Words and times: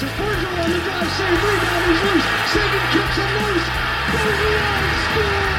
To 0.00 0.06
Virgil 0.06 0.54
on 0.60 0.68
the 0.70 0.80
drive, 0.84 1.10
save, 1.16 1.42
rebound, 1.44 1.84
he's 1.86 2.02
loose, 2.06 2.26
Sagan 2.52 2.86
kicks 2.92 3.16
him 3.16 3.32
loose, 3.44 3.66
Bergeron 4.12 4.84
scores! 5.04 5.56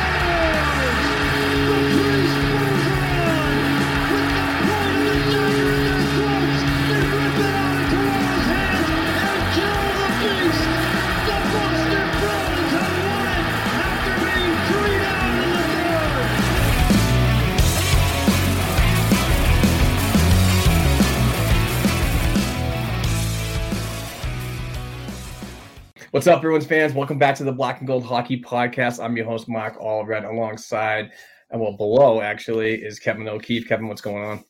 What's 26.18 26.26
up, 26.26 26.42
Bruins 26.42 26.66
fans? 26.66 26.94
Welcome 26.94 27.20
back 27.20 27.36
to 27.36 27.44
the 27.44 27.52
Black 27.52 27.78
and 27.78 27.88
Gold 27.88 28.04
Hockey 28.04 28.42
Podcast. 28.42 29.00
I'm 29.00 29.16
your 29.16 29.28
host, 29.28 29.48
Mark 29.48 29.80
Allred, 29.80 30.28
alongside, 30.28 31.12
and 31.52 31.62
well, 31.62 31.78
below 31.78 32.22
actually, 32.22 32.74
is 32.74 32.98
Kevin 32.98 33.28
O'Keefe. 33.28 33.68
Kevin, 33.68 33.88
what's 33.88 34.02
going 34.02 34.24
on? 34.24 34.44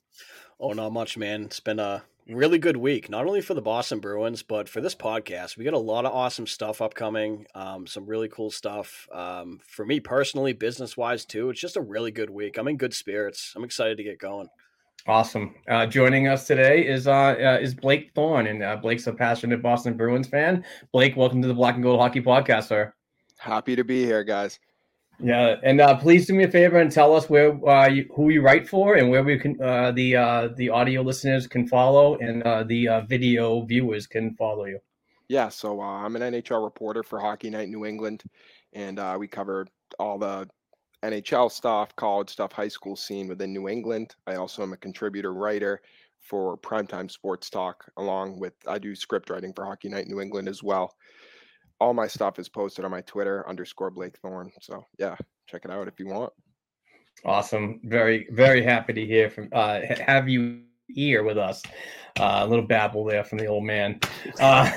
Oh, 0.61 0.71
not 0.71 0.93
much, 0.93 1.17
man. 1.17 1.43
It's 1.43 1.59
been 1.59 1.79
a 1.79 2.05
really 2.25 2.57
good 2.57 2.77
week, 2.77 3.09
not 3.09 3.25
only 3.25 3.41
for 3.41 3.53
the 3.53 3.61
Boston 3.61 3.99
Bruins, 3.99 4.43
but 4.43 4.69
for 4.69 4.79
this 4.79 4.95
podcast. 4.95 5.57
We 5.57 5.65
got 5.65 5.73
a 5.73 5.77
lot 5.77 6.05
of 6.05 6.13
awesome 6.13 6.47
stuff 6.47 6.81
upcoming, 6.81 7.45
um, 7.53 7.85
some 7.85 8.05
really 8.05 8.29
cool 8.29 8.49
stuff. 8.49 9.05
Um, 9.11 9.59
for 9.67 9.85
me 9.85 9.99
personally, 9.99 10.53
business 10.53 10.95
wise, 10.95 11.25
too. 11.25 11.49
It's 11.49 11.59
just 11.59 11.75
a 11.75 11.81
really 11.81 12.11
good 12.11 12.29
week. 12.29 12.57
I'm 12.57 12.69
in 12.69 12.77
good 12.77 12.93
spirits. 12.93 13.51
I'm 13.57 13.65
excited 13.65 13.97
to 13.97 14.03
get 14.03 14.19
going. 14.19 14.47
Awesome. 15.07 15.55
Uh, 15.69 15.85
joining 15.85 16.27
us 16.27 16.45
today 16.45 16.85
is 16.85 17.07
uh, 17.07 17.11
uh, 17.11 17.59
is 17.61 17.73
Blake 17.73 18.11
Thorne, 18.13 18.47
and 18.47 18.61
uh, 18.61 18.75
Blake's 18.75 19.07
a 19.07 19.13
passionate 19.13 19.61
Boston 19.61 19.95
Bruins 19.95 20.27
fan. 20.27 20.65
Blake, 20.91 21.15
welcome 21.15 21.41
to 21.41 21.47
the 21.47 21.53
Black 21.53 21.75
and 21.75 21.83
Gold 21.83 22.01
Hockey 22.01 22.21
Podcast, 22.21 22.65
sir. 22.65 22.93
Happy 23.37 23.73
to 23.77 23.85
be 23.85 24.03
here, 24.03 24.25
guys. 24.25 24.59
Yeah, 25.19 25.55
and 25.63 25.79
uh, 25.79 25.95
please 25.95 26.27
do 26.27 26.33
me 26.33 26.43
a 26.43 26.51
favor 26.51 26.79
and 26.79 26.91
tell 26.91 27.15
us 27.15 27.29
where 27.29 27.57
uh, 27.67 27.87
you, 27.87 28.05
who 28.15 28.29
you 28.29 28.41
write 28.41 28.67
for 28.67 28.95
and 28.95 29.09
where 29.09 29.23
we 29.23 29.39
can 29.39 29.55
uh, 29.61 29.91
the 29.91 30.17
uh, 30.17 30.49
the 30.57 30.69
audio 30.69 31.01
listeners 31.03 31.47
can 31.47 31.65
follow 31.67 32.17
and 32.17 32.43
uh, 32.43 32.63
the 32.63 32.89
uh, 32.89 33.01
video 33.01 33.61
viewers 33.61 34.07
can 34.07 34.35
follow 34.35 34.65
you. 34.65 34.79
Yeah, 35.29 35.47
so 35.47 35.79
uh, 35.79 35.85
I'm 35.85 36.17
an 36.17 36.21
NHL 36.21 36.63
reporter 36.63 37.01
for 37.01 37.19
Hockey 37.19 37.49
Night 37.49 37.69
New 37.69 37.85
England, 37.85 38.23
and 38.73 38.99
uh, 38.99 39.15
we 39.17 39.27
cover 39.27 39.67
all 39.99 40.17
the 40.17 40.49
NHL 41.03 41.51
stuff, 41.51 41.95
college 41.95 42.29
stuff, 42.29 42.51
high 42.51 42.67
school 42.67 42.95
scene 42.95 43.27
within 43.27 43.53
New 43.53 43.67
England. 43.67 44.15
I 44.25 44.35
also 44.35 44.63
am 44.63 44.73
a 44.73 44.77
contributor 44.77 45.33
writer 45.33 45.81
for 46.21 46.57
Primetime 46.57 47.09
Sports 47.09 47.49
Talk, 47.49 47.85
along 47.97 48.39
with 48.39 48.53
I 48.67 48.79
do 48.79 48.95
script 48.95 49.29
writing 49.29 49.53
for 49.53 49.65
Hockey 49.65 49.89
Night 49.89 50.07
New 50.07 50.19
England 50.19 50.47
as 50.47 50.63
well. 50.63 50.95
All 51.79 51.93
my 51.93 52.07
stuff 52.07 52.39
is 52.39 52.49
posted 52.49 52.83
on 52.85 52.91
my 52.91 53.01
Twitter 53.01 53.47
underscore 53.47 53.91
Blake 53.91 54.17
Thorne. 54.17 54.51
So 54.61 54.83
yeah, 54.97 55.15
check 55.47 55.63
it 55.63 55.71
out 55.71 55.87
if 55.87 55.99
you 55.99 56.07
want. 56.07 56.33
Awesome. 57.25 57.79
Very 57.83 58.27
very 58.31 58.63
happy 58.63 58.93
to 58.93 59.05
hear 59.05 59.29
from 59.29 59.49
uh, 59.51 59.81
have 60.05 60.27
you 60.27 60.63
here 60.87 61.23
with 61.23 61.37
us. 61.37 61.61
Uh, 62.19 62.39
a 62.41 62.47
little 62.47 62.65
babble 62.65 63.03
there 63.05 63.23
from 63.23 63.37
the 63.37 63.45
old 63.45 63.63
man. 63.63 63.99
Uh, 64.39 64.71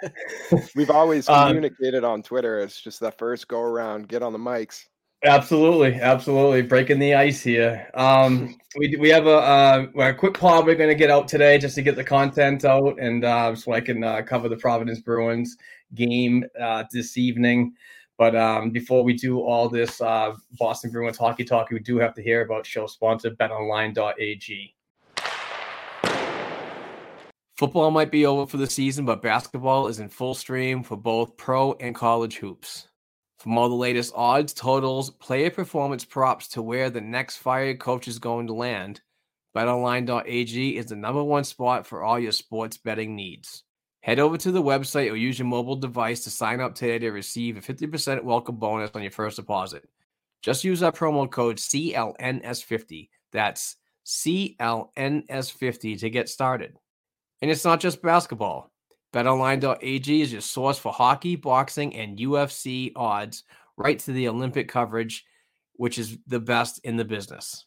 We've 0.74 0.90
always 0.90 1.28
Um, 1.36 1.48
communicated 1.48 2.04
on 2.04 2.22
Twitter. 2.22 2.60
It's 2.60 2.80
just 2.80 3.00
that 3.00 3.18
first 3.18 3.48
go 3.48 3.60
around, 3.60 4.08
get 4.08 4.22
on 4.22 4.32
the 4.32 4.38
mics. 4.38 4.84
Absolutely, 5.26 5.94
absolutely, 5.94 6.62
breaking 6.62 7.00
the 7.00 7.14
ice 7.14 7.42
here. 7.42 7.90
Um, 7.94 8.56
we 8.76 8.94
we 8.96 9.08
have 9.08 9.26
a, 9.26 9.38
uh, 9.38 9.86
a 9.98 10.14
quick 10.14 10.34
pod 10.34 10.66
we're 10.66 10.76
going 10.76 10.88
to 10.88 10.94
get 10.94 11.10
out 11.10 11.26
today 11.26 11.58
just 11.58 11.74
to 11.74 11.82
get 11.82 11.96
the 11.96 12.04
content 12.04 12.64
out, 12.64 13.00
and 13.00 13.24
uh, 13.24 13.56
so 13.56 13.72
I 13.72 13.80
can 13.80 14.04
uh, 14.04 14.22
cover 14.22 14.48
the 14.48 14.56
Providence 14.56 15.00
Bruins 15.00 15.56
game 15.96 16.44
uh, 16.60 16.84
this 16.92 17.18
evening. 17.18 17.74
But 18.18 18.36
um, 18.36 18.70
before 18.70 19.02
we 19.02 19.14
do 19.14 19.40
all 19.40 19.68
this 19.68 20.00
uh, 20.00 20.32
Boston 20.60 20.92
Bruins 20.92 21.18
hockey 21.18 21.44
talk, 21.44 21.70
we 21.70 21.80
do 21.80 21.98
have 21.98 22.14
to 22.14 22.22
hear 22.22 22.42
about 22.42 22.64
show 22.64 22.86
sponsor 22.86 23.32
BetOnline.ag. 23.32 24.74
Football 27.56 27.90
might 27.90 28.12
be 28.12 28.26
over 28.26 28.46
for 28.46 28.58
the 28.58 28.70
season, 28.70 29.04
but 29.04 29.22
basketball 29.22 29.88
is 29.88 29.98
in 29.98 30.08
full 30.08 30.34
stream 30.34 30.84
for 30.84 30.96
both 30.96 31.36
pro 31.36 31.72
and 31.74 31.96
college 31.96 32.36
hoops. 32.36 32.86
From 33.38 33.58
all 33.58 33.68
the 33.68 33.74
latest 33.74 34.12
odds, 34.16 34.52
totals, 34.54 35.10
player 35.10 35.50
performance 35.50 36.04
props 36.04 36.48
to 36.48 36.62
where 36.62 36.88
the 36.88 37.00
next 37.00 37.36
fired 37.36 37.78
coach 37.78 38.08
is 38.08 38.18
going 38.18 38.46
to 38.46 38.54
land, 38.54 39.02
betonline.ag 39.54 40.76
is 40.76 40.86
the 40.86 40.96
number 40.96 41.22
one 41.22 41.44
spot 41.44 41.86
for 41.86 42.02
all 42.02 42.18
your 42.18 42.32
sports 42.32 42.78
betting 42.78 43.14
needs. 43.14 43.62
Head 44.00 44.18
over 44.20 44.38
to 44.38 44.52
the 44.52 44.62
website 44.62 45.10
or 45.10 45.16
use 45.16 45.38
your 45.38 45.48
mobile 45.48 45.76
device 45.76 46.24
to 46.24 46.30
sign 46.30 46.60
up 46.60 46.74
today 46.74 46.98
to 47.00 47.10
receive 47.10 47.56
a 47.56 47.60
50% 47.60 48.22
welcome 48.24 48.56
bonus 48.56 48.90
on 48.94 49.02
your 49.02 49.10
first 49.10 49.36
deposit. 49.36 49.86
Just 50.42 50.64
use 50.64 50.82
our 50.82 50.92
promo 50.92 51.30
code 51.30 51.56
CLNS50. 51.56 53.08
That's 53.32 53.76
CLNS50 54.06 55.98
to 55.98 56.10
get 56.10 56.28
started. 56.28 56.78
And 57.42 57.50
it's 57.50 57.64
not 57.64 57.80
just 57.80 58.00
basketball. 58.00 58.70
BetOnline.ag 59.12 60.20
is 60.20 60.32
your 60.32 60.40
source 60.40 60.78
for 60.78 60.92
hockey, 60.92 61.36
boxing, 61.36 61.94
and 61.96 62.18
UFC 62.18 62.92
odds, 62.96 63.44
right 63.76 63.98
to 64.00 64.12
the 64.12 64.28
Olympic 64.28 64.68
coverage, 64.68 65.24
which 65.74 65.98
is 65.98 66.18
the 66.26 66.40
best 66.40 66.80
in 66.84 66.96
the 66.96 67.04
business. 67.04 67.66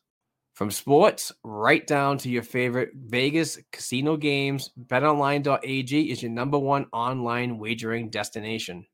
From 0.54 0.72
sports 0.72 1.32
right 1.44 1.88
down 1.88 2.18
to 2.18 2.30
your 2.30 2.44
favorite 2.44 2.92
Vegas 2.94 3.58
casino 3.72 4.18
games, 4.18 4.72
betonline.ag 4.88 6.12
is 6.12 6.22
your 6.22 6.32
number 6.32 6.60
one 6.60 6.88
online 6.92 7.58
wagering 7.58 8.10
destination. 8.10 8.86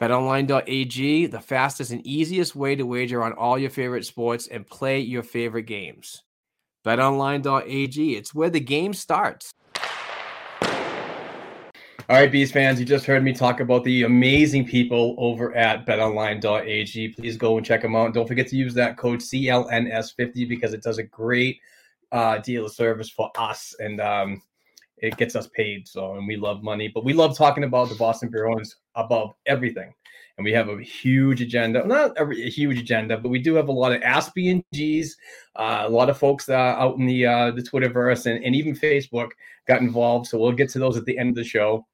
BetOnline.ag, 0.00 1.26
the 1.26 1.40
fastest 1.40 1.90
and 1.90 2.04
easiest 2.06 2.56
way 2.56 2.74
to 2.74 2.84
wager 2.86 3.22
on 3.22 3.34
all 3.34 3.58
your 3.58 3.70
favorite 3.70 4.06
sports 4.06 4.48
and 4.48 4.66
play 4.66 4.98
your 4.98 5.22
favorite 5.22 5.64
games. 5.64 6.22
BetOnline.ag, 6.84 8.16
it's 8.16 8.34
where 8.34 8.50
the 8.50 8.60
game 8.60 8.94
starts. 8.94 9.52
All 12.10 12.16
right, 12.16 12.30
Bees 12.30 12.52
fans, 12.52 12.78
you 12.78 12.84
just 12.84 13.06
heard 13.06 13.24
me 13.24 13.32
talk 13.32 13.60
about 13.60 13.82
the 13.82 14.02
amazing 14.02 14.66
people 14.66 15.14
over 15.16 15.56
at 15.56 15.86
betonline.ag. 15.86 17.08
Please 17.08 17.38
go 17.38 17.56
and 17.56 17.64
check 17.64 17.80
them 17.80 17.96
out. 17.96 18.12
Don't 18.12 18.28
forget 18.28 18.46
to 18.48 18.56
use 18.56 18.74
that 18.74 18.98
code 18.98 19.20
CLNS50 19.20 20.46
because 20.46 20.74
it 20.74 20.82
does 20.82 20.98
a 20.98 21.04
great 21.04 21.60
uh, 22.12 22.36
deal 22.38 22.66
of 22.66 22.74
service 22.74 23.08
for 23.08 23.30
us 23.38 23.74
and 23.78 24.02
um, 24.02 24.42
it 24.98 25.16
gets 25.16 25.34
us 25.34 25.48
paid. 25.56 25.88
So, 25.88 26.16
and 26.16 26.28
we 26.28 26.36
love 26.36 26.62
money, 26.62 26.88
but 26.88 27.06
we 27.06 27.14
love 27.14 27.38
talking 27.38 27.64
about 27.64 27.88
the 27.88 27.94
Boston 27.94 28.28
Bruins 28.28 28.76
above 28.96 29.32
everything. 29.46 29.94
And 30.36 30.44
we 30.44 30.52
have 30.52 30.68
a 30.68 30.82
huge 30.82 31.40
agenda, 31.40 31.86
not 31.86 32.18
a, 32.18 32.28
a 32.28 32.50
huge 32.50 32.80
agenda, 32.80 33.16
but 33.16 33.30
we 33.30 33.38
do 33.38 33.54
have 33.54 33.68
a 33.68 33.72
lot 33.72 33.92
of 33.92 34.02
Aspie 34.02 34.50
and 34.50 34.62
G's, 34.74 35.16
uh, 35.56 35.84
a 35.86 35.88
lot 35.88 36.10
of 36.10 36.18
folks 36.18 36.50
uh, 36.50 36.52
out 36.52 36.98
in 36.98 37.06
the 37.06 37.24
uh, 37.24 37.50
the 37.52 37.62
Twitterverse 37.62 38.26
and, 38.26 38.44
and 38.44 38.54
even 38.54 38.74
Facebook 38.74 39.30
got 39.66 39.80
involved. 39.80 40.26
So 40.26 40.36
we'll 40.38 40.52
get 40.52 40.68
to 40.70 40.78
those 40.78 40.98
at 40.98 41.06
the 41.06 41.16
end 41.16 41.30
of 41.30 41.36
the 41.36 41.44
show. 41.44 41.86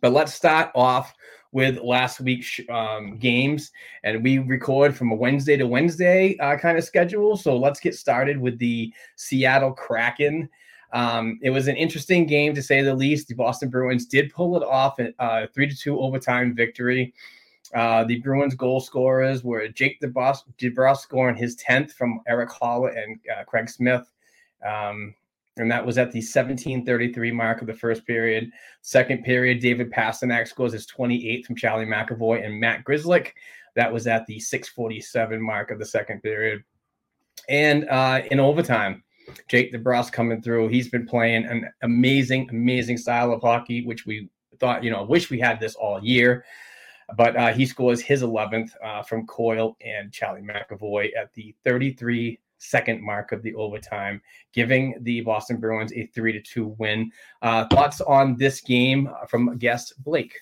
But 0.00 0.12
let's 0.12 0.34
start 0.34 0.70
off 0.74 1.14
with 1.52 1.80
last 1.80 2.20
week's 2.20 2.60
um, 2.68 3.16
games, 3.16 3.72
and 4.04 4.22
we 4.22 4.38
record 4.38 4.96
from 4.96 5.10
a 5.10 5.14
Wednesday 5.14 5.56
to 5.56 5.66
Wednesday 5.66 6.36
uh, 6.38 6.56
kind 6.56 6.78
of 6.78 6.84
schedule. 6.84 7.36
So 7.36 7.56
let's 7.56 7.80
get 7.80 7.94
started 7.94 8.38
with 8.38 8.58
the 8.58 8.92
Seattle 9.16 9.72
Kraken. 9.72 10.48
Um, 10.92 11.38
it 11.42 11.50
was 11.50 11.68
an 11.68 11.76
interesting 11.76 12.26
game 12.26 12.54
to 12.54 12.62
say 12.62 12.82
the 12.82 12.94
least. 12.94 13.28
The 13.28 13.34
Boston 13.34 13.68
Bruins 13.68 14.06
did 14.06 14.32
pull 14.32 14.56
it 14.56 14.62
off 14.62 14.98
a 14.98 15.12
uh, 15.22 15.46
three 15.54 15.68
to 15.68 15.76
two 15.76 16.00
overtime 16.00 16.54
victory. 16.54 17.14
Uh, 17.74 18.04
the 18.04 18.20
Bruins 18.20 18.54
goal 18.54 18.80
scorers 18.80 19.44
were 19.44 19.68
Jake 19.68 20.00
DeBrusk, 20.00 20.98
scoring 20.98 21.36
his 21.36 21.56
10th 21.56 21.92
from 21.92 22.20
Eric 22.26 22.50
Haula 22.50 23.00
and 23.00 23.20
uh, 23.32 23.44
Craig 23.44 23.68
Smith. 23.68 24.10
Um, 24.66 25.14
and 25.56 25.70
that 25.70 25.84
was 25.84 25.98
at 25.98 26.12
the 26.12 26.18
1733 26.18 27.32
mark 27.32 27.60
of 27.60 27.66
the 27.66 27.74
first 27.74 28.06
period. 28.06 28.50
Second 28.82 29.24
period, 29.24 29.60
David 29.60 29.92
Pastrnak 29.92 30.48
scores 30.48 30.72
his 30.72 30.86
28th 30.86 31.44
from 31.44 31.56
Charlie 31.56 31.86
McAvoy 31.86 32.44
and 32.44 32.58
Matt 32.58 32.84
Grzelcyk. 32.84 33.32
That 33.76 33.92
was 33.92 34.06
at 34.06 34.26
the 34.26 34.40
647 34.40 35.40
mark 35.40 35.70
of 35.70 35.78
the 35.78 35.86
second 35.86 36.22
period. 36.22 36.62
And 37.48 37.88
uh, 37.88 38.22
in 38.30 38.40
overtime, 38.40 39.02
Jake 39.48 39.72
DeBrusk 39.72 40.12
coming 40.12 40.42
through. 40.42 40.68
He's 40.68 40.88
been 40.88 41.06
playing 41.06 41.46
an 41.46 41.68
amazing, 41.82 42.48
amazing 42.50 42.96
style 42.96 43.32
of 43.32 43.42
hockey, 43.42 43.84
which 43.84 44.06
we 44.06 44.28
thought, 44.58 44.84
you 44.84 44.90
know, 44.90 45.04
wish 45.04 45.30
we 45.30 45.38
had 45.38 45.60
this 45.60 45.74
all 45.74 46.02
year. 46.02 46.44
But 47.16 47.36
uh, 47.36 47.52
he 47.52 47.66
scores 47.66 48.00
his 48.00 48.22
11th 48.22 48.70
uh, 48.84 49.02
from 49.02 49.26
Coyle 49.26 49.76
and 49.84 50.12
Charlie 50.12 50.42
McAvoy 50.42 51.10
at 51.16 51.32
the 51.34 51.54
33 51.64 52.38
second 52.60 53.02
mark 53.02 53.32
of 53.32 53.42
the 53.42 53.54
overtime, 53.54 54.22
giving 54.52 54.94
the 55.02 55.22
Boston 55.22 55.56
Bruins 55.56 55.92
a 55.92 56.06
three 56.14 56.32
to 56.32 56.40
two 56.40 56.76
win. 56.78 57.10
Uh, 57.42 57.66
thoughts 57.66 58.00
on 58.00 58.36
this 58.36 58.60
game 58.60 59.08
from 59.28 59.58
guest 59.58 59.94
Blake? 60.04 60.34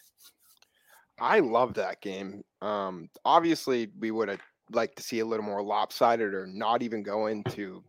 I 1.20 1.40
love 1.40 1.74
that 1.74 2.00
game. 2.00 2.44
Um, 2.60 3.08
obviously, 3.24 3.88
we 3.98 4.10
would 4.10 4.28
have 4.28 4.40
liked 4.70 4.96
to 4.96 5.02
see 5.02 5.20
a 5.20 5.24
little 5.24 5.44
more 5.44 5.62
lopsided 5.62 6.34
or 6.34 6.46
not 6.46 6.82
even 6.82 7.02
go 7.02 7.26
into 7.26 7.82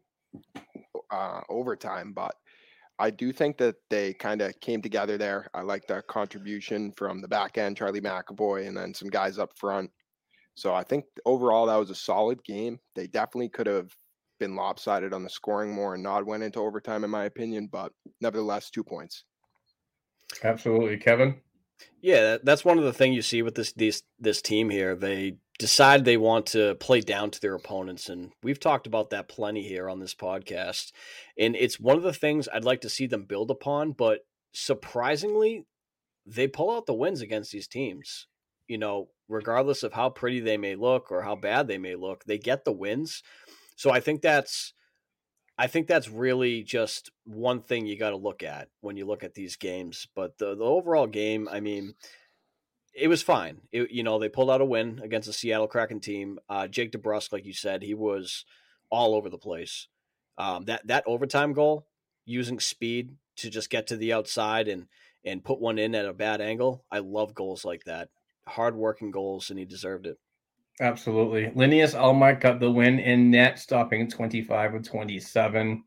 uh, 1.12 1.42
overtime, 1.50 2.14
but 2.14 2.36
I 2.98 3.10
do 3.10 3.32
think 3.32 3.58
that 3.58 3.76
they 3.90 4.14
kind 4.14 4.42
of 4.42 4.60
came 4.60 4.82
together 4.82 5.18
there. 5.18 5.50
I 5.54 5.62
like 5.62 5.88
the 5.88 6.02
contribution 6.04 6.92
from 6.92 7.22
the 7.22 7.28
back 7.28 7.58
end, 7.58 7.78
Charlie 7.78 8.02
McAvoy, 8.02 8.68
and 8.68 8.76
then 8.76 8.94
some 8.94 9.10
guys 9.10 9.40
up 9.40 9.58
front. 9.58 9.90
So 10.56 10.74
I 10.74 10.84
think 10.84 11.06
overall 11.26 11.68
that 11.68 11.78
was 11.78 11.90
a 11.90 11.96
solid 11.96 12.44
game. 12.44 12.80
They 12.96 13.08
definitely 13.08 13.50
could 13.50 13.68
have 13.68 13.96
been 14.40 14.56
lopsided 14.56 15.14
on 15.14 15.24
the 15.24 15.30
scoring 15.30 15.72
more 15.72 15.94
and 15.94 16.04
Nod 16.04 16.26
went 16.26 16.44
into 16.44 16.60
overtime, 16.60 17.04
in 17.04 17.10
my 17.10 17.26
opinion. 17.26 17.68
But 17.72 17.92
nevertheless, 18.22 18.70
two 18.70 18.84
points. 18.84 19.24
Absolutely, 20.44 20.98
Kevin. 20.98 21.42
Yeah, 22.02 22.38
that's 22.44 22.66
one 22.66 22.78
of 22.78 22.84
the 22.84 22.94
things 22.94 23.16
you 23.16 23.22
see 23.22 23.42
with 23.42 23.56
this 23.56 23.74
this 23.74 24.04
this 24.20 24.42
team 24.42 24.70
here. 24.70 24.96
They 24.96 25.38
decide 25.58 26.06
they 26.06 26.18
want 26.18 26.46
to 26.48 26.76
play 26.76 27.02
down 27.02 27.32
to 27.32 27.42
their 27.42 27.56
opponents, 27.56 28.10
and 28.10 28.32
we've 28.44 28.60
talked 28.60 28.88
about 28.88 29.10
that 29.10 29.28
plenty 29.28 29.64
here 29.64 29.90
on 29.90 30.00
this 30.00 30.16
podcast. 30.16 30.92
And 31.38 31.56
it's 31.56 31.80
one 31.80 31.98
of 31.98 32.04
the 32.04 32.14
things 32.14 32.48
I'd 32.54 32.64
like 32.64 32.82
to 32.82 32.90
see 32.90 33.08
them 33.08 33.26
build 33.26 33.52
upon. 33.52 33.94
But 33.94 34.22
surprisingly, 34.54 35.66
they 36.26 36.48
pull 36.48 36.76
out 36.76 36.86
the 36.86 36.94
wins 36.94 37.22
against 37.22 37.52
these 37.52 37.68
teams. 37.68 38.28
You 38.68 38.78
know, 38.78 39.10
regardless 39.28 39.84
of 39.84 39.94
how 39.94 40.10
pretty 40.10 40.42
they 40.42 40.58
may 40.58 40.76
look 40.76 41.12
or 41.12 41.24
how 41.24 41.36
bad 41.36 41.68
they 41.68 41.78
may 41.78 41.96
look, 41.96 42.24
they 42.26 42.38
get 42.38 42.66
the 42.66 42.72
wins. 42.72 43.24
So 43.80 43.92
I 43.92 44.02
think 44.02 44.22
that's 44.22 44.74
I 45.58 45.68
think 45.68 45.88
that's 45.88 46.10
really 46.10 46.64
just 46.64 47.12
one 47.24 47.62
thing 47.62 47.86
you 47.86 47.98
got 47.98 48.10
to 48.10 48.18
look 48.18 48.44
at 48.44 48.68
when 48.82 48.98
you 48.98 49.06
look 49.06 49.24
at 49.24 49.36
these 49.36 49.56
games. 49.56 50.06
But 50.14 50.38
the 50.38 50.54
the 50.54 50.66
overall 50.66 51.08
game, 51.08 51.48
I 51.50 51.62
mean, 51.62 51.94
it 52.94 53.08
was 53.08 53.24
fine. 53.24 53.62
It, 53.72 53.90
you 53.90 54.04
know, 54.04 54.20
they 54.20 54.28
pulled 54.28 54.52
out 54.52 54.60
a 54.60 54.66
win 54.66 55.00
against 55.02 55.28
the 55.28 55.34
Seattle 55.34 55.70
Kraken 55.70 56.02
team. 56.02 56.40
Uh, 56.50 56.68
Jake 56.68 56.92
DeBrusk, 56.92 57.32
like 57.32 57.46
you 57.46 57.54
said, 57.54 57.82
he 57.82 57.94
was 57.94 58.44
all 58.90 59.16
over 59.16 59.30
the 59.30 59.38
place. 59.38 59.88
Um, 60.38 60.66
that 60.66 60.86
that 60.88 61.06
overtime 61.08 61.54
goal, 61.54 61.88
using 62.26 62.60
speed 62.60 63.16
to 63.38 63.50
just 63.50 63.70
get 63.70 63.88
to 63.88 63.96
the 63.96 64.12
outside 64.12 64.68
and 64.68 64.88
and 65.24 65.46
put 65.46 65.62
one 65.62 65.80
in 65.80 65.96
at 65.96 66.06
a 66.06 66.12
bad 66.12 66.42
angle. 66.42 66.84
I 66.92 67.00
love 67.00 67.34
goals 67.34 67.64
like 67.64 67.86
that. 67.86 68.10
Hard 68.46 68.76
working 68.76 69.12
goals, 69.12 69.50
and 69.50 69.58
he 69.58 69.64
deserved 69.64 70.06
it. 70.06 70.18
Absolutely. 70.82 71.52
Linus 71.56 71.94
Ullmark 71.94 72.40
got 72.40 72.60
the 72.60 72.72
win 72.72 73.00
in 73.00 73.32
net, 73.32 73.60
stopping 73.60 74.10
25 74.10 74.76
of 74.76 74.84
27. 74.84 75.84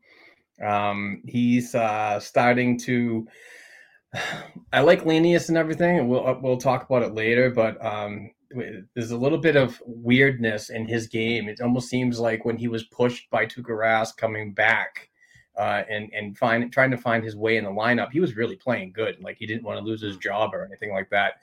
Um, 0.63 1.23
he's 1.25 1.73
uh, 1.73 2.19
starting 2.19 2.77
to. 2.79 3.27
I 4.73 4.81
like 4.81 5.05
Linus 5.05 5.49
and 5.49 5.57
everything, 5.57 6.07
we'll 6.07 6.27
uh, 6.27 6.37
we'll 6.39 6.57
talk 6.57 6.85
about 6.85 7.01
it 7.01 7.15
later. 7.15 7.49
But 7.49 7.83
um, 7.83 8.29
there's 8.95 9.09
a 9.09 9.17
little 9.17 9.39
bit 9.39 9.55
of 9.55 9.81
weirdness 9.85 10.69
in 10.69 10.87
his 10.87 11.07
game. 11.07 11.49
It 11.49 11.59
almost 11.59 11.89
seems 11.89 12.19
like 12.19 12.45
when 12.45 12.57
he 12.57 12.67
was 12.67 12.83
pushed 12.83 13.29
by 13.31 13.47
Tuukka 13.47 13.69
Rask 13.69 14.15
coming 14.17 14.53
back 14.53 15.09
uh, 15.57 15.81
and 15.89 16.11
and 16.13 16.37
find 16.37 16.71
trying 16.71 16.91
to 16.91 16.97
find 16.97 17.23
his 17.23 17.35
way 17.35 17.57
in 17.57 17.63
the 17.63 17.71
lineup, 17.71 18.11
he 18.11 18.19
was 18.19 18.35
really 18.35 18.57
playing 18.57 18.91
good. 18.93 19.15
Like 19.23 19.37
he 19.39 19.47
didn't 19.47 19.63
want 19.63 19.79
to 19.79 19.83
lose 19.83 20.03
his 20.03 20.17
job 20.17 20.53
or 20.53 20.63
anything 20.63 20.93
like 20.93 21.09
that 21.09 21.33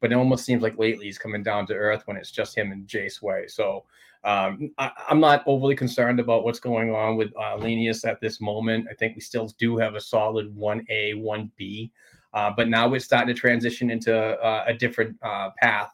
but 0.00 0.12
it 0.12 0.16
almost 0.16 0.44
seems 0.44 0.62
like 0.62 0.78
lately 0.78 1.06
he's 1.06 1.18
coming 1.18 1.42
down 1.42 1.66
to 1.66 1.74
earth 1.74 2.02
when 2.06 2.16
it's 2.16 2.30
just 2.30 2.56
him 2.56 2.72
and 2.72 2.86
Jace 2.86 3.22
Way. 3.22 3.46
So 3.48 3.84
um, 4.24 4.70
I, 4.78 4.90
am 5.08 5.20
not 5.20 5.44
overly 5.46 5.76
concerned 5.76 6.18
about 6.20 6.44
what's 6.44 6.60
going 6.60 6.94
on 6.94 7.16
with 7.16 7.32
uh, 7.36 7.56
Linus 7.56 8.04
at 8.04 8.20
this 8.20 8.40
moment. 8.40 8.88
I 8.90 8.94
think 8.94 9.14
we 9.14 9.20
still 9.20 9.46
do 9.58 9.76
have 9.76 9.94
a 9.94 10.00
solid 10.00 10.54
1A, 10.56 11.14
1B, 11.14 11.90
uh, 12.34 12.50
but 12.56 12.68
now 12.68 12.88
we're 12.88 13.00
starting 13.00 13.32
to 13.34 13.40
transition 13.40 13.90
into 13.90 14.14
uh, 14.16 14.64
a 14.66 14.74
different 14.74 15.16
uh, 15.22 15.50
path 15.60 15.92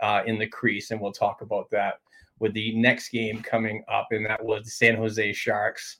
uh, 0.00 0.22
in 0.26 0.38
the 0.38 0.46
crease, 0.46 0.90
and 0.90 1.00
we'll 1.00 1.12
talk 1.12 1.42
about 1.42 1.70
that 1.70 1.94
with 2.38 2.54
the 2.54 2.74
next 2.76 3.08
game 3.08 3.42
coming 3.42 3.84
up, 3.88 4.08
and 4.10 4.24
that 4.26 4.42
was 4.42 4.64
the 4.64 4.70
San 4.70 4.96
Jose 4.96 5.32
Sharks. 5.32 5.98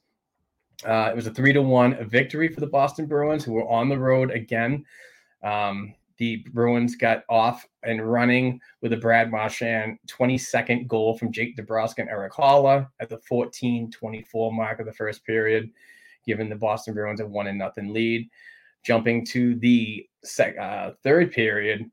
Uh, 0.85 1.09
it 1.11 1.17
was 1.17 1.27
a 1.27 1.35
three 1.35 1.53
to 1.53 1.63
one 1.63 1.97
victory 2.09 2.49
for 2.49 2.61
the 2.61 2.67
Boston 2.67 3.07
Bruins, 3.07 3.45
who 3.45 3.53
were 3.53 3.69
on 3.69 3.89
the 3.89 3.99
road 3.99 4.31
again. 4.31 4.85
Um, 5.43 5.95
the 6.23 6.37
Bruins 6.53 6.95
got 6.95 7.25
off 7.29 7.67
and 7.83 8.01
running 8.01 8.61
with 8.81 8.93
a 8.93 8.97
Brad 8.97 9.33
Marchand 9.33 9.99
22nd 10.07 10.87
goal 10.87 11.19
from 11.19 11.33
Jake 11.33 11.57
DeBrusk 11.57 11.99
and 11.99 12.09
Eric 12.09 12.33
Haula 12.35 12.87
at 13.01 13.09
the 13.09 13.19
14-24 13.29 14.53
mark 14.53 14.79
of 14.79 14.87
the 14.87 14.93
first 14.93 15.27
period, 15.27 15.69
giving 16.25 16.49
the 16.49 16.55
Boston 16.55 16.95
Bruins 16.95 17.19
a 17.19 17.27
one 17.27 17.49
and 17.49 17.59
nothing 17.59 17.93
lead. 17.93 18.31
Jumping 18.85 19.27
to 19.27 19.57
the 19.57 20.09
sec- 20.23 20.57
uh, 20.59 20.93
third 21.03 21.33
period, 21.33 21.91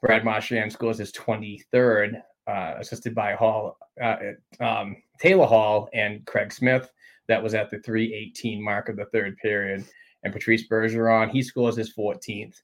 Brad 0.00 0.24
Marchand 0.24 0.72
scores 0.72 0.96
his 0.96 1.12
23rd 1.12 2.22
uh, 2.46 2.74
assisted 2.78 3.14
by 3.14 3.34
Hall, 3.34 3.76
uh, 4.02 4.16
um, 4.58 4.96
Taylor 5.20 5.44
Hall, 5.46 5.90
and 5.92 6.24
Craig 6.24 6.50
Smith. 6.50 6.90
That 7.28 7.42
was 7.42 7.52
at 7.52 7.70
the 7.70 7.80
318 7.80 8.64
mark 8.64 8.88
of 8.88 8.96
the 8.96 9.04
third 9.12 9.36
period. 9.36 9.84
And 10.22 10.32
Patrice 10.32 10.66
Bergeron, 10.66 11.28
he 11.28 11.42
scores 11.42 11.76
his 11.76 11.94
14th 11.94 12.62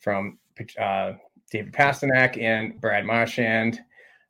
from 0.00 0.38
uh, 0.80 1.12
David 1.50 1.72
Pastrnak 1.72 2.40
and 2.40 2.80
Brad 2.80 3.04
Marchand 3.04 3.80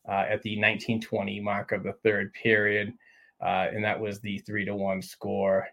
uh, 0.08 0.25
at 0.28 0.42
the 0.42 0.56
1920 0.56 1.40
mark 1.40 1.73
of 1.73 1.82
the 1.82 1.92
third 2.04 2.32
period. 2.32 2.92
Uh, 3.40 3.68
and 3.73 3.85
that 3.85 3.99
was 3.99 4.20
the 4.20 4.38
three 4.38 4.64
to 4.64 4.75
one 4.75 5.02
score. 5.02 5.66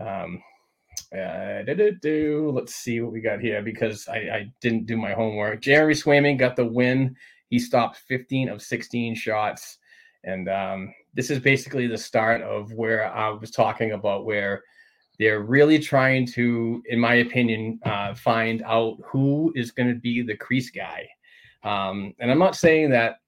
Um, 0.00 0.42
uh, 1.12 1.62
let's 1.66 2.74
see 2.74 3.00
what 3.00 3.12
we 3.12 3.20
got 3.20 3.40
here 3.40 3.62
because 3.62 4.08
I, 4.08 4.16
I, 4.16 4.52
didn't 4.60 4.86
do 4.86 4.96
my 4.96 5.12
homework. 5.12 5.60
Jeremy 5.60 5.94
Swayman 5.94 6.38
got 6.38 6.56
the 6.56 6.64
win. 6.64 7.14
He 7.50 7.58
stopped 7.58 7.98
15 8.08 8.48
of 8.48 8.62
16 8.62 9.14
shots. 9.14 9.78
And 10.24 10.48
um, 10.48 10.94
this 11.12 11.30
is 11.30 11.38
basically 11.38 11.86
the 11.86 11.98
start 11.98 12.42
of 12.42 12.72
where 12.72 13.12
I 13.12 13.28
was 13.28 13.50
talking 13.50 13.92
about 13.92 14.24
where 14.24 14.64
they're 15.18 15.42
really 15.42 15.78
trying 15.78 16.26
to, 16.26 16.82
in 16.86 16.98
my 16.98 17.14
opinion, 17.14 17.78
uh, 17.84 18.14
find 18.14 18.62
out 18.62 18.98
who 19.04 19.52
is 19.54 19.70
going 19.70 19.88
to 19.88 19.94
be 19.94 20.22
the 20.22 20.36
crease 20.36 20.70
guy. 20.70 21.08
Um, 21.62 22.14
and 22.18 22.30
I'm 22.30 22.38
not 22.38 22.56
saying 22.56 22.90
that 22.90 23.18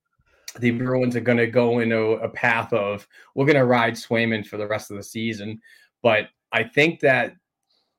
the 0.59 0.73
Bruins 0.73 1.17
are 1.17 1.21
going 1.21 1.39
to 1.39 1.47
go 1.47 1.79
into 1.81 2.13
a 2.13 2.29
path 2.29 2.73
of 2.73 3.07
we're 3.35 3.47
going 3.47 3.57
to 3.57 3.65
ride 3.65 3.95
Swayman 3.95 4.47
for 4.47 4.57
the 4.57 4.67
rest 4.67 4.91
of 4.91 4.97
the 4.97 5.03
season, 5.03 5.61
but 6.03 6.29
I 6.53 6.65
think 6.65 7.01
that 7.01 7.35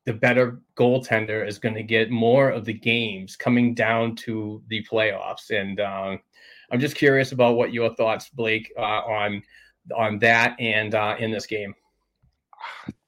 the 0.06 0.14
better 0.14 0.62
goaltender 0.78 1.46
is 1.46 1.60
going 1.60 1.76
to 1.76 1.84
get 1.84 2.10
more 2.10 2.50
of 2.50 2.64
the 2.66 2.74
games 2.74 3.36
coming 3.36 3.74
down 3.74 4.16
to 4.16 4.64
the 4.70 4.86
playoffs. 4.90 5.50
And 5.50 5.80
um, 5.82 6.20
I'm 6.72 6.80
just 6.80 6.96
curious 6.96 7.34
about 7.34 7.58
what 7.58 7.74
your 7.74 7.94
thoughts, 7.96 8.30
Blake, 8.30 8.72
uh, 8.78 8.82
on 8.82 9.44
on 9.96 10.20
that 10.20 10.60
and 10.60 10.96
uh, 10.96 11.16
in 11.20 11.32
this 11.32 11.46
game. 11.46 11.74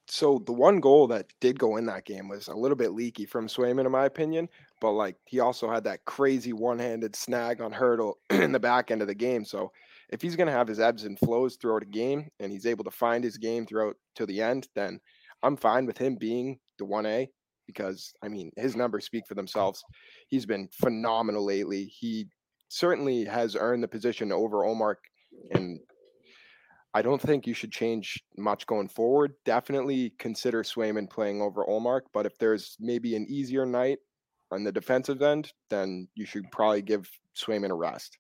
So 0.09 0.41
the 0.45 0.53
one 0.53 0.79
goal 0.79 1.07
that 1.07 1.27
did 1.39 1.59
go 1.59 1.77
in 1.77 1.85
that 1.85 2.05
game 2.05 2.27
was 2.27 2.47
a 2.47 2.55
little 2.55 2.75
bit 2.75 2.93
leaky 2.93 3.25
from 3.25 3.47
Swayman, 3.47 3.85
in 3.85 3.91
my 3.91 4.05
opinion. 4.05 4.49
But 4.81 4.93
like 4.93 5.15
he 5.25 5.39
also 5.39 5.69
had 5.69 5.83
that 5.83 6.03
crazy 6.05 6.51
one-handed 6.51 7.15
snag 7.15 7.61
on 7.61 7.71
Hertl 7.71 8.15
in 8.31 8.51
the 8.51 8.59
back 8.59 8.89
end 8.89 9.01
of 9.01 9.07
the 9.07 9.15
game. 9.15 9.45
So 9.45 9.71
if 10.09 10.21
he's 10.21 10.35
going 10.35 10.47
to 10.47 10.53
have 10.53 10.67
his 10.67 10.79
ebbs 10.79 11.03
and 11.03 11.19
flows 11.19 11.55
throughout 11.55 11.83
a 11.83 11.87
game, 11.87 12.27
and 12.39 12.51
he's 12.51 12.65
able 12.65 12.83
to 12.85 12.91
find 12.91 13.23
his 13.23 13.37
game 13.37 13.65
throughout 13.65 13.95
to 14.15 14.25
the 14.25 14.41
end, 14.41 14.67
then 14.73 14.99
I'm 15.43 15.55
fine 15.55 15.85
with 15.85 15.97
him 15.97 16.15
being 16.15 16.59
the 16.79 16.85
1A 16.85 17.27
because 17.67 18.11
I 18.23 18.29
mean 18.29 18.51
his 18.57 18.75
numbers 18.75 19.05
speak 19.05 19.27
for 19.27 19.35
themselves. 19.35 19.83
He's 20.27 20.45
been 20.45 20.69
phenomenal 20.81 21.45
lately. 21.45 21.85
He 21.85 22.27
certainly 22.69 23.25
has 23.25 23.55
earned 23.55 23.83
the 23.83 23.87
position 23.87 24.31
over 24.31 24.57
Ullmark 24.63 24.95
and 25.51 25.79
I 26.93 27.01
don't 27.01 27.22
think 27.22 27.46
you 27.46 27.53
should 27.53 27.72
change 27.72 28.24
much 28.36 28.65
going 28.65 28.88
forward. 28.88 29.34
Definitely 29.46 30.13
consider 30.17 30.63
Swayman 30.63 31.10
playing 31.10 31.41
over 31.41 31.63
Ullmark, 31.65 32.01
but 32.13 32.25
if 32.25 32.38
there's 32.38 32.75
maybe 32.79 33.15
an 33.15 33.27
easier 33.29 33.65
night 33.65 34.00
on 34.51 34.63
the 34.63 34.72
defensive 34.72 35.22
end, 35.22 35.53
then 35.69 36.08
you 36.15 36.25
should 36.25 36.50
probably 36.51 36.81
give 36.81 37.10
Swayman 37.36 37.69
a 37.69 37.75
rest. 37.75 38.17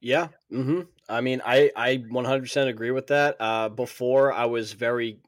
Yeah. 0.00 0.28
Mm-hmm. 0.52 0.82
I 1.08 1.20
mean, 1.20 1.42
I 1.44 1.70
I 1.76 1.98
100% 1.98 2.68
agree 2.68 2.90
with 2.90 3.08
that. 3.08 3.36
Uh, 3.40 3.68
before 3.68 4.32
I 4.32 4.46
was 4.46 4.72
very, 4.72 5.18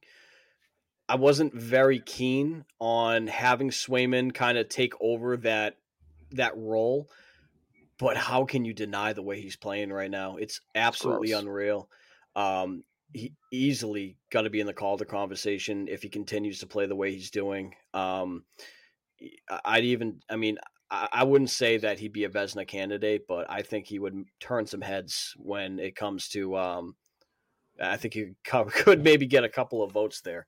I 1.08 1.16
wasn't 1.16 1.54
very 1.54 2.00
keen 2.00 2.64
on 2.80 3.26
having 3.26 3.70
Swayman 3.70 4.34
kind 4.34 4.58
of 4.58 4.68
take 4.68 4.94
over 5.00 5.36
that 5.38 5.76
that 6.32 6.56
role. 6.56 7.08
But 8.00 8.16
how 8.16 8.46
can 8.46 8.64
you 8.64 8.72
deny 8.72 9.12
the 9.12 9.22
way 9.22 9.40
he's 9.40 9.56
playing 9.56 9.92
right 9.92 10.10
now? 10.10 10.36
It's 10.36 10.62
absolutely 10.74 11.28
Gross. 11.28 11.42
unreal. 11.42 11.90
Um, 12.34 12.82
he 13.12 13.34
easily 13.52 14.16
got 14.30 14.42
to 14.42 14.50
be 14.50 14.60
in 14.60 14.66
the 14.66 14.72
Calder 14.72 15.04
conversation 15.04 15.86
if 15.86 16.02
he 16.02 16.08
continues 16.08 16.60
to 16.60 16.66
play 16.66 16.86
the 16.86 16.96
way 16.96 17.12
he's 17.12 17.30
doing. 17.30 17.74
Um, 17.92 18.44
I'd 19.66 19.84
even, 19.84 20.20
I 20.30 20.36
mean, 20.36 20.58
I 20.90 21.22
wouldn't 21.22 21.50
say 21.50 21.76
that 21.76 22.00
he'd 22.00 22.12
be 22.12 22.24
a 22.24 22.28
Vezina 22.28 22.66
candidate, 22.66 23.26
but 23.28 23.48
I 23.48 23.62
think 23.62 23.86
he 23.86 24.00
would 24.00 24.24
turn 24.40 24.66
some 24.66 24.80
heads 24.80 25.34
when 25.36 25.78
it 25.78 25.94
comes 25.94 26.28
to. 26.30 26.56
Um, 26.56 26.96
I 27.80 27.96
think 27.96 28.14
he 28.14 28.32
could 28.44 29.04
maybe 29.04 29.26
get 29.26 29.44
a 29.44 29.48
couple 29.48 29.82
of 29.82 29.92
votes 29.92 30.22
there. 30.22 30.46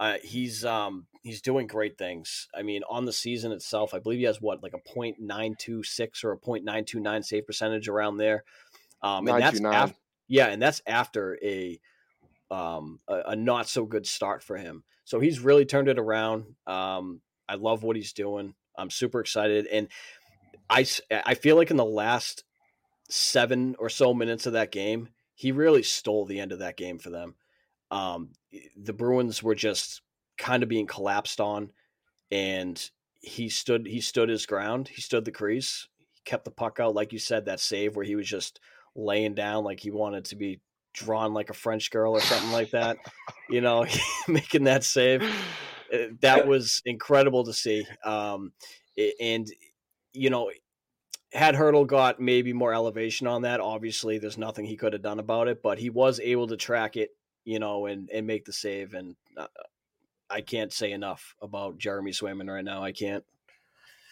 Uh, 0.00 0.16
he's 0.22 0.64
um, 0.64 1.06
he's 1.22 1.42
doing 1.42 1.66
great 1.66 1.98
things. 1.98 2.48
I 2.54 2.62
mean, 2.62 2.80
on 2.88 3.04
the 3.04 3.12
season 3.12 3.52
itself, 3.52 3.92
I 3.92 3.98
believe 3.98 4.18
he 4.18 4.24
has 4.24 4.40
what 4.40 4.62
like 4.62 4.72
a 4.72 4.78
point 4.78 5.20
nine 5.20 5.56
two 5.58 5.82
six 5.82 6.24
or 6.24 6.32
a 6.32 6.38
point 6.38 6.64
nine 6.64 6.86
two 6.86 7.00
nine 7.00 7.22
save 7.22 7.46
percentage 7.46 7.86
around 7.86 8.16
there. 8.16 8.44
Um, 9.02 9.28
and 9.28 9.42
that's 9.42 9.60
after, 9.60 9.96
yeah, 10.26 10.46
and 10.46 10.60
that's 10.60 10.80
after 10.86 11.38
a 11.42 11.78
um, 12.50 13.00
a, 13.08 13.22
a, 13.26 13.36
not 13.36 13.68
so 13.68 13.84
good 13.84 14.06
start 14.06 14.42
for 14.42 14.56
him. 14.56 14.84
So 15.04 15.20
he's 15.20 15.38
really 15.38 15.66
turned 15.66 15.88
it 15.88 15.98
around. 15.98 16.46
Um, 16.66 17.20
I 17.46 17.56
love 17.56 17.82
what 17.82 17.96
he's 17.96 18.14
doing. 18.14 18.54
I'm 18.78 18.90
super 18.90 19.20
excited, 19.20 19.66
and 19.66 19.88
I 20.70 20.86
I 21.10 21.34
feel 21.34 21.56
like 21.56 21.70
in 21.70 21.76
the 21.76 21.84
last 21.84 22.44
seven 23.10 23.76
or 23.78 23.90
so 23.90 24.14
minutes 24.14 24.46
of 24.46 24.54
that 24.54 24.72
game, 24.72 25.10
he 25.34 25.52
really 25.52 25.82
stole 25.82 26.24
the 26.24 26.40
end 26.40 26.52
of 26.52 26.60
that 26.60 26.78
game 26.78 26.98
for 26.98 27.10
them. 27.10 27.34
Um, 27.90 28.30
the 28.76 28.92
Bruins 28.92 29.42
were 29.42 29.54
just 29.54 30.02
kind 30.38 30.62
of 30.62 30.68
being 30.68 30.86
collapsed 30.86 31.40
on, 31.40 31.70
and 32.30 32.90
he 33.20 33.48
stood 33.48 33.86
he 33.86 34.00
stood 34.00 34.28
his 34.28 34.46
ground. 34.46 34.88
He 34.88 35.00
stood 35.00 35.24
the 35.24 35.32
crease. 35.32 35.88
He 35.96 36.22
kept 36.24 36.44
the 36.44 36.50
puck 36.50 36.78
out, 36.80 36.94
like 36.94 37.12
you 37.12 37.18
said, 37.18 37.46
that 37.46 37.60
save 37.60 37.96
where 37.96 38.04
he 38.04 38.16
was 38.16 38.28
just 38.28 38.60
laying 38.94 39.34
down 39.34 39.64
like 39.64 39.80
he 39.80 39.90
wanted 39.90 40.24
to 40.26 40.36
be 40.36 40.60
drawn 40.92 41.32
like 41.32 41.50
a 41.50 41.54
French 41.54 41.90
girl 41.90 42.12
or 42.12 42.20
something 42.20 42.52
like 42.52 42.70
that. 42.70 42.96
You 43.48 43.60
know, 43.60 43.86
making 44.28 44.64
that 44.64 44.84
save. 44.84 45.22
Uh, 45.92 45.98
that 46.20 46.46
was 46.46 46.82
incredible 46.84 47.44
to 47.44 47.52
see. 47.52 47.86
Um, 48.04 48.52
and 49.20 49.50
you 50.12 50.30
know, 50.30 50.50
had 51.32 51.54
Hertl 51.54 51.86
got 51.86 52.20
maybe 52.20 52.52
more 52.52 52.74
elevation 52.74 53.26
on 53.26 53.42
that, 53.42 53.60
obviously 53.60 54.18
there's 54.18 54.38
nothing 54.38 54.64
he 54.64 54.76
could 54.76 54.92
have 54.92 55.02
done 55.02 55.20
about 55.20 55.48
it, 55.48 55.62
but 55.62 55.78
he 55.78 55.90
was 55.90 56.20
able 56.20 56.48
to 56.48 56.56
track 56.56 56.96
it, 56.96 57.10
you 57.44 57.58
know, 57.58 57.86
and 57.86 58.08
and 58.10 58.26
make 58.26 58.44
the 58.44 58.52
save. 58.52 58.94
And 58.94 59.16
uh, 59.36 59.46
I 60.28 60.40
can't 60.40 60.72
say 60.72 60.92
enough 60.92 61.34
about 61.42 61.78
Jeremy 61.78 62.12
Swayman 62.12 62.52
right 62.52 62.64
now. 62.64 62.82
I 62.82 62.92
can't. 62.92 63.24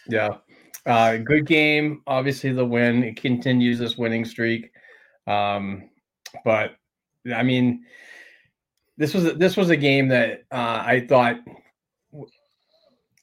Yeah, 0.08 0.38
uh, 0.86 1.18
good 1.18 1.46
game. 1.46 2.02
Obviously, 2.06 2.52
the 2.52 2.64
win 2.64 3.04
it 3.04 3.20
continues 3.20 3.78
this 3.78 3.98
winning 3.98 4.24
streak. 4.24 4.70
Um, 5.26 5.90
but 6.44 6.72
I 7.34 7.42
mean, 7.42 7.84
this 8.96 9.14
was 9.14 9.34
this 9.34 9.56
was 9.56 9.70
a 9.70 9.76
game 9.76 10.08
that 10.08 10.44
uh, 10.50 10.82
I 10.84 11.06
thought 11.08 11.36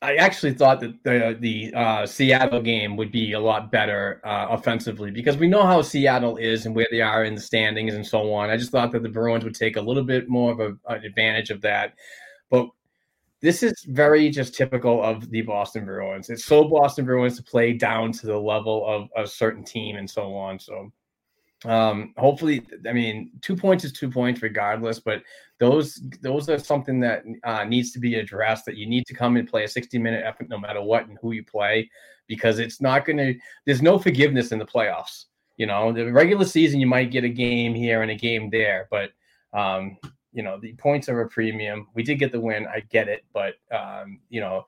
I 0.06 0.16
actually 0.16 0.54
thought 0.54 0.80
that 0.82 1.04
the 1.04 1.36
the 1.40 1.74
uh, 1.74 2.06
Seattle 2.06 2.62
game 2.62 2.96
would 2.96 3.12
be 3.12 3.34
a 3.34 3.40
lot 3.40 3.72
better 3.72 4.22
uh, 4.24 4.48
offensively 4.52 5.10
because 5.10 5.38
we 5.38 5.48
know 5.48 5.64
how 5.64 5.82
Seattle 5.82 6.38
is 6.38 6.66
and 6.66 6.76
where 6.76 6.88
they 6.92 7.02
are 7.02 7.24
in 7.24 7.34
the 7.34 7.42
standings 7.42 7.96
and 7.96 8.06
so 8.06 8.32
on. 8.34 8.50
I 8.50 8.58
just 8.58 8.72
thought 8.72 8.92
that 8.92 9.04
the 9.04 9.10
Bruins 9.10 9.44
would 9.44 9.56
take 9.56 9.78
a 9.78 9.82
little 9.82 10.04
bit 10.04 10.30
more 10.30 10.52
of 10.52 10.60
a, 10.60 10.94
an 10.94 11.04
advantage 11.04 11.50
of 11.50 11.62
that, 11.62 11.96
but 12.50 12.68
this 13.42 13.64
is 13.64 13.74
very 13.90 14.30
just 14.30 14.56
typical 14.56 15.04
of 15.04 15.30
the 15.32 15.42
Boston 15.42 15.86
Bruins. 15.86 16.30
It's 16.30 16.46
so 16.46 16.64
Boston 16.64 17.06
Bruins 17.06 17.38
to 17.38 17.44
play 17.44 17.74
down 17.74 18.12
to 18.14 18.28
the 18.28 18.38
level 18.38 18.86
of 18.88 19.10
a 19.16 19.28
certain 19.28 19.64
team 19.64 19.98
and 19.98 20.10
so 20.10 20.36
on. 20.36 20.60
So 20.60 20.92
um, 21.66 22.14
hopefully, 22.18 22.66
I 22.88 22.94
mean, 22.94 23.32
two 23.42 23.56
points 23.56 23.84
is 23.84 23.92
two 23.92 24.10
points 24.10 24.42
regardless, 24.42 25.00
but 25.00 25.24
those 25.60 26.02
those 26.22 26.50
are 26.50 26.60
something 26.60 27.00
that 27.00 27.24
uh, 27.44 27.64
needs 27.64 27.92
to 27.94 28.00
be 28.00 28.16
addressed. 28.16 28.66
That 28.66 28.78
you 28.78 28.88
need 28.88 29.06
to 29.08 29.14
come 29.14 29.38
and 29.38 29.48
play 29.48 29.64
a 29.64 29.68
60 29.68 29.98
minute 29.98 30.24
effort 30.26 30.50
no 30.50 30.60
matter 30.60 30.82
what 30.82 31.08
and 31.08 31.18
who 31.22 31.32
you 31.32 31.44
play, 31.44 31.90
because 32.28 32.60
it's 32.60 32.82
not 32.82 33.06
going 33.06 33.18
to. 33.18 33.36
There's 33.66 33.82
no 33.82 33.98
forgiveness 33.98 34.52
in 34.52 34.60
the 34.60 34.66
playoffs. 34.66 35.26
You 35.58 35.66
know, 35.66 35.92
the 35.92 36.12
regular 36.12 36.46
season 36.46 36.80
you 36.80 36.88
might 36.88 37.12
get 37.12 37.24
a 37.24 37.30
game 37.30 37.74
here 37.74 38.02
and 38.02 38.12
a 38.12 38.16
game 38.16 38.50
there, 38.50 38.88
but 38.92 39.12
um, 39.54 39.98
you 40.34 40.44
know 40.44 40.60
the 40.60 40.74
points 40.74 41.10
are 41.10 41.22
a 41.22 41.30
premium. 41.30 41.88
We 41.96 42.04
did 42.04 42.20
get 42.20 42.32
the 42.32 42.42
win, 42.42 42.68
I 42.68 42.82
get 42.82 43.08
it, 43.08 43.24
but 43.34 43.56
um, 43.72 44.20
you 44.30 44.42
know, 44.42 44.68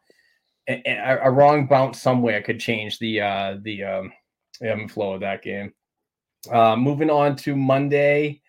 a, 0.70 1.20
a, 1.24 1.30
wrong 1.30 1.68
bounce 1.68 2.02
somewhere 2.02 2.42
could 2.42 2.60
change 2.60 3.00
the 3.00 3.22
uh, 3.22 3.58
the 3.62 3.84
um, 3.84 4.88
flow 4.88 5.14
of 5.14 5.22
that 5.22 5.44
game. 5.44 5.74
Uh, 6.52 6.76
moving 6.76 7.10
on 7.10 7.36
to 7.36 7.56
Monday, 7.56 8.42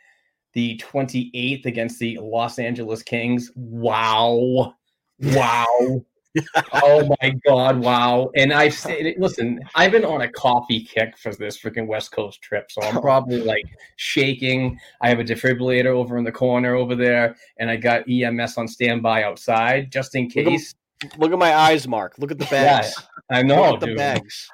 the 0.52 0.78
28th 0.78 1.66
against 1.66 1.98
the 1.98 2.18
Los 2.20 2.58
Angeles 2.58 3.02
Kings. 3.02 3.50
Wow. 3.54 4.74
Wow. 5.20 6.04
oh 6.72 7.08
my 7.20 7.30
god, 7.46 7.78
wow. 7.78 8.30
And 8.36 8.52
I've 8.52 8.74
said 8.74 9.14
listen, 9.18 9.60
I've 9.74 9.92
been 9.92 10.04
on 10.04 10.22
a 10.22 10.28
coffee 10.28 10.84
kick 10.84 11.16
for 11.16 11.34
this 11.34 11.58
freaking 11.58 11.86
West 11.86 12.12
Coast 12.12 12.42
trip. 12.42 12.70
So 12.70 12.82
I'm 12.82 13.00
probably 13.00 13.40
like 13.40 13.64
shaking. 13.96 14.78
I 15.00 15.08
have 15.08 15.20
a 15.20 15.24
defibrillator 15.24 15.86
over 15.86 16.18
in 16.18 16.24
the 16.24 16.32
corner 16.32 16.74
over 16.74 16.94
there, 16.94 17.36
and 17.58 17.70
I 17.70 17.76
got 17.76 18.08
EMS 18.08 18.58
on 18.58 18.68
standby 18.68 19.24
outside 19.24 19.90
just 19.90 20.14
in 20.14 20.28
case. 20.28 20.74
Look 21.02 21.12
at, 21.12 21.20
look 21.20 21.32
at 21.32 21.38
my 21.38 21.54
eyes, 21.54 21.88
Mark. 21.88 22.14
Look 22.18 22.30
at 22.30 22.38
the 22.38 22.46
bags. 22.50 22.94
Yeah, 23.30 23.38
I 23.38 23.42
know. 23.42 23.72
Look 23.72 23.82
at 23.82 23.88
the 23.88 23.94
bags. 23.94 24.48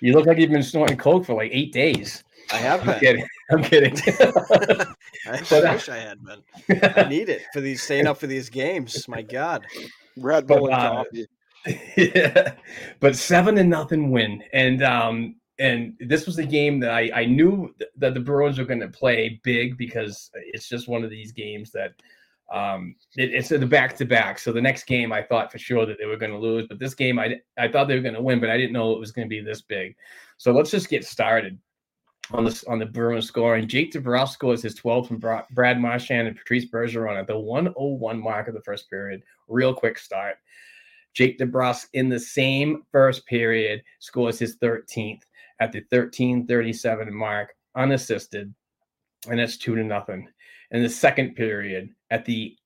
You 0.00 0.12
look 0.12 0.26
like 0.26 0.38
you've 0.38 0.50
been 0.50 0.62
snorting 0.62 0.96
coke 0.96 1.26
for 1.26 1.34
like 1.34 1.50
eight 1.52 1.72
days. 1.72 2.22
I 2.52 2.56
have 2.56 2.88
I'm 2.88 2.98
kidding. 3.00 3.26
I'm 3.50 3.62
kidding. 3.62 3.96
I 5.26 5.40
But, 5.50 5.64
uh, 5.64 5.72
wish 5.72 5.88
I 5.88 5.98
had 5.98 6.18
been. 6.24 6.42
I 6.96 7.08
need 7.08 7.28
it 7.28 7.42
for 7.52 7.60
these 7.60 7.82
staying 7.82 8.06
up 8.06 8.18
for 8.18 8.26
these 8.26 8.48
games. 8.48 9.06
My 9.08 9.22
God. 9.22 9.66
Red 10.16 10.46
But, 10.46 10.58
Bull 10.58 10.74
and 10.74 10.74
uh, 10.74 11.04
yeah. 11.96 12.54
But 13.00 13.16
seven 13.16 13.56
to 13.56 13.64
nothing 13.64 14.10
win, 14.10 14.42
and 14.52 14.82
um, 14.82 15.36
and 15.58 15.94
this 16.00 16.26
was 16.26 16.38
a 16.38 16.44
game 16.44 16.80
that 16.80 16.90
I 16.90 17.10
I 17.14 17.24
knew 17.26 17.74
that 17.96 18.14
the 18.14 18.20
Bruins 18.20 18.58
were 18.58 18.64
going 18.64 18.80
to 18.80 18.88
play 18.88 19.40
big 19.42 19.76
because 19.76 20.30
it's 20.34 20.68
just 20.68 20.88
one 20.88 21.04
of 21.04 21.10
these 21.10 21.32
games 21.32 21.70
that. 21.72 21.92
Um, 22.50 22.94
it, 23.18 23.34
it's 23.34 23.50
the 23.50 23.66
back 23.66 23.94
to 23.98 24.06
back. 24.06 24.38
So 24.38 24.52
the 24.52 24.62
next 24.62 24.84
game, 24.84 25.12
I 25.12 25.22
thought 25.22 25.52
for 25.52 25.58
sure 25.58 25.84
that 25.84 25.98
they 25.98 26.06
were 26.06 26.16
going 26.16 26.32
to 26.32 26.38
lose, 26.38 26.66
but 26.66 26.78
this 26.78 26.94
game, 26.94 27.18
I 27.18 27.36
I 27.58 27.68
thought 27.68 27.88
they 27.88 27.94
were 27.94 28.00
going 28.00 28.14
to 28.14 28.22
win, 28.22 28.40
but 28.40 28.48
I 28.48 28.56
didn't 28.56 28.72
know 28.72 28.94
it 28.94 28.98
was 28.98 29.12
going 29.12 29.26
to 29.26 29.28
be 29.28 29.42
this 29.42 29.60
big. 29.60 29.94
So 30.38 30.52
let's 30.52 30.70
just 30.70 30.88
get 30.88 31.04
started 31.04 31.58
on 32.32 32.44
the 32.44 32.64
on 32.68 32.78
the 32.78 32.86
Bruins 32.86 33.26
scoring. 33.26 33.66
Jake 33.68 33.92
DeBrusk 33.92 34.30
scores 34.30 34.62
his 34.62 34.78
12th 34.78 35.08
from 35.08 35.44
Brad 35.52 35.80
Marchand 35.80 36.28
and 36.28 36.36
Patrice 36.36 36.66
Bergeron 36.66 37.18
at 37.18 37.26
the 37.26 37.38
101 37.38 38.20
mark 38.20 38.48
of 38.48 38.54
the 38.54 38.62
first 38.62 38.88
period. 38.90 39.22
Real 39.48 39.74
quick 39.74 39.98
start. 39.98 40.36
Jake 41.14 41.38
DeBrusk 41.38 41.86
in 41.94 42.08
the 42.08 42.20
same 42.20 42.82
first 42.92 43.26
period 43.26 43.82
scores 43.98 44.38
his 44.38 44.56
13th 44.58 45.22
at 45.60 45.72
the 45.72 45.82
13:37 45.92 47.10
mark, 47.10 47.54
unassisted, 47.74 48.54
and 49.28 49.40
it's 49.40 49.56
two 49.56 49.74
to 49.74 49.82
nothing. 49.82 50.28
In 50.70 50.82
the 50.82 50.88
second 50.88 51.34
period, 51.34 51.90
at 52.10 52.24
the 52.24 52.56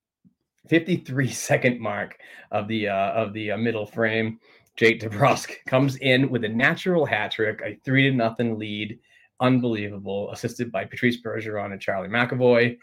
53 0.68 1.28
second 1.28 1.80
mark 1.80 2.18
of 2.50 2.68
the 2.68 2.88
uh, 2.88 3.12
of 3.12 3.32
the 3.32 3.52
uh, 3.52 3.56
middle 3.56 3.86
frame, 3.86 4.38
Jake 4.76 5.00
DeBrusk 5.00 5.54
comes 5.66 5.96
in 5.96 6.28
with 6.30 6.44
a 6.44 6.48
natural 6.48 7.06
hat 7.06 7.32
trick, 7.32 7.60
a 7.64 7.78
three 7.84 8.10
to 8.10 8.14
nothing 8.14 8.58
lead, 8.58 8.98
unbelievable, 9.42 10.30
assisted 10.32 10.72
by 10.72 10.84
Patrice 10.84 11.20
Bergeron 11.20 11.72
and 11.72 11.80
Charlie 11.80 12.08
McAvoy. 12.08 12.78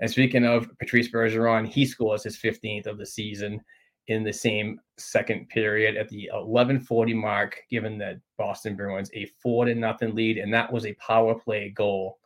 And 0.00 0.10
speaking 0.10 0.44
of 0.44 0.68
Patrice 0.78 1.08
Bergeron, 1.10 1.66
he 1.66 1.86
scores 1.86 2.24
his 2.24 2.36
15th 2.36 2.86
of 2.86 2.98
the 2.98 3.06
season 3.06 3.60
in 4.08 4.22
the 4.22 4.32
same 4.32 4.78
second 4.98 5.48
period 5.48 5.96
at 5.96 6.08
the 6.10 6.30
11:40 6.34 7.14
mark, 7.14 7.62
giving 7.70 7.96
the 7.96 8.20
Boston 8.36 8.76
Bruins 8.76 9.10
a 9.14 9.26
four 9.40 9.64
to 9.64 9.74
nothing 9.74 10.14
lead, 10.14 10.36
and 10.36 10.52
that 10.52 10.70
was 10.70 10.84
a 10.84 10.94
power 10.94 11.34
play 11.34 11.70
goal 11.70 12.18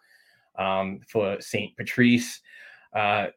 um, 0.58 1.00
for 1.08 1.40
St. 1.40 1.76
Patrice. 1.76 2.40
Uh, 2.92 3.28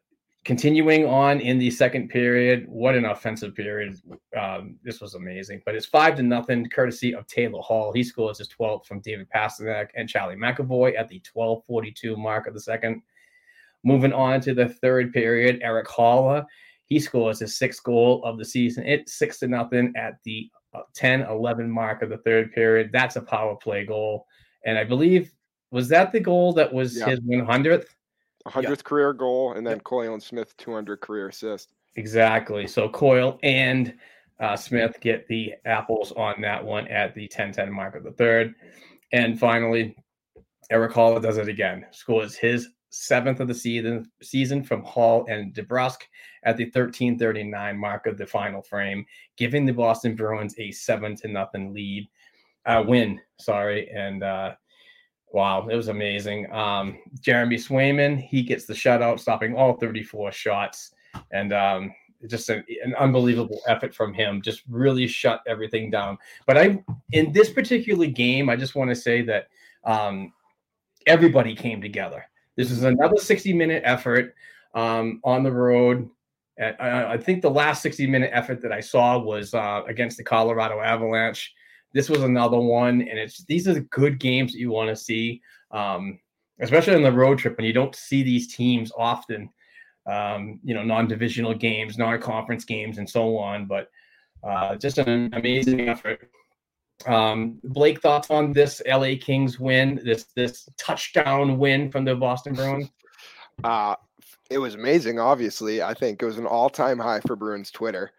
continuing 0.44 1.06
on 1.06 1.40
in 1.40 1.58
the 1.58 1.70
second 1.70 2.08
period, 2.08 2.66
what 2.68 2.94
an 2.94 3.04
offensive 3.04 3.54
period! 3.54 4.00
Um, 4.38 4.76
this 4.82 5.00
was 5.00 5.14
amazing, 5.14 5.62
but 5.64 5.74
it's 5.74 5.86
five 5.86 6.16
to 6.16 6.22
nothing, 6.22 6.68
courtesy 6.68 7.14
of 7.14 7.26
Taylor 7.26 7.60
Hall. 7.60 7.92
He 7.92 8.02
scores 8.02 8.38
his 8.38 8.48
12th 8.48 8.86
from 8.86 9.00
David 9.00 9.28
Pastrnak 9.34 9.88
and 9.94 10.08
Charlie 10.08 10.36
McAvoy 10.36 10.98
at 10.98 11.08
the 11.08 11.20
12:42 11.20 12.16
mark 12.16 12.46
of 12.46 12.54
the 12.54 12.60
second. 12.60 13.02
Moving 13.84 14.12
on 14.12 14.40
to 14.42 14.54
the 14.54 14.68
third 14.68 15.12
period, 15.12 15.60
Eric 15.62 15.88
Haula 15.88 16.46
he 16.92 17.00
scores 17.00 17.38
his 17.38 17.56
sixth 17.56 17.82
goal 17.82 18.22
of 18.22 18.36
the 18.36 18.44
season. 18.44 18.84
It's 18.86 19.14
six 19.14 19.38
to 19.38 19.48
nothing 19.48 19.94
at 19.96 20.18
the 20.24 20.50
uh, 20.74 20.82
10 20.94 21.22
11 21.22 21.70
mark 21.70 22.02
of 22.02 22.10
the 22.10 22.18
third 22.18 22.52
period. 22.52 22.90
That's 22.92 23.16
a 23.16 23.22
power 23.22 23.56
play 23.56 23.86
goal. 23.86 24.26
And 24.66 24.76
I 24.76 24.84
believe, 24.84 25.32
was 25.70 25.88
that 25.88 26.12
the 26.12 26.20
goal 26.20 26.52
that 26.52 26.70
was 26.70 26.98
Yeah. 26.98 27.06
his 27.06 27.20
100th? 27.20 27.86
100th 28.46 28.84
career 28.84 29.12
goal, 29.12 29.52
and 29.52 29.66
then 29.66 29.80
Coyle 29.80 30.14
and 30.14 30.22
Smith 30.22 30.56
200 30.56 31.00
career 31.00 31.28
assist. 31.28 31.74
Exactly. 31.96 32.66
So 32.66 32.88
Coyle 32.88 33.38
and 33.42 33.94
uh, 34.40 34.56
Smith 34.56 34.98
get 35.00 35.26
the 35.28 35.54
apples 35.64 36.12
on 36.12 36.40
that 36.40 36.64
one 36.64 36.88
at 36.88 37.14
the 37.14 37.28
10 37.28 37.52
10 37.52 37.72
mark 37.72 37.94
of 37.94 38.04
the 38.04 38.12
third. 38.12 38.54
And 39.12 39.38
finally, 39.38 39.96
Eric 40.70 40.92
Haula 40.92 41.20
does 41.20 41.36
it 41.36 41.48
again, 41.48 41.86
scores 41.90 42.34
his 42.34 42.68
seventh 42.88 43.40
of 43.40 43.48
the 43.48 43.54
season 43.54 44.10
season 44.22 44.62
from 44.62 44.82
Hall 44.84 45.26
and 45.28 45.54
DeBrusk 45.54 46.02
at 46.44 46.56
the 46.56 46.64
1339 46.64 47.78
mark 47.78 48.06
of 48.06 48.18
the 48.18 48.26
final 48.26 48.62
frame, 48.62 49.04
giving 49.36 49.64
the 49.64 49.72
Boston 49.72 50.14
Bruins 50.14 50.54
a 50.58 50.70
seven 50.70 51.16
to 51.16 51.28
nothing 51.28 51.72
lead, 51.72 52.08
uh, 52.66 52.82
win. 52.86 53.20
Sorry. 53.38 53.90
And 53.90 54.22
uh, 54.22 54.54
wow, 55.32 55.66
it 55.68 55.74
was 55.74 55.88
amazing. 55.88 56.50
Um, 56.52 56.98
Jeremy 57.20 57.56
Swayman, 57.56 58.20
he 58.20 58.42
gets 58.42 58.66
the 58.66 58.74
shutout, 58.74 59.20
stopping 59.20 59.54
all 59.54 59.74
34 59.74 60.32
shots. 60.32 60.92
And 61.30 61.52
um, 61.52 61.92
just 62.26 62.48
an, 62.48 62.64
an 62.84 62.94
unbelievable 62.96 63.60
effort 63.66 63.94
from 63.94 64.14
him, 64.14 64.42
just 64.42 64.62
really 64.68 65.06
shut 65.06 65.42
everything 65.46 65.90
down. 65.90 66.18
But 66.46 66.58
I, 66.58 66.82
in 67.12 67.32
this 67.32 67.50
particular 67.50 68.06
game, 68.06 68.48
I 68.48 68.56
just 68.56 68.74
want 68.74 68.90
to 68.90 68.96
say 68.96 69.22
that 69.22 69.48
um, 69.84 70.32
everybody 71.06 71.54
came 71.54 71.80
together. 71.80 72.24
This 72.56 72.70
is 72.70 72.82
another 72.84 73.16
60 73.16 73.52
minute 73.52 73.82
effort 73.84 74.34
um, 74.74 75.20
on 75.24 75.42
the 75.42 75.52
road. 75.52 76.08
And 76.58 76.76
I, 76.78 77.14
I 77.14 77.18
think 77.18 77.42
the 77.42 77.50
last 77.50 77.82
60 77.82 78.06
minute 78.06 78.30
effort 78.32 78.60
that 78.62 78.72
I 78.72 78.80
saw 78.80 79.18
was 79.18 79.54
uh, 79.54 79.82
against 79.88 80.18
the 80.18 80.24
Colorado 80.24 80.80
Avalanche. 80.80 81.52
This 81.94 82.08
was 82.08 82.22
another 82.22 82.58
one, 82.58 83.00
and 83.02 83.18
it's 83.18 83.44
these 83.44 83.68
are 83.68 83.80
good 83.80 84.18
games 84.18 84.52
that 84.52 84.58
you 84.58 84.70
want 84.70 84.88
to 84.88 84.96
see, 84.96 85.40
um, 85.70 86.18
especially 86.60 86.94
on 86.94 87.02
the 87.02 87.12
road 87.12 87.38
trip 87.38 87.56
when 87.56 87.66
you 87.66 87.72
don't 87.72 87.94
see 87.94 88.22
these 88.22 88.54
teams 88.54 88.92
often. 88.96 89.50
Um, 90.04 90.58
you 90.64 90.74
know, 90.74 90.82
non-divisional 90.82 91.54
games, 91.54 91.96
non-conference 91.96 92.64
games, 92.64 92.98
and 92.98 93.08
so 93.08 93.36
on. 93.38 93.66
But 93.66 93.88
uh, 94.42 94.74
just 94.76 94.98
an 94.98 95.30
amazing 95.32 95.88
effort. 95.88 96.28
Um, 97.06 97.60
Blake, 97.64 98.00
thoughts 98.00 98.30
on 98.30 98.52
this 98.52 98.82
LA 98.86 99.14
Kings 99.20 99.58
win, 99.58 100.00
this 100.04 100.24
this 100.34 100.68
touchdown 100.78 101.58
win 101.58 101.90
from 101.90 102.04
the 102.04 102.14
Boston 102.14 102.54
Bruins? 102.54 102.90
Uh, 103.62 103.94
it 104.50 104.58
was 104.58 104.74
amazing. 104.74 105.20
Obviously, 105.20 105.82
I 105.82 105.94
think 105.94 106.20
it 106.20 106.26
was 106.26 106.38
an 106.38 106.46
all-time 106.46 106.98
high 106.98 107.20
for 107.20 107.36
Bruins 107.36 107.70
Twitter. 107.70 108.10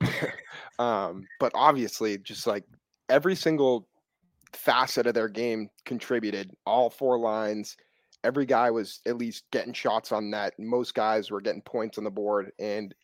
um, 0.78 1.26
but 1.40 1.52
obviously, 1.54 2.18
just 2.18 2.46
like 2.46 2.64
every 3.08 3.34
single 3.34 3.88
facet 4.52 5.06
of 5.06 5.14
their 5.14 5.28
game 5.28 5.68
contributed. 5.84 6.50
All 6.66 6.90
four 6.90 7.18
lines, 7.18 7.76
every 8.24 8.46
guy 8.46 8.70
was 8.70 9.00
at 9.06 9.16
least 9.16 9.44
getting 9.52 9.72
shots 9.72 10.12
on 10.12 10.30
net. 10.30 10.54
Most 10.58 10.94
guys 10.94 11.30
were 11.30 11.40
getting 11.40 11.62
points 11.62 11.98
on 11.98 12.04
the 12.04 12.10
board, 12.10 12.50
and 12.58 12.94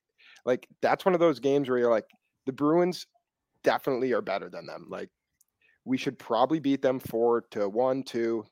like 0.45 0.67
that's 0.83 1.05
one 1.05 1.15
of 1.15 1.21
those 1.21 1.41
games 1.41 1.69
where 1.69 1.79
you're 1.79 1.91
like, 1.91 2.07
the 2.47 2.53
Bruins 2.53 3.07
definitely 3.63 4.13
are 4.13 4.23
better 4.23 4.49
than 4.51 4.67
them. 4.67 4.87
Like 4.89 5.09
we 5.85 5.97
should 5.97 6.19
probably 6.19 6.61
beat 6.61 6.83
them 6.83 7.01
four 7.01 7.45
to 7.53 7.69
one, 7.69 8.03
two, 8.03 8.45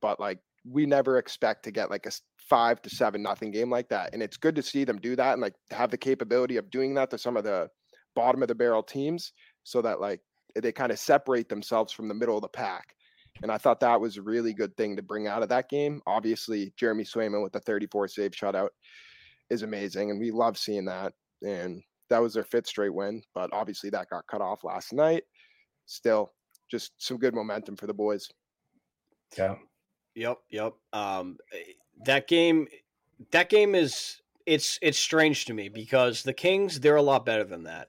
but 0.00 0.20
like 0.20 0.38
we 0.64 0.86
never 0.86 1.18
expect 1.18 1.64
to 1.64 1.70
get 1.70 1.90
like 1.90 2.06
a 2.06 2.10
five 2.48 2.82
to 2.82 2.90
seven 2.90 3.22
nothing 3.22 3.50
game 3.50 3.70
like 3.70 3.88
that. 3.88 4.10
And 4.12 4.22
it's 4.22 4.36
good 4.36 4.56
to 4.56 4.62
see 4.62 4.84
them 4.84 4.98
do 4.98 5.16
that 5.16 5.32
and 5.32 5.42
like 5.42 5.54
have 5.70 5.90
the 5.90 5.96
capability 5.96 6.56
of 6.56 6.70
doing 6.70 6.94
that 6.94 7.10
to 7.10 7.18
some 7.18 7.36
of 7.36 7.44
the 7.44 7.68
bottom 8.14 8.42
of 8.42 8.48
the 8.48 8.54
barrel 8.54 8.82
teams 8.82 9.32
so 9.62 9.80
that 9.82 10.00
like 10.00 10.20
they 10.54 10.72
kind 10.72 10.92
of 10.92 10.98
separate 10.98 11.48
themselves 11.48 11.92
from 11.92 12.08
the 12.08 12.14
middle 12.14 12.36
of 12.36 12.42
the 12.42 12.48
pack. 12.48 12.94
And 13.42 13.50
I 13.50 13.58
thought 13.58 13.80
that 13.80 14.00
was 14.00 14.16
a 14.16 14.22
really 14.22 14.52
good 14.52 14.76
thing 14.76 14.96
to 14.96 15.02
bring 15.02 15.26
out 15.26 15.42
of 15.42 15.48
that 15.48 15.68
game. 15.68 16.02
Obviously, 16.06 16.72
Jeremy 16.76 17.04
Swayman 17.04 17.42
with 17.42 17.52
the 17.52 17.60
34 17.60 18.08
save 18.08 18.32
shutout 18.32 18.70
is 19.48 19.62
amazing. 19.62 20.10
And 20.10 20.20
we 20.20 20.30
love 20.30 20.58
seeing 20.58 20.84
that. 20.86 21.12
And 21.42 21.82
that 22.10 22.20
was 22.20 22.34
their 22.34 22.44
fifth 22.44 22.66
straight 22.66 22.92
win. 22.92 23.22
But 23.34 23.50
obviously, 23.52 23.88
that 23.90 24.10
got 24.10 24.26
cut 24.26 24.42
off 24.42 24.64
last 24.64 24.92
night. 24.92 25.22
Still, 25.86 26.32
just 26.70 26.92
some 26.98 27.18
good 27.18 27.34
momentum 27.34 27.76
for 27.76 27.86
the 27.86 27.94
boys. 27.94 28.28
Yeah. 29.38 29.54
Yep, 30.16 30.38
yep. 30.50 30.72
Um, 30.92 31.38
eh, 31.52 31.72
that 32.04 32.28
game, 32.28 32.66
that 33.30 33.48
game 33.48 33.74
is 33.74 34.20
it's 34.46 34.78
it's 34.82 34.98
strange 34.98 35.44
to 35.44 35.54
me 35.54 35.68
because 35.68 36.22
the 36.22 36.32
Kings 36.32 36.80
they're 36.80 36.96
a 36.96 37.02
lot 37.02 37.24
better 37.24 37.44
than 37.44 37.64
that. 37.64 37.88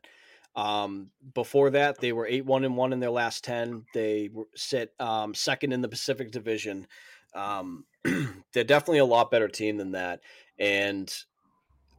Um, 0.56 1.12
before 1.34 1.70
that, 1.72 2.00
they 2.00 2.12
were 2.12 2.28
eight 2.28 2.46
one 2.46 2.66
and 2.66 2.76
one 2.76 2.94
in 2.94 3.00
their 3.00 3.12
last 3.12 3.44
ten. 3.44 3.86
They 3.94 4.30
sit 4.56 4.94
um, 5.00 5.34
second 5.34 5.72
in 5.72 5.82
the 5.82 5.90
Pacific 5.90 6.32
Division. 6.32 6.88
Um, 7.34 7.86
they're 8.54 8.64
definitely 8.64 9.00
a 9.00 9.06
lot 9.06 9.32
better 9.32 9.48
team 9.48 9.78
than 9.78 9.92
that, 9.92 10.22
and 10.60 11.14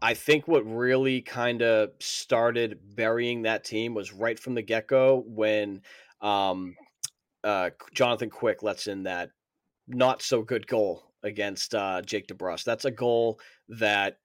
I 0.03 0.15
think 0.15 0.49
what 0.49 0.67
really 0.67 1.21
kind 1.21 1.63
of 1.63 1.91
started 2.01 2.81
burying 2.97 3.43
that 3.43 3.65
team 3.65 3.95
was 3.95 4.13
right 4.13 4.39
from 4.39 4.55
the 4.55 4.63
get 4.63 4.89
go 4.89 5.23
when 5.29 5.83
um, 6.21 6.75
uh, 7.45 7.71
Jonathan 7.95 8.29
Quick 8.29 8.65
lets 8.65 8.89
in 8.89 9.05
that 9.05 9.31
not 9.87 10.21
so 10.21 10.43
good 10.43 10.67
goal 10.67 11.05
against 11.23 11.75
uh, 11.75 12.03
Jake 12.03 12.27
DeBrusk. 12.27 12.65
That's 12.65 12.85
a 12.85 12.91
goal 12.91 13.39
that 13.69 14.19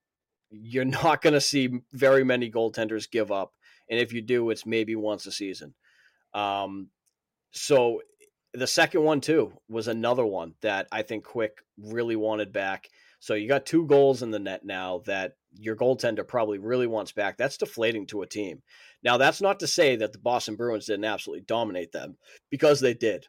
you're 0.49 0.85
not 1.03 1.21
going 1.21 1.35
to 1.35 1.41
see 1.41 1.69
very 1.93 2.23
many 2.23 2.49
goaltenders 2.49 3.09
give 3.09 3.31
up, 3.31 3.53
and 3.89 3.99
if 3.99 4.13
you 4.13 4.21
do, 4.21 4.49
it's 4.49 4.65
maybe 4.65 4.95
once 4.95 5.25
a 5.25 5.31
season. 5.31 5.73
Um, 6.33 6.89
so 7.51 8.01
the 8.53 8.67
second 8.67 9.03
one 9.03 9.21
too 9.21 9.53
was 9.69 9.87
another 9.87 10.25
one 10.25 10.53
that 10.61 10.87
I 10.91 11.01
think 11.01 11.23
Quick 11.23 11.59
really 11.77 12.15
wanted 12.15 12.51
back. 12.51 12.89
So 13.19 13.33
you 13.33 13.47
got 13.47 13.65
two 13.65 13.85
goals 13.85 14.21
in 14.21 14.31
the 14.31 14.39
net 14.39 14.63
now 14.63 15.01
that 15.05 15.33
your 15.53 15.75
goaltender 15.75 16.27
probably 16.27 16.59
really 16.59 16.87
wants 16.87 17.11
back. 17.11 17.37
That's 17.37 17.57
deflating 17.57 18.05
to 18.07 18.21
a 18.21 18.27
team. 18.27 18.61
Now, 19.03 19.17
that's 19.17 19.41
not 19.41 19.59
to 19.61 19.67
say 19.67 19.95
that 19.95 20.11
the 20.11 20.19
Boston 20.19 20.55
Bruins 20.55 20.85
didn't 20.85 21.05
absolutely 21.05 21.45
dominate 21.47 21.91
them 21.91 22.17
because 22.49 22.79
they 22.79 22.93
did. 22.93 23.27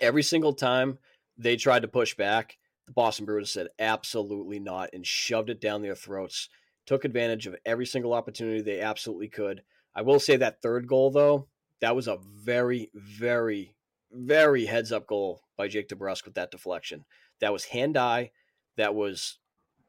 Every 0.00 0.22
single 0.22 0.52
time 0.52 0.98
they 1.36 1.56
tried 1.56 1.82
to 1.82 1.88
push 1.88 2.14
back, 2.14 2.56
the 2.86 2.92
Boston 2.92 3.24
Bruins 3.24 3.50
said 3.50 3.68
absolutely 3.78 4.58
not 4.58 4.90
and 4.92 5.06
shoved 5.06 5.50
it 5.50 5.60
down 5.60 5.82
their 5.82 5.94
throats. 5.94 6.48
Took 6.90 7.04
advantage 7.04 7.46
of 7.46 7.54
every 7.64 7.86
single 7.86 8.12
opportunity 8.12 8.62
they 8.62 8.80
absolutely 8.80 9.28
could. 9.28 9.62
I 9.94 10.02
will 10.02 10.18
say 10.18 10.36
that 10.38 10.60
third 10.60 10.88
goal, 10.88 11.12
though, 11.12 11.46
that 11.80 11.94
was 11.94 12.08
a 12.08 12.18
very, 12.20 12.90
very, 12.94 13.76
very 14.10 14.66
heads 14.66 14.90
up 14.90 15.06
goal 15.06 15.40
by 15.56 15.68
Jake 15.68 15.88
DeBrusk 15.88 16.24
with 16.24 16.34
that 16.34 16.50
deflection. 16.50 17.04
That 17.38 17.52
was 17.52 17.64
hand 17.66 17.96
eye. 17.96 18.32
That 18.76 18.96
was 18.96 19.38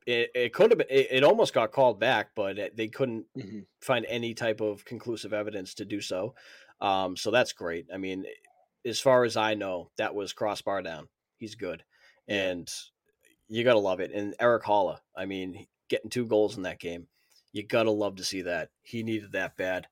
it, 0.06 0.30
it 0.36 0.54
could 0.54 0.70
have 0.70 0.78
been 0.78 0.88
it, 0.92 1.08
it, 1.10 1.24
almost 1.24 1.56
got 1.56 1.72
called 1.72 2.00
back 2.00 2.36
but 2.36 2.76
they 2.78 2.88
couldn't 2.88 3.26
mm-hmm. 3.36 3.62
find 3.82 4.06
any 4.08 4.36
type 4.36 4.62
of 4.62 4.86
conclusive 4.86 5.34
evidence 5.34 5.74
to 5.76 5.86
do 5.86 6.02
so 6.02 6.36
um, 6.82 7.18
so 7.18 7.32
that's 7.32 7.54
great 7.54 7.88
i 7.92 7.98
mean 7.98 8.26
as 8.86 9.00
far 9.00 9.24
as 9.24 9.38
i 9.38 9.56
know 9.56 9.90
that 9.98 10.14
was 10.14 10.34
crossbar 10.34 10.84
down 10.84 11.08
he's 11.38 11.56
good 11.56 11.84
and 12.28 12.68
you 13.48 13.64
gotta 13.64 13.80
love 13.80 14.00
it 14.00 14.12
and 14.12 14.36
eric 14.40 14.64
haula 14.64 15.00
i 15.16 15.26
mean 15.26 15.66
getting 15.92 16.10
two 16.10 16.26
goals 16.26 16.58
in 16.58 16.64
that 16.64 16.80
game 16.80 17.06
you 17.52 17.62
gotta 17.62 17.92
love 17.92 18.16
to 18.16 18.24
see 18.24 18.42
that 18.42 18.70
he 18.82 19.04
needed 19.04 19.34
that 19.34 19.56
bad 19.58 19.86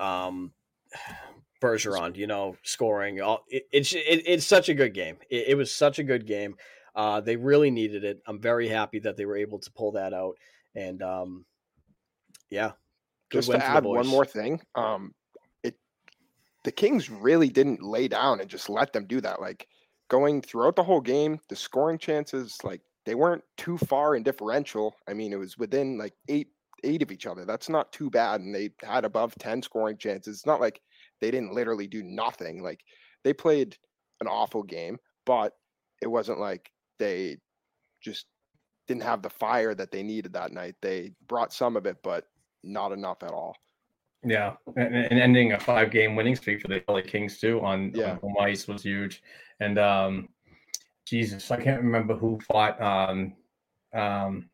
um, 0.00 0.52
Bergeron, 1.62 2.16
you 2.16 2.26
know, 2.26 2.56
scoring. 2.62 3.18
It, 3.48 3.66
it's 3.70 3.92
it, 3.92 4.22
it's 4.26 4.46
such 4.46 4.68
a 4.68 4.74
good 4.74 4.94
game. 4.94 5.18
It, 5.30 5.48
it 5.48 5.54
was 5.56 5.70
such 5.70 5.98
a 5.98 6.04
good 6.04 6.26
game. 6.26 6.56
Uh, 6.96 7.20
they 7.20 7.36
really 7.36 7.70
needed 7.70 8.02
it. 8.02 8.20
I'm 8.26 8.40
very 8.40 8.68
happy 8.68 8.98
that 9.00 9.16
they 9.16 9.26
were 9.26 9.36
able 9.36 9.58
to 9.60 9.70
pull 9.72 9.92
that 9.92 10.12
out. 10.12 10.36
And 10.74 11.02
um, 11.02 11.44
yeah, 12.48 12.72
just 13.30 13.50
to 13.50 13.64
add 13.64 13.84
one 13.84 14.06
more 14.06 14.24
thing, 14.24 14.62
um, 14.74 15.14
it 15.62 15.76
the 16.64 16.72
Kings 16.72 17.10
really 17.10 17.48
didn't 17.48 17.82
lay 17.82 18.08
down 18.08 18.40
and 18.40 18.48
just 18.48 18.70
let 18.70 18.92
them 18.92 19.06
do 19.06 19.20
that. 19.20 19.40
Like 19.40 19.68
going 20.08 20.40
throughout 20.40 20.76
the 20.76 20.82
whole 20.82 21.00
game, 21.00 21.38
the 21.48 21.56
scoring 21.56 21.98
chances 21.98 22.58
like 22.64 22.80
they 23.06 23.14
weren't 23.14 23.44
too 23.56 23.78
far 23.78 24.14
in 24.14 24.22
differential. 24.22 24.94
I 25.08 25.14
mean, 25.14 25.32
it 25.32 25.38
was 25.38 25.58
within 25.58 25.98
like 25.98 26.14
eight 26.28 26.48
eight 26.84 27.02
of 27.02 27.12
each 27.12 27.26
other. 27.26 27.44
That's 27.44 27.68
not 27.68 27.92
too 27.92 28.10
bad, 28.10 28.40
and 28.40 28.54
they 28.54 28.70
had 28.82 29.04
above 29.04 29.34
ten 29.36 29.62
scoring 29.62 29.96
chances. 29.96 30.36
It's 30.38 30.46
not 30.46 30.60
like 30.60 30.80
they 31.20 31.30
didn't 31.30 31.54
literally 31.54 31.86
do 31.86 32.02
nothing. 32.02 32.62
Like 32.62 32.80
they 33.24 33.32
played 33.32 33.76
an 34.20 34.26
awful 34.26 34.62
game, 34.62 34.98
but 35.26 35.54
it 36.02 36.06
wasn't 36.06 36.40
like 36.40 36.70
they 36.98 37.38
just 38.02 38.26
didn't 38.88 39.02
have 39.02 39.22
the 39.22 39.30
fire 39.30 39.74
that 39.74 39.92
they 39.92 40.02
needed 40.02 40.32
that 40.32 40.52
night. 40.52 40.74
They 40.82 41.12
brought 41.28 41.52
some 41.52 41.76
of 41.76 41.86
it, 41.86 41.98
but 42.02 42.24
not 42.62 42.92
enough 42.92 43.22
at 43.22 43.32
all. 43.32 43.56
Yeah, 44.22 44.54
and, 44.76 44.94
and 44.94 45.20
ending 45.20 45.52
a 45.52 45.60
five-game 45.60 46.14
winning 46.14 46.36
streak 46.36 46.60
for 46.60 46.68
the 46.68 46.82
LA 46.88 47.00
Kings 47.00 47.38
too 47.38 47.60
on, 47.62 47.92
yeah. 47.94 48.12
on 48.12 48.16
home 48.18 48.34
ice 48.40 48.68
was 48.68 48.82
huge. 48.82 49.22
And 49.60 49.78
um, 49.78 50.28
Jesus, 51.10 51.50
I 51.50 51.56
can't 51.56 51.82
remember 51.82 52.14
who 52.14 52.38
fought. 52.38 52.80
Um, 52.80 53.32
um, 53.92 54.48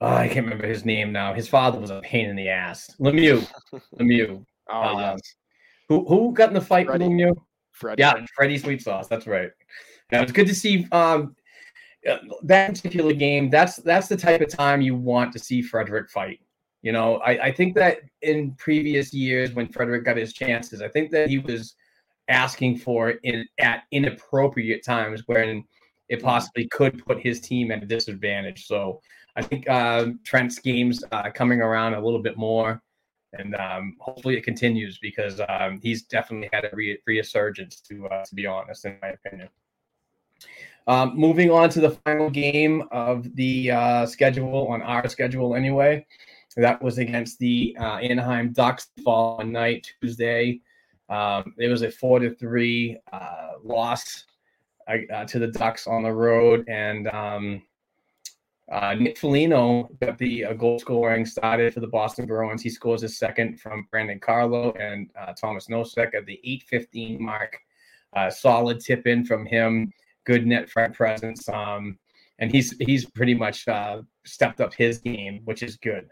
oh, 0.00 0.08
I 0.08 0.26
can't 0.26 0.44
remember 0.44 0.66
his 0.66 0.84
name 0.84 1.12
now. 1.12 1.32
His 1.32 1.46
father 1.46 1.78
was 1.78 1.90
a 1.90 2.00
pain 2.00 2.28
in 2.28 2.34
the 2.34 2.48
ass. 2.48 2.92
Lemieux, 2.98 3.48
Lemieux. 4.00 4.44
oh 4.68 4.82
um, 4.82 4.98
yes. 4.98 5.20
Who 5.88 6.04
who 6.08 6.32
got 6.34 6.48
in 6.48 6.54
the 6.54 6.60
fight 6.60 6.88
Freddie. 6.88 7.04
with 7.04 7.12
Lemieux? 7.12 7.36
Freddie. 7.70 8.00
Yeah, 8.00 8.26
Freddie 8.34 8.58
Sweet 8.58 8.82
Sauce. 8.82 9.06
That's 9.06 9.28
right. 9.28 9.50
Now 10.10 10.22
it's 10.22 10.32
good 10.32 10.48
to 10.48 10.54
see 10.54 10.88
um, 10.90 11.36
uh, 12.10 12.18
that 12.42 12.74
particular 12.74 13.12
game. 13.12 13.48
That's 13.48 13.76
that's 13.76 14.08
the 14.08 14.16
type 14.16 14.40
of 14.40 14.48
time 14.48 14.80
you 14.80 14.96
want 14.96 15.32
to 15.34 15.38
see 15.38 15.62
Frederic 15.62 16.10
fight. 16.10 16.40
You 16.82 16.90
know, 16.90 17.18
I, 17.18 17.46
I 17.46 17.52
think 17.52 17.76
that 17.76 17.98
in 18.22 18.52
previous 18.58 19.14
years 19.14 19.52
when 19.52 19.68
Frederic 19.68 20.04
got 20.04 20.16
his 20.16 20.32
chances, 20.32 20.82
I 20.82 20.88
think 20.88 21.12
that 21.12 21.28
he 21.28 21.38
was 21.38 21.76
asking 22.28 22.78
for 22.78 23.10
it 23.10 23.20
in 23.22 23.46
at 23.58 23.84
inappropriate 23.92 24.84
times 24.84 25.22
when 25.26 25.64
it 26.08 26.22
possibly 26.22 26.68
could 26.68 27.04
put 27.04 27.20
his 27.20 27.40
team 27.40 27.70
at 27.70 27.82
a 27.82 27.86
disadvantage. 27.86 28.66
So 28.66 29.00
I 29.36 29.42
think 29.42 29.68
uh, 29.68 30.06
Trent's 30.24 30.58
games 30.58 31.02
uh, 31.12 31.30
coming 31.30 31.60
around 31.60 31.94
a 31.94 32.00
little 32.00 32.22
bit 32.22 32.36
more, 32.36 32.82
and 33.32 33.54
um, 33.56 33.96
hopefully 34.00 34.36
it 34.36 34.44
continues 34.44 34.98
because 34.98 35.40
um, 35.48 35.80
he's 35.82 36.02
definitely 36.04 36.48
had 36.52 36.64
a 36.64 36.70
re- 36.72 36.98
resurgence. 37.06 37.80
To 37.82 38.06
uh, 38.08 38.24
to 38.24 38.34
be 38.34 38.46
honest, 38.46 38.84
in 38.84 38.96
my 39.02 39.08
opinion. 39.08 39.48
Um, 40.88 41.16
moving 41.16 41.50
on 41.50 41.68
to 41.70 41.80
the 41.80 41.90
final 41.90 42.30
game 42.30 42.84
of 42.92 43.34
the 43.34 43.72
uh, 43.72 44.06
schedule 44.06 44.68
on 44.68 44.82
our 44.82 45.08
schedule, 45.08 45.56
anyway. 45.56 46.06
That 46.56 46.80
was 46.80 46.96
against 46.96 47.38
the 47.38 47.76
uh, 47.78 47.96
Anaheim 47.96 48.52
Ducks 48.52 48.88
following 49.04 49.52
night, 49.52 49.92
Tuesday. 50.00 50.60
Um, 51.08 51.54
it 51.58 51.68
was 51.68 51.82
a 51.82 51.90
four 51.90 52.18
to 52.18 52.34
three 52.34 52.98
uh, 53.12 53.52
loss 53.62 54.24
uh, 54.88 55.24
to 55.24 55.38
the 55.38 55.48
Ducks 55.48 55.86
on 55.86 56.02
the 56.02 56.12
road, 56.12 56.64
and 56.68 57.08
um, 57.08 57.62
uh, 58.70 58.94
Nick 58.94 59.18
Foligno 59.18 59.88
got 60.00 60.18
the 60.18 60.46
uh, 60.46 60.52
goal 60.54 60.78
scoring 60.78 61.24
started 61.24 61.72
for 61.72 61.80
the 61.80 61.86
Boston 61.86 62.26
Bruins. 62.26 62.62
He 62.62 62.70
scores 62.70 63.02
his 63.02 63.18
second 63.18 63.60
from 63.60 63.86
Brandon 63.90 64.18
Carlo 64.18 64.72
and 64.72 65.10
Thomas 65.40 65.68
Nosek 65.68 66.14
at 66.14 66.26
the 66.26 66.40
8:15 66.72 67.20
mark. 67.20 67.56
solid 68.30 68.80
tip 68.80 69.06
in 69.06 69.24
from 69.24 69.46
him 69.46 69.92
good 70.26 70.46
net 70.46 70.68
front 70.68 70.92
presence. 70.94 71.48
Um, 71.48 71.98
and 72.38 72.50
he's 72.52 72.76
he's 72.80 73.08
pretty 73.08 73.32
much 73.32 73.66
uh, 73.66 74.02
stepped 74.26 74.60
up 74.60 74.74
his 74.74 74.98
game, 74.98 75.40
which 75.46 75.62
is 75.62 75.76
good. 75.76 76.08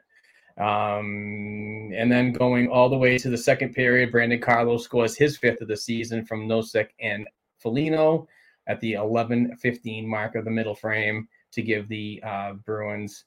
Um, 0.57 1.91
and 1.95 2.11
then 2.11 2.33
going 2.33 2.69
all 2.69 2.89
the 2.89 2.97
way 2.97 3.19
to 3.19 3.29
the 3.29 3.39
second 3.39 3.75
period, 3.75 4.13
Brandon 4.13 4.41
Carlos 4.41 4.85
scores 4.85 5.17
his 5.17 5.37
fifth 5.37 5.61
of 5.61 5.69
the 5.69 5.77
season 5.77 6.25
from 6.25 6.47
Nosek 6.47 6.89
and 7.01 7.27
Foligno 7.59 8.29
at 8.67 8.81
the 8.81 8.93
11-15 8.93 10.07
mark 10.07 10.37
of 10.37 10.45
the 10.45 10.51
middle 10.51 10.75
frame 10.75 11.29
to 11.53 11.63
give 11.63 11.89
the 11.89 12.23
uh, 12.25 12.53
Bruins 12.65 13.25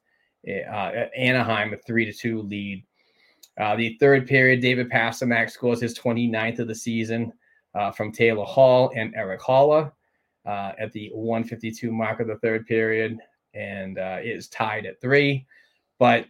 uh, 0.48 1.06
Anaheim 1.18 1.74
a 1.74 1.78
three 1.78 2.06
to 2.06 2.14
two 2.14 2.42
lead. 2.42 2.84
Uh, 3.60 3.76
the 3.76 3.98
third 4.00 4.28
period, 4.28 4.62
David 4.62 4.90
Pastrnak 4.90 5.50
scores 5.50 5.82
his 5.82 5.98
29th 5.98 6.60
of 6.60 6.68
the 6.68 6.76
season 6.76 7.34
uh, 7.76 7.92
from 7.92 8.12
Taylor 8.12 8.46
Hall 8.46 8.92
and 8.96 9.14
Eric 9.16 9.42
Haula 9.42 9.92
uh, 10.46 10.72
at 10.80 10.92
the 10.94 11.10
152 11.14 11.92
mark 11.92 12.20
of 12.20 12.28
the 12.28 12.38
third 12.38 12.66
period 12.68 13.18
and 13.54 13.98
uh, 13.98 14.18
is 14.22 14.48
tied 14.48 14.86
at 14.86 15.02
three. 15.02 15.46
But 16.00 16.28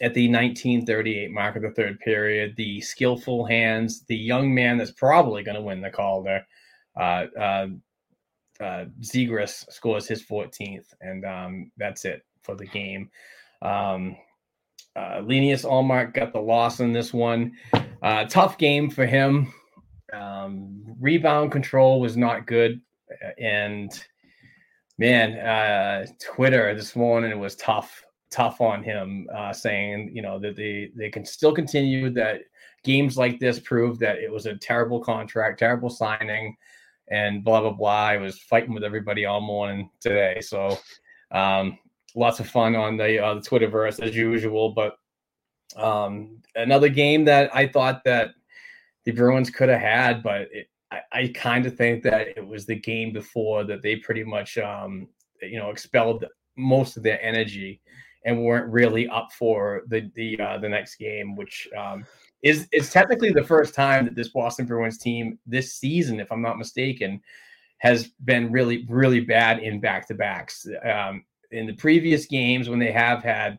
at 0.00 0.14
the 0.14 0.28
1938 0.28 1.30
mark 1.30 1.56
of 1.56 1.62
the 1.62 1.70
third 1.70 1.98
period, 2.00 2.54
the 2.56 2.80
skillful 2.80 3.44
hands, 3.44 4.04
the 4.06 4.16
young 4.16 4.54
man 4.54 4.78
that's 4.78 4.92
probably 4.92 5.42
going 5.42 5.56
to 5.56 5.62
win 5.62 5.80
the 5.80 5.90
Calder, 5.90 6.42
uh, 6.98 7.26
uh, 7.38 7.66
uh, 8.60 8.84
Zegras 9.00 9.70
scores 9.70 10.06
his 10.06 10.24
14th, 10.24 10.86
and 11.00 11.24
um, 11.24 11.70
that's 11.76 12.04
it 12.04 12.24
for 12.42 12.54
the 12.54 12.66
game. 12.66 13.10
Um, 13.62 14.16
uh, 14.94 15.20
Linus 15.24 15.64
Ullmark 15.64 16.14
got 16.14 16.32
the 16.32 16.40
loss 16.40 16.80
in 16.80 16.92
this 16.92 17.12
one. 17.12 17.52
Uh, 18.02 18.24
tough 18.24 18.56
game 18.56 18.88
for 18.88 19.04
him. 19.04 19.52
Um, 20.12 20.96
rebound 21.00 21.52
control 21.52 22.00
was 22.00 22.16
not 22.16 22.46
good 22.46 22.80
and 23.38 23.92
man, 24.98 25.38
uh, 25.38 26.06
Twitter 26.22 26.74
this 26.74 26.96
morning 26.96 27.38
was 27.38 27.56
tough, 27.56 28.04
tough 28.36 28.60
on 28.60 28.82
him, 28.82 29.26
uh, 29.34 29.52
saying 29.52 30.10
you 30.14 30.20
know 30.20 30.38
that 30.38 30.56
they 30.56 30.90
they 30.94 31.08
can 31.08 31.24
still 31.24 31.54
continue 31.54 32.10
that 32.10 32.42
games 32.84 33.16
like 33.16 33.40
this 33.40 33.58
prove 33.58 33.98
that 33.98 34.18
it 34.18 34.30
was 34.30 34.46
a 34.46 34.56
terrible 34.56 35.00
contract, 35.00 35.58
terrible 35.58 35.88
signing, 35.88 36.54
and 37.08 37.42
blah 37.42 37.62
blah 37.62 37.70
blah. 37.70 38.08
I 38.08 38.18
was 38.18 38.38
fighting 38.38 38.74
with 38.74 38.84
everybody 38.84 39.24
all 39.24 39.40
morning 39.40 39.90
today, 40.00 40.40
so 40.42 40.78
um, 41.32 41.78
lots 42.14 42.38
of 42.38 42.48
fun 42.48 42.76
on 42.76 42.98
the 42.98 43.18
uh, 43.24 43.34
the 43.34 43.40
Twitterverse 43.40 44.00
as 44.00 44.14
usual. 44.14 44.74
But 44.74 44.96
um, 45.82 46.42
another 46.54 46.90
game 46.90 47.24
that 47.24 47.54
I 47.56 47.66
thought 47.66 48.04
that 48.04 48.30
the 49.06 49.12
Bruins 49.12 49.48
could 49.48 49.70
have 49.70 49.80
had, 49.80 50.22
but 50.22 50.42
it, 50.52 50.68
I, 50.90 51.00
I 51.12 51.32
kind 51.34 51.64
of 51.64 51.74
think 51.74 52.02
that 52.02 52.28
it 52.36 52.46
was 52.46 52.66
the 52.66 52.76
game 52.76 53.12
before 53.12 53.64
that 53.64 53.82
they 53.82 53.96
pretty 53.96 54.24
much, 54.24 54.58
um, 54.58 55.08
you 55.40 55.58
know, 55.58 55.70
expelled 55.70 56.24
most 56.56 56.96
of 56.96 57.02
their 57.02 57.20
energy 57.22 57.80
and 58.26 58.42
weren't 58.42 58.70
really 58.70 59.08
up 59.08 59.32
for 59.32 59.82
the 59.86 60.10
the 60.14 60.38
uh, 60.38 60.58
the 60.58 60.68
next 60.68 60.96
game, 60.96 61.34
which 61.36 61.66
um, 61.78 62.04
is 62.42 62.68
is 62.72 62.90
technically 62.90 63.32
the 63.32 63.44
first 63.44 63.72
time 63.72 64.04
that 64.04 64.14
this 64.14 64.28
Boston 64.28 64.66
Bruins 64.66 64.98
team 64.98 65.38
this 65.46 65.74
season, 65.74 66.20
if 66.20 66.30
I'm 66.30 66.42
not 66.42 66.58
mistaken, 66.58 67.22
has 67.78 68.08
been 68.24 68.52
really 68.52 68.84
really 68.88 69.20
bad 69.20 69.60
in 69.60 69.80
back 69.80 70.06
to 70.08 70.14
backs. 70.14 70.66
Um, 70.84 71.24
in 71.52 71.66
the 71.66 71.74
previous 71.74 72.26
games 72.26 72.68
when 72.68 72.80
they 72.80 72.92
have 72.92 73.22
had 73.22 73.58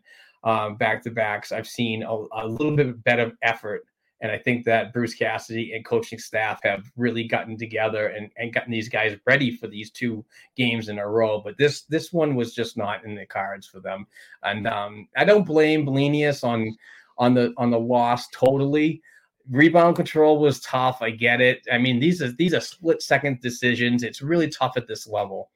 back 0.78 1.02
to 1.04 1.12
backs, 1.12 1.52
I've 1.52 1.68
seen 1.68 2.04
a, 2.04 2.26
a, 2.34 2.46
little 2.46 2.76
bit 2.76 3.04
better 3.04 3.32
effort 3.42 3.86
And 4.22 4.32
I 4.32 4.38
think 4.38 4.66
that 4.66 4.94
Bruce 4.94 5.14
Cassidy 5.14 5.74
and 5.74 5.86
coaching 5.86 6.18
staff 6.18 6.60
have 6.64 6.92
really 6.96 7.28
gotten 7.28 7.56
together 7.56 8.08
and, 8.08 8.32
and 8.38 8.54
gotten 8.54 8.72
these 8.72 8.90
guys 8.90 9.16
ready 9.28 9.56
for 9.56 9.68
these 9.68 9.92
two 9.92 10.26
games 10.56 10.90
in 10.90 10.98
a 10.98 11.08
row. 11.08 11.40
But 11.40 11.58
this 11.58 11.84
this 11.84 12.12
one 12.12 12.36
was 12.36 12.56
just 12.56 12.78
not 12.78 13.06
in 13.06 13.16
the 13.16 13.26
cards 13.28 13.68
for 13.68 13.80
them. 13.80 14.08
And 14.44 14.68
um, 14.68 15.08
I 15.16 15.24
don't 15.24 15.46
blame 15.46 15.86
Blenius 15.86 16.44
on 16.44 16.76
on 17.20 17.36
the 17.36 17.54
on 17.58 17.70
the 17.70 17.80
loss 17.80 18.28
totally. 18.30 19.02
Rebound 19.50 19.96
control 19.96 20.40
was 20.40 20.60
tough. 20.62 21.02
I 21.02 21.12
get 21.12 21.40
it. 21.40 21.66
I 21.72 21.78
mean, 21.78 22.00
these 22.00 22.22
are 22.22 22.32
these 22.32 22.56
are 22.56 22.60
split 22.60 23.04
second 23.04 23.40
decisions. 23.42 24.02
It's 24.02 24.22
really 24.22 24.50
tough 24.50 24.74
at 24.78 24.88
this 24.88 25.08
level. 25.08 25.52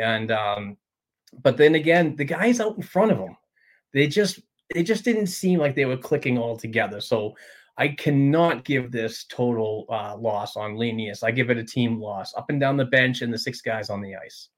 And 0.00 0.30
um, 0.30 0.76
but 1.42 1.56
then 1.56 1.74
again, 1.74 2.14
the 2.14 2.24
guys 2.24 2.60
out 2.60 2.76
in 2.76 2.82
front 2.82 3.10
of 3.10 3.18
them, 3.18 3.36
they 3.92 4.06
just 4.06 4.40
they 4.72 4.82
just 4.82 5.04
didn't 5.04 5.26
seem 5.26 5.58
like 5.58 5.74
they 5.74 5.84
were 5.84 5.96
clicking 5.96 6.38
all 6.38 6.56
together. 6.56 7.00
So 7.00 7.34
I 7.76 7.88
cannot 7.88 8.64
give 8.64 8.92
this 8.92 9.24
total 9.24 9.86
uh, 9.88 10.16
loss 10.16 10.56
on 10.56 10.76
Linus. 10.76 11.22
I 11.22 11.32
give 11.32 11.50
it 11.50 11.58
a 11.58 11.64
team 11.64 12.00
loss 12.00 12.32
up 12.34 12.46
and 12.48 12.60
down 12.60 12.76
the 12.76 12.84
bench 12.84 13.22
and 13.22 13.32
the 13.32 13.38
six 13.38 13.60
guys 13.60 13.90
on 13.90 14.00
the 14.00 14.14
ice. 14.14 14.48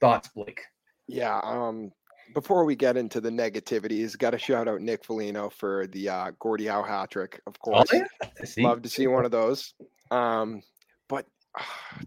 Thoughts, 0.00 0.28
Blake? 0.28 0.60
Yeah. 1.08 1.40
Um, 1.42 1.90
before 2.34 2.64
we 2.64 2.76
get 2.76 2.96
into 2.96 3.20
the 3.20 3.30
negativities, 3.30 4.16
got 4.16 4.30
to 4.30 4.38
shout 4.38 4.68
out 4.68 4.80
Nick 4.80 5.04
Foligno 5.04 5.50
for 5.50 5.88
the 5.88 6.08
uh, 6.08 6.30
Gordie 6.38 6.66
Howe 6.66 6.84
hat 6.84 7.10
trick, 7.10 7.40
of 7.48 7.58
course. 7.58 7.90
Oh, 7.92 7.96
yeah. 7.96 8.66
Love 8.68 8.82
to 8.82 8.88
see 8.88 9.08
one 9.08 9.24
of 9.24 9.32
those. 9.32 9.74
Um, 10.12 10.62
but 11.08 11.26
uh, 11.58 11.64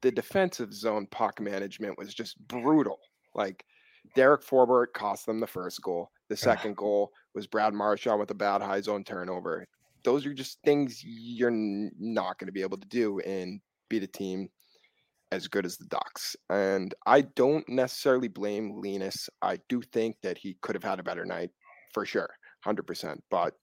the 0.00 0.10
defensive 0.10 0.72
zone 0.72 1.06
puck 1.10 1.40
management 1.40 1.96
was 1.96 2.12
just 2.12 2.36
brutal. 2.48 2.98
Like 3.34 3.64
Derek 4.16 4.42
Forbort 4.42 4.86
cost 4.94 5.26
them 5.26 5.38
the 5.38 5.46
first 5.46 5.80
goal. 5.82 6.10
The 6.30 6.36
second 6.36 6.76
goal 6.76 7.10
was 7.34 7.48
Brad 7.48 7.74
Marchand 7.74 8.20
with 8.20 8.30
a 8.30 8.34
bad 8.34 8.62
high 8.62 8.80
zone 8.80 9.02
turnover. 9.02 9.66
Those 10.04 10.24
are 10.24 10.32
just 10.32 10.58
things 10.64 11.02
you're 11.04 11.50
not 11.50 12.38
going 12.38 12.46
to 12.46 12.52
be 12.52 12.62
able 12.62 12.78
to 12.78 12.88
do 12.88 13.18
and 13.20 13.60
beat 13.88 14.04
a 14.04 14.06
team 14.06 14.48
as 15.32 15.48
good 15.48 15.66
as 15.66 15.76
the 15.76 15.86
Ducks. 15.86 16.36
And 16.48 16.94
I 17.04 17.22
don't 17.22 17.68
necessarily 17.68 18.28
blame 18.28 18.80
Linus. 18.80 19.28
I 19.42 19.58
do 19.68 19.82
think 19.82 20.16
that 20.22 20.38
he 20.38 20.56
could 20.62 20.76
have 20.76 20.84
had 20.84 21.00
a 21.00 21.02
better 21.02 21.24
night 21.24 21.50
for 21.92 22.06
sure, 22.06 22.30
100%. 22.64 23.18
But 23.28 23.54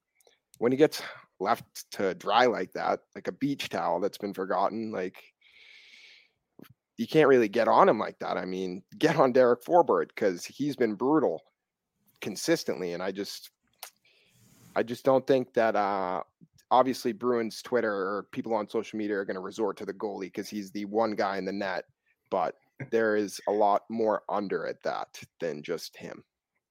when 0.57 0.73
he 0.73 0.77
gets 0.77 1.01
left 1.39 1.89
to 1.91 2.15
dry 2.15 2.47
like 2.47 2.73
that, 2.73 2.99
like 3.15 3.29
a 3.29 3.33
beach 3.33 3.69
towel 3.69 4.01
that's 4.01 4.17
been 4.17 4.33
forgotten, 4.33 4.91
like 4.91 5.23
you 6.97 7.07
can't 7.07 7.29
really 7.29 7.47
get 7.47 7.69
on 7.69 7.87
him 7.87 7.97
like 7.97 8.19
that. 8.19 8.35
I 8.35 8.43
mean, 8.43 8.83
get 8.97 9.15
on 9.15 9.31
Derek 9.31 9.63
Forbort 9.63 10.09
because 10.09 10.43
he's 10.43 10.75
been 10.75 10.95
brutal 10.95 11.41
consistently. 12.21 12.93
And 12.93 13.01
I 13.01 13.11
just, 13.11 13.49
I 14.75 14.83
just 14.83 15.03
don't 15.03 15.25
think 15.25 15.53
that 15.53 15.75
uh, 15.75 16.21
obviously 16.71 17.13
Bruins 17.13 17.61
Twitter 17.61 17.91
or 17.91 18.27
people 18.31 18.53
on 18.53 18.69
social 18.69 18.97
media 18.97 19.17
are 19.17 19.25
going 19.25 19.35
to 19.35 19.41
resort 19.41 19.77
to 19.77 19.85
the 19.85 19.93
goalie 19.93 20.21
because 20.21 20.49
he's 20.49 20.71
the 20.71 20.85
one 20.85 21.11
guy 21.11 21.37
in 21.37 21.45
the 21.45 21.51
net, 21.51 21.85
but 22.29 22.55
there 22.91 23.15
is 23.15 23.39
a 23.47 23.51
lot 23.51 23.83
more 23.89 24.23
under 24.29 24.67
at 24.67 24.81
that 24.83 25.07
than 25.39 25.63
just 25.63 25.95
him. 25.97 26.23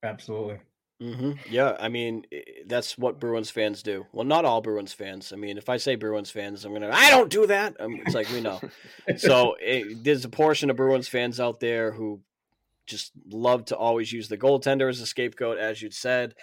Absolutely. 0.02 0.58
Mm-hmm. 1.02 1.32
Yeah, 1.50 1.76
I 1.78 1.90
mean 1.90 2.24
that's 2.66 2.96
what 2.96 3.20
Bruins 3.20 3.50
fans 3.50 3.82
do. 3.82 4.06
Well, 4.12 4.24
not 4.24 4.46
all 4.46 4.62
Bruins 4.62 4.94
fans. 4.94 5.30
I 5.30 5.36
mean, 5.36 5.58
if 5.58 5.68
I 5.68 5.76
say 5.76 5.94
Bruins 5.94 6.30
fans, 6.30 6.64
I'm 6.64 6.72
gonna 6.72 6.90
I 6.90 7.10
don't 7.10 7.30
do 7.30 7.46
that. 7.48 7.78
Um, 7.78 8.00
it's 8.06 8.14
like 8.14 8.30
we 8.30 8.40
know. 8.40 8.60
so 9.18 9.56
it, 9.60 10.02
there's 10.02 10.24
a 10.24 10.30
portion 10.30 10.70
of 10.70 10.76
Bruins 10.76 11.06
fans 11.06 11.38
out 11.38 11.60
there 11.60 11.92
who 11.92 12.20
just 12.86 13.12
love 13.30 13.64
to 13.66 13.76
always 13.76 14.12
use 14.12 14.28
the 14.28 14.38
goaltender 14.38 14.88
as 14.88 15.00
a 15.00 15.06
scapegoat, 15.06 15.58
as 15.58 15.82
you 15.82 15.90
said. 15.90 16.34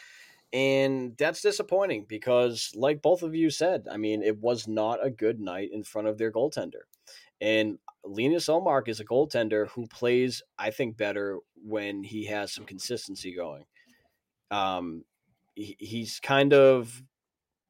And 0.51 1.17
that's 1.17 1.41
disappointing 1.41 2.05
because, 2.07 2.71
like 2.75 3.01
both 3.01 3.23
of 3.23 3.33
you 3.33 3.49
said, 3.49 3.87
I 3.91 3.97
mean, 3.97 4.21
it 4.21 4.39
was 4.39 4.67
not 4.67 5.03
a 5.03 5.09
good 5.09 5.39
night 5.39 5.69
in 5.73 5.83
front 5.83 6.07
of 6.07 6.17
their 6.17 6.31
goaltender. 6.31 6.83
And 7.41 7.79
Linus 8.05 8.47
Ullmark 8.47 8.87
is 8.87 8.99
a 8.99 9.05
goaltender 9.05 9.67
who 9.69 9.87
plays, 9.87 10.43
I 10.59 10.69
think, 10.69 10.95
better 10.95 11.39
when 11.55 12.03
he 12.03 12.25
has 12.25 12.53
some 12.53 12.65
consistency 12.65 13.33
going. 13.35 13.65
Um, 14.51 15.03
he, 15.55 15.75
he's 15.79 16.19
kind 16.19 16.53
of 16.53 17.01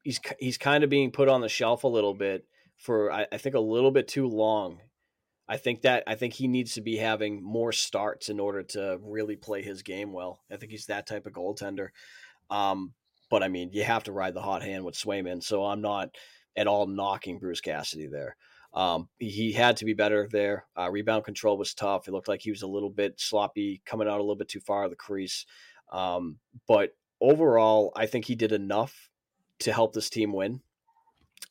he's 0.03 0.19
he's 0.39 0.57
kind 0.57 0.83
of 0.83 0.89
being 0.89 1.11
put 1.11 1.29
on 1.29 1.41
the 1.41 1.49
shelf 1.49 1.83
a 1.83 1.87
little 1.87 2.13
bit 2.13 2.45
for 2.77 3.11
I, 3.11 3.27
I 3.31 3.37
think 3.37 3.55
a 3.55 3.59
little 3.59 3.91
bit 3.91 4.07
too 4.07 4.27
long. 4.27 4.79
I 5.47 5.57
think 5.57 5.81
that 5.81 6.03
I 6.07 6.15
think 6.15 6.33
he 6.33 6.47
needs 6.47 6.73
to 6.73 6.81
be 6.81 6.97
having 6.97 7.43
more 7.43 7.71
starts 7.71 8.29
in 8.29 8.39
order 8.39 8.63
to 8.63 8.97
really 9.01 9.35
play 9.35 9.61
his 9.61 9.83
game 9.83 10.13
well. 10.13 10.39
I 10.51 10.55
think 10.57 10.71
he's 10.71 10.85
that 10.85 11.05
type 11.05 11.25
of 11.25 11.33
goaltender. 11.33 11.89
Um, 12.49 12.93
but 13.29 13.43
I 13.43 13.47
mean, 13.47 13.71
you 13.73 13.83
have 13.83 14.03
to 14.03 14.11
ride 14.11 14.35
the 14.35 14.41
hot 14.41 14.63
hand 14.63 14.85
with 14.85 14.95
Swayman. 14.95 15.43
So 15.43 15.65
I'm 15.65 15.81
not 15.81 16.09
at 16.55 16.67
all 16.67 16.87
knocking 16.87 17.39
Bruce 17.39 17.61
Cassidy 17.61 18.07
there. 18.07 18.37
Um, 18.73 19.09
he 19.19 19.51
had 19.51 19.77
to 19.77 19.85
be 19.85 19.93
better 19.93 20.27
there. 20.31 20.65
Uh, 20.77 20.89
rebound 20.89 21.25
control 21.25 21.57
was 21.57 21.73
tough. 21.73 22.07
It 22.07 22.11
looked 22.11 22.27
like 22.27 22.41
he 22.41 22.51
was 22.51 22.63
a 22.63 22.67
little 22.67 22.89
bit 22.89 23.19
sloppy, 23.19 23.81
coming 23.85 24.07
out 24.07 24.19
a 24.19 24.23
little 24.23 24.35
bit 24.35 24.49
too 24.49 24.59
far 24.61 24.85
of 24.85 24.89
the 24.89 24.95
crease. 24.95 25.45
Um, 25.91 26.37
but 26.67 26.95
overall, 27.21 27.91
I 27.95 28.07
think 28.07 28.25
he 28.25 28.35
did 28.35 28.51
enough 28.51 29.09
to 29.59 29.73
help 29.73 29.93
this 29.93 30.09
team 30.09 30.33
win. 30.33 30.61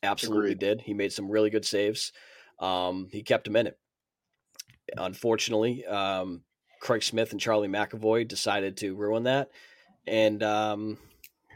Absolutely 0.01 0.51
Agreed. 0.51 0.59
did. 0.59 0.81
He 0.81 0.93
made 0.93 1.13
some 1.13 1.29
really 1.29 1.49
good 1.49 1.65
saves. 1.65 2.11
Um, 2.59 3.07
he 3.11 3.23
kept 3.23 3.47
him 3.47 3.55
in 3.55 3.67
it. 3.67 3.79
Unfortunately, 4.97 5.85
um, 5.85 6.43
Craig 6.79 7.03
Smith 7.03 7.31
and 7.31 7.39
Charlie 7.39 7.67
McAvoy 7.67 8.27
decided 8.27 8.77
to 8.77 8.95
ruin 8.95 9.23
that 9.23 9.49
and 10.07 10.41
um, 10.43 10.97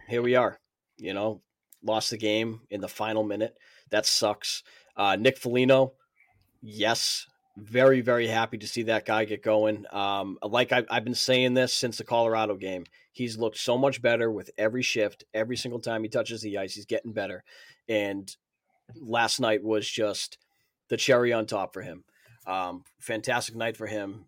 here 0.08 0.22
we 0.22 0.36
are. 0.36 0.60
You 0.98 1.14
know, 1.14 1.42
lost 1.84 2.12
the 2.12 2.18
game 2.18 2.62
in 2.70 2.82
the 2.82 2.88
final 2.88 3.24
minute. 3.24 3.56
That 3.92 4.06
sucks. 4.06 4.64
Uh, 4.96 5.16
Nick 5.16 5.38
Foligno, 5.38 5.94
yes, 6.62 7.28
very 7.56 8.02
very 8.02 8.28
happy 8.28 8.58
to 8.58 8.68
see 8.68 8.84
that 8.84 9.06
guy 9.06 9.26
get 9.26 9.44
going. 9.44 9.86
Um, 9.92 10.38
like 10.42 10.72
I've, 10.72 10.86
I've 10.90 11.04
been 11.04 11.16
saying 11.16 11.54
this 11.54 11.74
since 11.74 11.98
the 11.98 12.04
Colorado 12.04 12.56
game, 12.56 12.86
he's 13.12 13.38
looked 13.38 13.58
so 13.58 13.78
much 13.78 14.02
better 14.02 14.32
with 14.32 14.50
every 14.58 14.82
shift. 14.82 15.24
Every 15.34 15.58
single 15.58 15.80
time 15.80 16.04
he 16.04 16.10
touches 16.10 16.42
the 16.42 16.58
ice, 16.58 16.74
he's 16.74 16.86
getting 16.86 17.14
better. 17.14 17.44
And 17.88 18.36
last 18.96 19.40
night 19.40 19.64
was 19.64 19.88
just 19.88 20.38
the 20.90 20.98
cherry 20.98 21.34
on 21.34 21.46
top 21.46 21.74
for 21.74 21.82
him. 21.82 22.04
Um, 22.48 22.86
fantastic 23.00 23.56
night 23.56 23.78
for 23.78 23.86
him. 23.86 24.26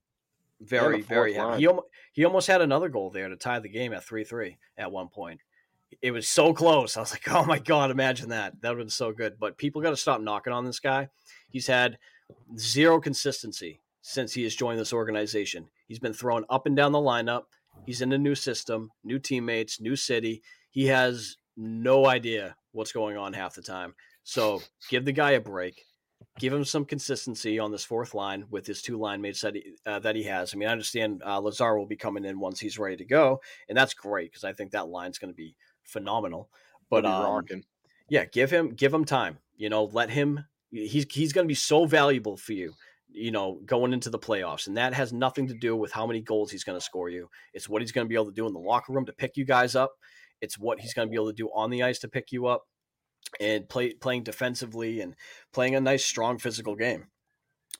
Very, 0.61 0.99
yeah, 0.99 1.05
very 1.05 1.33
happy. 1.33 1.61
He, 1.61 1.69
he 2.11 2.25
almost 2.25 2.47
had 2.47 2.61
another 2.61 2.89
goal 2.89 3.09
there 3.09 3.29
to 3.29 3.37
tie 3.37 3.59
the 3.59 3.69
game 3.69 3.93
at 3.93 4.03
3 4.03 4.25
3 4.25 4.57
at 4.77 4.91
one 4.91 5.07
point. 5.07 5.39
It 6.01 6.11
was 6.11 6.27
so 6.27 6.53
close. 6.53 6.97
I 6.97 6.99
was 6.99 7.11
like, 7.11 7.27
oh 7.31 7.45
my 7.45 7.59
God, 7.59 7.91
imagine 7.91 8.29
that. 8.29 8.61
That 8.61 8.69
would 8.69 8.79
have 8.79 8.85
been 8.85 8.89
so 8.89 9.13
good. 9.13 9.39
But 9.39 9.57
people 9.57 9.81
got 9.81 9.91
to 9.91 9.97
stop 9.97 10.21
knocking 10.21 10.53
on 10.53 10.65
this 10.65 10.79
guy. 10.79 11.09
He's 11.49 11.67
had 11.67 11.97
zero 12.57 12.99
consistency 12.99 13.79
since 14.01 14.33
he 14.33 14.43
has 14.43 14.53
joined 14.53 14.79
this 14.79 14.93
organization. 14.93 15.69
He's 15.87 15.99
been 15.99 16.13
thrown 16.13 16.45
up 16.49 16.65
and 16.65 16.75
down 16.75 16.91
the 16.91 16.99
lineup. 16.99 17.43
He's 17.85 18.01
in 18.01 18.11
a 18.11 18.17
new 18.17 18.35
system, 18.35 18.91
new 19.03 19.17
teammates, 19.17 19.79
new 19.79 19.95
city. 19.95 20.43
He 20.69 20.87
has 20.87 21.37
no 21.55 22.05
idea 22.05 22.55
what's 22.71 22.91
going 22.91 23.17
on 23.17 23.33
half 23.33 23.55
the 23.55 23.61
time. 23.61 23.95
So 24.23 24.61
give 24.89 25.05
the 25.05 25.11
guy 25.11 25.31
a 25.31 25.39
break 25.39 25.85
give 26.39 26.53
him 26.53 26.65
some 26.65 26.85
consistency 26.85 27.59
on 27.59 27.71
this 27.71 27.83
fourth 27.83 28.13
line 28.13 28.45
with 28.49 28.65
his 28.65 28.81
two 28.81 28.97
line 28.97 29.21
mates 29.21 29.41
that 29.41 29.55
he, 29.55 29.73
uh, 29.85 29.99
that 29.99 30.15
he 30.15 30.23
has. 30.23 30.53
I 30.53 30.57
mean, 30.57 30.69
I 30.69 30.71
understand 30.71 31.21
uh, 31.25 31.39
Lazar 31.39 31.77
will 31.77 31.85
be 31.85 31.95
coming 31.95 32.25
in 32.25 32.39
once 32.39 32.59
he's 32.59 32.79
ready 32.79 32.97
to 32.97 33.05
go, 33.05 33.41
and 33.67 33.77
that's 33.77 33.93
great 33.93 34.31
because 34.31 34.43
I 34.43 34.53
think 34.53 34.71
that 34.71 34.89
line's 34.89 35.17
going 35.17 35.31
to 35.31 35.37
be 35.37 35.55
phenomenal. 35.83 36.49
But 36.89 37.05
um, 37.05 37.21
yeah, 38.09 38.25
give 38.25 38.51
him 38.51 38.69
give 38.69 38.93
him 38.93 39.05
time. 39.05 39.37
You 39.57 39.69
know, 39.69 39.85
let 39.85 40.09
him. 40.09 40.45
He's 40.71 41.05
he's 41.11 41.33
going 41.33 41.45
to 41.45 41.49
be 41.49 41.55
so 41.55 41.85
valuable 41.85 42.37
for 42.37 42.53
you. 42.53 42.73
You 43.11 43.31
know, 43.31 43.59
going 43.65 43.91
into 43.91 44.09
the 44.09 44.19
playoffs, 44.19 44.67
and 44.67 44.77
that 44.77 44.93
has 44.93 45.11
nothing 45.11 45.47
to 45.47 45.55
do 45.55 45.75
with 45.75 45.91
how 45.91 46.05
many 46.05 46.21
goals 46.21 46.51
he's 46.51 46.63
going 46.63 46.77
to 46.77 46.85
score 46.85 47.09
you. 47.09 47.29
It's 47.53 47.67
what 47.67 47.81
he's 47.81 47.91
going 47.91 48.05
to 48.05 48.09
be 48.09 48.15
able 48.15 48.27
to 48.27 48.31
do 48.31 48.47
in 48.47 48.53
the 48.53 48.59
locker 48.59 48.93
room 48.93 49.05
to 49.07 49.13
pick 49.13 49.35
you 49.35 49.45
guys 49.45 49.75
up. 49.75 49.93
It's 50.41 50.59
what 50.59 50.79
he's 50.79 50.93
going 50.93 51.07
to 51.07 51.09
be 51.09 51.15
able 51.15 51.27
to 51.27 51.33
do 51.33 51.49
on 51.53 51.69
the 51.69 51.83
ice 51.83 51.99
to 51.99 52.07
pick 52.07 52.31
you 52.31 52.45
up 52.45 52.65
and 53.39 53.67
play, 53.67 53.93
playing 53.93 54.23
defensively 54.23 55.01
and 55.01 55.15
playing 55.53 55.75
a 55.75 55.81
nice, 55.81 56.05
strong 56.05 56.37
physical 56.37 56.75
game. 56.75 57.07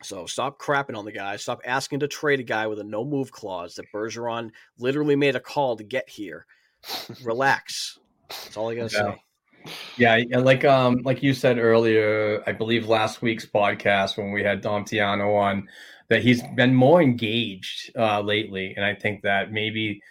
So 0.02 0.26
stop 0.26 0.60
crapping 0.60 0.98
on 0.98 1.06
the 1.06 1.12
guy. 1.12 1.36
Stop 1.36 1.62
asking 1.66 2.00
to 2.00 2.08
trade 2.08 2.40
a 2.40 2.44
guy 2.44 2.68
with 2.68 2.80
a 2.80 2.84
no 2.84 3.04
move 3.04 3.32
clause 3.32 3.76
that 3.76 3.92
Bergeron 3.94 4.52
literally 4.78 5.16
made 5.16 5.36
a 5.36 5.42
call 5.42 5.76
to 5.76 5.84
get 5.84 6.10
here. 6.10 6.46
Relax. 7.24 8.00
That's 8.30 8.56
all 8.56 8.70
I 8.70 8.76
gotta 8.76 8.96
yeah. 8.96 9.14
say. 9.14 9.22
Yeah, 9.98 10.40
like 10.40 10.64
um, 10.64 11.02
like 11.04 11.22
you 11.22 11.34
said 11.34 11.58
earlier, 11.58 12.42
I 12.48 12.54
believe 12.54 12.88
last 12.88 13.22
week's 13.22 13.46
podcast 13.46 14.18
when 14.18 14.32
we 14.32 14.42
had 14.42 14.62
Dom 14.62 14.86
Tiano 14.86 15.38
on, 15.38 15.68
that 16.08 16.24
he's 16.24 16.42
been 16.56 16.74
more 16.74 17.02
engaged 17.02 17.92
uh, 17.98 18.22
lately, 18.22 18.74
and 18.76 18.86
I 18.86 18.96
think 18.96 19.22
that 19.24 19.52
maybe 19.52 20.02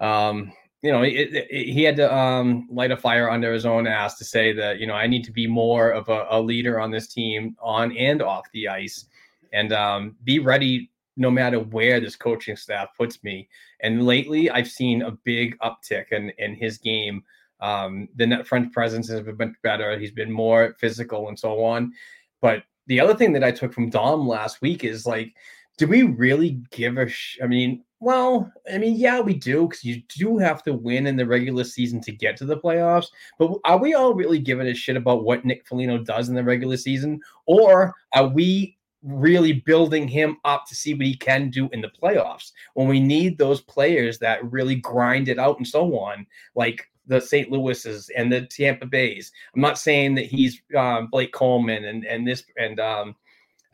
um, 0.00 0.52
you 0.82 0.92
know, 0.92 1.02
it, 1.02 1.34
it, 1.34 1.50
he 1.50 1.82
had 1.82 1.96
to 1.96 2.14
um, 2.14 2.68
light 2.70 2.90
a 2.90 2.96
fire 2.96 3.30
under 3.30 3.52
his 3.52 3.66
own 3.66 3.86
ass 3.86 4.16
to 4.18 4.24
say 4.24 4.52
that, 4.52 4.78
you 4.78 4.86
know, 4.86 4.94
I 4.94 5.06
need 5.06 5.24
to 5.24 5.32
be 5.32 5.46
more 5.46 5.90
of 5.90 6.08
a, 6.08 6.26
a 6.30 6.40
leader 6.40 6.78
on 6.80 6.90
this 6.90 7.08
team 7.08 7.56
on 7.60 7.96
and 7.96 8.22
off 8.22 8.46
the 8.52 8.68
ice 8.68 9.06
and 9.52 9.72
um, 9.72 10.16
be 10.24 10.38
ready 10.38 10.90
no 11.16 11.30
matter 11.30 11.58
where 11.58 12.00
this 12.00 12.16
coaching 12.16 12.56
staff 12.56 12.88
puts 12.96 13.24
me. 13.24 13.48
And 13.80 14.06
lately, 14.06 14.50
I've 14.50 14.68
seen 14.68 15.02
a 15.02 15.10
big 15.10 15.58
uptick 15.58 16.12
in, 16.12 16.30
in 16.38 16.54
his 16.54 16.78
game 16.78 17.24
Um, 17.60 18.08
the 18.14 18.26
net 18.26 18.46
front 18.46 18.72
presence 18.72 19.08
has 19.10 19.20
been 19.22 19.56
better. 19.64 19.98
He's 19.98 20.14
been 20.14 20.30
more 20.30 20.76
physical 20.78 21.28
and 21.28 21.36
so 21.36 21.64
on. 21.64 21.92
But 22.40 22.62
the 22.86 23.00
other 23.00 23.16
thing 23.16 23.32
that 23.32 23.42
I 23.42 23.50
took 23.50 23.72
from 23.72 23.90
Dom 23.90 24.28
last 24.28 24.62
week 24.62 24.84
is 24.84 25.06
like, 25.06 25.34
do 25.76 25.88
we 25.88 26.02
really 26.04 26.62
give 26.70 26.98
a? 26.98 27.08
Sh- 27.08 27.40
I 27.42 27.48
mean, 27.48 27.82
well, 28.00 28.52
I 28.72 28.78
mean, 28.78 28.96
yeah, 28.96 29.20
we 29.20 29.34
do 29.34 29.66
because 29.66 29.84
you 29.84 30.02
do 30.16 30.38
have 30.38 30.62
to 30.64 30.72
win 30.72 31.06
in 31.06 31.16
the 31.16 31.26
regular 31.26 31.64
season 31.64 32.00
to 32.02 32.12
get 32.12 32.36
to 32.36 32.44
the 32.44 32.56
playoffs. 32.56 33.06
But 33.38 33.52
are 33.64 33.78
we 33.78 33.94
all 33.94 34.14
really 34.14 34.38
giving 34.38 34.68
a 34.68 34.74
shit 34.74 34.96
about 34.96 35.24
what 35.24 35.44
Nick 35.44 35.66
Foligno 35.66 35.98
does 35.98 36.28
in 36.28 36.34
the 36.36 36.44
regular 36.44 36.76
season, 36.76 37.20
or 37.46 37.94
are 38.14 38.28
we 38.28 38.76
really 39.02 39.52
building 39.52 40.06
him 40.06 40.36
up 40.44 40.66
to 40.66 40.74
see 40.74 40.94
what 40.94 41.06
he 41.06 41.16
can 41.16 41.50
do 41.50 41.68
in 41.72 41.80
the 41.80 41.90
playoffs 42.02 42.52
when 42.74 42.88
we 42.88 43.00
need 43.00 43.38
those 43.38 43.60
players 43.60 44.18
that 44.18 44.44
really 44.50 44.74
grind 44.76 45.28
it 45.28 45.38
out 45.38 45.56
and 45.56 45.66
so 45.66 45.98
on, 45.98 46.26
like 46.54 46.88
the 47.06 47.20
St. 47.20 47.50
Louis's 47.50 48.10
and 48.16 48.32
the 48.32 48.42
Tampa 48.46 48.86
Bays? 48.86 49.32
I'm 49.54 49.60
not 49.60 49.78
saying 49.78 50.14
that 50.16 50.26
he's 50.26 50.62
um, 50.76 51.08
Blake 51.08 51.32
Coleman 51.32 51.84
and 51.84 52.04
and 52.04 52.26
this 52.26 52.44
and 52.56 52.78
um, 52.78 53.16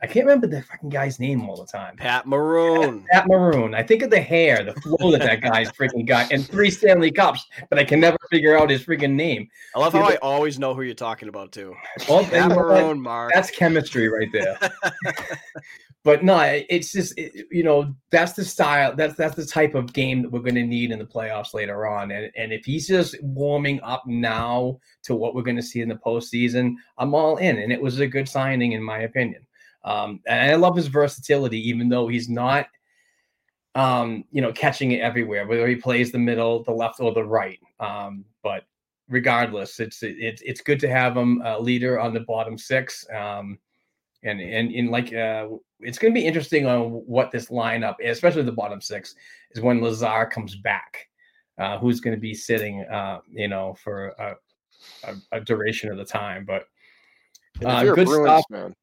I 0.05 0.07
can't 0.07 0.27
remember 0.27 0.45
the 0.45 0.61
fucking 0.61 0.89
guy's 0.89 1.19
name 1.19 1.49
all 1.49 1.57
the 1.57 1.65
time. 1.65 1.97
Pat 1.97 2.27
Maroon. 2.27 3.03
Pat 3.11 3.27
Maroon. 3.27 3.73
I 3.73 3.81
think 3.81 4.03
of 4.03 4.11
the 4.11 4.21
hair, 4.21 4.63
the 4.63 4.79
flow 4.81 5.09
that 5.09 5.21
that 5.21 5.41
guy's 5.41 5.71
freaking 5.71 6.05
got, 6.05 6.31
and 6.31 6.47
three 6.47 6.69
Stanley 6.69 7.09
Cups, 7.09 7.43
but 7.71 7.79
I 7.79 7.83
can 7.83 7.99
never 7.99 8.19
figure 8.29 8.55
out 8.55 8.69
his 8.69 8.85
freaking 8.85 9.13
name. 9.13 9.49
I 9.75 9.79
love 9.79 9.93
how 9.93 10.03
I 10.03 10.17
always 10.17 10.59
know 10.59 10.75
who 10.75 10.83
you're 10.83 10.93
talking 10.93 11.27
about 11.27 11.51
too. 11.51 11.73
Well, 12.07 12.23
Pat 12.23 12.49
Maroon, 12.49 13.01
Mark. 13.01 13.31
That's 13.33 13.49
chemistry 13.49 14.07
right 14.07 14.31
there. 14.31 14.59
but 16.03 16.23
no, 16.23 16.39
it's 16.69 16.91
just 16.91 17.17
it, 17.17 17.47
you 17.49 17.63
know 17.63 17.95
that's 18.11 18.33
the 18.33 18.45
style. 18.45 18.95
That's 18.95 19.15
that's 19.15 19.35
the 19.35 19.45
type 19.45 19.73
of 19.73 19.91
game 19.91 20.21
that 20.21 20.31
we're 20.31 20.41
going 20.41 20.53
to 20.53 20.63
need 20.63 20.91
in 20.91 20.99
the 20.99 21.05
playoffs 21.05 21.55
later 21.55 21.87
on. 21.87 22.11
And 22.11 22.31
and 22.37 22.53
if 22.53 22.63
he's 22.63 22.87
just 22.87 23.15
warming 23.23 23.81
up 23.81 24.03
now 24.05 24.77
to 25.01 25.15
what 25.15 25.33
we're 25.33 25.41
going 25.41 25.55
to 25.55 25.63
see 25.63 25.81
in 25.81 25.89
the 25.89 25.95
postseason, 25.95 26.75
I'm 26.99 27.15
all 27.15 27.37
in. 27.37 27.57
And 27.57 27.73
it 27.73 27.81
was 27.81 27.99
a 27.99 28.05
good 28.05 28.29
signing 28.29 28.73
in 28.73 28.83
my 28.83 28.99
opinion. 28.99 29.47
Um, 29.85 30.19
and 30.25 30.51
I 30.51 30.55
love 30.55 30.75
his 30.75 30.87
versatility, 30.87 31.69
even 31.69 31.89
though 31.89 32.07
he's 32.07 32.27
not, 32.27 32.67
um, 33.75 34.25
you 34.31 34.41
know, 34.41 34.51
catching 34.51 34.91
it 34.91 35.01
everywhere, 35.01 35.45
whether 35.45 35.67
he 35.67 35.75
plays 35.75 36.11
the 36.11 36.17
middle, 36.17 36.63
the 36.63 36.71
left, 36.71 36.99
or 36.99 37.13
the 37.13 37.23
right. 37.23 37.59
Um, 37.79 38.25
but 38.41 38.63
regardless, 39.07 39.79
it's 39.79 40.01
it's 40.01 40.41
it's 40.41 40.61
good 40.61 40.79
to 40.79 40.89
have 40.89 41.15
him 41.15 41.41
a 41.45 41.59
leader 41.59 41.99
on 41.99 42.13
the 42.13 42.21
bottom 42.21 42.57
six. 42.57 43.05
Um, 43.13 43.59
and 44.23 44.41
and 44.41 44.71
in 44.71 44.89
like 44.89 45.13
uh, 45.13 45.49
it's 45.79 45.99
going 45.99 46.11
to 46.11 46.19
be 46.19 46.25
interesting 46.25 46.65
on 46.65 46.89
what 47.05 47.29
this 47.29 47.49
lineup, 47.49 47.95
especially 48.03 48.41
the 48.41 48.51
bottom 48.51 48.81
six, 48.81 49.13
is 49.51 49.61
when 49.61 49.81
Lazar 49.81 50.25
comes 50.25 50.55
back. 50.55 51.07
Uh, 51.57 51.77
who's 51.77 52.01
going 52.01 52.13
to 52.13 52.19
be 52.19 52.33
sitting, 52.33 52.81
uh, 52.91 53.19
you 53.31 53.47
know, 53.47 53.73
for 53.81 54.07
a, 54.19 54.35
a, 55.05 55.15
a 55.31 55.39
duration 55.39 55.89
of 55.89 55.97
the 55.97 56.03
time? 56.03 56.43
But 56.43 56.65
uh, 57.63 57.83
good 57.83 58.07
Bruins 58.07 58.25
stuff. 58.25 58.45
Man 58.49 58.75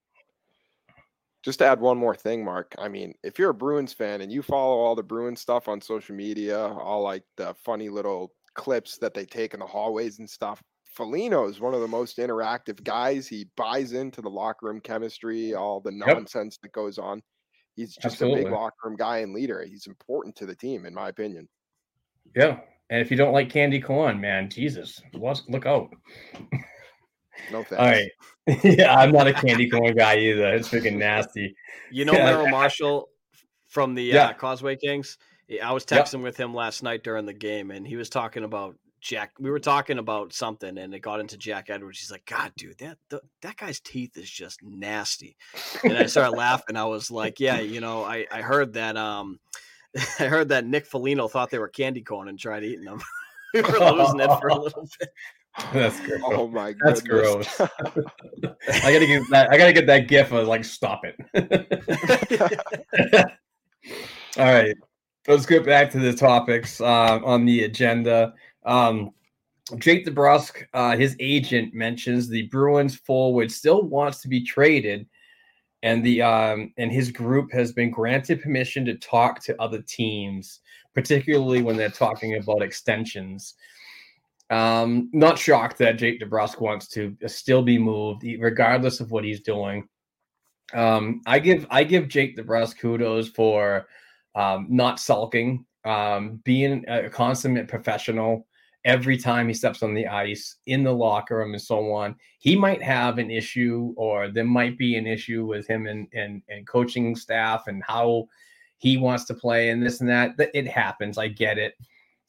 just 1.42 1.58
to 1.58 1.66
add 1.66 1.80
one 1.80 1.98
more 1.98 2.14
thing, 2.14 2.44
Mark. 2.44 2.74
I 2.78 2.88
mean, 2.88 3.14
if 3.22 3.38
you're 3.38 3.50
a 3.50 3.54
Bruins 3.54 3.92
fan 3.92 4.20
and 4.20 4.30
you 4.30 4.42
follow 4.42 4.76
all 4.76 4.94
the 4.94 5.02
Bruins 5.02 5.40
stuff 5.40 5.68
on 5.68 5.80
social 5.80 6.14
media, 6.14 6.58
all 6.58 7.02
like 7.02 7.24
the 7.36 7.54
funny 7.64 7.88
little 7.88 8.32
clips 8.54 8.98
that 8.98 9.14
they 9.14 9.24
take 9.24 9.54
in 9.54 9.60
the 9.60 9.66
hallways 9.66 10.18
and 10.18 10.28
stuff, 10.28 10.62
Foligno 10.94 11.48
is 11.48 11.60
one 11.60 11.74
of 11.74 11.80
the 11.80 11.88
most 11.88 12.18
interactive 12.18 12.82
guys. 12.84 13.26
He 13.26 13.48
buys 13.56 13.92
into 13.92 14.20
the 14.20 14.30
locker 14.30 14.66
room 14.66 14.80
chemistry, 14.80 15.54
all 15.54 15.80
the 15.80 15.90
nonsense 15.90 16.58
yep. 16.58 16.62
that 16.62 16.72
goes 16.72 16.98
on. 16.98 17.22
He's 17.74 17.94
just 17.94 18.06
Absolutely. 18.06 18.42
a 18.42 18.44
big 18.44 18.52
locker 18.52 18.76
room 18.84 18.96
guy 18.96 19.18
and 19.18 19.32
leader. 19.32 19.64
He's 19.64 19.86
important 19.86 20.36
to 20.36 20.46
the 20.46 20.54
team, 20.54 20.84
in 20.84 20.94
my 20.94 21.08
opinion. 21.08 21.48
Yeah. 22.36 22.60
And 22.90 23.00
if 23.00 23.10
you 23.10 23.16
don't 23.16 23.32
like 23.32 23.48
candy 23.48 23.80
corn, 23.80 24.20
man, 24.20 24.50
Jesus, 24.50 25.00
look 25.14 25.64
out. 25.64 25.88
No 27.50 27.62
thanks. 27.62 27.72
All 27.78 27.86
right. 27.86 28.10
yeah, 28.64 28.94
I'm 28.94 29.12
not 29.12 29.26
a 29.26 29.32
candy 29.32 29.68
corn 29.68 29.94
guy 29.94 30.18
either. 30.18 30.54
It's 30.54 30.68
freaking 30.68 30.96
nasty. 30.96 31.54
You 31.90 32.04
know 32.04 32.12
Merrill 32.12 32.48
Marshall 32.48 33.08
from 33.68 33.94
the 33.94 34.02
yeah. 34.02 34.26
uh, 34.26 34.32
Causeway 34.34 34.76
Kings. 34.76 35.18
I 35.62 35.72
was 35.72 35.84
texting 35.84 36.14
yep. 36.14 36.22
with 36.22 36.36
him 36.36 36.54
last 36.54 36.82
night 36.82 37.04
during 37.04 37.26
the 37.26 37.34
game, 37.34 37.70
and 37.70 37.86
he 37.86 37.96
was 37.96 38.08
talking 38.08 38.42
about 38.42 38.76
Jack. 39.00 39.32
We 39.38 39.50
were 39.50 39.58
talking 39.58 39.98
about 39.98 40.32
something, 40.32 40.78
and 40.78 40.94
it 40.94 41.00
got 41.00 41.20
into 41.20 41.36
Jack 41.36 41.68
Edwards. 41.68 42.00
He's 42.00 42.10
like, 42.10 42.24
"God, 42.24 42.52
dude, 42.56 42.78
that 42.78 42.98
the, 43.10 43.20
that 43.42 43.56
guy's 43.56 43.80
teeth 43.80 44.16
is 44.16 44.30
just 44.30 44.62
nasty." 44.62 45.36
And 45.84 45.98
I 45.98 46.06
started 46.06 46.36
laughing. 46.36 46.76
I 46.76 46.84
was 46.84 47.10
like, 47.10 47.38
"Yeah, 47.38 47.60
you 47.60 47.80
know, 47.80 48.02
I 48.02 48.26
I 48.30 48.40
heard 48.40 48.74
that 48.74 48.96
um, 48.96 49.40
I 50.18 50.24
heard 50.24 50.48
that 50.50 50.64
Nick 50.64 50.86
Foligno 50.86 51.28
thought 51.28 51.50
they 51.50 51.58
were 51.58 51.68
candy 51.68 52.02
corn 52.02 52.28
and 52.28 52.38
tried 52.38 52.64
eating 52.64 52.84
them." 52.84 53.02
we 53.54 53.60
were 53.60 53.90
losing 53.92 54.20
it 54.20 54.40
for 54.40 54.48
a 54.48 54.58
little 54.58 54.88
bit. 54.98 55.10
That's 55.72 56.00
gross. 56.00 56.20
Oh 56.24 56.48
my 56.48 56.72
god. 56.72 56.80
That's 56.84 57.02
gross. 57.02 57.60
I 57.60 57.68
gotta 58.92 59.06
get 59.06 59.22
that. 59.30 59.48
I 59.50 59.58
gotta 59.58 59.72
get 59.72 59.86
that 59.86 60.08
gif 60.08 60.32
of 60.32 60.48
like 60.48 60.64
stop 60.64 61.02
it. 61.04 61.16
All 64.38 64.46
right, 64.46 64.76
let's 65.28 65.44
get 65.44 65.66
back 65.66 65.90
to 65.90 65.98
the 65.98 66.14
topics 66.14 66.80
uh, 66.80 67.20
on 67.22 67.44
the 67.44 67.64
agenda. 67.64 68.32
Um, 68.64 69.10
Jake 69.78 70.06
DeBrusk, 70.06 70.64
uh, 70.72 70.96
his 70.96 71.16
agent 71.20 71.74
mentions 71.74 72.28
the 72.28 72.46
Bruins 72.48 72.96
forward 72.96 73.52
still 73.52 73.82
wants 73.82 74.22
to 74.22 74.28
be 74.28 74.42
traded, 74.42 75.06
and 75.82 76.04
the 76.04 76.22
um, 76.22 76.72
and 76.78 76.90
his 76.90 77.10
group 77.10 77.52
has 77.52 77.72
been 77.72 77.90
granted 77.90 78.40
permission 78.40 78.86
to 78.86 78.94
talk 78.96 79.42
to 79.44 79.60
other 79.60 79.82
teams, 79.82 80.60
particularly 80.94 81.60
when 81.60 81.76
they're 81.76 81.90
talking 81.90 82.36
about 82.36 82.62
extensions. 82.62 83.54
Um, 84.52 85.08
not 85.14 85.38
shocked 85.38 85.78
that 85.78 85.96
Jake 85.96 86.20
DeBrusk 86.20 86.60
wants 86.60 86.86
to 86.88 87.16
still 87.26 87.62
be 87.62 87.78
moved, 87.78 88.22
regardless 88.38 89.00
of 89.00 89.10
what 89.10 89.24
he's 89.24 89.40
doing. 89.40 89.88
Um, 90.74 91.22
I 91.26 91.38
give 91.38 91.66
I 91.70 91.84
give 91.84 92.08
Jake 92.08 92.36
DeBrusk 92.36 92.78
kudos 92.78 93.30
for 93.30 93.86
um, 94.34 94.66
not 94.68 95.00
sulking, 95.00 95.64
um, 95.86 96.42
being 96.44 96.84
a 96.86 97.08
consummate 97.08 97.66
professional 97.66 98.46
every 98.84 99.16
time 99.16 99.48
he 99.48 99.54
steps 99.54 99.82
on 99.82 99.94
the 99.94 100.06
ice 100.06 100.56
in 100.66 100.82
the 100.82 100.92
locker 100.92 101.38
room 101.38 101.54
and 101.54 101.62
so 101.62 101.90
on. 101.90 102.14
He 102.38 102.54
might 102.54 102.82
have 102.82 103.16
an 103.16 103.30
issue, 103.30 103.94
or 103.96 104.28
there 104.28 104.44
might 104.44 104.76
be 104.76 104.96
an 104.96 105.06
issue 105.06 105.46
with 105.46 105.66
him 105.66 105.86
and 105.86 106.08
and, 106.12 106.42
and 106.50 106.66
coaching 106.66 107.16
staff 107.16 107.68
and 107.68 107.82
how 107.88 108.28
he 108.76 108.98
wants 108.98 109.24
to 109.26 109.34
play 109.34 109.70
and 109.70 109.82
this 109.82 110.02
and 110.02 110.10
that. 110.10 110.34
It 110.52 110.68
happens. 110.68 111.16
I 111.16 111.28
get 111.28 111.56
it. 111.56 111.74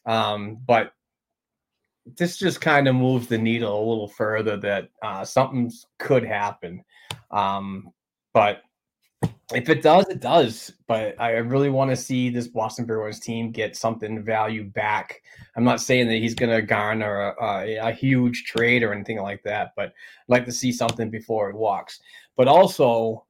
Um, 0.06 0.60
but 0.66 0.94
this 2.06 2.38
just 2.38 2.62
kind 2.62 2.88
of 2.88 2.96
moves 2.96 3.28
the 3.28 3.38
needle 3.38 3.78
a 3.78 3.90
little 3.90 4.08
further 4.08 4.58
that 4.58 4.90
uh, 5.02 5.24
something 5.24 5.72
could 6.00 6.24
happen. 6.24 6.84
Um, 7.32 7.92
but 8.34 8.62
if 9.54 9.70
it 9.70 9.82
does, 9.82 10.08
it 10.10 10.20
does. 10.20 10.74
But 10.88 11.20
I 11.20 11.32
really 11.32 11.70
want 11.70 11.92
to 11.92 11.96
see 11.96 12.30
this 12.30 12.48
Boston 12.48 12.86
Bruins 12.86 13.20
team 13.20 13.52
get 13.52 13.76
something 13.76 14.24
value 14.24 14.66
back. 14.66 15.22
I'm 15.56 15.64
not 15.64 15.82
saying 15.82 16.08
that 16.08 16.16
he's 16.16 16.36
going 16.36 16.52
to 16.52 16.62
garner 16.62 17.34
a, 17.40 17.44
a, 17.44 17.76
a, 17.90 17.92
huge 17.92 18.46
trade 18.46 18.84
or 18.84 18.94
anything 18.94 19.22
like 19.22 19.44
that, 19.44 19.74
but 19.76 19.88
I'd 19.88 19.94
like 20.30 20.46
to 20.46 20.52
see 20.52 20.72
something 20.72 21.10
before 21.10 21.50
it 21.50 21.56
walks. 21.56 22.00
But 22.36 22.48
also, 22.48 23.26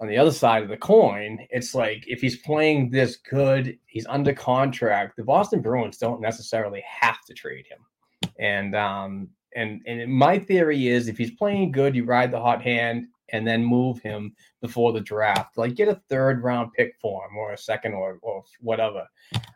on 0.00 0.08
the 0.08 0.18
other 0.18 0.32
side 0.32 0.62
of 0.62 0.68
the 0.68 0.76
coin, 0.76 1.46
it's 1.50 1.74
like 1.74 2.04
if 2.08 2.20
he's 2.20 2.38
playing 2.38 2.90
this 2.90 3.16
good, 3.16 3.78
he's 3.86 4.06
under 4.06 4.34
contract. 4.34 5.16
The 5.16 5.24
Boston 5.24 5.60
Bruins 5.60 5.98
don't 5.98 6.20
necessarily 6.20 6.82
have 6.86 7.24
to 7.26 7.34
trade 7.34 7.66
him. 7.70 7.78
And 8.38 8.74
um, 8.74 9.28
and 9.54 9.82
and 9.86 10.12
my 10.12 10.38
theory 10.38 10.88
is 10.88 11.08
if 11.08 11.18
he's 11.18 11.32
playing 11.32 11.72
good, 11.72 11.94
you 11.94 12.04
ride 12.04 12.30
the 12.30 12.40
hot 12.40 12.62
hand 12.62 13.06
and 13.30 13.46
then 13.46 13.64
move 13.64 14.00
him 14.00 14.34
before 14.60 14.92
the 14.92 15.00
draft. 15.00 15.56
Like 15.56 15.74
get 15.74 15.88
a 15.88 16.00
third 16.08 16.42
round 16.42 16.72
pick 16.74 16.94
for 17.00 17.26
him 17.26 17.36
or 17.36 17.52
a 17.52 17.58
second 17.58 17.94
or 17.94 18.18
or 18.22 18.44
whatever. 18.60 19.06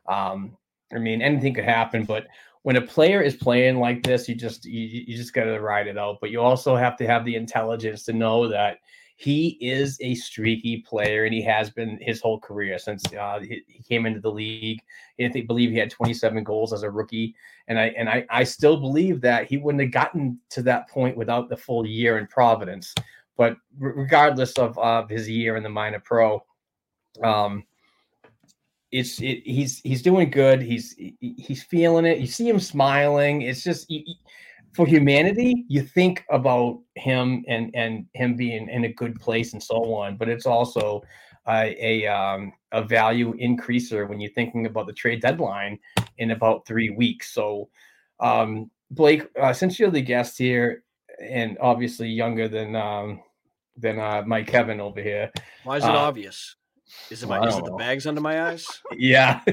Um, 0.08 0.56
I 0.94 0.98
mean, 0.98 1.20
anything 1.20 1.54
could 1.54 1.64
happen, 1.64 2.04
but 2.04 2.26
when 2.62 2.76
a 2.76 2.80
player 2.80 3.22
is 3.22 3.36
playing 3.36 3.78
like 3.78 4.02
this, 4.02 4.28
you 4.28 4.34
just 4.34 4.64
you, 4.64 5.04
you 5.06 5.16
just 5.16 5.32
got 5.32 5.44
to 5.44 5.60
ride 5.60 5.86
it 5.86 5.96
out. 5.96 6.18
But 6.20 6.30
you 6.30 6.40
also 6.40 6.74
have 6.74 6.96
to 6.96 7.06
have 7.06 7.24
the 7.24 7.36
intelligence 7.36 8.02
to 8.04 8.12
know 8.12 8.48
that 8.48 8.78
he 9.16 9.56
is 9.60 9.98
a 10.00 10.14
streaky 10.16 10.78
player, 10.78 11.24
and 11.24 11.32
he 11.32 11.42
has 11.42 11.70
been 11.70 11.98
his 12.02 12.20
whole 12.20 12.38
career 12.38 12.78
since 12.78 13.04
uh, 13.14 13.38
he, 13.40 13.62
he, 13.66 13.82
came 13.82 14.04
into 14.04 14.20
the 14.20 14.30
league. 14.30 14.80
I 15.20 15.28
think 15.28 15.46
believe 15.46 15.70
he 15.70 15.78
had 15.78 15.90
27 15.90 16.44
goals 16.44 16.72
as 16.72 16.82
a 16.82 16.90
rookie, 16.90 17.34
and 17.68 17.78
I 17.78 17.86
and 17.96 18.08
I, 18.08 18.26
I 18.30 18.44
still 18.44 18.76
believe 18.76 19.20
that 19.22 19.46
he 19.46 19.56
wouldn't 19.56 19.82
have 19.82 19.92
gotten 19.92 20.38
to 20.50 20.62
that 20.62 20.88
point 20.88 21.16
without 21.16 21.48
the 21.48 21.56
full 21.56 21.86
year 21.86 22.18
in 22.18 22.26
Providence. 22.26 22.94
But 23.36 23.56
regardless 23.78 24.52
of, 24.54 24.78
of 24.78 25.10
his 25.10 25.28
year 25.28 25.56
in 25.56 25.62
the 25.62 25.68
minor 25.68 26.00
pro, 26.00 26.42
um, 27.22 27.64
it's 28.90 29.20
it, 29.20 29.42
he's 29.44 29.80
he's 29.80 30.02
doing 30.02 30.30
good. 30.30 30.62
He's 30.62 30.94
he's 31.20 31.62
feeling 31.62 32.06
it. 32.06 32.18
You 32.18 32.26
see 32.26 32.48
him 32.48 32.60
smiling. 32.60 33.42
It's 33.42 33.62
just 33.62 33.90
for 34.76 34.86
humanity, 34.86 35.64
you 35.68 35.80
think 35.82 36.24
about 36.30 36.78
him 36.96 37.42
and 37.48 37.70
and 37.74 38.06
him 38.12 38.36
being 38.36 38.68
in 38.68 38.84
a 38.84 38.92
good 38.92 39.18
place 39.18 39.54
and 39.54 39.62
so 39.62 39.94
on, 39.94 40.18
but 40.18 40.28
it's 40.28 40.44
also 40.44 41.02
a 41.48 42.06
um, 42.06 42.52
a 42.72 42.82
value 42.82 43.34
increaser 43.34 44.08
when 44.08 44.20
you're 44.20 44.32
thinking 44.32 44.66
about 44.66 44.86
the 44.86 44.92
trade 44.92 45.22
deadline 45.22 45.78
in 46.18 46.30
about 46.32 46.66
three 46.66 46.90
weeks. 46.90 47.32
So 47.32 47.68
um, 48.20 48.70
Blake, 48.90 49.26
uh, 49.40 49.52
since 49.52 49.78
you're 49.78 49.90
the 49.90 50.00
guest 50.00 50.38
here, 50.38 50.84
and 51.20 51.56
obviously 51.60 52.08
younger 52.08 52.48
than 52.48 52.76
um, 52.76 53.22
than 53.76 53.98
uh, 53.98 54.22
my 54.26 54.42
Kevin 54.42 54.80
over 54.80 55.00
here. 55.00 55.30
Why 55.64 55.76
is 55.76 55.84
it 55.84 55.90
Uh, 55.90 55.98
obvious? 55.98 56.56
Is 57.10 57.22
it 57.24 57.28
my, 57.28 57.44
is 57.46 57.56
it 57.56 57.64
the 57.64 57.72
bags 57.72 58.06
under 58.06 58.20
my 58.20 58.50
eyes? 58.50 58.66
Yeah. 58.96 59.40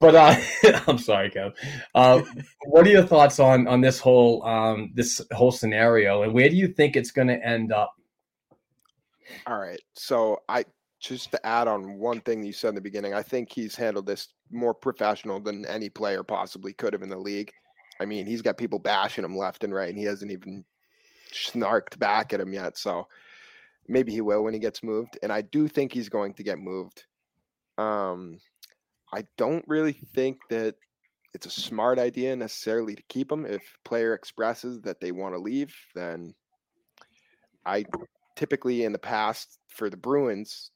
but 0.00 0.14
uh, 0.14 0.36
I'm 0.86 0.98
sorry, 0.98 1.30
Kev. 1.30 1.52
Uh, 1.94 2.22
what 2.66 2.86
are 2.86 2.90
your 2.90 3.02
thoughts 3.02 3.40
on 3.40 3.66
on 3.66 3.80
this 3.80 3.98
whole 3.98 4.44
um, 4.46 4.92
this 4.94 5.20
whole 5.32 5.50
scenario, 5.50 6.22
and 6.22 6.32
where 6.32 6.48
do 6.48 6.54
you 6.56 6.68
think 6.68 6.94
it's 6.96 7.10
going 7.10 7.28
to 7.28 7.44
end 7.44 7.72
up? 7.72 7.95
All 9.46 9.58
right. 9.58 9.80
So 9.94 10.40
I 10.48 10.64
just 11.00 11.30
to 11.32 11.46
add 11.46 11.68
on 11.68 11.98
one 11.98 12.20
thing 12.20 12.42
you 12.42 12.52
said 12.52 12.70
in 12.70 12.74
the 12.74 12.80
beginning, 12.80 13.14
I 13.14 13.22
think 13.22 13.52
he's 13.52 13.76
handled 13.76 14.06
this 14.06 14.28
more 14.50 14.74
professional 14.74 15.40
than 15.40 15.66
any 15.66 15.88
player 15.88 16.22
possibly 16.22 16.72
could 16.72 16.92
have 16.92 17.02
in 17.02 17.08
the 17.08 17.18
league. 17.18 17.52
I 18.00 18.04
mean, 18.04 18.26
he's 18.26 18.42
got 18.42 18.58
people 18.58 18.78
bashing 18.78 19.24
him 19.24 19.36
left 19.36 19.64
and 19.64 19.74
right, 19.74 19.88
and 19.88 19.98
he 19.98 20.04
hasn't 20.04 20.30
even 20.30 20.64
snarked 21.32 21.98
back 21.98 22.32
at 22.32 22.40
him 22.40 22.52
yet. 22.52 22.78
So 22.78 23.06
maybe 23.88 24.12
he 24.12 24.20
will 24.20 24.44
when 24.44 24.54
he 24.54 24.60
gets 24.60 24.82
moved. 24.82 25.18
And 25.22 25.32
I 25.32 25.42
do 25.42 25.68
think 25.68 25.92
he's 25.92 26.08
going 26.08 26.34
to 26.34 26.42
get 26.42 26.58
moved. 26.58 27.04
Um, 27.78 28.38
I 29.12 29.24
don't 29.36 29.64
really 29.66 29.92
think 29.92 30.38
that 30.50 30.74
it's 31.34 31.46
a 31.46 31.50
smart 31.50 31.98
idea 31.98 32.34
necessarily 32.34 32.94
to 32.94 33.02
keep 33.08 33.30
him. 33.30 33.44
If 33.44 33.62
player 33.84 34.14
expresses 34.14 34.80
that 34.82 35.00
they 35.00 35.12
want 35.12 35.34
to 35.34 35.38
leave, 35.38 35.74
then 35.94 36.34
I 37.64 37.84
typically 38.36 38.84
in 38.84 38.92
the 38.92 38.98
past 38.98 39.58
for 39.68 39.90
the 39.90 39.96
Bruins, 39.96 40.70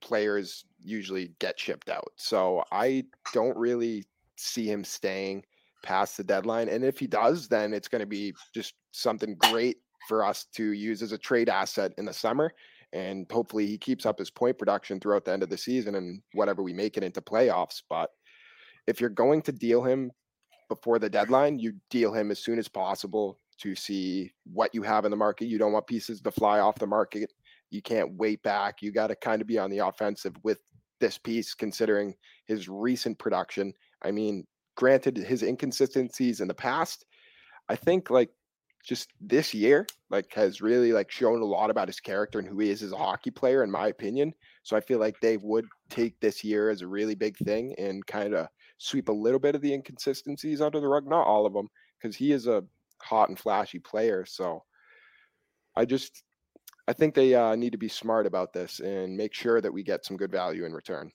players 0.00 0.64
usually 0.80 1.34
get 1.38 1.58
shipped 1.58 1.88
out. 1.88 2.12
So 2.16 2.62
I 2.70 3.04
don't 3.32 3.56
really 3.56 4.04
see 4.36 4.70
him 4.70 4.84
staying 4.84 5.44
past 5.82 6.16
the 6.16 6.24
deadline. 6.24 6.68
And 6.68 6.84
if 6.84 6.98
he 6.98 7.06
does, 7.06 7.48
then 7.48 7.72
it's 7.72 7.88
going 7.88 8.00
to 8.00 8.06
be 8.06 8.34
just 8.52 8.74
something 8.92 9.36
great 9.36 9.78
for 10.08 10.24
us 10.24 10.46
to 10.54 10.72
use 10.72 11.02
as 11.02 11.12
a 11.12 11.18
trade 11.18 11.48
asset 11.48 11.92
in 11.96 12.04
the 12.04 12.12
summer. 12.12 12.52
And 12.92 13.26
hopefully 13.30 13.66
he 13.66 13.78
keeps 13.78 14.06
up 14.06 14.18
his 14.18 14.30
point 14.30 14.58
production 14.58 15.00
throughout 15.00 15.24
the 15.24 15.32
end 15.32 15.42
of 15.42 15.48
the 15.48 15.56
season 15.56 15.94
and 15.94 16.22
whatever 16.32 16.62
we 16.62 16.72
make 16.72 16.96
it 16.96 17.02
into 17.02 17.20
playoffs. 17.20 17.82
But 17.88 18.10
if 18.86 19.00
you're 19.00 19.10
going 19.10 19.42
to 19.42 19.52
deal 19.52 19.82
him 19.82 20.12
before 20.68 20.98
the 20.98 21.10
deadline, 21.10 21.58
you 21.58 21.74
deal 21.90 22.12
him 22.12 22.30
as 22.30 22.38
soon 22.38 22.58
as 22.58 22.68
possible 22.68 23.38
to 23.60 23.74
see 23.74 24.32
what 24.44 24.74
you 24.74 24.82
have 24.82 25.04
in 25.04 25.10
the 25.10 25.16
market. 25.16 25.46
You 25.46 25.58
don't 25.58 25.72
want 25.72 25.86
pieces 25.86 26.20
to 26.20 26.30
fly 26.30 26.60
off 26.60 26.78
the 26.78 26.86
market. 26.86 27.32
You 27.70 27.82
can't 27.82 28.14
wait 28.16 28.42
back. 28.42 28.82
You 28.82 28.92
got 28.92 29.08
to 29.08 29.16
kind 29.16 29.40
of 29.40 29.48
be 29.48 29.58
on 29.58 29.70
the 29.70 29.78
offensive 29.78 30.34
with 30.42 30.58
this 31.00 31.18
piece, 31.18 31.54
considering 31.54 32.14
his 32.46 32.68
recent 32.68 33.18
production. 33.18 33.72
I 34.02 34.10
mean, 34.10 34.46
granted, 34.76 35.16
his 35.16 35.42
inconsistencies 35.42 36.40
in 36.40 36.48
the 36.48 36.54
past, 36.54 37.04
I 37.68 37.76
think 37.76 38.10
like 38.10 38.30
just 38.84 39.10
this 39.20 39.54
year, 39.54 39.86
like 40.10 40.32
has 40.34 40.60
really 40.60 40.92
like 40.92 41.10
shown 41.10 41.40
a 41.40 41.44
lot 41.44 41.70
about 41.70 41.88
his 41.88 42.00
character 42.00 42.38
and 42.38 42.46
who 42.46 42.58
he 42.60 42.70
is 42.70 42.82
as 42.82 42.92
a 42.92 42.96
hockey 42.96 43.30
player, 43.30 43.64
in 43.64 43.70
my 43.70 43.88
opinion. 43.88 44.34
So 44.62 44.76
I 44.76 44.80
feel 44.80 44.98
like 44.98 45.18
they 45.20 45.38
would 45.38 45.66
take 45.88 46.20
this 46.20 46.44
year 46.44 46.70
as 46.70 46.82
a 46.82 46.86
really 46.86 47.14
big 47.14 47.36
thing 47.38 47.74
and 47.78 48.06
kind 48.06 48.34
of 48.34 48.48
sweep 48.78 49.08
a 49.08 49.12
little 49.12 49.38
bit 49.38 49.54
of 49.54 49.62
the 49.62 49.72
inconsistencies 49.72 50.60
under 50.60 50.80
the 50.80 50.88
rug, 50.88 51.06
not 51.06 51.26
all 51.26 51.46
of 51.46 51.54
them, 51.54 51.68
because 51.98 52.14
he 52.14 52.32
is 52.32 52.46
a 52.46 52.62
hot 53.04 53.28
and 53.28 53.38
flashy 53.38 53.78
player. 53.78 54.24
So 54.26 54.64
I 55.76 55.84
just 55.84 56.22
I 56.86 56.92
think 56.92 57.14
they 57.14 57.34
uh, 57.34 57.54
need 57.54 57.72
to 57.72 57.78
be 57.78 57.88
smart 57.88 58.26
about 58.26 58.52
this 58.52 58.80
and 58.80 59.16
make 59.16 59.34
sure 59.34 59.60
that 59.60 59.72
we 59.72 59.82
get 59.82 60.04
some 60.04 60.16
good 60.16 60.30
value 60.30 60.64
in 60.64 60.72
return. 60.72 61.12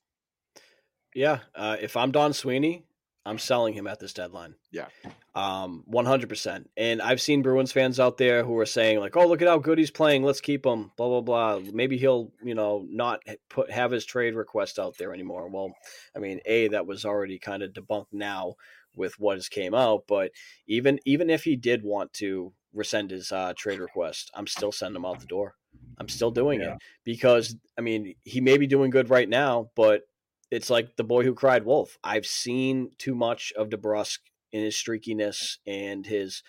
Yeah. 1.13 1.39
Uh, 1.55 1.77
if 1.79 1.95
I'm 1.95 2.11
Don 2.11 2.33
Sweeney, 2.33 2.85
I'm 3.25 3.37
selling 3.37 3.73
him 3.73 3.85
at 3.85 3.99
this 3.99 4.13
deadline. 4.13 4.55
Yeah. 4.71 4.87
Um, 5.35 5.83
100%. 5.91 6.65
And 6.77 7.01
I've 7.01 7.21
seen 7.21 7.43
Bruins 7.43 7.71
fans 7.71 7.99
out 7.99 8.17
there 8.17 8.43
who 8.43 8.57
are 8.57 8.65
saying 8.65 8.99
like, 8.99 9.15
"Oh, 9.15 9.27
look 9.27 9.41
at 9.41 9.47
how 9.47 9.59
good 9.59 9.77
he's 9.77 9.91
playing. 9.91 10.23
Let's 10.23 10.41
keep 10.41 10.65
him." 10.65 10.91
Blah 10.97 11.21
blah 11.21 11.21
blah. 11.21 11.71
Maybe 11.71 11.97
he'll, 11.97 12.31
you 12.43 12.55
know, 12.55 12.85
not 12.89 13.21
put 13.49 13.69
have 13.71 13.91
his 13.91 14.05
trade 14.05 14.35
request 14.35 14.79
out 14.79 14.97
there 14.97 15.13
anymore. 15.13 15.49
Well, 15.49 15.73
I 16.15 16.19
mean, 16.19 16.39
a 16.45 16.69
that 16.69 16.87
was 16.87 17.05
already 17.05 17.37
kind 17.37 17.61
of 17.61 17.73
debunked 17.73 18.13
now 18.13 18.55
with 18.99 19.19
what 19.19 19.37
has 19.37 19.49
came 19.49 19.73
out. 19.73 20.03
But 20.07 20.31
even 20.67 20.99
even 21.05 21.31
if 21.31 21.43
he 21.43 21.55
did 21.55 21.83
want 21.83 22.13
to 22.13 22.53
rescind 22.73 23.09
his 23.09 23.31
uh, 23.31 23.53
trade 23.57 23.79
request, 23.79 24.29
I'm 24.35 24.45
still 24.45 24.71
sending 24.71 24.97
him 24.97 25.05
out 25.05 25.19
the 25.21 25.25
door. 25.25 25.55
I'm 25.97 26.09
still 26.09 26.29
doing 26.31 26.61
Yeah. 26.61 26.73
it 26.75 26.81
because 27.03 27.55
I 27.77 27.81
mean, 27.81 28.13
he 28.23 28.41
may 28.41 28.57
be 28.57 28.67
doing 28.67 28.91
good 28.91 29.09
right 29.09 29.27
now, 29.27 29.71
but 29.75 30.03
it's 30.51 30.69
like 30.69 30.95
the 30.97 31.03
boy 31.03 31.23
who 31.23 31.33
cried 31.33 31.65
wolf. 31.65 31.97
I've 32.03 32.25
seen 32.27 32.91
too 32.97 33.15
much 33.15 33.53
of 33.57 33.69
DeBrusk 33.69 34.19
in 34.51 34.63
his 34.63 34.75
streakiness 34.75 35.57
and 35.65 36.05
his 36.05 36.43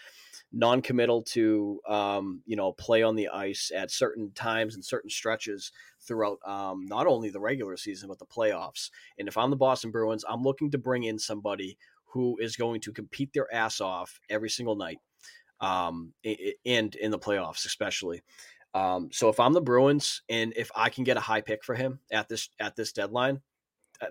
non-committal 0.53 1.22
to 1.22 1.80
um, 1.88 2.42
you 2.44 2.57
know 2.57 2.72
play 2.72 3.03
on 3.03 3.14
the 3.14 3.28
ice 3.28 3.70
at 3.74 3.90
certain 3.90 4.32
times 4.32 4.74
and 4.74 4.84
certain 4.84 5.11
stretches 5.11 5.70
throughout 6.01 6.38
um, 6.44 6.86
not 6.86 7.07
only 7.07 7.30
the 7.30 7.40
regular 7.40 7.76
season 7.76 8.09
but 8.09 8.18
the 8.18 8.26
playoffs. 8.26 8.90
And 9.18 9.28
if 9.28 9.36
I'm 9.36 9.51
the 9.51 9.57
Boston 9.57 9.90
Bruins, 9.90 10.24
I'm 10.28 10.42
looking 10.42 10.70
to 10.72 10.78
bring 10.78 11.05
in 11.05 11.18
somebody 11.18 11.78
who 12.12 12.36
is 12.40 12.56
going 12.56 12.80
to 12.82 12.92
compete 12.92 13.32
their 13.32 13.52
ass 13.52 13.80
off 13.80 14.20
every 14.28 14.50
single 14.50 14.76
night, 14.76 14.98
um, 15.61 16.12
and 16.64 16.94
in 16.94 17.11
the 17.11 17.18
playoffs 17.18 17.64
especially. 17.66 18.22
Um, 18.72 19.11
so 19.12 19.28
if 19.28 19.40
I'm 19.40 19.52
the 19.52 19.61
Bruins 19.61 20.22
and 20.28 20.52
if 20.56 20.70
I 20.76 20.90
can 20.90 21.04
get 21.04 21.16
a 21.16 21.20
high 21.20 21.40
pick 21.40 21.64
for 21.64 21.74
him 21.74 22.00
at 22.12 22.28
this 22.28 22.48
at 22.61 22.76
this 22.76 22.92
deadline, 22.92 23.40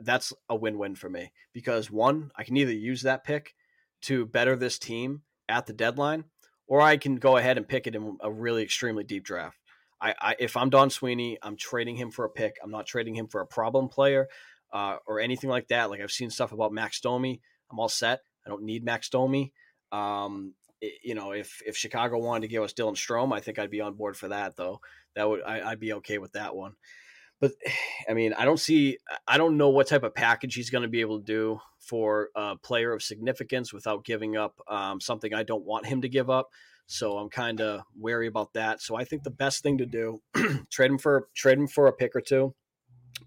that's 0.01 0.33
a 0.49 0.55
win-win 0.55 0.95
for 0.95 1.09
me 1.09 1.31
because 1.53 1.89
one, 1.89 2.31
I 2.35 2.43
can 2.43 2.57
either 2.57 2.73
use 2.73 3.03
that 3.03 3.23
pick 3.23 3.55
to 4.01 4.25
better 4.25 4.55
this 4.55 4.79
team 4.79 5.21
at 5.47 5.65
the 5.65 5.73
deadline, 5.73 6.25
or 6.67 6.81
I 6.81 6.97
can 6.97 7.15
go 7.15 7.37
ahead 7.37 7.57
and 7.57 7.67
pick 7.67 7.87
it 7.87 7.95
in 7.95 8.17
a 8.21 8.31
really 8.31 8.63
extremely 8.63 9.03
deep 9.03 9.23
draft. 9.23 9.57
I, 10.01 10.13
I 10.19 10.35
if 10.39 10.55
I'm 10.55 10.69
Don 10.69 10.89
Sweeney, 10.89 11.37
I'm 11.41 11.57
trading 11.57 11.95
him 11.95 12.11
for 12.11 12.25
a 12.25 12.29
pick. 12.29 12.57
I'm 12.63 12.71
not 12.71 12.85
trading 12.85 13.15
him 13.15 13.27
for 13.27 13.41
a 13.41 13.47
problem 13.47 13.89
player 13.89 14.27
uh, 14.71 14.97
or 15.07 15.19
anything 15.19 15.49
like 15.49 15.67
that. 15.69 15.89
Like 15.89 16.01
I've 16.01 16.11
seen 16.11 16.29
stuff 16.29 16.51
about 16.51 16.73
Max 16.73 16.99
Domi. 17.01 17.41
I'm 17.71 17.79
all 17.79 17.89
set. 17.89 18.21
I 18.45 18.49
don't 18.49 18.63
need 18.63 18.83
Max 18.83 19.09
Domi. 19.09 19.53
Um, 19.91 20.53
i- 20.83 20.91
you 21.03 21.15
know, 21.15 21.31
if 21.31 21.61
if 21.65 21.75
Chicago 21.77 22.17
wanted 22.19 22.41
to 22.41 22.47
give 22.47 22.63
us 22.63 22.73
Dylan 22.73 22.95
Strome, 22.95 23.33
I 23.35 23.39
think 23.39 23.59
I'd 23.59 23.71
be 23.71 23.81
on 23.81 23.95
board 23.95 24.17
for 24.17 24.29
that. 24.29 24.55
Though 24.55 24.81
that 25.15 25.27
would 25.29 25.41
I, 25.43 25.71
I'd 25.71 25.79
be 25.79 25.93
okay 25.93 26.17
with 26.17 26.33
that 26.33 26.55
one. 26.55 26.73
But 27.39 27.53
I 28.09 28.13
mean, 28.13 28.33
I 28.33 28.45
don't 28.45 28.59
see, 28.59 28.97
I 29.27 29.37
don't 29.37 29.57
know 29.57 29.69
what 29.69 29.87
type 29.87 30.03
of 30.03 30.13
package 30.13 30.55
he's 30.55 30.69
going 30.69 30.81
to 30.83 30.87
be 30.87 31.01
able 31.01 31.19
to 31.19 31.25
do 31.25 31.59
for 31.79 32.29
a 32.35 32.55
player 32.57 32.93
of 32.93 33.01
significance 33.01 33.73
without 33.73 34.05
giving 34.05 34.37
up 34.37 34.59
um, 34.67 34.99
something 35.01 35.33
I 35.33 35.43
don't 35.43 35.65
want 35.65 35.85
him 35.85 36.01
to 36.01 36.09
give 36.09 36.29
up. 36.29 36.49
So 36.87 37.17
I'm 37.17 37.29
kind 37.29 37.61
of 37.61 37.81
wary 37.99 38.27
about 38.27 38.53
that. 38.53 38.81
So 38.81 38.95
I 38.95 39.03
think 39.05 39.23
the 39.23 39.29
best 39.29 39.61
thing 39.63 39.77
to 39.77 39.85
do 39.85 40.21
trade 40.71 40.91
him 40.91 40.97
for 40.97 41.27
trade 41.35 41.57
him 41.59 41.67
for 41.67 41.87
a 41.87 41.93
pick 41.93 42.15
or 42.15 42.21
two, 42.21 42.55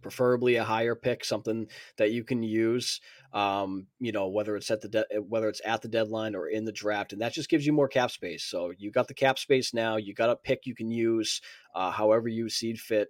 preferably 0.00 0.56
a 0.56 0.64
higher 0.64 0.94
pick, 0.94 1.24
something 1.24 1.68
that 1.96 2.10
you 2.10 2.24
can 2.24 2.42
use. 2.42 3.00
Um, 3.32 3.86
you 3.98 4.12
know, 4.12 4.28
whether 4.28 4.56
it's 4.56 4.70
at 4.70 4.80
the 4.80 4.88
de- 4.88 5.20
whether 5.20 5.48
it's 5.48 5.62
at 5.64 5.82
the 5.82 5.88
deadline 5.88 6.34
or 6.34 6.48
in 6.48 6.64
the 6.64 6.72
draft, 6.72 7.12
and 7.12 7.22
that 7.22 7.32
just 7.32 7.48
gives 7.48 7.66
you 7.66 7.72
more 7.72 7.88
cap 7.88 8.10
space. 8.10 8.44
So 8.44 8.72
you 8.76 8.90
got 8.90 9.08
the 9.08 9.14
cap 9.14 9.38
space 9.38 9.72
now. 9.72 9.96
You 9.96 10.14
got 10.14 10.30
a 10.30 10.36
pick 10.36 10.66
you 10.66 10.74
can 10.74 10.90
use 10.90 11.40
uh, 11.74 11.90
however 11.90 12.28
you 12.28 12.48
see 12.48 12.74
fit 12.74 13.08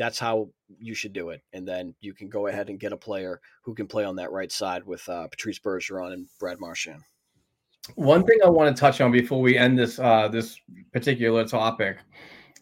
that's 0.00 0.18
how 0.18 0.48
you 0.78 0.94
should 0.94 1.12
do 1.12 1.28
it. 1.28 1.42
And 1.52 1.68
then 1.68 1.94
you 2.00 2.14
can 2.14 2.30
go 2.30 2.46
ahead 2.46 2.70
and 2.70 2.80
get 2.80 2.94
a 2.94 2.96
player 2.96 3.38
who 3.62 3.74
can 3.74 3.86
play 3.86 4.02
on 4.02 4.16
that 4.16 4.32
right 4.32 4.50
side 4.50 4.86
with 4.86 5.06
uh, 5.10 5.28
Patrice 5.28 5.58
Bergeron 5.58 6.14
and 6.14 6.26
Brad 6.38 6.58
Marchand. 6.58 7.02
One 7.96 8.24
thing 8.24 8.38
I 8.42 8.48
want 8.48 8.74
to 8.74 8.80
touch 8.80 9.02
on 9.02 9.12
before 9.12 9.42
we 9.42 9.58
end 9.58 9.78
this 9.78 9.98
uh, 9.98 10.28
this 10.28 10.58
particular 10.92 11.44
topic 11.44 11.98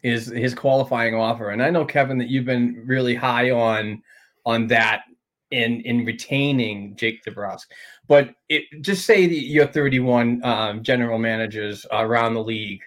is 0.02 0.26
his 0.26 0.54
qualifying 0.54 1.14
offer, 1.14 1.50
and 1.50 1.62
I 1.62 1.70
know 1.70 1.84
Kevin 1.84 2.18
that 2.18 2.28
you've 2.28 2.44
been 2.44 2.82
really 2.86 3.14
high 3.14 3.50
on 3.50 4.02
on 4.46 4.66
that 4.68 5.02
in 5.50 5.80
in 5.82 6.04
retaining 6.04 6.94
Jake 6.96 7.24
DeBrusk. 7.24 7.66
But 8.06 8.34
it 8.48 8.64
just 8.80 9.04
say 9.04 9.26
that 9.26 9.44
you're 9.44 9.66
31 9.66 10.44
um, 10.44 10.82
general 10.82 11.18
managers 11.18 11.86
around 11.90 12.34
the 12.34 12.42
league, 12.42 12.80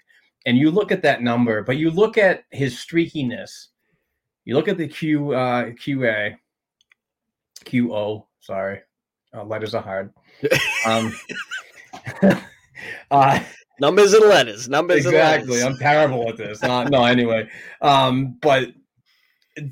and 0.45 0.57
you 0.57 0.71
look 0.71 0.91
at 0.91 1.03
that 1.03 1.21
number, 1.21 1.63
but 1.63 1.77
you 1.77 1.91
look 1.91 2.17
at 2.17 2.43
his 2.51 2.75
streakiness. 2.75 3.67
You 4.45 4.55
look 4.55 4.67
at 4.67 4.77
the 4.77 4.87
Q 4.87 5.33
uh, 5.33 5.65
QA, 5.71 6.35
QO. 7.65 8.25
Sorry, 8.39 8.79
uh, 9.33 9.43
letters 9.43 9.75
are 9.75 9.83
hard. 9.83 10.11
Um, 10.87 11.13
uh, 13.11 13.39
Numbers 13.81 14.13
and 14.13 14.25
letters. 14.25 14.69
Numbers 14.69 15.07
exactly. 15.07 15.63
I'm 15.63 15.75
terrible 15.75 16.29
at 16.29 16.37
this. 16.37 16.61
Uh, 16.61 16.83
no, 16.83 17.03
anyway. 17.03 17.49
Um, 17.81 18.37
but 18.39 18.69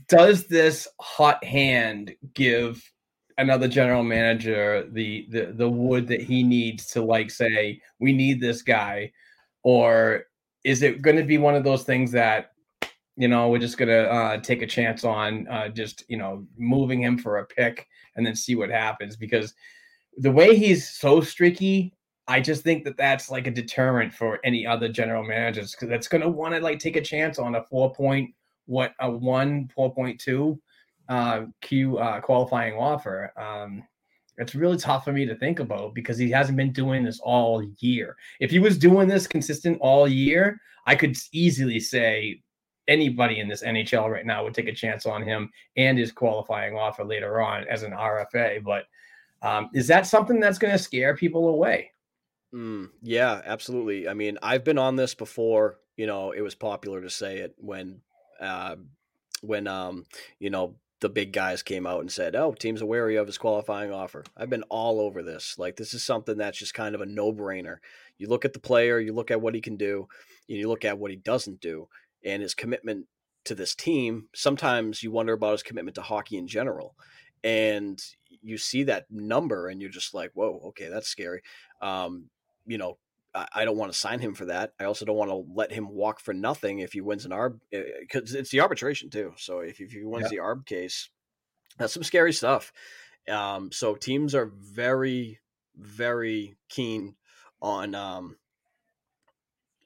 does 0.08 0.48
this 0.48 0.88
hot 1.00 1.44
hand 1.44 2.16
give 2.34 2.84
another 3.38 3.68
general 3.68 4.04
manager 4.04 4.90
the, 4.92 5.28
the 5.30 5.54
the 5.54 5.70
wood 5.70 6.08
that 6.08 6.22
he 6.22 6.42
needs 6.42 6.88
to 6.88 7.04
like 7.04 7.30
say 7.30 7.80
we 8.00 8.12
need 8.12 8.42
this 8.42 8.64
guy, 8.64 9.12
or 9.62 10.24
is 10.64 10.82
it 10.82 11.04
going 11.04 11.18
to 11.18 11.24
be 11.24 11.38
one 11.38 11.54
of 11.54 11.64
those 11.64 11.84
things 11.84 12.12
that 12.12 12.54
you 13.16 13.28
know 13.28 13.50
we're 13.50 13.60
just 13.60 13.78
going 13.78 13.90
to 13.90 14.12
uh, 14.12 14.38
take 14.38 14.64
a 14.64 14.68
chance 14.68 15.04
on 15.04 15.48
uh, 15.50 15.70
just 15.70 16.04
you 16.08 16.18
know 16.18 16.48
moving 16.58 17.04
him 17.04 17.16
for 17.16 17.38
a 17.38 17.46
pick 17.46 17.88
and 18.16 18.26
then 18.26 18.36
see 18.36 18.56
what 18.56 18.72
happens 18.72 19.16
because 19.16 19.54
the 20.18 20.32
way 20.32 20.56
he's 20.56 20.90
so 20.90 21.22
streaky, 21.22 21.94
I 22.30 22.40
just 22.40 22.62
think 22.62 22.84
that 22.84 22.96
that's 22.96 23.32
like 23.32 23.48
a 23.48 23.52
deterrent 23.52 24.14
for 24.14 24.40
any 24.44 24.66
other 24.66 24.88
general 24.88 25.24
managers 25.24 25.72
because 25.72 25.90
that's 25.90 26.08
going 26.08 26.22
to 26.22 26.30
want 26.30 26.54
to 26.54 26.62
like 26.62 26.78
take 26.78 26.96
a 26.96 27.02
chance 27.02 27.40
on 27.40 27.56
a 27.56 27.64
four 27.64 27.92
point 27.92 28.36
what 28.68 28.94
a 29.00 29.10
one 29.10 29.68
four 29.74 29.92
point 29.92 30.20
two 30.20 30.62
uh, 31.10 31.46
Q 31.62 31.98
uh, 31.98 32.22
qualifying 32.22 32.76
offer. 32.76 33.34
Um, 33.36 33.84
it's 34.38 34.54
really 34.54 34.78
tough 34.78 35.06
for 35.06 35.12
me 35.12 35.26
to 35.26 35.36
think 35.36 35.60
about 35.60 35.96
because 35.96 36.20
he 36.20 36.30
hasn't 36.30 36.56
been 36.56 36.72
doing 36.72 37.04
this 37.04 37.20
all 37.20 37.64
year. 37.80 38.16
If 38.40 38.52
he 38.52 38.60
was 38.60 38.78
doing 38.78 39.08
this 39.08 39.26
consistent 39.26 39.80
all 39.82 40.08
year, 40.08 40.62
I 40.86 40.96
could 40.96 41.18
easily 41.32 41.80
say 41.80 42.44
anybody 42.88 43.40
in 43.40 43.48
this 43.48 43.64
NHL 43.64 44.08
right 44.08 44.26
now 44.26 44.44
would 44.44 44.54
take 44.54 44.68
a 44.68 44.74
chance 44.74 45.08
on 45.08 45.24
him 45.24 45.50
and 45.78 45.98
his 45.98 46.12
qualifying 46.12 46.78
offer 46.78 47.04
later 47.04 47.42
on 47.42 47.68
as 47.68 47.82
an 47.82 47.92
RFA. 47.92 48.64
But 48.64 48.86
um, 49.42 49.72
is 49.74 49.88
that 49.88 50.06
something 50.06 50.40
that's 50.40 50.60
going 50.60 50.74
to 50.74 50.84
scare 50.84 51.18
people 51.18 51.50
away? 51.50 51.92
Mm, 52.54 52.90
yeah, 53.02 53.42
absolutely. 53.46 54.08
I 54.08 54.14
mean, 54.14 54.38
I've 54.42 54.64
been 54.64 54.78
on 54.78 54.96
this 54.96 55.14
before. 55.14 55.80
You 55.98 56.08
know, 56.08 56.32
it 56.32 56.42
was 56.42 56.56
popular 56.56 57.02
to 57.02 57.10
say 57.10 57.40
it 57.40 57.54
when, 57.58 58.02
uh, 58.40 58.78
when 59.42 59.68
um, 59.68 60.06
you 60.40 60.50
know, 60.50 60.76
the 61.02 61.10
big 61.10 61.32
guys 61.32 61.62
came 61.64 61.86
out 61.86 62.02
and 62.02 62.12
said, 62.12 62.36
"Oh, 62.36 62.54
teams 62.54 62.82
are 62.82 62.86
wary 62.86 63.16
of 63.18 63.28
his 63.28 63.38
qualifying 63.38 63.92
offer." 63.92 64.24
I've 64.36 64.50
been 64.50 64.64
all 64.64 65.00
over 65.00 65.24
this. 65.24 65.58
Like 65.60 65.76
this 65.76 65.94
is 65.94 66.04
something 66.04 66.38
that's 66.38 66.58
just 66.58 66.74
kind 66.74 66.96
of 66.96 67.02
a 67.02 67.06
no-brainer. 67.06 67.78
You 68.18 68.28
look 68.28 68.46
at 68.46 68.54
the 68.54 68.60
player, 68.60 69.00
you 69.00 69.14
look 69.14 69.32
at 69.32 69.42
what 69.42 69.56
he 69.56 69.62
can 69.62 69.78
do, 69.78 70.08
and 70.50 70.58
you 70.58 70.68
look 70.68 70.86
at 70.86 70.98
what 70.98 71.12
he 71.12 71.18
doesn't 71.18 71.62
do, 71.62 71.88
and 72.26 72.42
his 72.42 72.54
commitment 72.54 73.08
to 73.46 73.56
this 73.56 73.76
team. 73.76 74.28
Sometimes 74.36 75.04
you 75.04 75.12
wonder 75.12 75.34
about 75.34 75.54
his 75.54 75.64
commitment 75.64 75.96
to 75.96 76.02
hockey 76.02 76.38
in 76.38 76.48
general, 76.48 76.96
and 77.44 78.02
you 78.42 78.58
see 78.58 78.84
that 78.84 79.06
number, 79.12 79.68
and 79.70 79.82
you're 79.82 79.90
just 79.92 80.14
like, 80.14 80.32
"Whoa, 80.34 80.62
okay, 80.70 80.90
that's 80.90 81.08
scary." 81.08 81.42
Um, 81.82 82.30
you 82.70 82.78
know, 82.78 82.98
I 83.54 83.64
don't 83.64 83.78
want 83.78 83.92
to 83.92 83.98
sign 83.98 84.20
him 84.20 84.34
for 84.34 84.46
that. 84.46 84.74
I 84.80 84.86
also 84.86 85.06
don't 85.06 85.16
want 85.16 85.30
to 85.30 85.46
let 85.54 85.72
him 85.72 85.90
walk 85.90 86.20
for 86.20 86.34
nothing 86.34 86.80
if 86.80 86.94
he 86.94 87.02
wins 87.02 87.26
an 87.26 87.32
arb 87.32 87.60
because 87.72 88.36
eh, 88.36 88.40
it's 88.40 88.50
the 88.50 88.62
arbitration 88.62 89.10
too. 89.10 89.34
So 89.38 89.60
if, 89.60 89.80
if 89.80 89.92
he 89.92 90.04
wins 90.04 90.30
yeah. 90.32 90.38
the 90.38 90.44
arb 90.44 90.66
case, 90.66 91.10
that's 91.78 91.94
some 91.94 92.04
scary 92.04 92.34
stuff. 92.34 92.74
Um, 93.30 93.72
so 93.72 93.94
teams 93.94 94.34
are 94.34 94.52
very, 94.56 95.40
very 95.76 96.58
keen 96.70 97.16
on 97.62 97.94
um, 97.94 98.38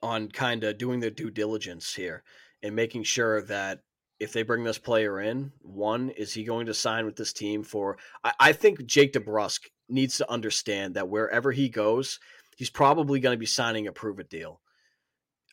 on 0.02 0.30
kind 0.30 0.64
of 0.64 0.78
doing 0.78 1.02
their 1.02 1.10
due 1.10 1.32
diligence 1.32 1.94
here 1.94 2.24
and 2.62 2.76
making 2.76 3.04
sure 3.04 3.42
that 3.44 3.82
if 4.20 4.32
they 4.32 4.44
bring 4.44 4.64
this 4.64 4.78
player 4.78 5.20
in, 5.20 5.52
one 5.62 6.10
is 6.12 6.34
he 6.34 6.46
going 6.46 6.68
to 6.68 6.74
sign 6.74 7.06
with 7.06 7.18
this 7.18 7.34
team 7.34 7.64
for? 7.64 7.98
I, 8.24 8.34
I 8.40 8.54
think 8.54 8.86
Jake 8.86 9.12
DeBrusk 9.14 9.60
needs 9.90 10.18
to 10.18 10.32
understand 10.32 10.94
that 10.96 11.10
wherever 11.10 11.52
he 11.52 11.68
goes, 11.68 12.20
he's 12.58 12.70
probably 12.70 13.20
going 13.20 13.36
to 13.36 13.40
be 13.40 13.46
signing 13.46 13.88
a 13.88 13.92
prove 13.92 14.20
it 14.20 14.30
deal. 14.30 14.62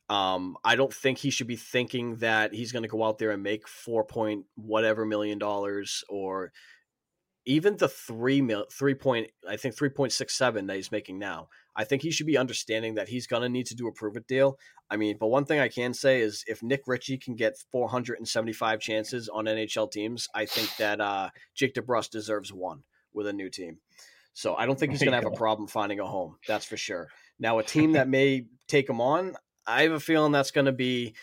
Um, 0.09 0.57
I 0.65 0.75
don't 0.75 0.93
think 0.93 1.19
he 1.19 1.31
should 1.31 1.47
be 1.47 1.57
thinking 1.57 2.17
that 2.17 2.53
he's 2.53 2.73
going 2.73 2.83
to 2.83 2.89
go 2.89 3.05
out 3.05 3.19
there 3.19 3.31
and 3.31 3.43
make 3.43 3.69
four 3.69 4.05
point 4.05 4.45
whatever 4.57 5.07
million 5.07 5.39
dollars 5.39 6.03
or 6.09 6.51
even 7.47 7.77
the 7.77 7.89
three 7.89 8.43
mil, 8.43 8.67
three 8.73 8.95
point, 8.95 9.29
I 9.49 9.57
think 9.57 9.77
three 9.77 9.89
point 9.89 10.13
six 10.13 10.37
seven 10.37 10.67
that 10.67 10.77
he's 10.77 10.93
making 10.93 11.19
now. 11.19 11.49
I 11.77 11.85
think 11.85 12.03
he 12.03 12.11
should 12.11 12.27
be 12.27 12.37
understanding 12.37 12.97
that 12.97 13.09
he's 13.09 13.27
going 13.27 13.43
to 13.43 13.49
need 13.49 13.67
to 13.67 13.75
do 13.75 13.87
a 13.87 13.93
prove 13.93 14.17
it 14.17 14.27
deal. 14.27 14.59
I 14.91 14.97
mean, 14.97 15.17
but 15.19 15.29
one 15.29 15.45
thing 15.45 15.61
I 15.61 15.69
can 15.69 15.95
say 15.95 16.21
is 16.21 16.45
if 16.47 16.63
Nick 16.63 16.83
Ritchie 16.87 17.19
can 17.19 17.37
get 17.37 17.57
475 17.71 18.81
chances 18.81 19.29
on 19.29 19.45
NHL 19.45 19.91
teams, 19.91 20.29
I 20.35 20.45
think 20.45 20.77
that 20.77 21.01
uh, 21.01 21.31
Jake 21.55 21.75
DeBrusk 21.75 22.11
deserves 22.11 22.53
one 22.53 22.83
with 23.13 23.27
a 23.27 23.33
new 23.33 23.49
team. 23.49 23.79
So 24.33 24.55
I 24.55 24.67
don't 24.67 24.79
think 24.79 24.93
he's 24.93 25.03
going 25.03 25.13
to 25.13 25.17
have 25.17 25.33
a 25.33 25.37
problem 25.37 25.69
finding 25.69 26.01
a 26.01 26.07
home. 26.07 26.37
That's 26.47 26.65
for 26.65 26.77
sure. 26.77 27.09
Now, 27.39 27.59
a 27.59 27.63
team 27.63 27.93
that 27.93 28.09
may 28.17 28.47
take 28.69 28.89
him 28.89 29.01
on, 29.01 29.35
I 29.67 29.83
have 29.83 29.93
a 29.93 30.01
feeling 30.01 30.33
that's 30.33 30.51
going 30.51 30.67
to 30.67 30.73
be. 30.73 31.15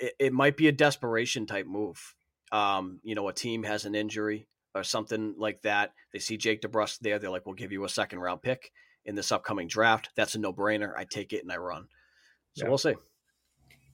It, 0.00 0.14
it, 0.18 0.32
might 0.32 0.56
be 0.56 0.66
a 0.66 0.72
desperation 0.72 1.46
type 1.46 1.66
move. 1.66 2.14
Um, 2.50 3.00
you 3.04 3.14
know, 3.14 3.28
a 3.28 3.32
team 3.32 3.62
has 3.62 3.84
an 3.84 3.94
injury 3.94 4.48
or 4.74 4.82
something 4.82 5.34
like 5.38 5.62
that. 5.62 5.92
They 6.12 6.18
see 6.18 6.36
Jake 6.36 6.60
DeBrusk 6.62 6.98
there. 6.98 7.18
They're 7.18 7.30
like, 7.30 7.46
"We'll 7.46 7.54
give 7.54 7.70
you 7.70 7.84
a 7.84 7.88
second 7.88 8.18
round 8.18 8.42
pick 8.42 8.72
in 9.04 9.14
this 9.14 9.30
upcoming 9.30 9.68
draft." 9.68 10.10
That's 10.16 10.34
a 10.34 10.38
no 10.38 10.52
brainer. 10.52 10.92
I 10.96 11.04
take 11.04 11.32
it 11.32 11.42
and 11.42 11.52
I 11.52 11.56
run. 11.56 11.86
So 12.54 12.64
yeah. 12.64 12.68
we'll 12.68 12.78
see. 12.78 12.94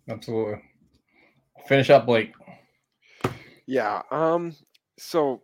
Absolutely. 0.09 0.63
Finish 1.67 1.91
up, 1.91 2.07
Blake. 2.07 2.33
Yeah. 3.67 4.03
Um. 4.11 4.55
So 4.99 5.43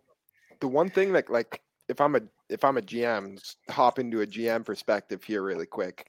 the 0.61 0.67
one 0.67 0.89
thing 0.89 1.13
that 1.13 1.29
like 1.29 1.61
if 1.91 2.01
I'm 2.01 2.15
a 2.15 2.21
if 2.49 2.63
I'm 2.63 2.77
a 2.77 2.81
GM, 2.81 3.37
hop 3.69 3.99
into 3.99 4.21
a 4.21 4.27
GM 4.27 4.65
perspective 4.65 5.23
here 5.23 5.43
really 5.43 5.65
quick. 5.65 6.07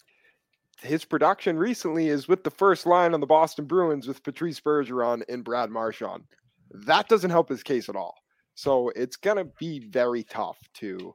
His 0.81 1.05
production 1.05 1.59
recently 1.59 2.09
is 2.09 2.29
with 2.29 2.45
the 2.45 2.51
first 2.51 2.87
line 2.87 3.15
on 3.15 3.21
the 3.21 3.27
Boston 3.27 3.67
Bruins 3.67 4.09
with 4.09 4.23
Patrice 4.23 4.61
Bergeron 4.61 5.23
and 5.29 5.45
Brad 5.45 5.71
Marchand. 5.71 6.23
That 6.71 7.09
doesn't 7.09 7.31
help 7.31 7.49
his 7.49 7.63
case 7.63 7.89
at 7.89 7.97
all. 7.97 8.15
So 8.55 8.91
it's 8.97 9.17
gonna 9.17 9.47
be 9.59 9.81
very 9.81 10.23
tough 10.23 10.59
to 10.75 11.15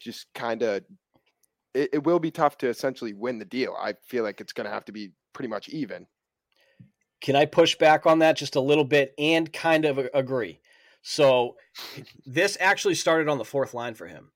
just 0.00 0.26
kind 0.34 0.62
of. 0.62 0.82
It, 1.74 1.90
it 1.94 2.04
will 2.04 2.20
be 2.20 2.30
tough 2.30 2.56
to 2.58 2.68
essentially 2.68 3.12
win 3.12 3.40
the 3.40 3.44
deal. 3.44 3.76
I 3.78 3.94
feel 4.06 4.22
like 4.22 4.40
it's 4.40 4.52
gonna 4.52 4.70
have 4.70 4.84
to 4.84 4.92
be 4.92 5.10
pretty 5.32 5.48
much 5.48 5.68
even. 5.68 6.06
Can 7.20 7.34
I 7.34 7.46
push 7.46 7.76
back 7.76 8.06
on 8.06 8.20
that 8.20 8.36
just 8.36 8.54
a 8.54 8.60
little 8.60 8.84
bit 8.84 9.14
and 9.18 9.52
kind 9.52 9.84
of 9.84 9.98
agree? 10.14 10.60
So 11.06 11.56
this 12.24 12.56
actually 12.58 12.94
started 12.94 13.28
on 13.28 13.36
the 13.36 13.44
fourth 13.44 13.74
line 13.74 13.92
for 13.92 14.06
him. 14.06 14.32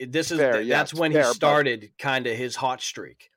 This 0.00 0.32
is 0.32 0.38
fair, 0.38 0.60
yeah, 0.60 0.78
that's 0.78 0.94
when 0.94 1.12
fair, 1.12 1.28
he 1.28 1.34
started 1.34 1.90
kind 1.98 2.26
of 2.26 2.36
his 2.36 2.56
hot 2.56 2.80
streak, 2.80 3.30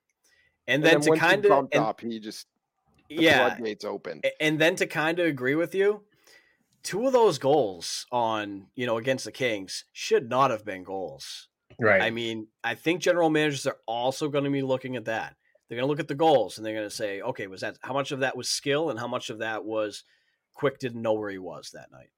and, 0.68 0.76
and 0.76 0.84
then, 0.84 1.02
then, 1.02 1.14
to 1.14 1.20
kind 1.20 1.46
of 1.46 1.68
up, 1.76 2.02
he 2.02 2.20
just 2.20 2.48
yeah 3.10 3.50
floodgates 3.50 3.86
open, 3.86 4.22
and 4.40 4.58
then 4.58 4.76
to 4.78 4.88
kind 4.88 5.20
of 5.20 5.28
agree 5.28 5.54
with 5.54 5.76
you, 5.76 6.02
two 6.82 7.06
of 7.06 7.14
those 7.14 7.38
goals 7.38 8.08
on 8.12 8.68
you 8.76 8.88
know 8.88 8.98
against 8.98 9.26
the 9.26 9.32
Kings 9.32 9.86
should 9.94 10.30
not 10.30 10.50
have 10.50 10.66
been 10.66 10.84
goals. 10.84 11.50
Right. 11.80 12.02
I 12.02 12.10
mean, 12.10 12.48
I 12.64 12.74
think 12.74 13.02
general 13.02 13.30
managers 13.30 13.68
are 13.68 13.78
also 13.86 14.30
going 14.30 14.46
to 14.46 14.50
be 14.50 14.64
looking 14.64 14.96
at 14.96 15.06
that. 15.06 15.36
They're 15.68 15.76
going 15.76 15.86
to 15.86 15.90
look 15.90 16.00
at 16.00 16.08
the 16.08 16.16
goals 16.16 16.58
and 16.58 16.66
they're 16.66 16.74
going 16.74 16.90
to 16.90 16.96
say, 16.96 17.22
okay, 17.22 17.46
was 17.46 17.62
that 17.62 17.78
how 17.82 17.94
much 17.94 18.12
of 18.12 18.22
that 18.22 18.36
was 18.36 18.50
skill 18.50 18.90
and 18.90 19.00
how 19.00 19.08
much 19.08 19.30
of 19.30 19.40
that 19.40 19.64
was 19.64 20.04
Quick 20.58 20.80
didn't 20.80 21.04
know 21.04 21.14
where 21.14 21.30
he 21.30 21.38
was 21.38 21.70
that 21.72 21.92
night. 21.92 22.10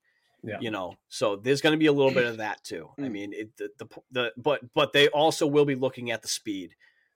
Yeah. 0.42 0.60
You 0.62 0.72
know, 0.72 0.94
so 1.10 1.36
there's 1.36 1.60
going 1.60 1.74
to 1.74 1.78
be 1.78 1.88
a 1.88 1.92
little 1.92 2.14
bit 2.14 2.26
of 2.26 2.38
that 2.38 2.64
too. 2.64 2.90
I 2.98 3.02
mm. 3.02 3.12
mean, 3.12 3.34
it, 3.34 3.58
the, 3.58 3.70
the, 3.78 3.88
the 4.12 4.32
but 4.38 4.62
but 4.74 4.94
they 4.94 5.10
also 5.10 5.46
will 5.46 5.66
be 5.66 5.76
looking 5.76 6.12
at 6.12 6.22
the 6.22 6.30
speed, 6.30 6.76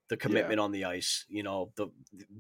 the 0.09 0.17
commitment 0.17 0.57
yeah. 0.57 0.63
on 0.63 0.71
the 0.73 0.83
ice. 0.83 1.23
You 1.29 1.41
know, 1.41 1.71
the 1.77 1.87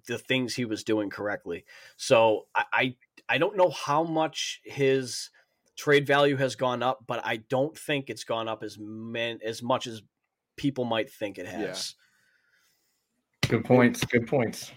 the 0.07 0.17
things 0.17 0.55
he 0.55 0.65
was 0.65 0.83
doing 0.83 1.09
correctly. 1.09 1.63
So 1.95 2.47
I, 2.53 2.65
I 2.73 2.95
I 3.29 3.37
don't 3.37 3.55
know 3.55 3.69
how 3.69 4.03
much 4.03 4.59
his 4.65 5.29
trade 5.77 6.05
value 6.05 6.35
has 6.35 6.57
gone 6.57 6.83
up, 6.83 7.05
but 7.07 7.25
I 7.25 7.37
don't 7.37 7.77
think 7.77 8.09
it's 8.09 8.25
gone 8.25 8.49
up 8.49 8.61
as 8.61 8.77
man, 8.77 9.39
as 9.41 9.63
much 9.63 9.87
as 9.87 10.01
people 10.57 10.83
might 10.83 11.09
think 11.09 11.37
it 11.37 11.47
has. 11.47 11.95
Yeah. 13.45 13.49
Good 13.51 13.63
points. 13.63 14.03
Good 14.03 14.27
points 14.27 14.69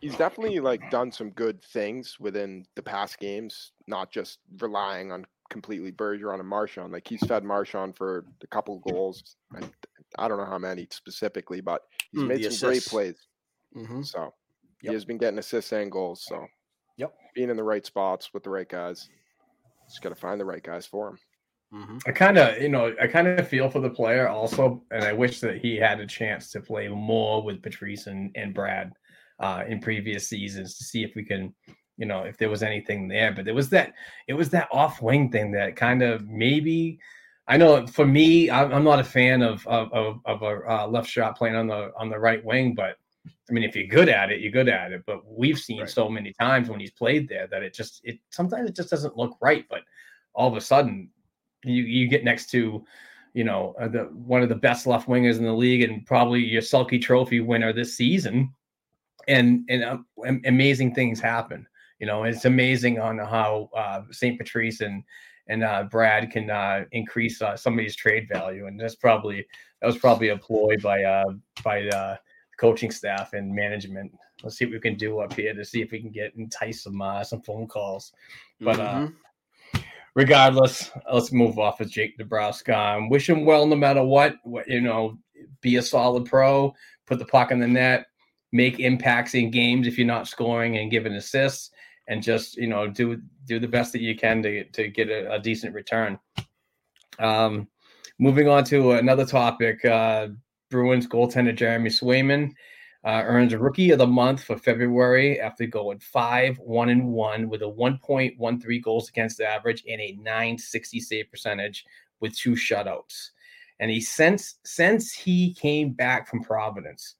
he's 0.00 0.16
definitely 0.16 0.60
like 0.60 0.90
done 0.90 1.10
some 1.12 1.30
good 1.30 1.62
things 1.62 2.18
within 2.20 2.64
the 2.74 2.82
past 2.82 3.18
games, 3.18 3.72
not 3.86 4.10
just 4.10 4.38
relying 4.60 5.12
on 5.12 5.26
completely 5.50 5.92
Bergeron 5.92 6.40
and 6.40 6.48
Marchand. 6.48 6.92
Like 6.92 7.06
he's 7.06 7.24
fed 7.26 7.44
Marchand 7.44 7.96
for 7.96 8.24
a 8.42 8.46
couple 8.46 8.78
goals. 8.78 9.36
I, 9.54 9.60
I 10.18 10.28
don't 10.28 10.38
know 10.38 10.46
how 10.46 10.58
many 10.58 10.86
specifically, 10.90 11.60
but 11.60 11.82
he's 12.12 12.22
mm, 12.22 12.28
made 12.28 12.42
some 12.42 12.48
assists. 12.48 12.62
great 12.62 12.84
plays. 12.84 13.26
Mm-hmm. 13.76 14.02
So 14.02 14.22
yep. 14.22 14.32
he 14.80 14.92
has 14.92 15.04
been 15.04 15.18
getting 15.18 15.38
assists 15.38 15.72
and 15.72 15.90
goals. 15.90 16.24
So 16.26 16.46
yep, 16.96 17.12
being 17.34 17.50
in 17.50 17.56
the 17.56 17.64
right 17.64 17.84
spots 17.84 18.32
with 18.32 18.44
the 18.44 18.50
right 18.50 18.68
guys. 18.68 19.08
Just 19.88 20.02
got 20.02 20.10
to 20.10 20.14
find 20.14 20.38
the 20.38 20.44
right 20.44 20.62
guys 20.62 20.84
for 20.84 21.08
him. 21.08 21.18
Mm-hmm. 21.72 21.98
I 22.06 22.12
kind 22.12 22.38
of, 22.38 22.60
you 22.62 22.68
know, 22.68 22.94
I 23.00 23.06
kind 23.06 23.26
of 23.26 23.48
feel 23.48 23.70
for 23.70 23.80
the 23.80 23.90
player 23.90 24.28
also, 24.28 24.82
and 24.90 25.04
I 25.04 25.12
wish 25.12 25.40
that 25.40 25.58
he 25.58 25.76
had 25.76 26.00
a 26.00 26.06
chance 26.06 26.50
to 26.52 26.60
play 26.60 26.88
more 26.88 27.42
with 27.42 27.62
Patrice 27.62 28.06
and, 28.06 28.30
and 28.34 28.54
Brad 28.54 28.92
uh, 29.40 29.64
in 29.68 29.80
previous 29.80 30.28
seasons 30.28 30.76
to 30.78 30.84
see 30.84 31.04
if 31.04 31.14
we 31.14 31.24
can, 31.24 31.54
you 31.96 32.06
know, 32.06 32.22
if 32.22 32.36
there 32.36 32.50
was 32.50 32.62
anything 32.62 33.08
there. 33.08 33.32
But 33.32 33.44
there 33.44 33.54
was 33.54 33.68
that, 33.70 33.94
it 34.26 34.34
was 34.34 34.50
that 34.50 34.68
off 34.72 35.02
wing 35.02 35.30
thing 35.30 35.52
that 35.52 35.76
kind 35.76 36.02
of 36.02 36.28
maybe. 36.28 36.98
I 37.50 37.56
know 37.56 37.86
for 37.86 38.06
me, 38.06 38.50
I'm 38.50 38.84
not 38.84 38.98
a 39.00 39.04
fan 39.04 39.40
of 39.40 39.66
of, 39.66 39.90
of, 39.94 40.20
of 40.26 40.42
a 40.42 40.70
uh, 40.70 40.86
left 40.86 41.08
shot 41.08 41.38
playing 41.38 41.56
on 41.56 41.66
the 41.68 41.92
on 41.98 42.10
the 42.10 42.18
right 42.18 42.44
wing, 42.44 42.74
but 42.74 42.96
I 43.48 43.52
mean, 43.52 43.64
if 43.64 43.74
you're 43.74 43.86
good 43.86 44.08
at 44.08 44.30
it, 44.30 44.40
you're 44.40 44.52
good 44.52 44.68
at 44.68 44.92
it. 44.92 45.02
But 45.06 45.20
we've 45.26 45.58
seen 45.58 45.80
right. 45.80 45.90
so 45.90 46.08
many 46.08 46.32
times 46.32 46.68
when 46.68 46.80
he's 46.80 46.90
played 46.90 47.28
there 47.28 47.46
that 47.46 47.62
it 47.62 47.74
just 47.74 48.00
it 48.04 48.18
sometimes 48.30 48.68
it 48.68 48.76
just 48.76 48.90
doesn't 48.90 49.16
look 49.16 49.36
right. 49.40 49.64
But 49.70 49.82
all 50.34 50.48
of 50.48 50.56
a 50.56 50.60
sudden, 50.60 51.10
you 51.64 51.82
you 51.82 52.08
get 52.08 52.24
next 52.24 52.50
to 52.50 52.84
you 53.34 53.44
know 53.44 53.74
uh, 53.80 53.88
the 53.88 54.04
one 54.12 54.42
of 54.42 54.48
the 54.48 54.54
best 54.54 54.86
left 54.86 55.08
wingers 55.08 55.38
in 55.38 55.44
the 55.44 55.52
league 55.52 55.82
and 55.82 56.04
probably 56.06 56.40
your 56.40 56.62
Selke 56.62 57.00
Trophy 57.00 57.40
winner 57.40 57.72
this 57.72 57.96
season, 57.96 58.52
and 59.28 59.64
and 59.68 59.84
um, 59.84 60.06
amazing 60.46 60.94
things 60.94 61.20
happen. 61.20 61.66
You 62.00 62.06
know, 62.06 62.24
it's 62.24 62.44
amazing 62.44 62.98
on 62.98 63.18
how 63.18 63.70
uh, 63.76 64.02
St. 64.10 64.38
Patrice 64.38 64.80
and 64.80 65.04
and 65.48 65.64
uh, 65.64 65.84
Brad 65.84 66.30
can 66.30 66.50
uh, 66.50 66.84
increase 66.92 67.40
uh, 67.40 67.56
somebody's 67.56 67.96
trade 67.96 68.28
value, 68.28 68.66
and 68.66 68.78
that's 68.78 68.96
probably 68.96 69.46
that 69.80 69.86
was 69.86 69.98
probably 69.98 70.28
a 70.28 70.36
ploy 70.36 70.76
by 70.82 71.02
uh, 71.02 71.24
by 71.62 71.82
the 71.82 72.18
coaching 72.58 72.90
staff 72.90 73.32
and 73.34 73.54
management. 73.54 74.12
Let's 74.42 74.56
see 74.56 74.64
what 74.66 74.74
we 74.74 74.80
can 74.80 74.96
do 74.96 75.20
up 75.20 75.32
here 75.32 75.54
to 75.54 75.64
see 75.64 75.82
if 75.82 75.90
we 75.90 76.00
can 76.00 76.10
get 76.10 76.34
entice 76.36 76.82
some 76.84 77.00
uh, 77.02 77.24
some 77.24 77.42
phone 77.42 77.66
calls. 77.66 78.12
But 78.60 78.78
uh, 78.80 79.08
Mhm. 79.08 79.14
regardless, 80.14 80.90
let's 81.12 81.32
move 81.32 81.58
off 81.58 81.80
of 81.80 81.90
Jake 81.90 82.18
DeBrusk. 82.18 82.72
Um, 82.72 83.08
wish 83.08 83.28
him 83.28 83.44
well 83.44 83.66
no 83.66 83.76
matter 83.76 84.04
what. 84.04 84.36
what. 84.44 84.68
You 84.68 84.80
know, 84.80 85.18
be 85.60 85.76
a 85.76 85.82
solid 85.82 86.24
pro, 86.26 86.74
put 87.06 87.18
the 87.18 87.24
puck 87.24 87.50
in 87.50 87.58
the 87.58 87.66
net, 87.66 88.06
make 88.52 88.80
impacts 88.80 89.34
in 89.34 89.50
games 89.50 89.86
if 89.86 89.98
you're 89.98 90.06
not 90.06 90.28
scoring 90.28 90.78
and 90.78 90.90
giving 90.90 91.14
assists, 91.14 91.70
and 92.08 92.22
just 92.22 92.56
you 92.56 92.66
know 92.66 92.86
do 92.86 93.20
do 93.46 93.58
the 93.58 93.68
best 93.68 93.92
that 93.92 94.02
you 94.02 94.16
can 94.16 94.42
to 94.42 94.64
to 94.64 94.88
get 94.88 95.08
a, 95.08 95.34
a 95.34 95.38
decent 95.38 95.74
return. 95.74 96.18
Um, 97.18 97.68
moving 98.18 98.48
on 98.48 98.64
to 98.64 98.92
another 98.92 99.26
topic, 99.26 99.84
uh, 99.84 100.28
Bruins 100.70 101.06
goaltender 101.06 101.54
Jeremy 101.54 101.90
Swayman 101.90 102.52
uh, 103.04 103.22
earns 103.24 103.54
Rookie 103.54 103.90
of 103.90 103.98
the 103.98 104.06
Month 104.06 104.44
for 104.44 104.58
February 104.58 105.40
after 105.40 105.66
going 105.66 105.98
five 106.00 106.58
one 106.58 106.88
and 106.88 107.08
one 107.08 107.48
with 107.48 107.62
a 107.62 107.66
1.13 107.66 108.82
goals 108.82 109.08
against 109.08 109.38
the 109.38 109.48
average 109.48 109.84
and 109.88 110.00
a 110.00 110.16
960 110.20 111.00
save 111.00 111.30
percentage 111.30 111.84
with 112.20 112.36
two 112.36 112.52
shutouts. 112.52 113.30
And 113.80 113.90
he 113.90 114.00
since 114.00 114.56
since 114.64 115.12
he 115.12 115.54
came 115.54 115.92
back 115.92 116.28
from 116.28 116.42
Providence, 116.42 117.14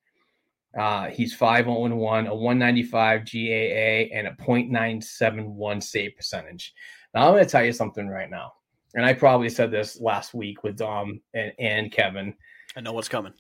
uh, 0.77 1.09
he's 1.09 1.35
5 1.35 1.64
0 1.64 1.95
1, 1.95 2.27
a 2.27 2.35
195 2.35 3.21
GAA, 3.25 4.16
and 4.16 4.27
a 4.27 4.33
0.971 4.33 5.83
save 5.83 6.16
percentage. 6.16 6.75
Now, 7.14 7.27
I'm 7.29 7.35
going 7.35 7.45
to 7.45 7.51
tell 7.51 7.64
you 7.64 7.73
something 7.73 8.09
right 8.09 8.31
now. 8.31 8.53
And 8.95 9.05
I 9.05 9.12
probably 9.12 9.49
said 9.49 9.71
this 9.71 10.01
last 10.01 10.35
week 10.35 10.64
with 10.64 10.77
Dom 10.77 11.21
and, 11.35 11.53
and 11.59 11.93
Kevin. 11.93 12.35
I 12.77 12.81
know 12.81 12.93
what's 12.93 13.09
coming. 13.09 13.33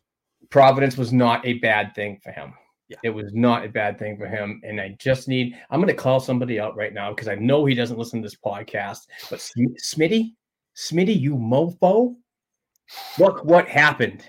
Providence 0.50 0.96
was 0.96 1.12
not 1.12 1.44
a 1.46 1.54
bad 1.54 1.94
thing 1.94 2.18
for 2.22 2.32
him. 2.32 2.54
Yeah. 2.88 2.96
It 3.02 3.10
was 3.10 3.32
not 3.34 3.64
a 3.64 3.68
bad 3.68 3.98
thing 3.98 4.16
for 4.16 4.26
him. 4.26 4.62
And 4.64 4.80
I 4.80 4.96
just 4.98 5.28
need, 5.28 5.56
I'm 5.70 5.80
going 5.80 5.94
to 5.94 6.00
call 6.02 6.20
somebody 6.20 6.58
out 6.58 6.76
right 6.76 6.94
now 6.94 7.10
because 7.10 7.28
I 7.28 7.34
know 7.34 7.66
he 7.66 7.74
doesn't 7.74 7.98
listen 7.98 8.22
to 8.22 8.26
this 8.26 8.36
podcast. 8.36 9.06
But 9.28 9.40
Sm- 9.40 9.76
Smitty, 9.82 10.34
Smitty, 10.74 11.18
you 11.18 11.34
mofo, 11.34 12.14
look 13.18 13.44
what 13.44 13.68
happened. 13.68 14.24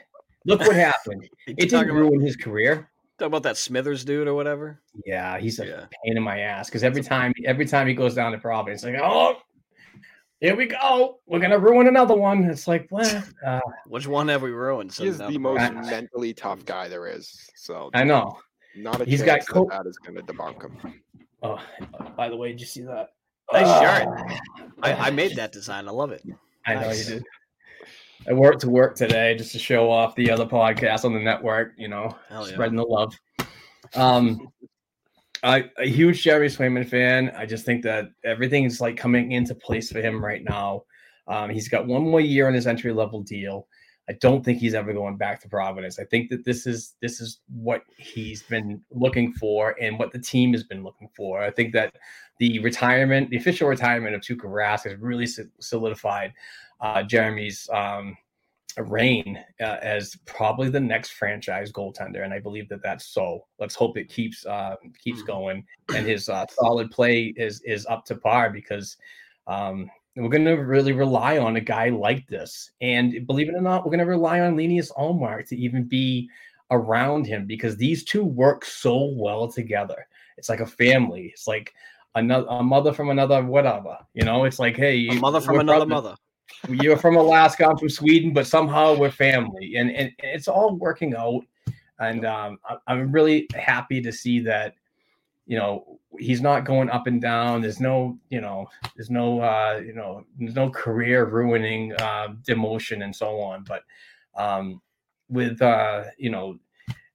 Look 0.46 0.62
what 0.62 0.76
happened. 0.76 1.28
It 1.48 1.70
didn't 1.70 1.94
ruin 1.94 2.22
his 2.22 2.36
career. 2.36 2.89
Talking 3.20 3.28
about 3.28 3.44
that 3.44 3.58
Smithers 3.58 4.04
dude 4.06 4.28
or 4.28 4.34
whatever? 4.34 4.80
Yeah, 5.06 5.38
he's 5.38 5.60
a 5.60 5.66
Yeah. 5.68 5.86
pain 6.04 6.18
in 6.18 6.24
my 6.24 6.40
ass 6.40 6.70
because 6.70 6.84
every 6.84 7.04
time, 7.04 7.34
every 7.46 7.66
time 7.66 7.88
he 7.88 7.94
goes 7.94 8.16
down 8.16 8.32
to 8.32 8.38
Providence, 8.38 8.84
like, 8.84 8.96
oh, 9.02 9.38
here 10.40 10.56
we 10.56 10.68
go. 10.68 11.20
We're 11.28 11.40
gonna 11.40 11.60
ruin 11.60 11.88
another 11.88 12.16
one. 12.16 12.46
It's 12.46 12.68
like, 12.68 12.88
what? 12.90 13.06
Uh, 13.46 13.60
Which 13.88 14.08
one 14.08 14.28
have 14.30 14.42
we 14.42 14.52
ruined? 14.52 14.92
He 14.94 15.08
is 15.08 15.18
since 15.18 15.20
now 15.20 15.30
the 15.30 15.38
most 15.38 15.62
I- 15.62 15.70
mentally 15.72 16.34
tough 16.34 16.66
guy 16.66 16.88
there 16.88 17.08
is. 17.08 17.50
So 17.56 17.90
I 17.94 18.04
know. 18.04 18.38
not 18.76 19.02
a 19.02 19.06
He's 19.06 19.20
chance 19.24 19.46
got 19.46 19.54
co- 19.54 19.68
that, 19.70 19.84
that 19.84 19.90
is 19.90 19.98
going 19.98 20.16
to 20.16 20.24
debunk 20.24 20.62
him. 20.64 21.02
Oh, 21.44 21.60
by 22.18 22.30
the 22.30 22.36
way, 22.38 22.50
did 22.52 22.60
you 22.62 22.68
see 22.68 22.82
that? 22.84 23.10
Nice 23.52 23.66
shirt. 23.80 24.08
Ah, 24.08 24.64
I, 24.84 24.94
I 25.08 25.10
made 25.10 25.36
that 25.38 25.52
design. 25.52 25.88
I 25.88 25.92
love 25.92 26.12
it. 26.12 26.24
I 26.66 26.76
know 26.76 26.82
Nice. 26.82 27.10
you 27.10 27.16
did. 27.16 27.24
I 28.30 28.34
worked 28.34 28.62
to 28.62 28.70
work 28.70 28.96
today 28.96 29.36
just 29.36 29.52
to 29.54 29.60
show 29.60 29.90
off 29.90 30.16
the 30.16 30.30
other 30.30 30.46
podcast 30.46 31.04
on 31.04 31.14
the 31.14 31.20
network. 31.20 31.74
You 31.78 31.88
know, 31.88 32.16
yeah. 32.30 32.44
spreading 32.44 32.78
the 32.78 32.84
love. 32.84 33.14
Um, 33.96 34.52
I 35.42 35.70
a 35.78 35.88
huge 35.88 36.22
Jerry 36.22 36.48
Swayman 36.48 36.88
fan. 36.88 37.32
I 37.36 37.46
just 37.46 37.66
think 37.66 37.84
that 37.84 38.06
everything's 38.24 38.80
like 38.80 38.98
coming 38.98 39.32
into 39.32 39.56
place 39.56 39.92
for 39.92 40.00
him 40.00 40.24
right 40.24 40.44
now. 40.44 40.84
Um, 41.28 41.50
he's 41.50 41.70
got 41.70 41.88
one 41.88 42.04
more 42.04 42.22
year 42.22 42.48
on 42.48 42.54
his 42.54 42.68
entry 42.68 42.94
level 42.94 43.22
deal. 43.22 43.68
I 44.10 44.14
don't 44.14 44.44
think 44.44 44.58
he's 44.58 44.74
ever 44.74 44.92
going 44.92 45.18
back 45.18 45.40
to 45.42 45.48
Providence. 45.48 46.00
I 46.00 46.04
think 46.04 46.30
that 46.32 46.44
this 46.44 46.66
is 46.66 46.96
this 47.00 47.22
is 47.22 47.42
what 47.48 47.84
he's 47.98 48.42
been 48.42 48.82
looking 48.90 49.34
for 49.34 49.76
and 49.80 50.00
what 50.00 50.12
the 50.12 50.18
team 50.20 50.52
has 50.54 50.64
been 50.64 50.84
looking 50.84 51.10
for. 51.16 51.42
I 51.42 51.52
think 51.52 51.74
that 51.74 51.94
the 52.40 52.58
retirement, 52.60 53.30
the 53.30 53.38
official 53.38 53.70
retirement 53.70 54.16
of 54.16 54.22
Tuukka 54.22 54.46
Rask 54.46 54.86
has 54.90 54.96
really 55.00 55.28
solidified 55.60 56.34
uh, 56.82 57.04
Jeremy's 57.04 57.70
um, 57.72 58.18
reign 58.78 59.38
uh, 59.60 59.78
as 59.82 60.16
probably 60.26 60.70
the 60.70 60.80
next 60.80 61.12
franchise 61.12 61.72
goaltender, 61.72 62.24
and 62.24 62.34
I 62.34 62.40
believe 62.40 62.68
that 62.70 62.82
that's 62.82 63.06
so. 63.06 63.46
Let's 63.60 63.76
hope 63.76 63.96
it 63.96 64.10
keeps 64.10 64.44
uh, 64.46 64.76
keeps 65.04 65.22
Mhm. 65.22 65.28
going, 65.28 65.66
and 65.96 66.08
his 66.08 66.30
uh, 66.30 66.48
solid 66.50 66.90
play 66.90 67.34
is 67.38 67.62
is 67.62 67.86
up 67.86 68.06
to 68.06 68.16
par 68.16 68.50
because 68.50 68.98
um, 69.46 69.90
we're 70.24 70.30
going 70.30 70.46
to 70.46 70.54
really 70.54 70.94
rely 70.94 71.38
on 71.38 71.56
a 71.56 71.62
guy 71.62 71.90
like 71.90 72.28
this. 72.28 72.72
And 72.82 73.26
believe 73.28 73.50
it 73.50 73.56
or 73.56 73.62
not, 73.62 73.86
we're 73.86 73.92
going 73.92 74.00
to 74.00 74.06
rely 74.06 74.42
on 74.42 74.58
Linus 74.58 74.92
Ullmark 74.94 75.48
to 75.50 75.58
even 75.58 75.84
be 75.84 76.30
around 76.72 77.26
him 77.26 77.46
because 77.46 77.78
these 77.78 78.04
two 78.04 78.24
work 78.24 78.66
so 78.66 79.06
well 79.16 79.48
together. 79.48 80.08
It's 80.38 80.50
like 80.50 80.60
a 80.60 80.66
family. 80.66 81.32
It's 81.34 81.48
like 81.48 81.74
another 82.16 82.48
a 82.50 82.64
mother 82.64 82.94
from 82.94 83.10
another 83.10 83.44
whatever. 83.44 83.98
You 84.14 84.24
know, 84.24 84.46
it's 84.46 84.60
like 84.60 84.78
hey, 84.78 85.08
A 85.10 85.16
mother 85.16 85.42
from 85.42 85.60
another 85.60 85.86
brothers 85.86 86.18
mother. 86.70 86.78
you're 86.84 86.98
from 86.98 87.16
Alaska, 87.16 87.68
I'm 87.68 87.78
from 87.78 87.90
Sweden, 87.90 88.34
but 88.34 88.48
somehow 88.48 88.96
we're 88.96 89.12
family, 89.12 89.76
and 89.76 89.92
and 89.92 90.12
it's 90.20 90.48
all 90.48 90.76
working 90.76 91.16
out. 91.16 91.44
And 92.00 92.26
um, 92.26 92.60
I'm 92.88 93.12
really 93.12 93.48
happy 93.54 94.02
to 94.02 94.12
see 94.12 94.40
that. 94.42 94.76
You 95.50 95.58
know, 95.58 96.00
he's 96.20 96.42
not 96.42 96.64
going 96.64 96.92
up 96.92 97.08
and 97.08 97.20
down. 97.20 97.62
There's 97.62 97.80
no, 97.80 98.20
you 98.30 98.40
know, 98.40 98.68
there's 98.96 99.10
no, 99.10 99.42
uh, 99.42 99.82
you 99.84 99.94
know, 99.94 100.24
there's 100.38 100.54
no 100.54 100.70
career 100.70 101.26
ruining 101.26 101.94
uh, 101.94 102.36
demotion 102.48 103.04
and 103.04 103.16
so 103.16 103.40
on. 103.40 103.64
But 103.64 103.82
um, 104.38 104.80
with, 105.28 105.60
uh, 105.60 106.04
you 106.20 106.30
know, 106.30 106.60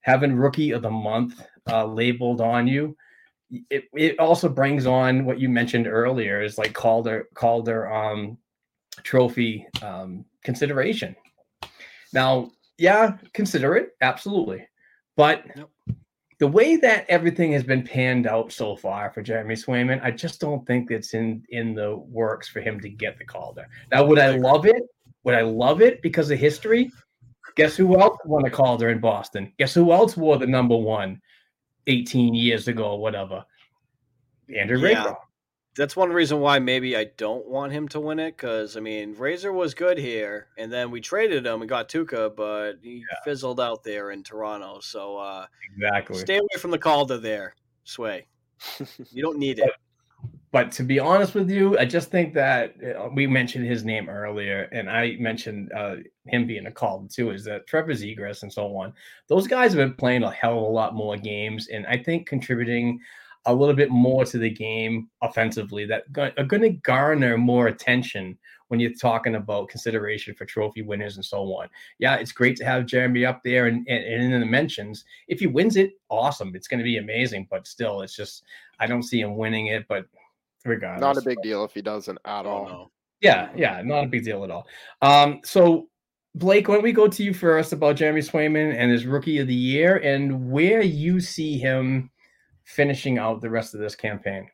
having 0.01 0.35
rookie 0.35 0.73
of 0.73 0.83
the 0.83 0.91
month 0.91 1.47
uh, 1.71 1.87
labeled 1.87 2.41
on 2.41 2.67
you, 2.67 2.97
it, 3.71 3.85
it 3.95 4.19
also 4.19 4.49
brings 4.49 4.85
on 4.85 5.25
what 5.25 5.39
you 5.39 5.49
mentioned 5.49 5.87
earlier 5.87 6.43
is 6.43 6.59
like 6.59 6.73
Calder 6.73 7.29
Calder 7.35 7.87
um, 7.93 8.37
trophy 9.05 9.65
um, 9.81 10.25
consideration. 10.43 11.15
Now, 12.13 12.51
yeah, 12.79 13.17
consider 13.33 13.77
it 13.77 13.91
absolutely, 14.01 14.67
but. 15.17 15.45
The 16.39 16.47
way 16.47 16.77
that 16.77 17.07
everything 17.09 17.53
has 17.53 17.63
been 17.63 17.85
panned 17.85 18.27
out 18.27 18.53
so 18.53 18.77
far 18.77 19.11
for 19.11 19.23
Jeremy 19.23 19.55
Swayman, 19.55 20.03
I 20.03 20.11
just 20.11 20.41
don't 20.41 20.67
think 20.67 20.91
it's 20.91 21.15
in 21.15 21.45
in 21.51 21.75
the 21.75 21.97
works 21.97 22.49
for 22.49 22.61
him 22.61 22.81
to 22.81 22.89
get 22.89 23.19
the 23.19 23.25
Calder. 23.25 23.67
Now, 23.93 24.05
would 24.05 24.19
I 24.19 24.37
love 24.37 24.67
it? 24.67 24.83
Would 25.23 25.35
I 25.35 25.43
love 25.43 25.81
it 25.81 26.03
because 26.03 26.31
of 26.31 26.39
history? 26.39 26.91
Guess 27.57 27.77
who 27.77 28.01
else 28.01 28.19
won 28.25 28.45
a 28.47 28.51
Calder 28.51 28.91
in 28.91 28.99
Boston? 28.99 29.53
Guess 29.59 29.75
who 29.75 29.93
else 29.93 30.17
wore 30.17 30.39
the 30.39 30.47
number 30.47 30.77
one 30.77 31.21
18 31.87 32.35
years 32.35 32.67
ago 32.69 32.93
or 32.93 32.99
whatever? 33.01 33.45
Andrew 34.55 34.79
Yeah. 34.79 34.99
Raker. 35.05 35.17
That's 35.77 35.97
one 35.97 36.11
reason 36.11 36.41
why 36.41 36.59
maybe 36.61 36.97
I 36.97 37.07
don't 37.17 37.47
want 37.49 37.73
him 37.73 37.89
to 37.89 38.01
win 38.01 38.19
it. 38.21 38.37
Because 38.37 38.77
I 38.77 38.81
mean, 38.81 39.15
Razor 39.17 39.53
was 39.53 39.75
good 39.75 39.99
here, 39.99 40.47
and 40.57 40.73
then 40.73 40.91
we 40.91 41.01
traded 41.01 41.47
him 41.47 41.61
and 41.63 41.69
got 41.69 41.89
Tuukka, 41.89 42.37
but 42.37 42.75
he 42.83 43.05
fizzled 43.25 43.61
out 43.61 43.83
there 43.83 44.11
in 44.13 44.23
Toronto. 44.23 44.79
So 44.81 45.17
uh, 45.17 45.47
Exactly. 45.75 46.19
stay 46.19 46.37
away 46.37 46.47
from 46.59 46.71
the 46.71 46.79
Calder 46.79 47.19
there, 47.19 47.55
Sway. 47.85 48.27
You 49.11 49.23
don't 49.23 49.39
need 49.39 49.59
it. 49.59 49.71
but 50.53 50.71
to 50.73 50.85
be 50.85 51.01
honest 51.01 51.35
with 51.35 51.51
you, 51.51 51.77
I 51.79 51.85
just 51.85 52.11
think 52.11 52.33
that 52.35 52.75
uh, 52.97 53.09
we 53.13 53.27
mentioned 53.27 53.67
his 53.67 53.85
name 53.85 54.09
earlier, 54.09 54.69
and 54.71 54.89
I 54.89 55.17
mentioned 55.19 55.73
uh, 55.77 55.97
him 56.27 56.47
being 56.47 56.67
a 56.67 56.71
call 56.71 57.09
too. 57.13 57.31
Is 57.31 57.45
that 57.45 57.67
Trevor 57.67 57.93
Zegras 57.93 58.43
and 58.45 58.53
so 58.53 58.77
on? 58.77 58.93
Those 59.27 59.49
guys 59.49 59.73
have 59.73 59.79
been 59.79 59.95
playing 59.95 60.23
a 60.23 60.31
hell 60.31 60.59
of 60.59 60.63
a 60.63 60.67
lot 60.67 60.95
more 60.95 61.17
games, 61.17 61.67
and 61.67 61.85
I 61.89 61.97
think 61.99 62.29
contributing 62.29 63.01
a 63.47 63.55
little 63.55 63.75
bit 63.75 63.91
more 63.91 64.25
to 64.25 64.39
the 64.39 64.51
game 64.51 65.09
offensively 65.23 65.85
that 65.87 66.05
are 66.39 66.45
going 66.45 66.63
to 66.63 66.71
garner 66.71 67.37
more 67.37 67.67
attention 67.67 68.39
when 68.69 68.81
you're 68.81 68.95
talking 68.95 69.35
about 69.35 69.69
consideration 69.69 70.35
for 70.35 70.47
trophy 70.47 70.81
winners 70.83 71.17
and 71.17 71.25
so 71.25 71.43
on. 71.55 71.69
Yeah, 71.99 72.17
it's 72.17 72.33
great 72.33 72.57
to 72.57 72.65
have 72.65 72.87
Jeremy 72.87 73.27
up 73.27 73.43
there 73.45 73.67
and, 73.67 73.87
and, 73.89 74.05
and 74.05 74.33
in 74.33 74.41
the 74.41 74.47
mentions. 74.47 75.05
If 75.29 75.41
he 75.41 75.47
wins 75.47 75.77
it, 75.77 75.93
awesome. 76.09 76.55
It's 76.57 76.67
going 76.69 76.79
to 76.79 76.85
be 76.85 76.97
amazing. 76.97 77.47
But 77.51 77.67
still, 77.67 78.01
it's 78.01 78.17
just 78.17 78.45
I 78.81 78.87
don't 78.87 79.03
see 79.03 79.21
him 79.21 79.37
winning 79.37 79.67
it. 79.67 79.87
But 79.89 80.07
regardless, 80.65 81.01
Not 81.03 81.19
a 81.19 81.23
big 81.23 81.43
deal 81.43 81.65
if 81.65 81.73
he 81.75 81.83
doesn't 81.83 82.19
at 82.25 82.47
Oh, 82.47 82.49
all. 82.49 82.65
no. 82.69 82.91
yeah, 83.21 83.51
yeah, 83.55 83.83
not 83.85 84.05
a 84.05 84.09
big 84.09 84.25
deal 84.25 84.43
at 84.45 84.51
all. 84.51 84.67
Um, 85.03 85.41
so 85.45 85.89
Blake, 86.35 86.67
why 86.67 86.75
don't 86.75 86.83
we 86.85 86.93
go 86.93 87.07
to 87.07 87.23
you 87.23 87.35
first 87.35 87.73
about 87.75 87.97
Jeremy 87.97 88.23
Swayman 88.23 88.75
and 88.75 88.91
his 88.91 89.05
rookie 89.07 89.39
of 89.39 89.47
the 89.47 89.55
year 89.55 89.99
and 89.99 90.51
where 90.51 90.81
you 90.83 91.21
see 91.21 91.59
him 91.59 92.11
finishing 92.65 93.19
out 93.19 93.41
the 93.41 93.51
rest 93.51 93.75
of 93.75 93.81
this 93.81 93.95
campaign? 93.95 94.49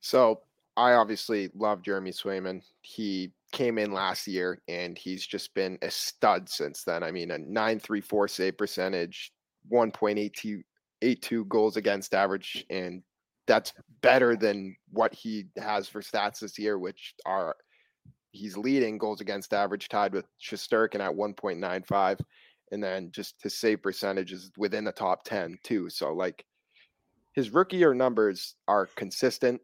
So 0.00 0.40
I 0.76 0.92
obviously 0.92 1.50
love 1.54 1.82
Jeremy 1.82 2.10
Swayman. 2.10 2.62
He 2.82 3.32
came 3.52 3.78
in 3.78 3.92
last 3.92 4.26
year 4.26 4.60
and 4.68 4.98
he's 4.98 5.26
just 5.26 5.54
been 5.54 5.78
a 5.82 5.90
stud 5.90 6.48
since 6.48 6.82
then. 6.82 7.02
I 7.02 7.10
mean, 7.10 7.30
a 7.30 7.38
934 7.38 8.28
save 8.28 8.58
percentage, 8.58 9.32
1.82 9.72 10.62
82 11.02 11.44
goals 11.46 11.76
against 11.76 12.14
average, 12.14 12.64
and 12.70 13.02
that's 13.46 13.72
better 14.00 14.36
than 14.36 14.74
what 14.90 15.12
he 15.14 15.44
has 15.58 15.86
for 15.86 16.00
stats 16.00 16.40
this 16.40 16.58
year, 16.58 16.78
which 16.78 17.14
are 17.26 17.56
he's 18.32 18.56
leading 18.56 18.98
goals 18.98 19.20
against 19.20 19.52
average 19.52 19.88
tied 19.88 20.12
with 20.12 20.26
Shesterkin 20.42 21.00
at 21.00 21.12
1.95 21.12 22.20
and 22.74 22.82
then 22.82 23.10
just 23.10 23.36
his 23.42 23.56
save 23.56 23.82
percentage 23.82 24.32
is 24.32 24.50
within 24.58 24.84
the 24.84 24.92
top 24.92 25.24
10 25.24 25.58
too 25.62 25.88
so 25.88 26.12
like 26.12 26.44
his 27.32 27.50
rookie 27.50 27.78
year 27.78 27.94
numbers 27.94 28.54
are 28.68 28.88
consistent 28.96 29.60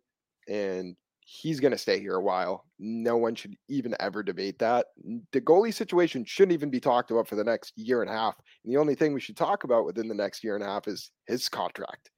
and 0.49 0.97
he's 1.23 1.61
going 1.61 1.71
to 1.71 1.79
stay 1.79 2.01
here 2.01 2.17
a 2.17 2.21
while. 2.21 2.65
No 2.81 3.17
one 3.17 3.37
should 3.37 3.55
even 3.69 3.95
ever 4.01 4.21
debate 4.21 4.59
that. 4.59 4.87
The 5.31 5.41
goalie 5.41 5.73
situation 5.73 6.25
shouldn't 6.25 6.55
even 6.55 6.71
be 6.71 6.81
talked 6.81 7.13
about 7.13 7.29
for 7.29 7.37
the 7.37 7.45
next 7.45 7.73
year 7.77 8.03
and 8.03 8.11
a 8.11 8.13
half. 8.13 8.35
And 8.65 8.75
the 8.75 8.79
only 8.79 8.97
thing 8.97 9.15
we 9.15 9.21
should 9.21 9.37
talk 9.37 9.63
about 9.63 9.87
within 9.87 10.09
the 10.09 10.15
next 10.15 10.43
year 10.43 10.57
and 10.57 10.65
a 10.65 10.67
half 10.67 10.89
is 10.89 11.13
his 11.29 11.49
contract. 11.49 12.11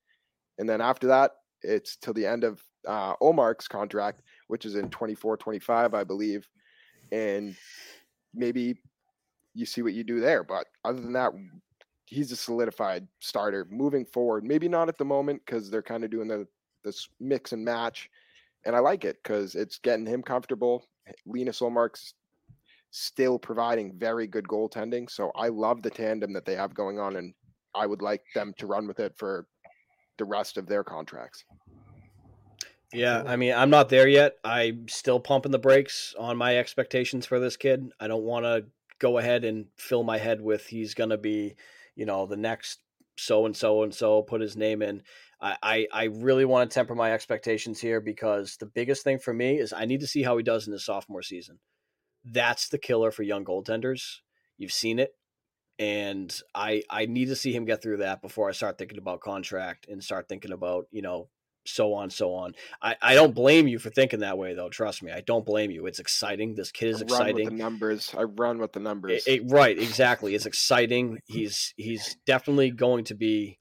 And 0.59 0.67
then 0.67 0.81
after 0.81 1.09
that 1.09 1.33
it's 1.63 1.97
till 1.97 2.15
the 2.15 2.27
end 2.27 2.45
of 2.45 2.61
uh, 2.87 3.15
Ullmark's 3.17 3.69
contract 3.69 4.23
which 4.49 4.65
is 4.67 4.75
in 4.75 4.91
24 4.91 5.37
25 5.37 5.95
i 5.95 6.05
believe 6.05 6.49
and 7.13 7.55
maybe 8.35 8.77
you 9.55 9.67
see 9.67 9.83
what 9.83 9.95
you 9.95 10.05
do 10.05 10.21
there. 10.21 10.45
But 10.45 10.67
other 10.85 11.01
than 11.01 11.13
that, 11.13 11.33
he's 12.07 12.33
a 12.33 12.37
solidified 12.37 13.07
starter 13.21 13.67
moving 13.71 14.05
forward. 14.05 14.45
Maybe 14.45 14.69
not 14.69 14.89
at 14.89 14.99
the 14.99 15.05
moment 15.05 15.43
because 15.45 15.71
they're 15.71 15.83
kind 15.83 16.05
of 16.05 16.11
doing 16.11 16.29
the 16.29 16.47
this 16.85 17.09
mix 17.21 17.53
and 17.53 17.65
match, 17.65 18.11
and 18.65 18.75
I 18.75 18.81
like 18.81 19.05
it 19.05 19.19
because 19.23 19.55
it's 19.55 19.79
getting 19.79 20.07
him 20.07 20.23
comfortable. 20.23 20.85
Linus 21.27 21.61
Ullmark's 21.61 22.15
still 22.91 23.39
providing 23.39 23.97
very 23.97 24.27
good 24.27 24.47
goaltending, 24.49 25.09
so 25.09 25.31
I 25.37 25.49
love 25.49 25.83
the 25.83 25.91
tandem 25.91 26.33
that 26.33 26.45
they 26.45 26.57
have 26.57 26.75
going 26.75 26.99
on, 26.99 27.17
and 27.17 27.35
I 27.75 27.87
would 27.87 28.03
like 28.03 28.23
them 28.35 28.53
to 28.59 28.67
run 28.67 28.87
with 28.87 29.01
it 29.01 29.15
for 29.17 29.47
the 30.19 30.25
rest 30.25 30.59
of 30.59 30.67
their 30.67 30.85
contracts. 30.85 31.45
Yeah, 32.93 33.23
I 33.27 33.37
mean, 33.37 33.55
I'm 33.55 33.71
not 33.71 33.89
there 33.89 34.07
yet. 34.07 34.37
I'm 34.45 34.87
still 34.89 35.19
pumping 35.19 35.53
the 35.53 35.59
brakes 35.59 36.15
on 36.19 36.37
my 36.37 36.59
expectations 36.59 37.25
for 37.25 37.41
this 37.41 37.57
kid. 37.57 37.91
I 37.99 38.07
don't 38.07 38.25
want 38.25 38.45
to 38.45 38.67
go 39.03 39.19
ahead 39.19 39.45
and 39.45 39.67
fill 39.77 40.05
my 40.05 40.17
head 40.17 40.41
with 40.41 40.65
he's 40.65 40.95
going 40.95 41.11
to 41.11 41.19
be, 41.19 41.57
you 41.97 42.07
know, 42.07 42.25
the 42.25 42.37
next 42.37 42.79
so 43.19 43.45
and 43.47 43.57
so 43.57 43.83
and 43.83 43.93
so, 43.93 44.23
put 44.23 44.41
his 44.41 44.57
name 44.57 44.81
in. 44.81 45.03
I, 45.41 45.57
I, 45.61 45.87
I 45.93 46.05
really 46.05 46.45
want 46.45 46.71
to 46.71 46.75
temper 46.75 46.95
my 46.95 47.13
expectations 47.13 47.81
here 47.81 48.01
because 48.01 48.57
the 48.59 48.67
biggest 48.67 49.03
thing 49.03 49.19
for 49.19 49.35
me 49.35 49.59
is 49.59 49.73
I 49.73 49.87
need 49.87 50.01
to 50.01 50.07
see 50.07 50.23
how 50.23 50.37
he 50.37 50.45
does 50.45 50.69
in 50.69 50.73
his 50.73 50.87
sophomore 50.87 51.23
season. 51.23 51.59
That's 52.25 52.69
the 52.69 52.79
killer 52.79 53.11
for 53.11 53.25
young 53.25 53.45
goaltenders. 53.45 54.19
You've 54.57 54.73
seen 54.73 55.01
it. 55.01 55.11
And 55.81 56.33
I 56.55 56.85
I 56.89 57.07
need 57.07 57.27
to 57.27 57.35
see 57.35 57.53
him 57.53 57.65
get 57.65 57.83
through 57.83 57.97
that 57.97 58.23
before 58.23 58.49
I 58.49 58.53
start 58.53 58.79
thinking 58.79 58.99
about 58.99 59.21
contract 59.21 59.89
and 59.89 60.05
start 60.05 60.29
thinking 60.29 60.53
about, 60.53 60.85
you 60.93 61.03
know, 61.03 61.29
so 61.65 61.95
on, 61.95 62.11
so 62.11 62.35
on. 62.35 62.55
I, 62.81 62.97
I 63.01 63.15
don't 63.15 63.35
blame 63.35 63.69
you 63.69 63.79
for 63.79 63.91
thinking 63.91 64.21
that 64.21 64.39
way, 64.39 64.55
though. 64.55 64.69
Trust 64.69 65.03
me, 65.03 65.13
I 65.13 65.21
don't 65.21 65.45
blame 65.45 65.71
you. 65.71 65.87
It's 65.87 65.99
exciting. 65.99 66.55
This 66.55 66.73
kid 66.73 66.89
is 66.89 67.03
I 67.03 67.05
exciting. 67.05 67.49
the 67.49 67.55
numbers, 67.55 68.15
I 68.17 68.25
run 68.25 68.59
with 68.59 68.73
the 68.73 68.81
numbers. 68.81 69.27
It, 69.27 69.43
it, 69.43 69.51
right, 69.51 69.79
exactly. 69.79 70.35
It's 70.35 70.47
exciting. 70.47 71.21
He's 71.27 71.75
he's 71.77 72.17
definitely 72.27 72.71
going 72.71 73.05
to 73.05 73.15
be. 73.15 73.59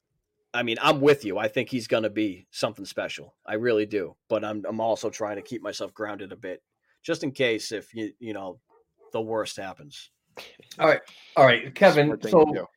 I 0.54 0.62
mean, 0.62 0.76
I'm 0.82 1.00
with 1.00 1.24
you. 1.24 1.38
I 1.38 1.48
think 1.48 1.70
he's 1.70 1.86
going 1.86 2.02
to 2.02 2.10
be 2.10 2.46
something 2.50 2.84
special. 2.84 3.34
I 3.46 3.54
really 3.54 3.86
do. 3.86 4.16
But 4.28 4.44
I'm 4.44 4.64
I'm 4.68 4.80
also 4.80 5.10
trying 5.10 5.36
to 5.36 5.42
keep 5.42 5.62
myself 5.62 5.94
grounded 5.94 6.32
a 6.32 6.36
bit, 6.36 6.62
just 7.02 7.22
in 7.22 7.32
case 7.32 7.72
if 7.72 7.94
you 7.94 8.12
you 8.18 8.32
know 8.32 8.58
the 9.12 9.20
worst 9.20 9.56
happens. 9.56 10.10
All 10.78 10.88
right, 10.88 11.00
all 11.36 11.44
right, 11.44 11.74
Kevin. 11.74 12.18
So 12.22 12.68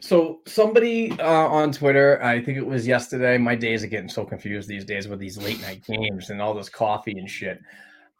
so 0.00 0.40
somebody 0.46 1.12
uh, 1.18 1.46
on 1.48 1.72
Twitter, 1.72 2.22
I 2.22 2.42
think 2.42 2.58
it 2.58 2.66
was 2.66 2.86
yesterday. 2.86 3.38
My 3.38 3.54
days 3.54 3.82
are 3.82 3.88
getting 3.88 4.08
so 4.08 4.24
confused 4.24 4.68
these 4.68 4.84
days 4.84 5.08
with 5.08 5.18
these 5.18 5.38
late 5.38 5.60
night 5.60 5.84
games 5.84 6.30
and 6.30 6.40
all 6.40 6.54
this 6.54 6.68
coffee 6.68 7.18
and 7.18 7.28
shit. 7.28 7.60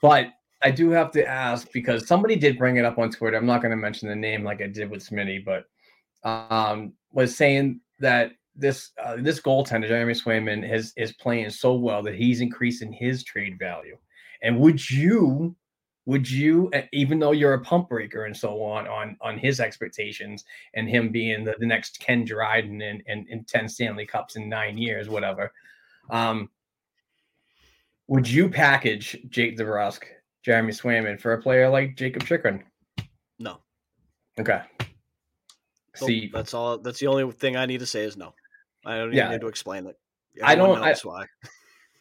But 0.00 0.28
I 0.62 0.70
do 0.70 0.90
have 0.90 1.10
to 1.12 1.26
ask 1.26 1.70
because 1.72 2.06
somebody 2.06 2.36
did 2.36 2.58
bring 2.58 2.76
it 2.76 2.84
up 2.84 2.98
on 2.98 3.10
Twitter. 3.10 3.36
I'm 3.36 3.46
not 3.46 3.62
going 3.62 3.70
to 3.70 3.76
mention 3.76 4.08
the 4.08 4.16
name 4.16 4.44
like 4.44 4.60
I 4.60 4.66
did 4.66 4.90
with 4.90 5.08
Smitty, 5.08 5.44
but 5.44 5.64
um, 6.28 6.92
was 7.12 7.36
saying 7.36 7.80
that 7.98 8.32
this 8.54 8.90
uh, 9.02 9.16
this 9.18 9.40
goaltender 9.40 9.88
Jeremy 9.88 10.12
Swayman 10.12 10.70
is 10.70 10.92
is 10.96 11.12
playing 11.14 11.50
so 11.50 11.74
well 11.74 12.02
that 12.02 12.14
he's 12.14 12.40
increasing 12.40 12.92
his 12.92 13.24
trade 13.24 13.58
value. 13.58 13.96
And 14.42 14.58
would 14.58 14.90
you 14.90 15.56
would 16.04 16.28
you 16.28 16.70
even 16.92 17.18
though 17.18 17.32
you're 17.32 17.54
a 17.54 17.60
pump 17.60 17.88
breaker 17.88 18.24
and 18.24 18.36
so 18.36 18.62
on 18.62 18.88
on 18.88 19.16
on 19.20 19.38
his 19.38 19.60
expectations 19.60 20.44
and 20.74 20.88
him 20.88 21.10
being 21.10 21.44
the, 21.44 21.54
the 21.58 21.66
next 21.66 22.00
ken 22.00 22.24
dryden 22.24 22.82
and, 22.82 23.02
in, 23.06 23.26
in 23.28 23.44
10 23.44 23.68
stanley 23.68 24.04
cups 24.04 24.36
in 24.36 24.48
nine 24.48 24.76
years 24.76 25.08
whatever 25.08 25.52
um 26.10 26.48
would 28.08 28.28
you 28.28 28.48
package 28.48 29.16
jake 29.28 29.56
DeBrusk, 29.56 30.02
jeremy 30.44 30.72
swayman 30.72 31.20
for 31.20 31.34
a 31.34 31.40
player 31.40 31.68
like 31.68 31.96
jacob 31.96 32.24
chychrun 32.24 32.64
no. 33.42 33.58
Okay. 34.38 34.62
So 35.94 36.06
see 36.06 36.30
that's 36.32 36.54
all 36.54 36.78
that's 36.78 37.00
the 37.00 37.06
only 37.08 37.30
thing 37.32 37.56
i 37.56 37.66
need 37.66 37.80
to 37.80 37.86
say 37.86 38.04
is 38.04 38.16
no. 38.16 38.34
I 38.84 38.96
don't 38.96 39.12
yeah. 39.12 39.30
need 39.30 39.42
to 39.42 39.48
explain 39.48 39.86
it. 39.86 39.98
Everyone 40.42 40.50
i 40.50 40.54
don't 40.54 40.82
I, 40.82 40.94
why 41.02 41.26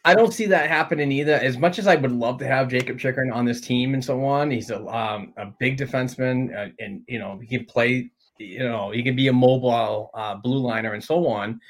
I 0.04 0.14
don't 0.14 0.32
see 0.32 0.46
that 0.46 0.68
happening 0.68 1.12
either. 1.12 1.34
As 1.34 1.58
much 1.58 1.78
as 1.78 1.86
I 1.86 1.94
would 1.94 2.10
love 2.10 2.38
to 2.38 2.46
have 2.46 2.68
Jacob 2.68 2.98
Chychrun 2.98 3.32
on 3.32 3.44
this 3.44 3.60
team 3.60 3.94
and 3.94 4.04
so 4.04 4.24
on, 4.24 4.50
he's 4.50 4.70
a 4.70 4.84
um, 4.86 5.32
a 5.36 5.46
big 5.46 5.78
defenseman, 5.78 6.54
uh, 6.56 6.72
and 6.80 7.02
you 7.06 7.18
know 7.18 7.38
he 7.38 7.46
can 7.46 7.66
play. 7.66 8.10
You 8.38 8.68
know 8.68 8.90
he 8.90 9.02
can 9.02 9.14
be 9.14 9.28
a 9.28 9.32
mobile 9.32 10.10
uh, 10.14 10.34
blue 10.34 10.58
liner 10.58 10.94
and 10.94 11.04
so 11.04 11.26
on. 11.28 11.60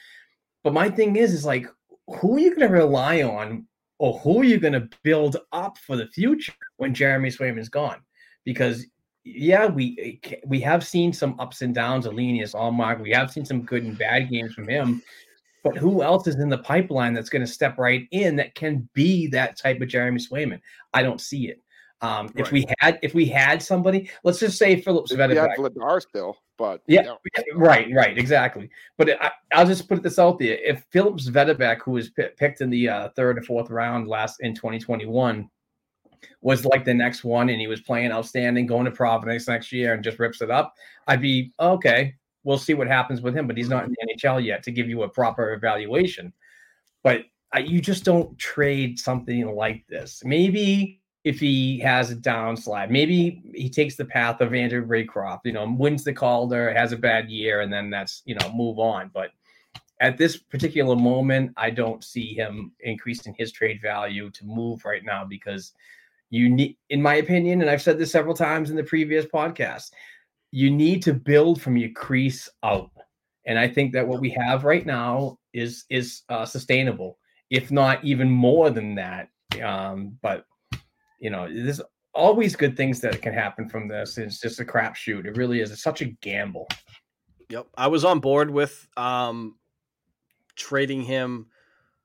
But 0.65 0.73
my 0.73 0.89
thing 0.89 1.17
is, 1.17 1.35
is 1.35 1.45
like, 1.45 1.67
who 2.07 2.37
are 2.37 2.39
you 2.39 2.55
going 2.55 2.69
to 2.69 2.75
rely 2.75 3.23
on, 3.23 3.67
or 3.99 4.19
who 4.21 4.41
are 4.41 4.45
you 4.45 4.59
going 4.59 4.75
to 4.75 4.89
build 5.03 5.37
up 5.53 5.77
for 5.79 5.97
the 5.97 6.07
future 6.07 6.55
when 6.77 6.95
Jeremy 6.95 7.29
Swayman's 7.29 7.69
gone? 7.69 8.01
Because 8.45 8.87
yeah, 9.25 9.67
we 9.67 10.21
we 10.47 10.61
have 10.61 10.87
seen 10.87 11.13
some 11.13 11.39
ups 11.39 11.61
and 11.61 11.75
downs 11.75 12.07
of 12.07 12.15
Linus 12.15 12.55
Ullmark. 12.55 13.01
We 13.01 13.11
have 13.11 13.31
seen 13.31 13.45
some 13.45 13.63
good 13.63 13.85
and 13.85 13.99
bad 13.99 14.31
games 14.31 14.55
from 14.55 14.69
him. 14.69 15.03
But 15.63 15.77
who 15.77 16.03
else 16.03 16.27
is 16.27 16.37
in 16.37 16.49
the 16.49 16.59
pipeline 16.59 17.15
that's 17.15 17.29
going 17.29 17.45
to 17.45 17.51
step 17.51 17.79
right 17.79 18.09
in 18.11 18.37
that 18.37 18.55
can 18.55 18.89
be 18.95 19.29
that 19.29 19.57
type 19.57 19.81
of 19.81 19.89
Jeremy 19.89 20.19
Swayman? 20.19 20.61
I 20.93 21.03
don't 21.03 21.21
see 21.21 21.49
it. 21.49 21.63
Um, 22.03 22.27
right. 22.27 22.39
If 22.39 22.51
we 22.51 22.67
had, 22.81 22.99
if 23.01 23.15
we 23.15 23.27
had 23.27 23.63
somebody, 23.63 24.11
let's 24.25 24.41
just 24.41 24.59
say 24.59 24.81
Phillips 24.81 25.13
Philip 25.15 25.31
Svedberg. 25.31 25.57
Vladar 25.57 26.03
still, 26.03 26.37
but 26.59 26.83
yeah, 26.89 27.15
right, 27.55 27.87
right, 27.95 28.19
exactly. 28.19 28.71
But 28.99 29.11
I, 29.23 29.31
will 29.57 29.67
just 29.67 29.89
put 29.89 30.03
this 30.03 30.19
out 30.19 30.41
there: 30.41 30.59
if 30.65 30.85
Philip 30.91 31.19
Svedberg, 31.19 31.81
who 31.83 31.93
was 31.93 32.11
p- 32.11 32.27
picked 32.37 32.61
in 32.61 32.71
the 32.71 32.89
uh, 32.89 33.09
third 33.11 33.39
or 33.39 33.43
fourth 33.43 33.71
round 33.71 34.09
last 34.09 34.39
in 34.41 34.53
2021, 34.53 35.49
was 36.41 36.65
like 36.65 36.85
the 36.85 36.93
next 36.93 37.23
one, 37.23 37.51
and 37.51 37.61
he 37.61 37.69
was 37.69 37.81
playing 37.81 38.11
outstanding, 38.11 38.67
going 38.67 38.85
to 38.85 38.91
Providence 38.91 39.47
next 39.47 39.71
year, 39.71 39.95
and 39.95 40.03
just 40.03 40.19
rips 40.19 40.43
it 40.43 40.51
up, 40.51 40.75
I'd 41.07 41.23
be 41.23 41.53
okay 41.61 42.17
we'll 42.45 42.59
see 42.59 42.75
what 42.75 42.87
happens 42.87 43.21
with 43.21 43.37
him. 43.37 43.47
But 43.47 43.57
he's 43.57 43.69
not 43.69 43.85
in 43.85 43.91
the 43.91 44.15
NHL 44.15 44.45
yet 44.45 44.63
to 44.65 44.71
give 44.71 44.89
you 44.89 45.03
a 45.03 45.09
proper 45.09 45.53
evaluation. 45.53 46.33
But 47.03 47.25
uh, 47.55 47.61
you 47.61 47.81
just 47.81 48.05
don't 48.05 48.37
trade 48.39 48.99
something 48.99 49.55
like 49.55 49.87
this. 49.89 50.23
Maybe 50.25 51.01
if 51.25 51.39
he 51.39 51.79
has 51.81 52.11
a 52.11 52.17
downslide, 52.17 52.91
maybe 52.91 53.43
he 53.55 53.71
takes 53.71 53.97
the 53.97 54.05
path 54.05 54.41
of 54.41 54.55
Andrew 54.55 54.85
Raycroft, 54.85 55.41
you 55.45 55.53
know, 55.53 55.71
wins 55.71 56.03
the 56.03 56.13
Calder, 56.13 56.73
has 56.73 56.93
a 56.93 56.97
bad 56.97 57.31
year, 57.31 57.61
and 57.61 57.73
then 57.73 57.91
that's, 57.91 58.23
you 58.25 58.35
know, 58.35 58.53
move 58.53 58.79
on. 58.79 59.11
But 59.15 59.31
at 60.01 60.19
this 60.19 60.37
particular 60.37 60.97
moment, 60.97 61.53
I 61.57 61.71
don't 61.71 62.03
see 62.03 62.35
him 62.35 62.73
increasing 62.81 63.35
his 63.39 63.53
trade 63.53 63.81
value 63.81 64.31
to 64.31 64.45
move 64.45 64.85
right 64.85 65.05
now 65.05 65.25
because 65.25 65.73
you 66.31 66.49
need, 66.49 66.77
in 66.91 67.01
my 67.01 67.17
opinion, 67.17 67.61
and 67.61 67.71
I've 67.71 67.83
said 67.83 67.99
this 67.99 68.11
several 68.11 68.35
times 68.35 68.71
in 68.71 68.77
the 68.77 68.83
previous 68.83 69.25
podcast, 69.27 69.93
you 70.53 70.71
need 70.71 71.03
to 71.03 71.15
build 71.15 71.61
from 71.61 71.77
your 71.77 71.91
crease 71.91 72.49
out. 72.63 72.91
And 73.47 73.59
I 73.59 73.67
think 73.67 73.93
that 73.95 74.07
what 74.07 74.21
we 74.21 74.31
have 74.31 74.65
right 74.65 74.87
now 74.87 75.39
is 75.53 75.85
is 75.91 76.23
uh, 76.29 76.45
sustainable, 76.45 77.19
if 77.51 77.73
not 77.73 78.05
even 78.05 78.31
more 78.31 78.71
than 78.71 78.95
that. 78.95 79.29
Um, 79.61 80.17
but 80.23 80.45
you 81.19 81.31
know, 81.31 81.49
there's 81.53 81.81
always 82.15 82.55
good 82.55 82.77
things 82.77 83.01
that 83.01 83.23
can 83.23 83.33
happen 83.33 83.69
from 83.69 83.89
this. 83.89 84.19
It's 84.19 84.41
just 84.41 84.61
a 84.61 84.65
crapshoot. 84.65 85.25
It 85.25 85.37
really 85.37 85.61
is. 85.61 85.73
It's 85.73 85.83
such 85.83 86.03
a 86.03 86.07
gamble. 86.21 86.69
Yep, 87.49 87.67
I 87.77 87.89
was 87.89 88.05
on 88.05 88.21
board 88.21 88.51
with 88.51 88.87
um, 88.97 89.57
trading 90.55 91.03
him 91.03 91.47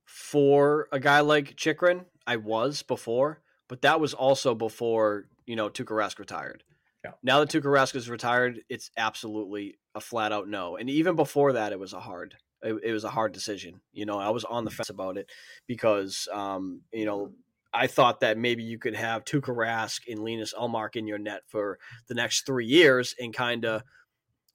for 0.05 0.87
a 0.91 0.99
guy 0.99 1.19
like 1.19 1.55
Chychrun. 1.55 2.05
I 2.25 2.37
was 2.37 2.81
before, 2.81 3.41
but 3.67 3.81
that 3.83 3.99
was 3.99 4.13
also 4.13 4.55
before 4.55 5.25
you 5.45 5.55
know 5.55 5.69
Tuukka 5.69 5.91
Rask 5.91 6.17
retired. 6.17 6.63
Yeah. 7.07 7.13
Now 7.23 7.39
that 7.39 7.49
Tuukka 7.49 7.63
Rask 7.63 7.95
is 7.95 8.09
retired, 8.09 8.61
it's 8.69 8.91
absolutely 8.97 9.77
a 9.95 10.01
flat 10.01 10.31
out 10.31 10.47
no. 10.47 10.77
And 10.77 10.89
even 10.89 11.15
before 11.15 11.53
that, 11.53 11.71
it 11.71 11.79
was 11.79 11.93
a 11.93 11.99
hard, 11.99 12.35
it, 12.61 12.73
it 12.83 12.91
was 12.91 13.03
a 13.03 13.09
hard 13.09 13.31
decision. 13.31 13.81
You 13.93 14.05
know, 14.05 14.19
I 14.19 14.29
was 14.29 14.43
on 14.43 14.65
the 14.65 14.71
fence 14.71 14.89
about 14.89 15.17
it 15.17 15.29
because, 15.67 16.27
um, 16.31 16.81
you 16.91 17.05
know, 17.05 17.31
I 17.73 17.87
thought 17.87 18.21
that 18.21 18.37
maybe 18.37 18.63
you 18.63 18.79
could 18.79 18.95
have 18.95 19.23
Tuukka 19.23 19.55
Rask 19.55 20.01
and 20.09 20.19
Linus 20.19 20.53
Ullmark 20.53 20.95
in 20.95 21.07
your 21.07 21.17
net 21.17 21.41
for 21.47 21.79
the 22.07 22.15
next 22.15 22.45
three 22.45 22.65
years 22.65 23.13
and 23.19 23.33
kind 23.33 23.65
of 23.65 23.83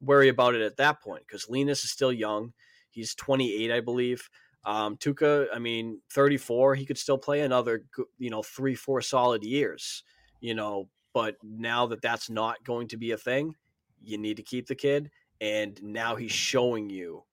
worry 0.00 0.28
about 0.28 0.54
it 0.54 0.62
at 0.62 0.76
that 0.78 1.00
point 1.00 1.22
because 1.26 1.48
Linus 1.48 1.84
is 1.84 1.90
still 1.90 2.12
young. 2.12 2.52
He's 2.90 3.14
28, 3.14 3.70
I 3.70 3.80
believe. 3.80 4.28
Um, 4.64 4.96
Tuukka, 4.96 5.46
I 5.54 5.58
mean, 5.58 6.00
34, 6.10 6.74
he 6.74 6.86
could 6.86 6.98
still 6.98 7.18
play 7.18 7.40
another, 7.40 7.84
you 8.18 8.30
know, 8.30 8.42
three, 8.42 8.74
four 8.74 9.00
solid 9.02 9.42
years, 9.42 10.04
you 10.40 10.54
know, 10.54 10.88
but 11.14 11.36
now 11.42 11.86
that 11.86 12.02
that's 12.02 12.30
not 12.30 12.62
going 12.64 12.88
to 12.88 12.96
be 12.96 13.12
a 13.12 13.18
thing, 13.18 13.54
you 14.02 14.18
need 14.18 14.36
to 14.36 14.42
keep 14.42 14.66
the 14.66 14.74
kid. 14.74 15.10
And 15.40 15.80
now 15.82 16.14
he's 16.14 16.32
showing 16.32 16.88
you 16.88 17.24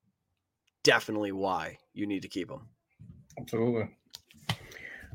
definitely 0.83 1.31
why 1.31 1.77
you 1.93 2.07
need 2.07 2.23
to 2.23 2.27
keep 2.27 2.49
him. 2.49 2.67
Absolutely. 3.39 3.89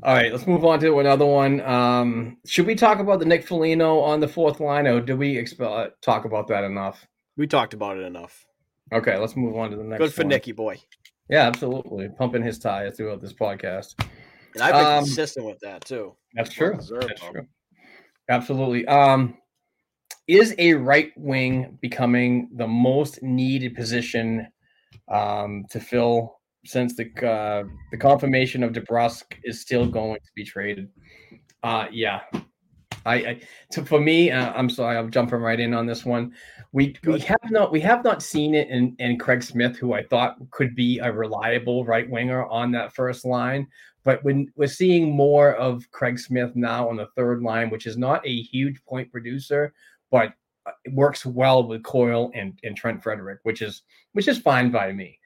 All 0.03 0.13
right, 0.13 0.31
let's 0.31 0.45
move 0.45 0.65
on 0.65 0.79
to 0.81 0.99
another 0.99 1.25
one. 1.25 1.61
Um, 1.61 2.37
should 2.45 2.67
we 2.67 2.75
talk 2.75 2.99
about 2.99 3.19
the 3.19 3.25
Nick 3.25 3.47
Foligno 3.47 3.99
on 3.99 4.19
the 4.19 4.27
fourth 4.27 4.59
line, 4.59 4.87
or 4.87 5.01
do 5.01 5.15
we 5.15 5.35
exp- 5.35 5.91
talk 6.01 6.25
about 6.25 6.47
that 6.49 6.63
enough? 6.63 7.07
We 7.37 7.47
talked 7.47 7.73
about 7.73 7.97
it 7.97 8.03
enough. 8.03 8.45
Okay, 8.93 9.17
let's 9.17 9.35
move 9.35 9.55
on 9.55 9.71
to 9.71 9.77
the 9.77 9.83
next. 9.83 9.99
Good 9.99 10.13
for 10.13 10.21
one. 10.23 10.29
Nicky 10.29 10.51
boy. 10.51 10.79
Yeah, 11.29 11.47
absolutely, 11.47 12.09
pumping 12.09 12.43
his 12.43 12.59
tires 12.59 12.97
throughout 12.97 13.21
this 13.21 13.33
podcast. 13.33 13.95
And 14.53 14.61
I've 14.61 14.73
been 14.73 14.85
Um, 14.85 15.03
consistent 15.05 15.45
with 15.45 15.59
that 15.61 15.83
too. 15.83 16.15
That's 16.33 16.53
true. 16.53 16.73
That's 16.73 17.21
true. 17.21 17.47
Absolutely. 18.29 18.87
Um, 18.87 19.37
is 20.27 20.55
a 20.57 20.73
right 20.73 21.11
wing 21.15 21.77
becoming 21.81 22.49
the 22.55 22.67
most 22.67 23.21
needed 23.21 23.75
position 23.75 24.47
um, 25.11 25.65
to 25.69 25.79
fill 25.79 26.39
since 26.65 26.95
the 26.95 27.05
uh, 27.27 27.63
the 27.91 27.97
confirmation 27.97 28.63
of 28.63 28.71
DeBrusk 28.71 29.23
is 29.43 29.61
still 29.61 29.85
going 29.85 30.15
to 30.15 30.31
be 30.35 30.43
traded? 30.43 30.89
Uh, 31.61 31.85
yeah. 31.91 32.21
I, 33.05 33.15
I 33.15 33.41
to, 33.71 33.85
for 33.85 33.99
me, 33.99 34.31
uh, 34.31 34.51
I'm 34.53 34.69
sorry, 34.69 34.97
I'm 34.97 35.11
jumping 35.11 35.39
right 35.39 35.59
in 35.59 35.73
on 35.73 35.85
this 35.85 36.05
one. 36.05 36.33
We 36.71 36.95
we 37.03 37.19
have 37.19 37.51
not 37.51 37.71
we 37.71 37.79
have 37.81 38.03
not 38.03 38.23
seen 38.23 38.55
it 38.55 38.69
in, 38.69 38.95
in 38.99 39.19
Craig 39.19 39.43
Smith, 39.43 39.77
who 39.77 39.93
I 39.93 40.03
thought 40.03 40.37
could 40.51 40.75
be 40.75 40.99
a 40.99 41.11
reliable 41.11 41.85
right 41.85 42.09
winger 42.09 42.45
on 42.47 42.71
that 42.71 42.93
first 42.93 43.23
line. 43.23 43.67
But 44.03 44.23
when 44.23 44.51
we're 44.55 44.67
seeing 44.67 45.15
more 45.15 45.53
of 45.55 45.89
Craig 45.91 46.19
Smith 46.19 46.55
now 46.55 46.89
on 46.89 46.97
the 46.97 47.07
third 47.15 47.41
line, 47.41 47.69
which 47.69 47.87
is 47.87 47.97
not 47.97 48.25
a 48.25 48.41
huge 48.41 48.83
point 48.85 49.11
producer, 49.11 49.73
but 50.11 50.33
uh, 50.65 50.71
it 50.83 50.93
works 50.93 51.25
well 51.25 51.67
with 51.67 51.83
Coyle 51.83 52.31
and, 52.35 52.57
and 52.63 52.75
Trent 52.75 53.01
Frederic, 53.01 53.39
which 53.43 53.61
is 53.61 53.83
which 54.13 54.27
is 54.27 54.39
fine 54.39 54.71
by 54.71 54.91
me. 54.91 55.19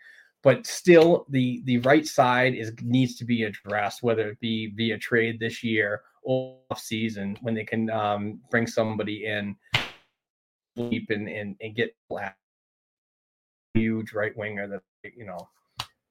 But 0.43 0.67
still, 0.67 1.25
the 1.29 1.61
the 1.65 1.79
right 1.79 2.05
side 2.05 2.55
is 2.55 2.73
needs 2.81 3.15
to 3.15 3.25
be 3.25 3.43
addressed, 3.43 4.03
whether 4.03 4.29
it 4.29 4.39
be 4.41 4.73
via 4.75 4.97
trade 4.97 5.39
this 5.39 5.63
year 5.63 6.01
off 6.25 6.79
season 6.79 7.37
when 7.41 7.53
they 7.53 7.63
can 7.63 7.89
um, 7.89 8.39
bring 8.51 8.67
somebody 8.67 9.25
in, 9.25 9.55
sleep 10.75 11.09
and 11.09 11.27
and, 11.27 11.55
and 11.61 11.75
get 11.75 11.95
black 12.09 12.37
huge 13.73 14.13
right 14.13 14.35
winger 14.35 14.67
that 14.67 14.81
you 15.15 15.25
know 15.25 15.47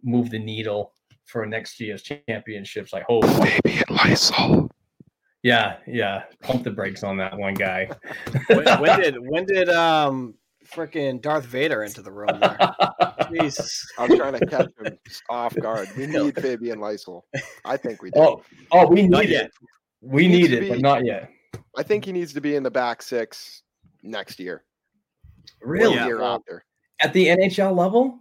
move 0.03 0.31
the 0.31 0.39
needle 0.39 0.93
for 1.25 1.45
next 1.47 1.79
year's 1.81 2.03
championships. 2.03 2.95
I 2.95 3.03
hope. 3.03 3.25
Fabian 3.25 3.85
Lysell. 3.91 4.71
Yeah, 5.43 5.77
yeah. 5.87 6.25
Pump 6.43 6.65
the 6.65 6.71
brakes 6.71 7.03
on 7.05 7.17
that 7.19 7.37
one 7.37 7.55
guy. 7.55 7.91
When, 8.49 8.65
when 8.81 9.01
did 9.01 9.17
when 9.29 9.45
did 9.45 9.69
um 9.69 10.35
freaking 10.67 11.21
Darth 11.21 11.45
Vader 11.45 11.85
into 11.85 12.03
the 12.03 12.11
room 12.11 12.41
there? 12.41 12.59
Jesus. 13.33 13.87
I'm 13.99 14.17
trying 14.17 14.35
to 14.35 14.47
catch 14.47 14.69
him 14.81 14.99
off 15.29 15.55
guard. 15.61 15.89
We 15.97 16.07
need 16.07 16.37
Fabian 16.37 16.79
Lysell. 16.79 17.23
I 17.65 17.77
think 17.77 18.03
we 18.03 18.11
do. 18.11 18.21
oh, 18.21 18.43
oh, 18.73 18.89
we 18.89 19.03
need 19.03 19.11
Not 19.11 19.25
it. 19.27 19.53
Yet. 20.03 20.12
We 20.12 20.22
He 20.24 20.28
need 20.28 20.49
to 20.49 20.64
it, 20.66 20.68
but 20.68 20.80
not 20.80 21.05
yet. 21.05 21.30
I 21.76 21.82
think 21.82 22.05
he 22.05 22.12
needs 22.12 22.32
to 22.34 22.40
be 22.40 22.55
in 22.57 22.62
the 22.62 22.70
back 22.70 23.03
six 23.03 23.62
next 24.03 24.38
year. 24.40 24.64
Really? 25.62 25.96
the 25.99 26.05
year 26.07 26.22
after. 26.22 26.64
At 27.01 27.12
the 27.12 27.26
NHL 27.28 27.76
level? 27.76 28.20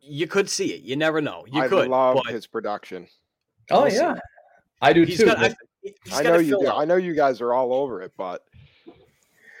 You 0.00 0.26
could 0.26 0.48
see 0.48 0.72
it. 0.72 0.80
You 0.82 0.96
never 0.96 1.20
know. 1.20 1.44
You 1.50 1.62
I 1.62 1.68
could. 1.68 1.88
love 1.88 2.18
but 2.24 2.32
his 2.32 2.46
production. 2.46 3.06
Oh 3.70 3.82
We'll 3.84 3.92
yeah. 3.92 4.14
I 4.80 4.92
do 4.94 5.02
he's 5.02 5.18
too. 5.18 5.26
got. 5.26 5.38
I, 5.38 5.54
he's 5.82 5.94
I 6.12 6.22
know 6.22 6.38
you 6.38 6.58
do. 6.60 6.68
I 6.68 6.84
know 6.86 6.96
you 6.96 7.14
guys 7.14 7.40
are 7.42 7.52
all 7.52 7.72
over 7.74 8.00
it, 8.02 8.12
but 8.16 8.42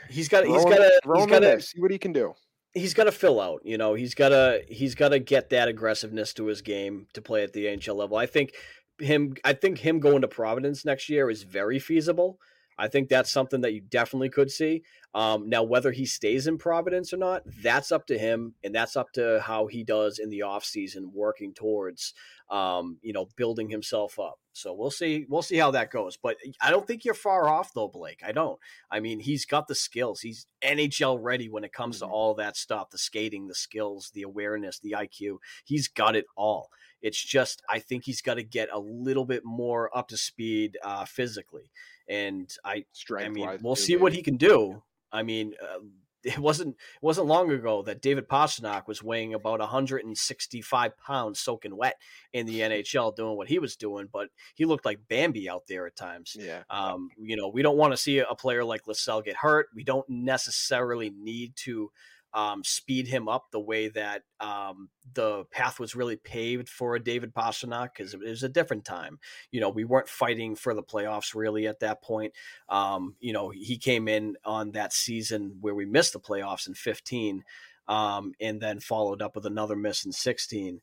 He's 0.08 0.28
got. 0.28 0.46
He's 0.46 0.54
throw 0.62 0.70
him- 0.72 0.78
got 0.78 0.84
to. 0.84 1.00
throw 1.04 1.14
He's 1.16 1.24
him 1.24 1.30
got 1.30 1.40
to. 1.40 1.60
see 1.60 1.80
what 1.80 1.90
he 1.90 1.98
can 1.98 2.12
do. 2.14 2.34
He's 2.72 2.94
got 2.94 3.04
to 3.04 3.12
fill 3.12 3.40
out. 3.40 3.60
You 3.64 3.76
know. 3.76 3.92
He's 3.94 4.14
got 4.14 4.30
to. 4.30 4.62
He's 4.68 4.94
got 4.94 5.10
to 5.10 5.18
get 5.18 5.50
that 5.50 5.68
aggressiveness 5.68 6.32
to 6.34 6.46
his 6.46 6.62
game 6.62 7.06
to 7.12 7.20
play 7.20 7.42
at 7.42 7.52
the 7.52 7.66
NHL 7.66 7.94
level. 7.96 8.16
I 8.16 8.24
think 8.24 8.54
him. 9.00 9.34
I 9.44 9.52
think 9.52 9.78
him 9.78 10.00
going 10.00 10.22
to 10.22 10.28
Providence 10.28 10.84
next 10.84 11.08
year 11.08 11.30
is 11.30 11.42
very 11.42 11.78
feasible. 11.78 12.38
I 12.78 12.86
think 12.86 13.08
that's 13.08 13.30
something 13.30 13.62
that 13.62 13.74
you 13.74 13.80
definitely 13.80 14.28
could 14.28 14.50
see. 14.50 14.84
Um, 15.12 15.48
now, 15.48 15.64
whether 15.64 15.90
he 15.90 16.06
stays 16.06 16.46
in 16.46 16.58
Providence 16.58 17.12
or 17.12 17.16
not, 17.16 17.42
that's 17.62 17.90
up 17.90 18.06
to 18.06 18.16
him, 18.16 18.54
and 18.62 18.72
that's 18.72 18.94
up 18.94 19.10
to 19.14 19.40
how 19.44 19.66
he 19.66 19.82
does 19.82 20.20
in 20.20 20.30
the 20.30 20.40
offseason, 20.40 21.10
working 21.12 21.54
towards, 21.54 22.14
um, 22.50 22.98
you 23.02 23.12
know, 23.12 23.26
building 23.36 23.68
himself 23.68 24.20
up. 24.20 24.38
So 24.52 24.74
we'll 24.74 24.92
see. 24.92 25.26
We'll 25.28 25.42
see 25.42 25.56
how 25.56 25.72
that 25.72 25.90
goes. 25.90 26.16
But 26.16 26.36
I 26.62 26.70
don't 26.70 26.86
think 26.86 27.04
you're 27.04 27.14
far 27.14 27.48
off, 27.48 27.72
though, 27.74 27.88
Blake. 27.88 28.20
I 28.24 28.32
don't. 28.32 28.58
I 28.90 29.00
mean, 29.00 29.20
he's 29.20 29.44
got 29.44 29.66
the 29.66 29.74
skills. 29.74 30.20
He's 30.20 30.46
NHL 30.62 31.18
ready 31.20 31.48
when 31.48 31.64
it 31.64 31.72
comes 31.72 31.98
to 31.98 32.06
all 32.06 32.34
that 32.34 32.56
stuff: 32.56 32.90
the 32.90 32.98
skating, 32.98 33.48
the 33.48 33.54
skills, 33.54 34.10
the 34.14 34.22
awareness, 34.22 34.78
the 34.78 34.92
IQ. 34.92 35.38
He's 35.64 35.88
got 35.88 36.14
it 36.14 36.26
all. 36.36 36.68
It's 37.02 37.22
just 37.22 37.62
I 37.68 37.78
think 37.78 38.04
he's 38.04 38.22
got 38.22 38.34
to 38.34 38.42
get 38.42 38.68
a 38.72 38.78
little 38.78 39.24
bit 39.24 39.44
more 39.44 39.96
up 39.96 40.08
to 40.08 40.16
speed 40.16 40.78
uh, 40.82 41.04
physically, 41.04 41.70
and 42.08 42.52
I 42.64 42.84
Strength 42.92 43.26
I 43.26 43.28
mean, 43.30 43.58
we'll 43.62 43.76
see 43.76 43.96
what 43.96 44.12
he 44.12 44.22
can 44.22 44.36
do. 44.36 44.82
I 45.10 45.22
mean, 45.22 45.54
uh, 45.62 45.78
it 46.24 46.38
wasn't 46.38 46.70
it 46.70 47.02
wasn't 47.02 47.26
long 47.26 47.50
ago 47.50 47.82
that 47.82 48.02
David 48.02 48.28
Pastrnak 48.28 48.86
was 48.86 49.02
weighing 49.02 49.34
about 49.34 49.60
165 49.60 50.98
pounds, 50.98 51.40
soaking 51.40 51.76
wet 51.76 51.96
in 52.32 52.46
the 52.46 52.60
NHL, 52.60 53.14
doing 53.14 53.36
what 53.36 53.48
he 53.48 53.58
was 53.58 53.76
doing. 53.76 54.08
But 54.12 54.28
he 54.54 54.64
looked 54.64 54.84
like 54.84 55.00
Bambi 55.08 55.48
out 55.48 55.64
there 55.68 55.86
at 55.86 55.96
times. 55.96 56.36
Yeah. 56.38 56.62
Um, 56.70 57.10
you 57.18 57.36
know, 57.36 57.48
we 57.48 57.62
don't 57.62 57.76
want 57.76 57.92
to 57.92 57.96
see 57.96 58.18
a 58.18 58.34
player 58.34 58.64
like 58.64 58.84
Lysell 58.84 59.24
get 59.24 59.36
hurt. 59.36 59.68
We 59.74 59.84
don't 59.84 60.08
necessarily 60.08 61.10
need 61.10 61.54
to 61.56 61.90
um, 62.34 62.62
speed 62.62 63.06
him 63.06 63.28
up 63.28 63.46
the 63.50 63.60
way 63.60 63.88
that 63.88 64.22
um, 64.40 64.88
the 65.14 65.44
path 65.50 65.80
was 65.80 65.94
really 65.94 66.16
paved 66.16 66.68
for 66.68 66.94
a 66.94 67.02
David 67.02 67.34
Pastrnak 67.34 67.90
because 67.96 68.14
it 68.14 68.20
was 68.20 68.42
a 68.42 68.48
different 68.48 68.84
time. 68.84 69.18
You 69.50 69.60
know, 69.60 69.70
we 69.70 69.84
weren't 69.84 70.08
fighting 70.08 70.54
for 70.54 70.74
the 70.74 70.82
playoffs 70.82 71.34
really 71.34 71.66
at 71.66 71.80
that 71.80 72.02
point. 72.02 72.32
Um, 72.68 73.16
you 73.20 73.32
know, 73.32 73.50
he 73.50 73.78
came 73.78 74.08
in 74.08 74.36
on 74.44 74.72
that 74.72 74.92
season 74.92 75.56
where 75.60 75.74
we 75.74 75.86
missed 75.86 76.12
the 76.12 76.20
playoffs 76.20 76.68
in 76.68 76.74
15 76.74 77.44
um, 77.88 78.34
and 78.40 78.60
then 78.60 78.80
followed 78.80 79.22
up 79.22 79.34
with 79.34 79.46
another 79.46 79.76
miss 79.76 80.04
in 80.04 80.12
16. 80.12 80.80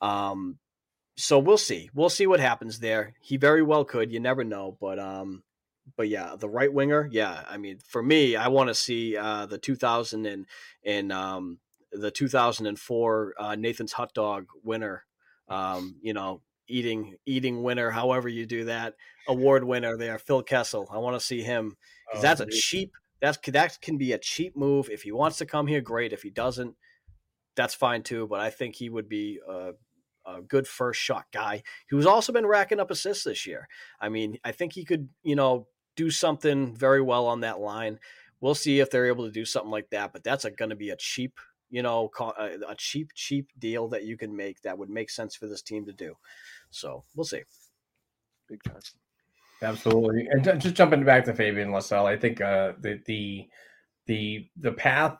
Um, 0.00 0.58
so 1.16 1.38
we'll 1.38 1.58
see. 1.58 1.90
We'll 1.94 2.10
see 2.10 2.26
what 2.26 2.40
happens 2.40 2.78
there. 2.78 3.14
He 3.20 3.36
very 3.36 3.62
well 3.62 3.84
could. 3.84 4.12
You 4.12 4.20
never 4.20 4.44
know. 4.44 4.76
But 4.80 4.98
um, 4.98 5.42
but 5.96 6.08
yeah, 6.08 6.34
the 6.38 6.48
right 6.48 6.72
winger. 6.72 7.08
Yeah, 7.10 7.42
I 7.48 7.56
mean, 7.56 7.78
for 7.78 8.02
me, 8.02 8.36
I 8.36 8.48
want 8.48 8.68
to 8.68 8.74
see 8.74 9.16
uh, 9.16 9.46
the 9.46 9.58
2000 9.58 10.26
and 10.26 10.46
and 10.84 11.12
um, 11.12 11.58
the 11.92 12.10
2004 12.10 13.34
uh, 13.38 13.54
Nathan's 13.54 13.92
hot 13.92 14.12
dog 14.14 14.46
winner. 14.62 15.04
Um, 15.48 15.96
you 16.02 16.12
know, 16.12 16.42
eating 16.68 17.16
eating 17.24 17.62
winner, 17.62 17.90
however 17.90 18.28
you 18.28 18.46
do 18.46 18.64
that, 18.64 18.94
award 19.28 19.64
winner 19.64 19.96
there, 19.96 20.18
Phil 20.18 20.42
Kessel. 20.42 20.88
I 20.90 20.98
want 20.98 21.18
to 21.18 21.24
see 21.24 21.42
him 21.42 21.76
because 22.08 22.22
that's 22.22 22.40
a 22.40 22.46
cheap. 22.46 22.92
That's 23.20 23.38
that 23.48 23.80
can 23.80 23.96
be 23.96 24.12
a 24.12 24.18
cheap 24.18 24.56
move 24.56 24.90
if 24.90 25.02
he 25.02 25.12
wants 25.12 25.38
to 25.38 25.46
come 25.46 25.66
here. 25.66 25.80
Great. 25.80 26.12
If 26.12 26.22
he 26.22 26.30
doesn't, 26.30 26.74
that's 27.54 27.74
fine 27.74 28.02
too. 28.02 28.26
But 28.28 28.40
I 28.40 28.50
think 28.50 28.74
he 28.74 28.90
would 28.90 29.08
be 29.08 29.40
a, 29.48 29.70
a 30.26 30.42
good 30.42 30.66
first 30.66 31.00
shot 31.00 31.26
guy 31.32 31.62
who's 31.88 32.06
also 32.06 32.32
been 32.32 32.46
racking 32.46 32.80
up 32.80 32.90
assists 32.90 33.24
this 33.24 33.46
year. 33.46 33.68
I 34.00 34.08
mean, 34.08 34.38
I 34.44 34.52
think 34.52 34.74
he 34.74 34.84
could, 34.84 35.08
you 35.22 35.36
know, 35.36 35.66
do 35.96 36.10
something 36.10 36.74
very 36.74 37.02
well 37.02 37.26
on 37.26 37.40
that 37.40 37.60
line. 37.60 37.98
We'll 38.40 38.54
see 38.54 38.80
if 38.80 38.90
they're 38.90 39.06
able 39.06 39.24
to 39.24 39.32
do 39.32 39.44
something 39.44 39.70
like 39.70 39.90
that. 39.90 40.12
But 40.12 40.22
that's 40.22 40.44
going 40.44 40.70
to 40.70 40.76
be 40.76 40.90
a 40.90 40.96
cheap, 40.96 41.40
you 41.70 41.82
know, 41.82 42.10
a, 42.20 42.50
a 42.68 42.74
cheap, 42.76 43.12
cheap 43.14 43.50
deal 43.58 43.88
that 43.88 44.04
you 44.04 44.16
can 44.16 44.36
make 44.36 44.62
that 44.62 44.78
would 44.78 44.90
make 44.90 45.10
sense 45.10 45.34
for 45.34 45.46
this 45.46 45.62
team 45.62 45.86
to 45.86 45.92
do. 45.92 46.14
So 46.70 47.04
we'll 47.14 47.24
see. 47.24 47.42
Big 48.48 48.62
time. 48.62 48.80
Absolutely. 49.62 50.28
And 50.30 50.44
just 50.60 50.74
jumping 50.74 51.04
back 51.04 51.24
to 51.24 51.34
Fabian 51.34 51.70
Lysell, 51.70 52.04
I 52.04 52.16
think 52.16 52.40
uh, 52.40 52.72
the 52.78 53.00
the 53.06 53.48
the 54.06 54.48
the 54.56 54.72
path 54.72 55.16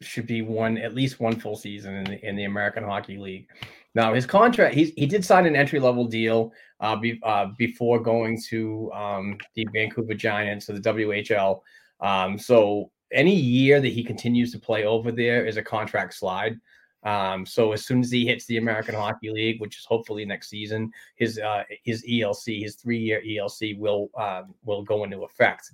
should 0.00 0.26
be 0.26 0.40
one 0.40 0.78
at 0.78 0.94
least 0.94 1.20
one 1.20 1.38
full 1.38 1.56
season 1.56 1.96
in 1.96 2.04
the 2.04 2.28
in 2.28 2.36
the 2.36 2.44
American 2.44 2.84
Hockey 2.84 3.18
League. 3.18 3.48
Now 3.94 4.14
his 4.14 4.26
contract, 4.26 4.74
he 4.74 4.92
he 4.96 5.06
did 5.06 5.24
sign 5.24 5.46
an 5.46 5.56
entry 5.56 5.80
level 5.80 6.06
deal 6.06 6.52
uh, 6.80 6.96
be, 6.96 7.20
uh, 7.22 7.46
before 7.58 8.00
going 8.00 8.40
to 8.48 8.90
um, 8.92 9.38
the 9.54 9.66
Vancouver 9.72 10.14
Giants 10.14 10.70
or 10.70 10.74
the 10.74 10.80
WHL. 10.80 11.60
Um, 12.00 12.38
so 12.38 12.90
any 13.12 13.34
year 13.34 13.80
that 13.80 13.88
he 13.88 14.04
continues 14.04 14.52
to 14.52 14.58
play 14.58 14.84
over 14.84 15.10
there 15.10 15.44
is 15.44 15.56
a 15.56 15.62
contract 15.62 16.14
slide. 16.14 16.58
Um, 17.02 17.46
so 17.46 17.72
as 17.72 17.84
soon 17.84 18.00
as 18.00 18.10
he 18.10 18.26
hits 18.26 18.44
the 18.46 18.58
American 18.58 18.94
Hockey 18.94 19.30
League, 19.30 19.60
which 19.60 19.78
is 19.78 19.84
hopefully 19.84 20.24
next 20.24 20.50
season, 20.50 20.92
his 21.16 21.38
uh, 21.38 21.64
his 21.82 22.04
ELC, 22.04 22.62
his 22.62 22.76
three 22.76 22.98
year 22.98 23.22
ELC 23.26 23.78
will 23.78 24.10
um, 24.18 24.54
will 24.64 24.82
go 24.82 25.04
into 25.04 25.24
effect. 25.24 25.70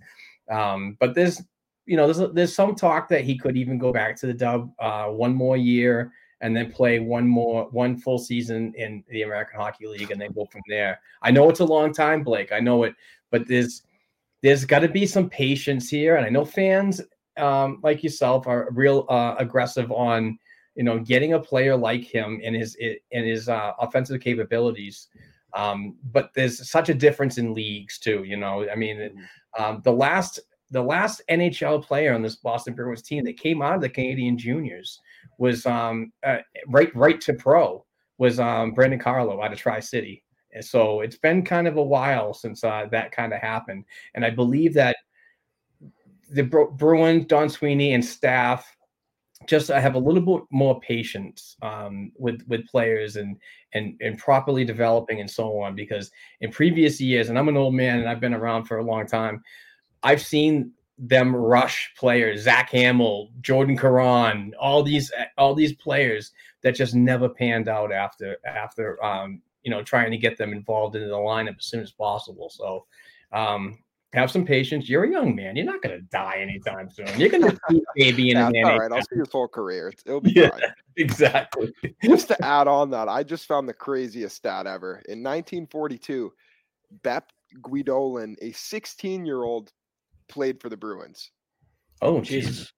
Um, 0.51 0.97
but 1.01 1.15
there's 1.15 1.43
you 1.85 1.97
know 1.97 2.11
there's 2.11 2.33
there's 2.33 2.55
some 2.55 2.75
talk 2.75 3.09
that 3.09 3.25
he 3.25 3.37
could 3.37 3.57
even 3.57 3.79
go 3.79 3.93
back 3.93 4.17
to 4.21 4.27
the 4.27 4.35
Dub 4.35 4.73
uh, 4.79 5.07
one 5.07 5.35
more 5.35 5.57
year 5.57 6.13
and 6.41 6.57
then 6.57 6.71
play 6.71 6.99
one 6.99 7.27
more 7.27 7.69
one 7.71 7.97
full 7.97 8.19
season 8.19 8.73
in 8.77 9.03
the 9.09 9.23
American 9.23 9.59
Hockey 9.59 9.87
League 9.87 10.11
and 10.11 10.21
then 10.21 10.33
go 10.33 10.47
from 10.47 10.63
there. 10.69 11.01
I 11.23 11.31
know 11.31 11.49
it's 11.49 11.61
a 11.61 11.65
long 11.65 11.93
time, 11.93 12.23
Blake. 12.23 12.53
I 12.53 12.61
know 12.61 12.85
it, 12.85 12.95
but 13.31 13.49
there's 13.49 13.83
there's 14.43 14.65
got 14.65 14.81
to 14.81 14.89
be 14.89 15.07
some 15.07 15.31
patience 15.31 15.89
here, 15.89 16.17
and 16.17 16.27
I 16.27 16.29
know 16.29 16.45
fans 16.45 17.01
um, 17.39 17.81
like 17.83 18.03
yourself 18.03 18.47
are 18.47 18.69
real 18.71 19.07
uh, 19.09 19.35
aggressive 19.39 19.91
on 19.91 20.39
you 20.75 20.85
know 20.85 20.99
getting 20.99 21.33
a 21.33 21.41
player 21.41 21.77
like 21.77 22.05
him 22.05 22.41
and 22.45 22.55
his 22.55 22.77
in 22.77 23.25
his 23.25 23.49
uh, 23.49 23.73
offensive 23.81 24.21
capabilities. 24.21 25.09
Um, 25.55 25.97
but 26.13 26.33
there's 26.35 26.69
such 26.69 26.91
a 26.91 26.95
difference 26.95 27.39
in 27.39 27.55
leagues 27.55 27.99
too. 27.99 28.25
You 28.25 28.37
know, 28.37 28.69
I 28.71 28.75
mean, 28.77 28.99
mm-hmm. 28.99 29.63
um, 29.63 29.81
the 29.85 29.93
last 29.93 30.39
the 30.71 30.83
last 30.83 31.23
NHL 31.31 31.83
player 31.83 32.13
on 32.13 32.23
this 32.23 32.37
Boston 32.37 32.75
Bruins 32.75 33.03
team 33.03 33.25
that 33.25 33.39
came 33.39 33.63
out 33.63 33.77
of 33.77 33.81
the 33.81 33.89
Canadian 33.89 34.37
juniors 34.37 35.01
was 35.39 35.67
um, 35.67 36.13
uh, 36.25 36.39
right 36.69 36.95
right 36.95 37.21
to 37.23 37.35
pro 37.35 37.85
was 38.19 38.41
um, 38.41 38.73
Brandon 38.73 38.99
Carlo 38.99 39.43
out 39.43 39.53
of 39.53 39.59
Tri 39.59 39.81
City. 39.81 40.23
And 40.53 40.65
so 40.65 41.01
it's 41.01 41.19
been 41.19 41.45
kind 41.45 41.69
of 41.69 41.77
a 41.77 41.83
while 41.83 42.33
since 42.33 42.65
uh, 42.65 42.87
that 42.91 43.13
kind 43.13 43.33
of 43.35 43.41
happened, 43.41 43.85
and 44.15 44.25
I 44.25 44.31
believe 44.31 44.73
that 44.75 44.97
the 46.31 46.43
Bruins, 46.43 47.27
Don 47.27 47.49
Sweeney, 47.49 47.93
and 47.93 48.05
staff 48.05 48.77
just 49.47 49.71
I 49.71 49.81
have 49.81 49.95
a 49.95 49.99
little 49.99 50.23
bit 50.23 50.45
more 50.51 50.81
patience 50.81 51.57
um, 51.63 52.11
with 52.17 52.43
with 52.49 52.67
players 52.67 53.17
and 53.17 53.37
and 53.75 53.97
and 54.01 54.19
properly 54.19 54.65
developing 54.65 55.21
and 55.21 55.31
so 55.31 55.61
on 55.61 55.75
because 55.75 56.11
in 56.41 56.51
previous 56.51 57.01
years 57.01 57.29
and 57.29 57.39
I'm 57.39 57.49
an 57.49 57.57
old 57.57 57.75
man 57.75 57.99
and 57.99 58.09
I've 58.09 58.21
been 58.21 58.35
around 58.35 58.65
for 58.65 58.79
a 58.79 58.85
long 58.85 59.07
time 59.07 59.43
I've 60.03 60.23
seen 60.23 60.73
them 60.99 61.35
rush 61.35 61.93
players 61.99 62.43
Zach 62.43 62.71
Hamill, 62.71 63.31
Jordan 63.41 63.77
Caron 63.77 64.55
all 64.59 64.83
these 64.83 65.13
all 65.37 65.55
these 65.55 65.75
players 65.75 66.33
that 66.63 66.75
just 66.75 66.95
never 66.95 67.29
panned 67.29 67.69
out 67.69 67.93
after 67.93 68.37
after 68.47 69.03
um, 69.05 69.43
you 69.63 69.71
know 69.71 69.83
trying 69.83 70.11
to 70.11 70.17
get 70.17 70.39
them 70.39 70.53
involved 70.53 70.97
into 70.97 71.09
the 71.09 71.15
lineup 71.15 71.59
as 71.59 71.67
soon 71.67 71.83
as 71.83 71.93
possible 71.93 72.49
so 72.49 72.87
um, 73.33 73.79
have 74.17 74.31
some 74.31 74.45
patience. 74.45 74.89
You're 74.89 75.05
a 75.05 75.11
young 75.11 75.35
man. 75.35 75.57
You're 75.57 75.67
not 75.67 75.83
going 75.83 75.97
to 75.97 76.03
die 76.07 76.39
anytime 76.41 76.91
soon. 76.91 77.09
You're 77.19 77.29
going 77.29 77.43
to 77.43 77.59
see 77.69 77.83
maybe 77.97 78.31
in 78.31 78.37
yeah, 78.39 78.49
an 78.49 78.65
all 78.65 78.79
right. 78.79 78.93
I'll 78.93 79.03
see 79.03 79.17
your 79.17 79.27
whole 79.31 79.49
career. 79.49 79.93
It'll 80.05 80.21
be 80.21 80.33
yeah, 80.33 80.51
fine. 80.51 80.61
Exactly. 80.99 81.75
Just 82.03 82.29
to 82.29 82.43
add 82.43 82.67
on 82.69 82.89
that, 82.91 83.07
I 83.07 83.23
just 83.23 83.45
found 83.45 83.69
the 83.69 83.75
craziest 83.75 84.35
stat 84.35 84.67
ever. 84.67 85.03
In 85.09 85.23
1942, 85.23 86.33
Bep 87.03 87.33
Guidolin, 87.61 88.35
a 88.41 88.53
16 88.53 89.27
year 89.27 89.43
old, 89.43 89.73
played 90.29 90.61
for 90.61 90.69
the 90.69 90.77
Bruins. 90.77 91.31
Oh, 92.03 92.21
Jesus. 92.21 92.73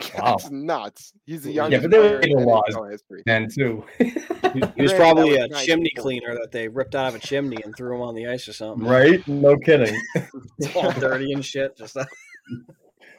That's 0.00 0.14
wow. 0.44 0.48
nuts. 0.50 1.12
He's 1.26 1.42
the 1.42 1.52
youngest 1.52 1.82
yeah, 1.82 1.88
but 1.88 1.90
there 1.90 2.20
player 2.20 2.36
were 2.36 2.44
laws 2.44 2.90
history. 2.90 3.22
then 3.26 3.48
too. 3.48 3.84
he 3.98 4.82
was 4.82 4.92
probably 4.92 5.36
a 5.36 5.48
chimney 5.48 5.92
cleaner 5.96 6.34
that 6.34 6.50
they 6.52 6.68
ripped 6.68 6.94
out 6.94 7.08
of 7.08 7.14
a 7.16 7.18
chimney 7.18 7.58
and 7.64 7.74
threw 7.76 7.94
him 7.94 8.02
on 8.02 8.14
the 8.14 8.26
ice 8.26 8.48
or 8.48 8.52
something. 8.52 8.86
Right? 8.86 9.26
No 9.28 9.56
kidding. 9.56 10.00
it's 10.58 10.74
all 10.74 10.92
dirty 10.92 11.32
and 11.32 11.44
shit. 11.44 11.76
Just 11.76 11.96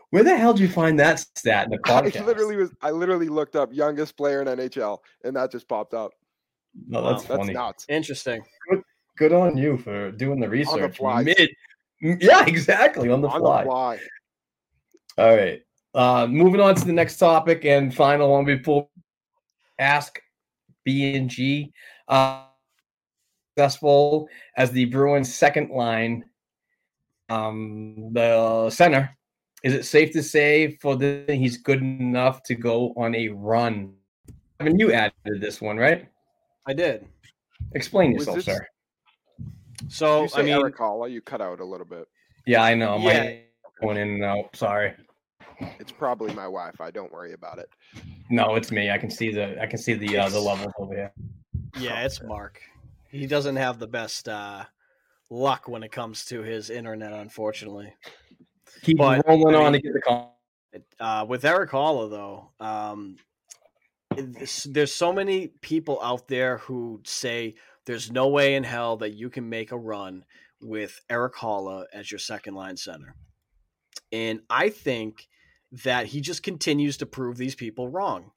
Where 0.09 0.23
the 0.23 0.35
hell 0.35 0.53
did 0.53 0.61
you 0.61 0.69
find 0.69 0.99
that 0.99 1.19
stat 1.19 1.65
in 1.65 1.71
the 1.71 1.77
podcast? 1.77 2.21
I 2.21 2.25
literally 2.25 2.55
was. 2.55 2.71
I 2.81 2.91
literally 2.91 3.29
looked 3.29 3.55
up 3.55 3.69
youngest 3.73 4.17
player 4.17 4.41
in 4.41 4.47
NHL, 4.47 4.99
and 5.23 5.35
that 5.35 5.51
just 5.51 5.67
popped 5.67 5.93
up. 5.93 6.11
No, 6.87 7.03
that's 7.03 7.27
wow, 7.27 7.37
funny. 7.37 7.53
That's 7.53 7.55
nuts. 7.55 7.85
Interesting. 7.89 8.43
Good, 8.69 8.81
good 9.17 9.33
on 9.33 9.57
you 9.57 9.77
for 9.77 10.11
doing 10.11 10.39
the 10.39 10.49
research. 10.49 10.73
On 10.73 10.81
the 10.81 10.89
fly. 10.89 11.23
Mid, 11.23 11.49
yeah, 12.01 12.45
exactly 12.45 13.09
on 13.09 13.21
the 13.21 13.29
on 13.29 13.39
fly. 13.39 13.63
The 13.63 13.69
fly. 13.69 13.99
All 15.17 15.35
right. 15.35 15.61
Uh, 15.93 16.27
moving 16.27 16.61
on 16.61 16.73
to 16.75 16.85
the 16.85 16.93
next 16.93 17.17
topic 17.17 17.65
and 17.65 17.93
final 17.93 18.31
one 18.31 18.45
before 18.45 18.87
ask 19.77 20.21
B 20.83 21.15
and 21.15 21.29
G. 21.29 21.73
Uh, 22.07 22.45
successful 23.57 24.29
as 24.55 24.71
the 24.71 24.85
Bruins' 24.85 25.33
second 25.33 25.69
line, 25.71 26.23
um, 27.29 28.09
the 28.13 28.69
center. 28.69 29.15
Is 29.63 29.73
it 29.73 29.85
safe 29.85 30.11
to 30.13 30.23
say 30.23 30.77
for 30.81 30.95
the 30.95 31.25
he's 31.27 31.57
good 31.57 31.81
enough 31.81 32.41
to 32.43 32.55
go 32.55 32.93
on 32.97 33.13
a 33.13 33.27
run? 33.29 33.93
I 34.59 34.63
mean, 34.63 34.79
you 34.79 34.91
added 34.91 35.13
this 35.39 35.61
one, 35.61 35.77
right? 35.77 36.07
I 36.65 36.73
did. 36.73 37.05
Explain 37.73 38.13
Was 38.13 38.25
yourself, 38.25 38.37
this- 38.37 38.45
sir. 38.45 38.67
So 39.87 40.23
you 40.23 40.29
say 40.29 40.39
I 40.39 40.43
mean, 40.43 40.53
Eric 40.53 40.77
Haula, 40.77 41.11
you 41.11 41.21
cut 41.21 41.41
out 41.41 41.59
a 41.59 41.65
little 41.65 41.85
bit. 41.85 42.07
Yeah, 42.45 42.63
I 42.63 42.75
know. 42.75 42.97
Yeah. 42.97 43.23
My 43.23 43.41
going 43.81 43.97
in 43.97 44.09
and 44.09 44.23
out. 44.23 44.55
Sorry. 44.55 44.93
It's 45.79 45.91
probably 45.91 46.33
my 46.33 46.43
Wi-Fi. 46.43 46.91
Don't 46.91 47.11
worry 47.11 47.33
about 47.33 47.59
it. 47.59 47.69
No, 48.29 48.55
it's 48.55 48.71
me. 48.71 48.89
I 48.89 48.97
can 48.97 49.09
see 49.11 49.31
the 49.31 49.61
I 49.61 49.65
can 49.67 49.77
see 49.79 49.93
the 49.93 50.17
uh, 50.17 50.29
the 50.29 50.39
levels 50.39 50.73
over 50.77 50.93
here. 50.95 51.13
yeah, 51.77 52.03
it's 52.03 52.21
Mark. 52.23 52.61
He 53.09 53.27
doesn't 53.27 53.57
have 53.57 53.77
the 53.77 53.87
best 53.87 54.27
uh, 54.29 54.63
luck 55.29 55.67
when 55.67 55.83
it 55.83 55.91
comes 55.91 56.25
to 56.25 56.41
his 56.41 56.69
internet, 56.69 57.11
unfortunately. 57.11 57.93
Keep 58.83 58.97
But, 58.97 59.27
rolling 59.27 59.55
I 59.55 59.65
on 59.65 59.73
to 59.73 59.79
get 59.81 59.93
the 59.93 60.01
call. 60.01 60.39
Uh, 60.99 61.25
with 61.27 61.43
Eric 61.43 61.71
Haula, 61.71 62.09
though, 62.09 62.51
um, 62.65 63.17
there's 64.15 64.93
so 64.93 65.11
many 65.11 65.47
people 65.61 65.99
out 66.01 66.27
there 66.27 66.57
who 66.59 67.01
say 67.03 67.55
there's 67.85 68.11
no 68.11 68.27
way 68.27 68.55
in 68.55 68.63
hell 68.63 68.97
that 68.97 69.13
you 69.13 69.29
can 69.29 69.49
make 69.49 69.71
a 69.71 69.77
run 69.77 70.25
with 70.61 71.01
Eric 71.09 71.35
Haula 71.35 71.85
as 71.93 72.11
your 72.11 72.19
second 72.19 72.53
line 72.53 72.77
center. 72.77 73.15
And 74.11 74.41
I 74.49 74.69
think 74.69 75.27
that 75.83 76.07
he 76.07 76.21
just 76.21 76.43
continues 76.43 76.97
to 76.97 77.05
prove 77.05 77.37
these 77.37 77.55
people 77.55 77.87
wrong. 77.87 78.31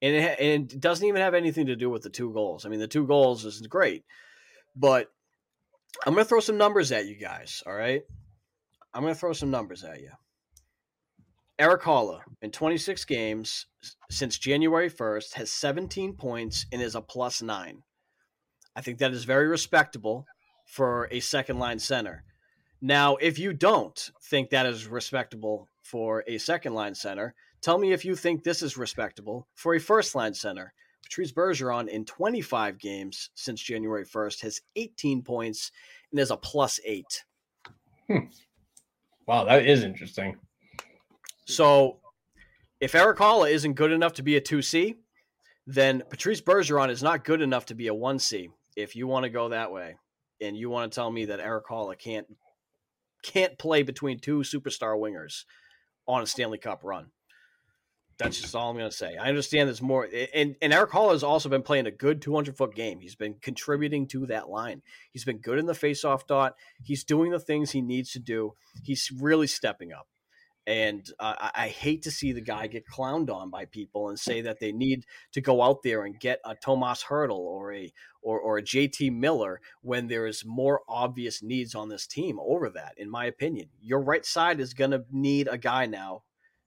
And 0.00 0.14
it, 0.14 0.40
and 0.40 0.72
it 0.72 0.80
doesn't 0.80 1.06
even 1.06 1.20
have 1.20 1.34
anything 1.34 1.66
to 1.66 1.76
do 1.76 1.90
with 1.90 2.02
the 2.02 2.10
two 2.10 2.32
goals. 2.32 2.64
I 2.64 2.68
mean, 2.68 2.80
the 2.80 2.86
two 2.86 3.06
goals 3.06 3.44
is 3.44 3.60
great, 3.66 4.04
but 4.74 5.10
I'm 6.04 6.14
going 6.14 6.24
to 6.24 6.28
throw 6.28 6.40
some 6.40 6.58
numbers 6.58 6.92
at 6.92 7.06
you 7.06 7.16
guys. 7.16 7.62
All 7.66 7.74
right. 7.74 8.02
I'm 8.94 9.02
going 9.02 9.14
to 9.14 9.18
throw 9.18 9.32
some 9.32 9.50
numbers 9.50 9.84
at 9.84 10.00
you. 10.00 10.10
Eric 11.58 11.82
Haula, 11.82 12.20
in 12.42 12.50
26 12.50 13.04
games 13.06 13.66
since 14.10 14.38
January 14.38 14.90
1st, 14.90 15.34
has 15.34 15.50
17 15.50 16.14
points 16.14 16.66
and 16.70 16.82
is 16.82 16.94
a 16.94 17.00
plus 17.00 17.40
nine. 17.40 17.82
I 18.76 18.82
think 18.82 18.98
that 18.98 19.12
is 19.12 19.24
very 19.24 19.48
respectable 19.48 20.26
for 20.66 21.08
a 21.10 21.18
second 21.20 21.58
line 21.58 21.78
center. 21.78 22.22
Now, 22.82 23.16
if 23.16 23.38
you 23.38 23.54
don't 23.54 24.10
think 24.24 24.50
that 24.50 24.66
is 24.66 24.86
respectable 24.86 25.66
for 25.82 26.22
a 26.26 26.36
second 26.36 26.74
line 26.74 26.94
center, 26.94 27.34
tell 27.62 27.78
me 27.78 27.92
if 27.92 28.04
you 28.04 28.14
think 28.14 28.44
this 28.44 28.62
is 28.62 28.76
respectable 28.76 29.48
for 29.54 29.74
a 29.74 29.80
first 29.80 30.14
line 30.14 30.34
center. 30.34 30.74
Patrice 31.02 31.32
Bergeron, 31.32 31.88
in 31.88 32.04
25 32.04 32.78
games 32.78 33.30
since 33.34 33.62
January 33.62 34.04
1st, 34.04 34.40
has 34.42 34.60
18 34.74 35.22
points 35.22 35.70
and 36.10 36.20
is 36.20 36.30
a 36.30 36.36
plus 36.36 36.78
eight. 36.84 37.24
Hmm. 38.08 38.26
Wow, 39.26 39.44
that 39.44 39.64
is 39.66 39.84
interesting. 39.84 40.36
So 41.46 41.98
if 42.80 42.94
Eric 42.94 43.18
Haula 43.18 43.50
isn't 43.50 43.74
good 43.74 43.92
enough 43.92 44.14
to 44.14 44.22
be 44.22 44.36
a 44.36 44.40
2C, 44.40 44.96
then 45.66 46.02
Patrice 46.10 46.40
Bergeron 46.40 46.90
is 46.90 47.02
not 47.02 47.24
good 47.24 47.40
enough 47.40 47.66
to 47.66 47.74
be 47.74 47.88
a 47.88 47.94
1C 47.94 48.50
if 48.76 48.94
you 48.94 49.06
want 49.06 49.24
to 49.24 49.30
go 49.30 49.48
that 49.48 49.72
way. 49.72 49.96
And 50.40 50.56
you 50.56 50.68
want 50.68 50.92
to 50.92 50.94
tell 50.94 51.10
me 51.10 51.24
that 51.26 51.40
Eric 51.40 51.66
Haula 51.66 51.98
can't 51.98 52.26
can't 53.22 53.58
play 53.58 53.82
between 53.82 54.20
two 54.20 54.40
superstar 54.40 54.94
wingers 54.94 55.44
on 56.06 56.22
a 56.22 56.26
Stanley 56.26 56.58
Cup 56.58 56.84
run. 56.84 57.06
That's 58.18 58.40
just 58.40 58.54
all 58.54 58.70
I'm 58.70 58.76
going 58.76 58.88
to 58.90 58.96
say. 58.96 59.16
I 59.16 59.28
understand 59.28 59.68
there's 59.68 59.82
more, 59.82 60.08
and 60.34 60.56
and 60.62 60.72
Eric 60.72 60.90
Haula 60.90 61.12
has 61.12 61.22
also 61.22 61.48
been 61.48 61.62
playing 61.62 61.86
a 61.86 61.90
good 61.90 62.22
200 62.22 62.56
foot 62.56 62.74
game. 62.74 63.00
He's 63.00 63.14
been 63.14 63.34
contributing 63.42 64.06
to 64.08 64.26
that 64.26 64.48
line. 64.48 64.82
He's 65.12 65.24
been 65.24 65.38
good 65.38 65.58
in 65.58 65.66
the 65.66 65.74
faceoff 65.74 66.26
dot. 66.26 66.54
He's 66.82 67.04
doing 67.04 67.30
the 67.30 67.40
things 67.40 67.70
he 67.70 67.82
needs 67.82 68.12
to 68.12 68.18
do. 68.18 68.52
He's 68.82 69.10
really 69.10 69.46
stepping 69.46 69.92
up. 69.92 70.06
And 70.66 71.08
uh, 71.20 71.50
I, 71.54 71.68
hate 71.68 72.02
to 72.02 72.10
see 72.10 72.32
the 72.32 72.40
guy 72.40 72.66
get 72.66 72.88
clowned 72.88 73.30
on 73.30 73.50
by 73.50 73.66
people 73.66 74.08
and 74.08 74.18
say 74.18 74.40
that 74.40 74.58
they 74.58 74.72
need 74.72 75.06
to 75.30 75.40
go 75.40 75.62
out 75.62 75.84
there 75.84 76.04
and 76.04 76.18
get 76.18 76.40
a 76.44 76.56
Tomas 76.56 77.04
Hertl 77.04 77.38
or 77.38 77.72
a 77.72 77.92
or, 78.20 78.40
or 78.40 78.58
a 78.58 78.62
JT 78.62 79.12
Miller 79.12 79.60
when 79.82 80.08
there 80.08 80.26
is 80.26 80.44
more 80.44 80.80
obvious 80.88 81.40
needs 81.40 81.76
on 81.76 81.88
this 81.88 82.08
team 82.08 82.40
over 82.40 82.68
that. 82.70 82.94
In 82.96 83.08
my 83.08 83.26
opinion, 83.26 83.68
your 83.80 84.00
right 84.00 84.26
side 84.26 84.58
is 84.58 84.74
going 84.74 84.90
to 84.90 85.04
need 85.12 85.46
a 85.48 85.56
guy 85.56 85.86
now. 85.86 86.24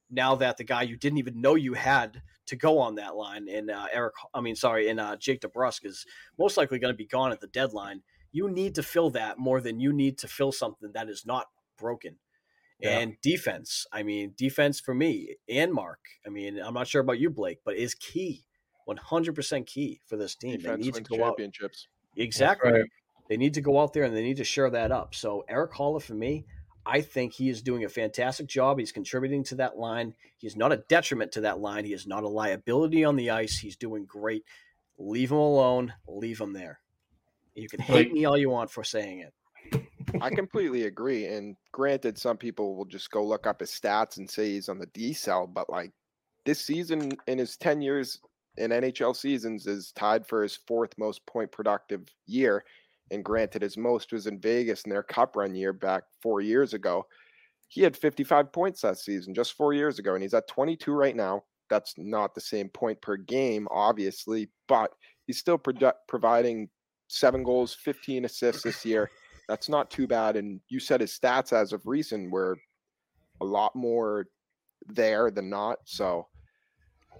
Now 0.09 0.33
that 0.35 0.55
the 0.55 0.63
guy 0.63 0.83
you 0.83 0.95
didn't 0.95 1.19
even 1.19 1.41
know 1.41 1.55
you 1.55 1.73
had 1.73 2.21
to 2.47 2.55
go 2.55 2.79
on 2.79 2.95
that 2.95 3.17
line, 3.17 3.47
and 3.49 3.69
uh, 3.69 3.87
Eric, 3.91 4.15
I 4.33 4.39
mean, 4.39 4.55
sorry, 4.55 4.89
and 4.89 4.99
uh, 4.99 5.17
Jake 5.17 5.41
DeBrusk 5.41 5.85
is 5.85 6.05
most 6.39 6.55
likely 6.55 6.79
going 6.79 6.93
to 6.93 6.97
be 6.97 7.05
gone 7.05 7.33
at 7.33 7.41
the 7.41 7.47
deadline. 7.47 8.01
You 8.31 8.49
need 8.49 8.75
to 8.75 8.83
fill 8.83 9.09
that 9.11 9.37
more 9.37 9.59
than 9.59 9.79
you 9.79 9.91
need 9.91 10.17
to 10.19 10.27
fill 10.27 10.51
something 10.51 10.91
that 10.93 11.09
is 11.09 11.25
not 11.25 11.47
broken. 11.77 12.15
Yeah. 12.79 12.99
And 12.99 13.15
defense, 13.21 13.85
I 13.91 14.03
mean, 14.03 14.33
defense 14.37 14.79
for 14.79 14.93
me 14.93 15.35
and 15.49 15.73
Mark, 15.73 15.99
I 16.25 16.29
mean, 16.29 16.59
I'm 16.59 16.73
not 16.73 16.87
sure 16.87 17.01
about 17.01 17.19
you, 17.19 17.29
Blake, 17.29 17.59
but 17.65 17.75
is 17.75 17.93
key, 17.93 18.45
100% 18.87 19.65
key 19.65 19.99
for 20.05 20.15
this 20.15 20.35
team. 20.35 20.57
Defense 20.57 20.77
they 20.77 20.85
need 20.85 20.93
to 20.93 20.99
wins 20.99 21.07
go 21.09 21.15
out. 21.15 21.37
championships. 21.37 21.87
Exactly. 22.15 22.71
right. 22.71 22.85
They 23.27 23.37
need 23.37 23.53
to 23.55 23.61
go 23.61 23.79
out 23.79 23.93
there 23.93 24.03
and 24.03 24.15
they 24.15 24.23
need 24.23 24.37
to 24.37 24.43
share 24.43 24.69
that 24.69 24.91
up. 24.91 25.13
So 25.13 25.45
Eric 25.47 25.73
Haula 25.73 26.01
for 26.01 26.13
me, 26.13 26.45
I 26.85 27.01
think 27.01 27.33
he 27.33 27.49
is 27.49 27.61
doing 27.61 27.85
a 27.85 27.89
fantastic 27.89 28.47
job. 28.47 28.79
He's 28.79 28.91
contributing 28.91 29.43
to 29.45 29.55
that 29.55 29.77
line. 29.77 30.15
He's 30.37 30.55
not 30.55 30.71
a 30.71 30.77
detriment 30.87 31.33
to 31.33 31.41
that 31.41 31.59
line. 31.59 31.85
He 31.85 31.93
is 31.93 32.07
not 32.07 32.23
a 32.23 32.27
liability 32.27 33.03
on 33.03 33.15
the 33.15 33.29
ice. 33.29 33.57
He's 33.57 33.75
doing 33.75 34.05
great. 34.05 34.43
Leave 34.97 35.31
him 35.31 35.37
alone. 35.37 35.93
Leave 36.07 36.39
him 36.39 36.53
there. 36.53 36.79
You 37.53 37.69
can 37.69 37.81
hate 37.81 38.11
me 38.11 38.25
all 38.25 38.37
you 38.37 38.49
want 38.49 38.71
for 38.71 38.83
saying 38.83 39.19
it. 39.19 39.33
I 40.21 40.29
completely 40.29 40.83
agree. 40.83 41.25
And 41.27 41.55
granted, 41.71 42.17
some 42.17 42.37
people 42.37 42.75
will 42.75 42.85
just 42.85 43.11
go 43.11 43.23
look 43.23 43.47
up 43.47 43.59
his 43.59 43.71
stats 43.71 44.17
and 44.17 44.29
say 44.29 44.51
he's 44.51 44.69
on 44.69 44.79
the 44.79 44.87
D 44.87 45.13
cell, 45.13 45.47
but 45.47 45.69
like 45.69 45.91
this 46.45 46.65
season 46.65 47.11
in 47.27 47.37
his 47.37 47.57
10 47.57 47.81
years 47.81 48.19
in 48.57 48.71
NHL 48.71 49.15
seasons 49.15 49.67
is 49.67 49.91
tied 49.93 50.25
for 50.27 50.43
his 50.43 50.59
fourth 50.67 50.91
most 50.97 51.25
point 51.25 51.51
productive 51.51 52.07
year. 52.27 52.63
And 53.11 53.23
granted, 53.23 53.61
his 53.61 53.77
most 53.77 54.11
was 54.11 54.27
in 54.27 54.39
Vegas 54.39 54.83
in 54.83 54.89
their 54.89 55.03
cup 55.03 55.35
run 55.35 55.55
year 55.55 55.73
back 55.73 56.03
four 56.21 56.41
years 56.41 56.73
ago. 56.73 57.05
He 57.67 57.81
had 57.81 57.95
55 57.95 58.51
points 58.51 58.81
that 58.81 58.97
season 58.97 59.33
just 59.33 59.53
four 59.53 59.73
years 59.73 59.99
ago, 59.99 60.13
and 60.13 60.23
he's 60.23 60.33
at 60.33 60.47
22 60.47 60.91
right 60.91 61.15
now. 61.15 61.43
That's 61.69 61.93
not 61.97 62.33
the 62.33 62.41
same 62.41 62.69
point 62.69 62.99
per 63.01 63.15
game, 63.15 63.67
obviously, 63.69 64.49
but 64.67 64.91
he's 65.27 65.37
still 65.37 65.57
produ- 65.57 65.93
providing 66.07 66.69
seven 67.07 67.43
goals, 67.43 67.75
15 67.75 68.25
assists 68.25 68.63
this 68.63 68.83
year. 68.85 69.09
That's 69.49 69.67
not 69.67 69.89
too 69.89 70.05
bad. 70.05 70.35
And 70.37 70.61
you 70.69 70.79
said 70.79 71.01
his 71.01 71.17
stats 71.19 71.51
as 71.51 71.73
of 71.73 71.87
recent 71.87 72.31
were 72.31 72.59
a 73.41 73.45
lot 73.45 73.75
more 73.75 74.27
there 74.87 75.31
than 75.31 75.49
not. 75.49 75.79
So 75.85 76.27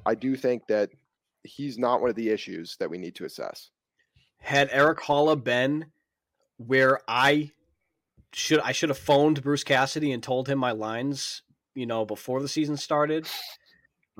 I 0.05 0.13
do 0.13 0.35
think 0.35 0.67
that 0.67 0.91
he's 1.43 1.79
not 1.79 2.01
one 2.01 2.11
of 2.11 2.15
the 2.15 2.29
issues 2.29 2.77
that 2.79 2.89
we 2.89 2.99
need 2.99 3.15
to 3.15 3.25
assess. 3.25 3.71
Had 4.37 4.69
Eric 4.71 4.99
Haula 4.99 5.43
been 5.43 5.87
where 6.57 6.99
I 7.07 7.49
should 8.31 8.59
I 8.59 8.73
should 8.73 8.89
have 8.89 8.97
phoned 8.99 9.41
Bruce 9.41 9.63
Cassidy 9.63 10.11
and 10.11 10.21
told 10.21 10.47
him 10.47 10.59
my 10.59 10.71
lines, 10.71 11.41
you 11.73 11.87
know, 11.87 12.05
before 12.05 12.43
the 12.43 12.47
season 12.47 12.77
started. 12.77 13.27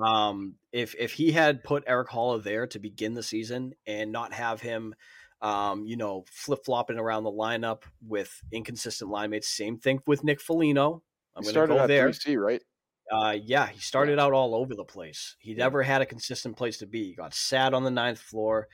Um, 0.04 0.56
if 0.72 0.96
if 0.98 1.12
he 1.12 1.30
had 1.30 1.62
put 1.62 1.84
Eric 1.86 2.08
Haula 2.08 2.42
there 2.42 2.66
to 2.66 2.78
begin 2.80 3.14
the 3.14 3.22
season 3.22 3.74
and 3.86 4.10
not 4.10 4.32
have 4.32 4.60
him 4.60 4.96
um, 5.42 5.86
you 5.86 5.96
know, 5.96 6.24
flip 6.30 6.60
flopping 6.64 6.98
around 6.98 7.24
the 7.24 7.32
lineup 7.32 7.82
with 8.06 8.42
inconsistent 8.52 9.10
line 9.10 9.30
mates. 9.30 9.48
Same 9.48 9.78
thing 9.78 10.00
with 10.06 10.22
Nick 10.24 10.40
Foligno. 10.40 11.02
I'm 11.34 11.42
going 11.42 11.54
to 11.54 11.66
go 11.66 11.86
there. 11.86 12.08
3C, 12.08 12.36
right? 12.36 12.62
Uh, 13.10 13.36
yeah, 13.42 13.66
he 13.66 13.80
started 13.80 14.18
out 14.18 14.32
all 14.32 14.54
over 14.54 14.74
the 14.74 14.84
place. 14.84 15.36
He 15.40 15.54
never 15.54 15.82
had 15.82 16.00
a 16.00 16.06
consistent 16.06 16.56
place 16.56 16.78
to 16.78 16.86
be. 16.86 17.06
He 17.06 17.14
got 17.14 17.34
sat 17.34 17.74
on 17.74 17.82
the 17.82 17.90
ninth 17.90 18.20
floor. 18.20 18.68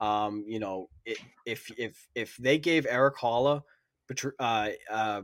Um, 0.00 0.44
you 0.46 0.58
know, 0.58 0.88
it, 1.04 1.18
if 1.44 1.70
if 1.78 2.08
if 2.14 2.36
they 2.38 2.58
gave 2.58 2.86
Eric 2.88 3.16
Haula, 3.16 3.62
uh, 4.38 4.68
uh, 4.90 5.22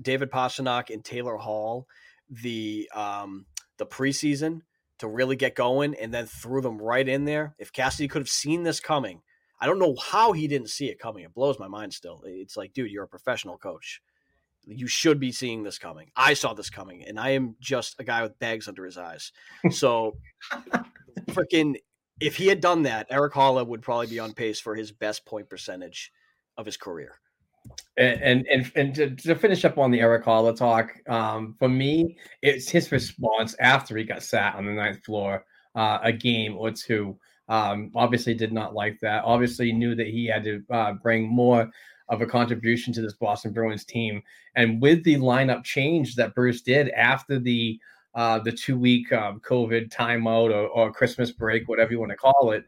David 0.00 0.30
Pastrnak, 0.30 0.92
and 0.92 1.04
Taylor 1.04 1.36
Hall 1.36 1.86
the 2.30 2.88
um, 2.94 3.46
the 3.78 3.86
preseason 3.86 4.60
to 4.98 5.08
really 5.08 5.36
get 5.36 5.54
going, 5.54 5.94
and 5.94 6.12
then 6.12 6.26
threw 6.26 6.60
them 6.60 6.78
right 6.78 7.08
in 7.08 7.24
there, 7.24 7.54
if 7.58 7.72
Cassidy 7.72 8.06
could 8.06 8.20
have 8.20 8.28
seen 8.28 8.62
this 8.62 8.80
coming, 8.80 9.22
I 9.60 9.66
don't 9.66 9.78
know 9.78 9.96
how 10.00 10.32
he 10.32 10.48
didn't 10.48 10.70
see 10.70 10.86
it 10.86 10.98
coming. 10.98 11.24
It 11.24 11.34
blows 11.34 11.58
my 11.58 11.68
mind 11.68 11.92
still. 11.92 12.22
It's 12.24 12.56
like, 12.56 12.72
dude, 12.72 12.90
you're 12.90 13.04
a 13.04 13.08
professional 13.08 13.58
coach. 13.58 14.00
You 14.66 14.86
should 14.86 15.20
be 15.20 15.32
seeing 15.32 15.62
this 15.62 15.78
coming. 15.78 16.10
I 16.16 16.34
saw 16.34 16.54
this 16.54 16.70
coming, 16.70 17.04
and 17.04 17.18
I 17.18 17.30
am 17.30 17.56
just 17.60 17.96
a 17.98 18.04
guy 18.04 18.22
with 18.22 18.38
bags 18.38 18.68
under 18.68 18.84
his 18.84 18.96
eyes. 18.96 19.32
So, 19.70 20.16
freaking, 21.30 21.76
if 22.20 22.36
he 22.36 22.46
had 22.46 22.60
done 22.60 22.82
that, 22.82 23.06
Eric 23.10 23.34
Haula 23.34 23.66
would 23.66 23.82
probably 23.82 24.06
be 24.06 24.18
on 24.18 24.32
pace 24.32 24.60
for 24.60 24.74
his 24.74 24.92
best 24.92 25.24
point 25.26 25.48
percentage 25.48 26.12
of 26.56 26.66
his 26.66 26.76
career. 26.76 27.18
And 27.96 28.46
and 28.46 28.72
and, 28.74 28.94
to, 28.94 29.10
to, 29.10 29.34
finish 29.34 29.64
up 29.66 29.76
on 29.76 29.90
the 29.90 30.00
Eric 30.00 30.24
Haula 30.24 30.56
talk, 30.56 30.92
um, 31.08 31.54
for 31.58 31.68
me, 31.68 32.16
it's 32.40 32.70
his 32.70 32.90
response 32.90 33.54
after 33.60 33.96
he 33.96 34.04
got 34.04 34.22
sat 34.22 34.54
on 34.54 34.64
the 34.64 34.72
ninth 34.72 35.04
floor 35.04 35.44
uh, 35.74 35.98
a 36.02 36.12
game 36.12 36.56
or 36.56 36.70
two 36.70 37.18
um, 37.50 37.90
obviously, 37.96 38.32
did 38.32 38.52
not 38.52 38.74
like 38.74 38.98
that. 39.00 39.24
Obviously, 39.24 39.72
knew 39.72 39.94
that 39.96 40.06
he 40.06 40.24
had 40.26 40.44
to 40.44 40.62
uh, 40.70 40.92
bring 40.94 41.28
more 41.28 41.68
of 42.08 42.22
a 42.22 42.26
contribution 42.26 42.92
to 42.92 43.02
this 43.02 43.14
Boston 43.14 43.52
Bruins 43.52 43.84
team. 43.84 44.22
And 44.54 44.80
with 44.80 45.02
the 45.04 45.16
lineup 45.16 45.64
change 45.64 46.14
that 46.14 46.34
Bruce 46.34 46.62
did 46.62 46.90
after 46.90 47.38
the 47.38 47.78
uh, 48.14 48.40
the 48.40 48.50
two 48.50 48.76
week 48.76 49.12
um, 49.12 49.40
COVID 49.40 49.88
timeout 49.88 50.52
or, 50.52 50.66
or, 50.66 50.92
Christmas 50.92 51.30
break, 51.30 51.68
whatever 51.68 51.92
you 51.92 52.00
want 52.00 52.10
to 52.10 52.16
call 52.16 52.50
it, 52.50 52.64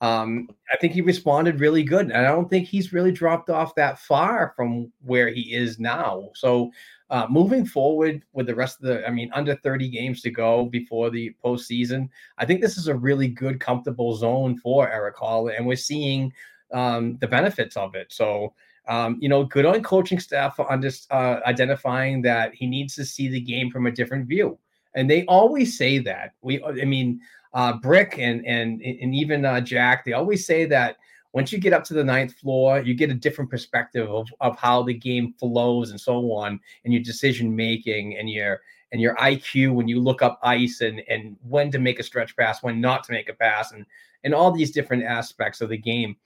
um, 0.00 0.48
I 0.72 0.78
think 0.78 0.94
he 0.94 1.02
responded 1.02 1.60
really 1.60 1.82
good. 1.82 2.06
And 2.06 2.26
I 2.26 2.30
don't 2.30 2.48
think 2.48 2.66
he's 2.66 2.94
really 2.94 3.12
dropped 3.12 3.50
off 3.50 3.74
that 3.74 3.98
far 3.98 4.54
from 4.56 4.90
where 5.04 5.28
he 5.28 5.54
is 5.54 5.78
now. 5.78 6.30
So 6.34 6.70
uh, 7.10 7.26
moving 7.30 7.64
forward 7.64 8.22
with 8.32 8.46
the 8.46 8.54
rest 8.54 8.80
of 8.80 8.86
the, 8.86 9.06
I 9.06 9.10
mean, 9.10 9.30
under 9.32 9.54
30 9.56 9.88
games 9.88 10.22
to 10.22 10.30
go 10.30 10.66
before 10.66 11.10
the 11.10 11.34
postseason, 11.44 12.08
I 12.38 12.44
think 12.44 12.60
this 12.60 12.76
is 12.76 12.88
a 12.88 12.94
really 12.94 13.28
good, 13.28 13.60
comfortable 13.60 14.14
zone 14.16 14.58
for 14.58 14.90
Eric 14.90 15.16
Haula, 15.16 15.56
and 15.56 15.66
we're 15.66 15.76
seeing 15.76 16.32
um, 16.72 17.16
the 17.20 17.28
benefits 17.28 17.76
of 17.76 17.94
it. 17.94 18.12
So, 18.12 18.54
um, 18.88 19.18
you 19.20 19.28
know, 19.28 19.44
good 19.44 19.66
on 19.66 19.82
coaching 19.82 20.18
staff 20.18 20.56
for 20.56 20.70
under, 20.70 20.90
uh, 21.10 21.40
identifying 21.46 22.22
that 22.22 22.54
he 22.54 22.66
needs 22.66 22.94
to 22.96 23.04
see 23.04 23.28
the 23.28 23.40
game 23.40 23.70
from 23.70 23.86
a 23.86 23.90
different 23.90 24.26
view. 24.26 24.58
And 24.94 25.08
they 25.08 25.24
always 25.26 25.76
say 25.76 25.98
that. 25.98 26.32
We, 26.40 26.62
I 26.64 26.84
mean, 26.84 27.20
uh, 27.52 27.74
Brick 27.74 28.18
and 28.18 28.46
and 28.46 28.82
and 28.82 29.14
even 29.14 29.44
uh, 29.44 29.60
Jack, 29.60 30.04
they 30.04 30.12
always 30.12 30.46
say 30.46 30.66
that 30.66 30.96
once 31.36 31.52
you 31.52 31.58
get 31.58 31.74
up 31.74 31.84
to 31.84 31.92
the 31.92 32.02
ninth 32.02 32.32
floor, 32.36 32.80
you 32.80 32.94
get 32.94 33.10
a 33.10 33.14
different 33.14 33.50
perspective 33.50 34.08
of, 34.08 34.26
of 34.40 34.58
how 34.58 34.82
the 34.82 34.94
game 34.94 35.34
flows 35.38 35.90
and 35.90 36.00
so 36.00 36.32
on, 36.32 36.58
and 36.82 36.94
your 36.94 37.02
decision 37.02 37.54
making 37.54 38.16
and 38.16 38.30
your 38.30 38.62
and 38.90 39.02
your 39.02 39.14
IQ 39.16 39.74
when 39.74 39.86
you 39.86 40.00
look 40.00 40.22
up 40.22 40.40
ice 40.42 40.80
and 40.80 41.02
and 41.10 41.36
when 41.46 41.70
to 41.70 41.78
make 41.78 42.00
a 42.00 42.02
stretch 42.02 42.34
pass, 42.38 42.62
when 42.62 42.80
not 42.80 43.04
to 43.04 43.12
make 43.12 43.28
a 43.28 43.34
pass, 43.34 43.72
and 43.72 43.84
and 44.24 44.34
all 44.34 44.50
these 44.50 44.70
different 44.70 45.04
aspects 45.04 45.60
of 45.60 45.68
the 45.68 45.76
game. 45.76 46.16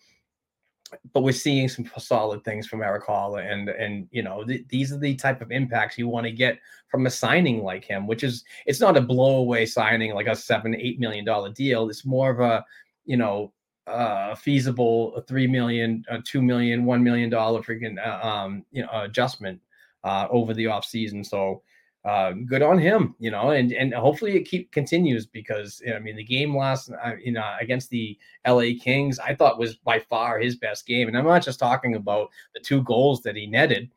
But 1.13 1.25
we're 1.25 1.33
seeing 1.33 1.69
some 1.69 1.91
solid 1.99 2.45
things 2.45 2.69
from 2.69 2.81
Erik 2.81 3.05
Haula, 3.05 3.51
and 3.53 3.69
and 3.69 4.07
you 4.13 4.23
know 4.23 4.45
th- 4.45 4.69
these 4.69 4.93
are 4.93 4.99
the 4.99 5.17
type 5.17 5.41
of 5.41 5.51
impacts 5.51 5.99
you 5.99 6.07
want 6.07 6.27
to 6.27 6.33
get 6.33 6.61
from 6.87 7.07
a 7.07 7.11
signing 7.11 7.65
like 7.65 7.85
him, 7.85 8.07
which 8.07 8.23
is 8.23 8.45
it's 8.65 8.81
not 8.81 8.97
a 8.97 9.03
blowaway 9.03 9.69
signing 9.69 10.15
like 10.15 10.29
a 10.29 10.37
seven 10.37 10.77
eight 10.77 11.01
million 11.01 11.25
dollar 11.25 11.51
deal. 11.51 11.91
It's 11.91 12.07
more 12.07 12.31
of 12.31 12.39
a 12.39 12.65
you 13.07 13.17
know 13.17 13.53
uh, 13.91 14.35
feasible 14.35 15.23
three 15.27 15.47
million, 15.47 16.05
a 16.09 16.21
two 16.21 16.43
million, 16.43 16.85
one 16.85 17.03
million 17.03 17.31
dollar 17.31 17.61
freaking 17.63 17.99
uh, 18.05 18.27
um, 18.27 18.65
you 18.71 18.83
know 18.83 18.89
adjustment 18.93 19.61
uh, 20.05 20.27
over 20.31 20.55
the 20.55 20.67
off 20.67 20.85
season. 20.85 21.25
So 21.25 21.63
uh, 22.05 22.33
good 22.47 22.63
on 22.63 22.79
him, 22.79 23.15
you 23.19 23.31
know, 23.31 23.51
and 23.51 23.73
and 23.73 23.93
hopefully 23.93 24.37
it 24.37 24.45
keep 24.45 24.73
continues 24.73 25.27
because 25.27 25.83
you 25.85 25.91
know, 25.91 25.97
I 25.97 25.99
mean 25.99 26.17
the 26.17 26.25
game 26.25 26.57
last 26.57 26.91
uh, 27.05 27.13
you 27.23 27.33
know 27.33 27.57
against 27.61 27.91
the 27.91 28.19
L.A. 28.47 28.75
Kings 28.75 29.19
I 29.19 29.35
thought 29.35 29.59
was 29.59 29.77
by 29.77 29.99
far 29.99 30.39
his 30.39 30.57
best 30.57 30.87
game, 30.87 31.09
and 31.09 31.17
I'm 31.17 31.27
not 31.27 31.45
just 31.45 31.59
talking 31.59 31.97
about 31.97 32.31
the 32.55 32.61
two 32.61 32.83
goals 32.85 33.23
that 33.23 33.37
he 33.37 33.47
netted, 33.47 33.91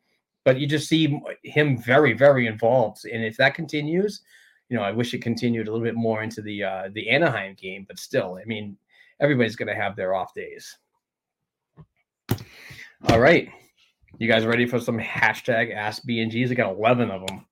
but 0.44 0.60
you 0.60 0.66
just 0.66 0.88
see 0.88 1.18
him 1.44 1.78
very 1.78 2.12
very 2.12 2.46
involved, 2.46 3.06
and 3.06 3.24
if 3.24 3.36
that 3.38 3.54
continues. 3.54 4.22
You 4.70 4.78
know, 4.78 4.82
I 4.82 4.92
wish 4.92 5.12
it 5.12 5.20
continued 5.20 5.68
a 5.68 5.70
little 5.70 5.84
bit 5.84 5.94
more 5.94 6.22
into 6.22 6.40
the 6.40 6.64
uh, 6.64 6.88
the 6.92 7.10
Anaheim 7.10 7.54
game, 7.54 7.84
but 7.86 7.98
still, 7.98 8.38
I 8.40 8.46
mean, 8.46 8.78
everybody's 9.20 9.56
going 9.56 9.68
to 9.68 9.74
have 9.74 9.96
their 9.96 10.14
off 10.14 10.34
days. 10.34 10.76
All 13.08 13.20
right. 13.20 13.48
You 14.18 14.28
guys 14.28 14.46
ready 14.46 14.66
for 14.66 14.78
some 14.80 14.98
hashtag 14.98 15.74
Ask 15.74 16.02
BNGs? 16.08 16.50
I 16.50 16.54
got 16.54 16.76
11 16.76 17.10
of 17.10 17.26
them. 17.26 17.46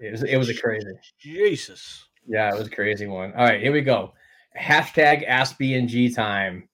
It 0.00 0.12
was, 0.12 0.22
it 0.22 0.36
was 0.36 0.48
a 0.48 0.54
crazy. 0.54 0.86
Jesus. 1.18 2.06
Yeah, 2.26 2.52
it 2.54 2.58
was 2.58 2.68
a 2.68 2.70
crazy 2.70 3.06
one. 3.06 3.32
All 3.34 3.44
right, 3.44 3.60
here 3.60 3.72
we 3.72 3.80
go. 3.80 4.12
Hashtag 4.58 5.26
Ask 5.26 5.58
BNG 5.58 6.14
time. 6.14 6.68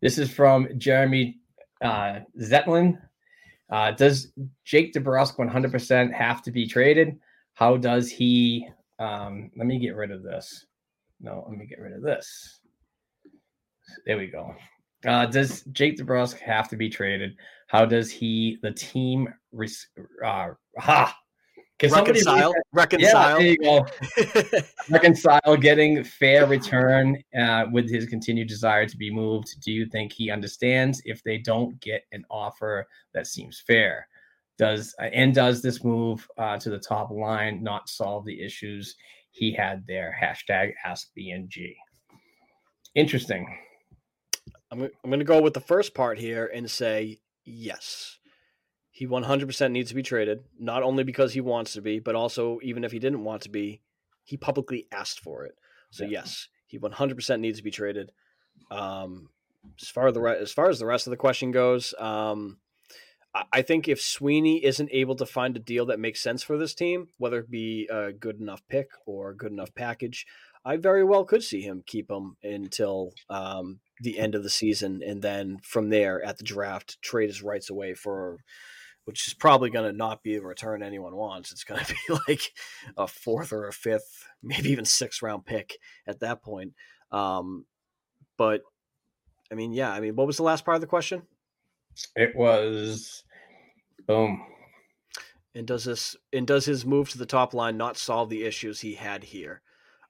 This 0.00 0.18
is 0.18 0.30
from 0.30 0.68
Jeremy 0.78 1.38
uh, 1.82 2.20
Zetlin. 2.40 2.98
Uh, 3.70 3.90
does 3.92 4.32
Jake 4.64 4.92
DeBrusk 4.94 5.36
100% 5.36 6.12
have 6.12 6.42
to 6.42 6.50
be 6.50 6.66
traded? 6.66 7.18
How 7.54 7.76
does 7.76 8.10
he? 8.10 8.68
Um, 8.98 9.50
let 9.56 9.66
me 9.66 9.78
get 9.78 9.96
rid 9.96 10.10
of 10.10 10.22
this. 10.22 10.66
No, 11.20 11.44
let 11.48 11.58
me 11.58 11.66
get 11.66 11.80
rid 11.80 11.94
of 11.94 12.02
this. 12.02 12.60
There 14.04 14.18
we 14.18 14.26
go. 14.28 14.54
Uh, 15.06 15.26
does 15.26 15.62
Jake 15.72 15.98
DeBrusk 15.98 16.38
have 16.38 16.68
to 16.68 16.76
be 16.76 16.88
traded? 16.88 17.36
How 17.68 17.84
does 17.84 18.10
he, 18.10 18.58
the 18.62 18.72
team, 18.72 19.28
res- 19.52 19.88
uh, 20.24 20.48
ha? 20.78 21.16
Can 21.78 21.92
reconcile, 21.92 22.54
reconcile. 22.72 23.38
Yeah, 23.38 23.38
there 23.38 23.46
you 23.46 23.58
go. 23.58 23.86
reconcile 24.90 25.56
getting 25.58 26.02
fair 26.02 26.46
return 26.46 27.22
uh, 27.38 27.66
with 27.70 27.90
his 27.90 28.06
continued 28.06 28.48
desire 28.48 28.86
to 28.86 28.96
be 28.96 29.10
moved. 29.10 29.60
Do 29.60 29.72
you 29.72 29.84
think 29.84 30.10
he 30.10 30.30
understands 30.30 31.02
if 31.04 31.22
they 31.22 31.36
don't 31.36 31.78
get 31.82 32.04
an 32.12 32.24
offer 32.30 32.86
that 33.12 33.26
seems 33.26 33.62
fair? 33.66 34.08
Does 34.56 34.94
uh, 34.98 35.04
and 35.12 35.34
does 35.34 35.60
this 35.60 35.84
move 35.84 36.26
uh, 36.38 36.56
to 36.58 36.70
the 36.70 36.78
top 36.78 37.10
line 37.10 37.62
not 37.62 37.90
solve 37.90 38.24
the 38.24 38.40
issues 38.40 38.96
he 39.32 39.52
had 39.52 39.86
there? 39.86 40.16
Hashtag 40.18 40.72
Ask 40.82 41.08
BNG. 41.14 41.74
Interesting. 42.94 43.46
I'm, 44.70 44.82
I'm 44.82 44.90
going 45.10 45.18
to 45.20 45.24
go 45.24 45.40
with 45.40 45.54
the 45.54 45.60
first 45.60 45.94
part 45.94 46.18
here 46.18 46.50
and 46.52 46.70
say 46.70 47.18
yes. 47.44 48.18
He 48.90 49.06
100% 49.06 49.70
needs 49.72 49.90
to 49.90 49.94
be 49.94 50.02
traded, 50.02 50.44
not 50.58 50.82
only 50.82 51.04
because 51.04 51.34
he 51.34 51.40
wants 51.40 51.74
to 51.74 51.82
be, 51.82 51.98
but 51.98 52.14
also 52.14 52.58
even 52.62 52.82
if 52.82 52.92
he 52.92 52.98
didn't 52.98 53.24
want 53.24 53.42
to 53.42 53.50
be, 53.50 53.82
he 54.24 54.36
publicly 54.36 54.86
asked 54.90 55.20
for 55.20 55.44
it. 55.44 55.54
So 55.90 56.04
Yeah. 56.04 56.10
yes, 56.20 56.48
he 56.66 56.78
100% 56.78 57.40
needs 57.40 57.58
to 57.58 57.64
be 57.64 57.70
traded. 57.70 58.10
Um, 58.70 59.28
as 59.80 59.88
far 59.88 60.08
as 60.08 60.14
the 60.14 60.20
re- 60.20 60.38
as 60.38 60.52
far 60.52 60.68
as 60.70 60.78
the 60.78 60.86
rest 60.86 61.06
of 61.06 61.10
the 61.10 61.16
question 61.16 61.50
goes, 61.50 61.94
um, 61.98 62.58
I- 63.34 63.44
I 63.52 63.62
think 63.62 63.86
if 63.86 64.00
Sweeney 64.00 64.64
isn't 64.64 64.88
able 64.92 65.14
to 65.16 65.26
find 65.26 65.54
a 65.56 65.60
deal 65.60 65.84
that 65.86 66.00
makes 66.00 66.22
sense 66.22 66.42
for 66.42 66.56
this 66.56 66.74
team, 66.74 67.08
whether 67.18 67.40
it 67.40 67.50
be 67.50 67.86
a 67.88 68.12
good 68.12 68.40
enough 68.40 68.66
pick 68.68 68.88
or 69.04 69.30
a 69.30 69.36
good 69.36 69.52
enough 69.52 69.74
package, 69.74 70.26
I 70.64 70.76
very 70.78 71.04
well 71.04 71.24
could 71.24 71.42
see 71.44 71.60
him 71.60 71.82
keep 71.86 72.10
him 72.10 72.36
until 72.42 73.12
um, 73.28 73.80
the 74.00 74.18
end 74.18 74.34
of 74.34 74.42
the 74.42 74.50
season, 74.50 75.02
and 75.04 75.22
then 75.22 75.58
from 75.62 75.88
there 75.88 76.22
at 76.22 76.38
the 76.38 76.44
draft, 76.44 77.00
trade 77.02 77.28
his 77.28 77.42
rights 77.42 77.70
away 77.70 77.94
for, 77.94 78.38
which 79.04 79.26
is 79.26 79.34
probably 79.34 79.70
going 79.70 79.90
to 79.90 79.96
not 79.96 80.22
be 80.22 80.36
a 80.36 80.42
return 80.42 80.82
anyone 80.82 81.16
wants. 81.16 81.52
It's 81.52 81.64
going 81.64 81.84
to 81.84 81.94
be 81.94 82.16
like 82.28 82.52
a 82.96 83.06
fourth 83.06 83.52
or 83.52 83.68
a 83.68 83.72
fifth, 83.72 84.24
maybe 84.42 84.70
even 84.70 84.84
sixth 84.84 85.22
round 85.22 85.46
pick 85.46 85.78
at 86.06 86.20
that 86.20 86.42
point. 86.42 86.74
Um, 87.10 87.64
but 88.36 88.62
I 89.50 89.54
mean, 89.54 89.72
yeah, 89.72 89.90
I 89.92 90.00
mean, 90.00 90.16
what 90.16 90.26
was 90.26 90.36
the 90.36 90.42
last 90.42 90.64
part 90.64 90.74
of 90.74 90.80
the 90.80 90.86
question? 90.86 91.22
It 92.14 92.34
was 92.36 93.24
boom. 94.06 94.44
And 95.54 95.66
does 95.66 95.84
this 95.84 96.16
and 96.32 96.46
does 96.46 96.66
his 96.66 96.84
move 96.84 97.08
to 97.10 97.18
the 97.18 97.24
top 97.24 97.54
line 97.54 97.78
not 97.78 97.96
solve 97.96 98.28
the 98.28 98.44
issues 98.44 98.80
he 98.80 98.94
had 98.94 99.24
here? 99.24 99.62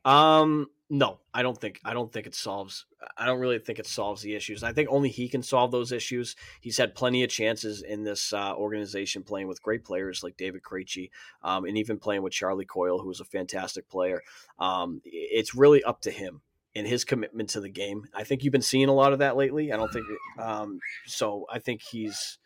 Um, 0.04 0.68
no, 0.88 1.18
I 1.34 1.42
don't 1.42 1.58
think 1.58 1.80
I 1.84 1.94
don't 1.94 2.12
think 2.12 2.26
it 2.26 2.34
solves. 2.34 2.86
I 3.16 3.26
don't 3.26 3.40
really 3.40 3.58
think 3.58 3.78
it 3.78 3.86
solves 3.86 4.22
the 4.22 4.34
issues. 4.36 4.62
I 4.62 4.72
think 4.72 4.88
only 4.90 5.08
he 5.08 5.28
can 5.28 5.42
solve 5.42 5.72
those 5.72 5.90
issues. 5.90 6.36
He's 6.60 6.78
had 6.78 6.94
plenty 6.94 7.24
of 7.24 7.30
chances 7.30 7.82
in 7.82 8.04
this 8.04 8.32
uh, 8.32 8.54
organization 8.54 9.24
playing 9.24 9.48
with 9.48 9.62
great 9.62 9.84
players 9.84 10.22
like 10.22 10.36
David 10.36 10.62
Krejci, 10.62 11.10
um, 11.42 11.64
and 11.64 11.76
even 11.76 11.98
playing 11.98 12.22
with 12.22 12.32
Charlie 12.32 12.64
Coyle, 12.64 13.00
who 13.00 13.08
was 13.08 13.20
a 13.20 13.24
fantastic 13.24 13.88
player. 13.88 14.22
Um, 14.60 15.00
it's 15.04 15.54
really 15.54 15.82
up 15.82 16.02
to 16.02 16.10
him 16.12 16.42
and 16.76 16.86
his 16.86 17.04
commitment 17.04 17.50
to 17.50 17.60
the 17.60 17.68
game. 17.68 18.04
I 18.14 18.22
think 18.22 18.44
you've 18.44 18.52
been 18.52 18.62
seeing 18.62 18.88
a 18.88 18.94
lot 18.94 19.12
of 19.12 19.18
that 19.18 19.36
lately. 19.36 19.72
I 19.72 19.76
don't 19.76 19.92
think 19.92 20.06
um, 20.38 20.78
so. 21.06 21.46
I 21.50 21.58
think 21.58 21.82
he's 21.82 22.38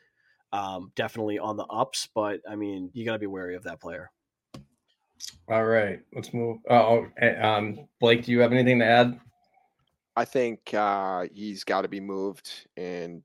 um, 0.50 0.92
definitely 0.94 1.38
on 1.38 1.58
the 1.58 1.66
ups, 1.66 2.08
but 2.14 2.40
I 2.48 2.56
mean, 2.56 2.90
you 2.94 3.04
got 3.04 3.12
to 3.12 3.18
be 3.18 3.26
wary 3.26 3.54
of 3.54 3.64
that 3.64 3.80
player. 3.80 4.10
All 5.48 5.64
right, 5.64 6.00
let's 6.14 6.32
move. 6.32 6.58
Oh, 6.68 7.06
eh, 7.20 7.34
um, 7.40 7.88
Blake, 8.00 8.24
do 8.24 8.32
you 8.32 8.40
have 8.40 8.52
anything 8.52 8.78
to 8.78 8.84
add? 8.84 9.20
I 10.16 10.24
think 10.24 10.74
uh, 10.74 11.26
he's 11.32 11.64
got 11.64 11.82
to 11.82 11.88
be 11.88 12.00
moved, 12.00 12.50
and 12.76 13.22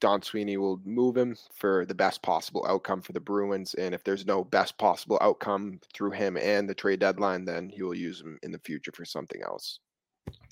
Don 0.00 0.20
Sweeney 0.22 0.56
will 0.56 0.80
move 0.84 1.16
him 1.16 1.36
for 1.54 1.86
the 1.86 1.94
best 1.94 2.22
possible 2.22 2.64
outcome 2.68 3.00
for 3.00 3.12
the 3.12 3.20
Bruins. 3.20 3.74
And 3.74 3.94
if 3.94 4.04
there's 4.04 4.26
no 4.26 4.44
best 4.44 4.76
possible 4.76 5.18
outcome 5.22 5.80
through 5.94 6.10
him 6.10 6.36
and 6.36 6.68
the 6.68 6.74
trade 6.74 7.00
deadline, 7.00 7.44
then 7.44 7.70
he 7.70 7.82
will 7.82 7.94
use 7.94 8.20
him 8.20 8.38
in 8.42 8.52
the 8.52 8.58
future 8.58 8.92
for 8.92 9.04
something 9.04 9.42
else. 9.42 9.80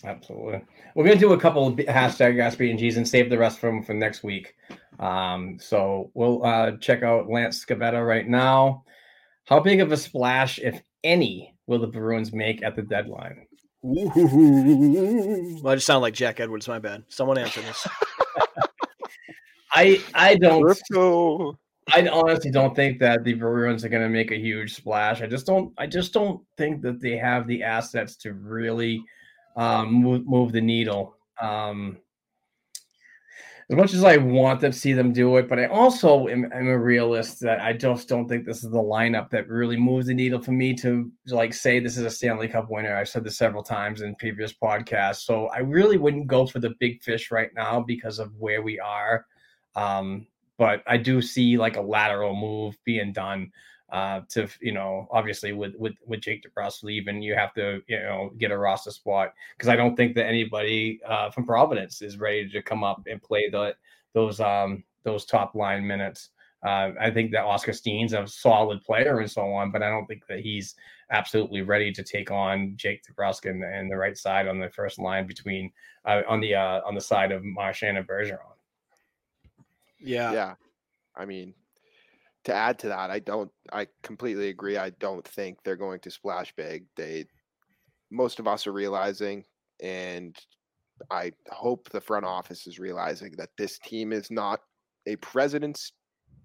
Absolutely. 0.04 0.62
We're 0.94 1.04
gonna 1.04 1.18
do 1.18 1.32
a 1.32 1.40
couple 1.40 1.66
of 1.66 1.74
hashtag 1.74 2.58
B 2.58 2.70
and 2.70 2.78
G's 2.78 2.96
and 2.96 3.06
save 3.06 3.30
the 3.30 3.38
rest 3.38 3.58
from 3.58 3.82
for 3.82 3.94
next 3.94 4.22
week. 4.22 4.54
Um, 4.98 5.58
so 5.60 6.10
we'll 6.14 6.44
uh, 6.44 6.72
check 6.78 7.02
out 7.02 7.28
Lance 7.28 7.64
Scavetta 7.64 8.06
right 8.06 8.28
now. 8.28 8.84
How 9.46 9.60
big 9.60 9.80
of 9.80 9.92
a 9.92 9.96
splash, 9.96 10.58
if 10.58 10.82
any, 11.04 11.54
will 11.66 11.80
the 11.80 11.86
Bruins 11.86 12.32
make 12.32 12.62
at 12.62 12.76
the 12.76 12.82
deadline? 12.82 13.46
Well, 13.82 14.12
I 15.66 15.74
just 15.74 15.86
sound 15.86 16.02
like 16.02 16.14
Jack 16.14 16.38
Edwards. 16.38 16.68
My 16.68 16.78
bad. 16.78 17.02
Someone 17.08 17.38
answer 17.38 17.60
this. 17.62 17.86
I 19.72 20.00
I 20.14 20.36
don't 20.36 20.62
Crypto. 20.62 21.58
I 21.92 22.06
honestly 22.08 22.50
don't 22.50 22.76
think 22.76 23.00
that 23.00 23.24
the 23.24 23.34
Bruins 23.34 23.84
are 23.84 23.88
going 23.88 24.02
to 24.02 24.08
make 24.08 24.30
a 24.30 24.38
huge 24.38 24.74
splash. 24.74 25.20
I 25.20 25.26
just 25.26 25.46
don't. 25.46 25.72
I 25.78 25.86
just 25.86 26.12
don't 26.12 26.40
think 26.56 26.80
that 26.82 27.00
they 27.00 27.16
have 27.16 27.46
the 27.48 27.64
assets 27.64 28.14
to 28.18 28.34
really 28.34 29.02
um, 29.56 29.92
move, 29.92 30.26
move 30.26 30.52
the 30.52 30.60
needle. 30.60 31.16
Um, 31.40 31.98
as 33.72 33.76
much 33.76 33.94
as 33.94 34.04
I 34.04 34.18
want 34.18 34.60
to 34.60 34.70
see 34.70 34.92
them 34.92 35.14
do 35.14 35.38
it, 35.38 35.48
but 35.48 35.58
I 35.58 35.64
also 35.64 36.28
am, 36.28 36.44
am 36.52 36.68
a 36.68 36.78
realist 36.78 37.40
that 37.40 37.58
I 37.62 37.72
just 37.72 38.06
don't 38.06 38.28
think 38.28 38.44
this 38.44 38.62
is 38.62 38.70
the 38.70 38.76
lineup 38.76 39.30
that 39.30 39.48
really 39.48 39.78
moves 39.78 40.08
the 40.08 40.14
needle 40.14 40.42
for 40.42 40.52
me 40.52 40.74
to 40.74 41.10
like 41.28 41.54
say 41.54 41.80
this 41.80 41.96
is 41.96 42.04
a 42.04 42.10
Stanley 42.10 42.48
Cup 42.48 42.68
winner. 42.68 42.94
I've 42.94 43.08
said 43.08 43.24
this 43.24 43.38
several 43.38 43.62
times 43.62 44.02
in 44.02 44.14
previous 44.16 44.52
podcasts, 44.52 45.22
so 45.22 45.46
I 45.46 45.60
really 45.60 45.96
wouldn't 45.96 46.26
go 46.26 46.46
for 46.46 46.58
the 46.58 46.74
big 46.80 47.02
fish 47.02 47.30
right 47.30 47.48
now 47.56 47.80
because 47.80 48.18
of 48.18 48.36
where 48.36 48.60
we 48.60 48.78
are. 48.78 49.24
Um, 49.74 50.26
but 50.58 50.82
I 50.86 50.98
do 50.98 51.22
see 51.22 51.56
like 51.56 51.78
a 51.78 51.82
lateral 51.82 52.36
move 52.36 52.76
being 52.84 53.14
done 53.14 53.50
uh, 53.92 54.22
to 54.30 54.48
you 54.60 54.72
know 54.72 55.06
obviously 55.10 55.52
with 55.52 55.74
with 55.76 55.92
with 56.06 56.20
Jake 56.20 56.44
DeBrusk 56.44 56.82
leaving, 56.82 57.22
you 57.22 57.34
have 57.34 57.52
to 57.54 57.80
you 57.86 58.00
know 58.00 58.32
get 58.38 58.50
a 58.50 58.56
roster 58.58 58.90
spot 58.90 59.34
because 59.56 59.68
I 59.68 59.76
don't 59.76 59.96
think 59.96 60.14
that 60.14 60.26
anybody 60.26 61.00
uh, 61.06 61.30
from 61.30 61.46
Providence 61.46 62.02
is 62.02 62.18
ready 62.18 62.48
to 62.48 62.62
come 62.62 62.82
up 62.82 63.02
and 63.06 63.22
play 63.22 63.48
the 63.50 63.74
those 64.14 64.40
um 64.40 64.82
those 65.04 65.24
top 65.24 65.54
line 65.54 65.86
minutes. 65.86 66.30
Uh, 66.64 66.92
I 67.00 67.10
think 67.10 67.32
that 67.32 67.44
Oskar 67.44 67.72
Steen's 67.72 68.12
a 68.12 68.24
solid 68.26 68.82
player 68.82 69.18
and 69.18 69.30
so 69.30 69.52
on, 69.52 69.72
but 69.72 69.82
I 69.82 69.90
don't 69.90 70.06
think 70.06 70.26
that 70.28 70.40
he's 70.40 70.76
absolutely 71.10 71.62
ready 71.62 71.92
to 71.92 72.04
take 72.04 72.30
on 72.30 72.74
Jake 72.76 73.02
DeBrusk 73.04 73.50
and, 73.50 73.64
and 73.64 73.90
the 73.90 73.96
right 73.96 74.16
side 74.16 74.46
on 74.46 74.60
the 74.60 74.70
first 74.70 75.00
line 75.00 75.26
between 75.26 75.72
uh, 76.06 76.22
on 76.28 76.40
the 76.40 76.54
uh, 76.54 76.80
on 76.86 76.94
the 76.94 77.00
side 77.00 77.32
of 77.32 77.42
Marchand 77.44 77.98
and 77.98 78.06
Bergeron. 78.06 78.38
Yeah. 80.00 80.32
Yeah. 80.32 80.54
I 81.16 81.24
mean, 81.26 81.52
to 82.44 82.54
add 82.54 82.78
to 82.80 82.88
that, 82.88 83.10
I 83.10 83.18
don't 83.20 83.50
I 83.72 83.86
completely 84.02 84.48
agree. 84.48 84.76
I 84.76 84.90
don't 84.90 85.26
think 85.26 85.58
they're 85.62 85.76
going 85.76 86.00
to 86.00 86.10
splash 86.10 86.52
big. 86.56 86.84
They 86.96 87.26
most 88.10 88.40
of 88.40 88.48
us 88.48 88.66
are 88.66 88.72
realizing 88.72 89.44
and 89.82 90.36
I 91.10 91.32
hope 91.50 91.88
the 91.88 92.00
front 92.00 92.24
office 92.24 92.66
is 92.66 92.78
realizing 92.78 93.32
that 93.38 93.50
this 93.56 93.78
team 93.78 94.12
is 94.12 94.30
not 94.30 94.60
a 95.06 95.16
president's 95.16 95.92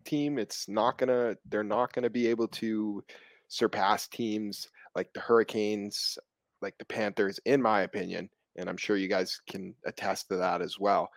team. 0.05 0.39
It's 0.39 0.67
not 0.67 0.97
to 0.99 1.37
they're 1.49 1.63
not 1.63 1.93
to 1.93 2.09
be 2.09 2.27
able 2.27 2.47
to 2.49 3.03
surpass 3.47 4.07
teams 4.07 4.67
like 4.95 5.09
the 5.13 5.19
Hurricanes, 5.19 6.17
like 6.61 6.75
the 6.79 6.85
Panthers 6.85 7.39
in 7.45 7.61
my 7.61 7.81
opinion, 7.81 8.29
and 8.57 8.69
I'm 8.69 8.77
sure 8.77 8.97
you 8.97 9.07
guys 9.07 9.39
can 9.49 9.73
attest 9.85 10.29
to 10.29 10.37
that 10.37 10.61
as 10.61 10.79
well. 10.79 11.09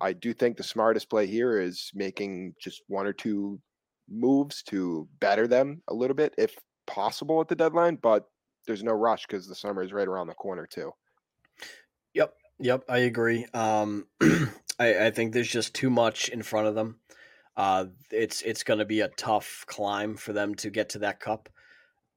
I 0.00 0.12
do 0.12 0.32
think 0.32 0.56
the 0.56 0.62
smartest 0.62 1.08
play 1.08 1.26
here 1.26 1.60
is 1.60 1.90
making 1.94 2.54
just 2.60 2.82
one 2.88 3.06
or 3.06 3.12
two 3.12 3.60
moves 4.08 4.62
to 4.64 5.08
better 5.20 5.46
them 5.46 5.82
a 5.88 5.94
little 5.94 6.16
bit, 6.16 6.34
if 6.38 6.56
possible, 6.86 7.40
at 7.40 7.48
the 7.48 7.54
deadline. 7.54 7.96
But 7.96 8.24
there's 8.66 8.82
no 8.82 8.92
rush 8.92 9.26
because 9.26 9.46
the 9.46 9.54
summer 9.54 9.82
is 9.82 9.92
right 9.92 10.08
around 10.08 10.26
the 10.26 10.34
corner 10.34 10.66
too. 10.66 10.92
Yep. 12.14 12.34
Yep. 12.60 12.84
I 12.88 12.98
agree. 12.98 13.46
Um, 13.52 14.06
I, 14.78 15.06
I 15.06 15.10
think 15.10 15.32
there's 15.32 15.50
just 15.50 15.74
too 15.74 15.90
much 15.90 16.28
in 16.28 16.42
front 16.42 16.68
of 16.68 16.74
them. 16.74 16.98
Uh, 17.56 17.86
it's 18.10 18.42
it's 18.42 18.64
going 18.64 18.80
to 18.80 18.84
be 18.84 19.00
a 19.00 19.08
tough 19.08 19.64
climb 19.68 20.16
for 20.16 20.32
them 20.32 20.54
to 20.56 20.70
get 20.70 20.90
to 20.90 21.00
that 21.00 21.20
cup. 21.20 21.48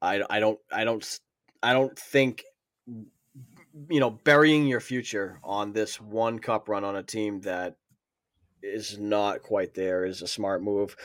I, 0.02 0.24
I 0.30 0.40
don't 0.40 0.60
I 0.72 0.84
don't 0.84 1.20
I 1.62 1.74
don't 1.74 1.98
think 1.98 2.44
you 2.88 4.00
know 4.00 4.10
burying 4.10 4.66
your 4.66 4.80
future 4.80 5.40
on 5.44 5.74
this 5.74 6.02
one 6.02 6.40
cup 6.40 6.70
run 6.70 6.84
on 6.84 6.96
a 6.96 7.04
team 7.04 7.42
that 7.42 7.76
is 8.68 9.00
not 9.00 9.44
quite 9.44 9.74
there 9.74 10.06
is 10.06 10.22
a 10.22 10.28
smart 10.28 10.62
move. 10.62 10.96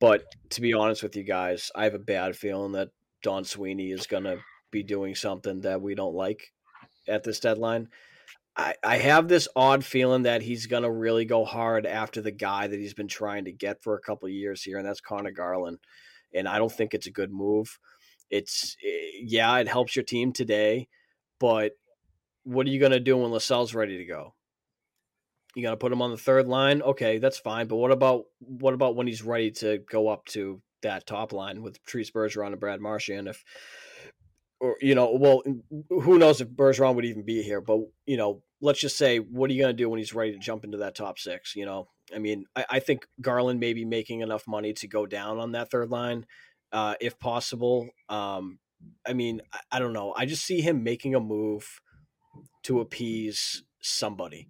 But 0.00 0.24
to 0.50 0.60
be 0.60 0.74
honest 0.74 1.02
with 1.02 1.16
you 1.16 1.22
guys, 1.22 1.70
I 1.74 1.84
have 1.84 1.94
a 1.94 1.98
bad 1.98 2.36
feeling 2.36 2.72
that 2.72 2.90
Don 3.22 3.44
Sweeney 3.44 3.90
is 3.90 4.06
going 4.06 4.24
to 4.24 4.38
be 4.70 4.82
doing 4.82 5.14
something 5.14 5.60
that 5.60 5.80
we 5.80 5.94
don't 5.94 6.14
like 6.14 6.52
at 7.08 7.22
this 7.22 7.40
deadline. 7.40 7.88
I, 8.56 8.74
I 8.84 8.98
have 8.98 9.28
this 9.28 9.48
odd 9.56 9.84
feeling 9.84 10.24
that 10.24 10.42
he's 10.42 10.66
going 10.66 10.82
to 10.82 10.90
really 10.90 11.24
go 11.24 11.44
hard 11.44 11.86
after 11.86 12.20
the 12.20 12.32
guy 12.32 12.66
that 12.66 12.78
he's 12.78 12.94
been 12.94 13.08
trying 13.08 13.46
to 13.46 13.52
get 13.52 13.82
for 13.82 13.94
a 13.94 14.00
couple 14.00 14.28
years 14.28 14.62
here, 14.62 14.78
and 14.78 14.86
that's 14.86 15.00
Conor 15.00 15.30
Garland. 15.30 15.78
And 16.34 16.46
I 16.46 16.58
don't 16.58 16.72
think 16.72 16.92
it's 16.92 17.06
a 17.06 17.12
good 17.12 17.32
move. 17.32 17.78
It's, 18.30 18.76
eh, 18.84 19.20
yeah, 19.22 19.58
it 19.58 19.68
helps 19.68 19.96
your 19.96 20.04
team 20.04 20.32
today, 20.32 20.88
but 21.38 21.72
what 22.44 22.66
are 22.66 22.70
you 22.70 22.80
going 22.80 22.92
to 22.92 23.00
do 23.00 23.16
when 23.16 23.30
Lysell's 23.30 23.74
ready 23.74 23.98
to 23.98 24.04
go? 24.04 24.34
You 25.54 25.62
got 25.62 25.70
to 25.70 25.76
put 25.76 25.92
him 25.92 26.02
on 26.02 26.10
the 26.10 26.16
third 26.16 26.48
line. 26.48 26.82
Okay, 26.82 27.18
that's 27.18 27.38
fine. 27.38 27.66
But 27.66 27.76
what 27.76 27.90
about 27.90 28.24
what 28.40 28.74
about 28.74 28.96
when 28.96 29.06
he's 29.06 29.22
ready 29.22 29.50
to 29.52 29.78
go 29.90 30.08
up 30.08 30.24
to 30.26 30.62
that 30.82 31.06
top 31.06 31.32
line 31.32 31.62
with 31.62 31.84
Treese 31.84 32.10
Bergeron 32.10 32.48
and 32.48 32.60
Brad 32.60 32.80
Marchand? 32.80 33.28
If 33.28 33.44
or 34.60 34.76
you 34.80 34.94
know, 34.94 35.16
well, 35.18 35.42
who 35.90 36.18
knows 36.18 36.40
if 36.40 36.48
Bergeron 36.48 36.94
would 36.94 37.04
even 37.04 37.24
be 37.24 37.42
here? 37.42 37.60
But 37.60 37.80
you 38.06 38.16
know, 38.16 38.42
let's 38.60 38.80
just 38.80 38.96
say, 38.96 39.18
what 39.18 39.50
are 39.50 39.52
you 39.52 39.60
going 39.60 39.76
to 39.76 39.82
do 39.82 39.90
when 39.90 39.98
he's 39.98 40.14
ready 40.14 40.32
to 40.32 40.38
jump 40.38 40.64
into 40.64 40.78
that 40.78 40.94
top 40.94 41.18
six? 41.18 41.54
You 41.56 41.66
know, 41.66 41.88
I 42.14 42.18
mean, 42.18 42.46
I, 42.56 42.64
I 42.70 42.78
think 42.78 43.06
Garland 43.20 43.60
may 43.60 43.74
be 43.74 43.84
making 43.84 44.20
enough 44.20 44.46
money 44.46 44.72
to 44.74 44.88
go 44.88 45.04
down 45.04 45.38
on 45.38 45.52
that 45.52 45.70
third 45.70 45.90
line, 45.90 46.26
uh, 46.72 46.94
if 47.00 47.18
possible. 47.18 47.90
Um, 48.08 48.58
I 49.06 49.12
mean, 49.12 49.42
I, 49.52 49.60
I 49.72 49.78
don't 49.80 49.92
know. 49.92 50.14
I 50.16 50.26
just 50.26 50.46
see 50.46 50.60
him 50.60 50.82
making 50.82 51.14
a 51.14 51.20
move 51.20 51.80
to 52.62 52.80
appease 52.80 53.64
somebody. 53.80 54.48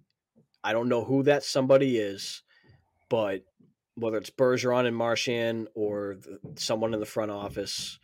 I 0.63 0.73
don't 0.73 0.89
know 0.89 1.03
who 1.03 1.23
that 1.23 1.43
somebody 1.43 1.97
is, 1.97 2.43
but 3.09 3.43
whether 3.95 4.17
it's 4.17 4.29
Bergeron 4.29 4.87
and 4.87 4.95
Marchand 4.95 5.67
or 5.75 6.15
the, 6.15 6.39
someone 6.55 6.93
in 6.93 6.99
the 6.99 7.05
front 7.05 7.31
office 7.31 7.99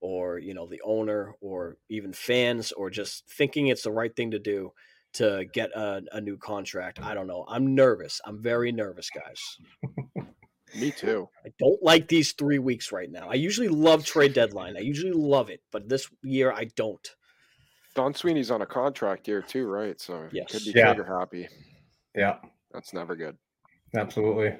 or 0.00 0.38
you 0.38 0.54
know 0.54 0.66
the 0.66 0.80
owner 0.84 1.34
or 1.40 1.76
even 1.88 2.12
fans 2.12 2.72
or 2.72 2.90
just 2.90 3.28
thinking 3.30 3.68
it's 3.68 3.82
the 3.82 3.90
right 3.90 4.14
thing 4.14 4.30
to 4.30 4.38
do 4.38 4.72
to 5.14 5.46
get 5.52 5.70
a, 5.70 6.02
a 6.12 6.20
new 6.20 6.36
contract. 6.36 7.00
I 7.02 7.14
don't 7.14 7.26
know. 7.26 7.44
I'm 7.48 7.74
nervous. 7.74 8.20
I'm 8.24 8.42
very 8.42 8.70
nervous, 8.72 9.10
guys. 9.10 9.58
Me 10.74 10.92
too. 10.92 11.28
I 11.44 11.50
don't 11.58 11.82
like 11.82 12.08
these 12.08 12.32
three 12.32 12.58
weeks 12.58 12.92
right 12.92 13.10
now. 13.10 13.28
I 13.30 13.34
usually 13.34 13.68
love 13.68 14.04
trade 14.04 14.34
deadline. 14.34 14.76
I 14.76 14.80
usually 14.80 15.12
love 15.12 15.48
it, 15.48 15.60
but 15.72 15.88
this 15.88 16.08
year 16.22 16.52
I 16.52 16.64
don't. 16.76 17.08
Don 17.94 18.12
Sweeney's 18.12 18.50
on 18.50 18.60
a 18.60 18.66
contract 18.66 19.26
year 19.26 19.40
too, 19.40 19.66
right? 19.66 19.98
So 20.00 20.28
Yes. 20.32 20.50
could 20.50 20.64
be 20.66 20.72
Yeah. 20.74 20.94
trigger 20.94 21.18
happy. 21.18 21.48
Yeah, 22.16 22.36
That's 22.72 22.92
never 22.92 23.14
good. 23.14 23.36
absolutely. 23.94 24.56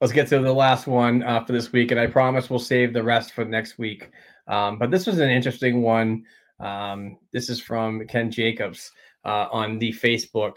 Let's 0.00 0.12
get 0.12 0.28
to 0.28 0.38
the 0.38 0.52
last 0.52 0.86
one 0.86 1.22
uh, 1.24 1.44
for 1.44 1.52
this 1.52 1.72
week, 1.72 1.90
and 1.90 1.98
I 1.98 2.06
promise 2.06 2.48
we'll 2.48 2.60
save 2.60 2.92
the 2.92 3.02
rest 3.02 3.32
for 3.32 3.44
next 3.44 3.78
week. 3.78 4.10
Um, 4.46 4.78
but 4.78 4.90
this 4.90 5.06
was 5.06 5.18
an 5.18 5.30
interesting 5.30 5.82
one. 5.82 6.24
Um, 6.60 7.18
this 7.32 7.50
is 7.50 7.60
from 7.60 8.06
Ken 8.06 8.30
Jacobs 8.30 8.92
uh, 9.24 9.46
on 9.50 9.78
the 9.78 9.92
Facebook. 9.92 10.56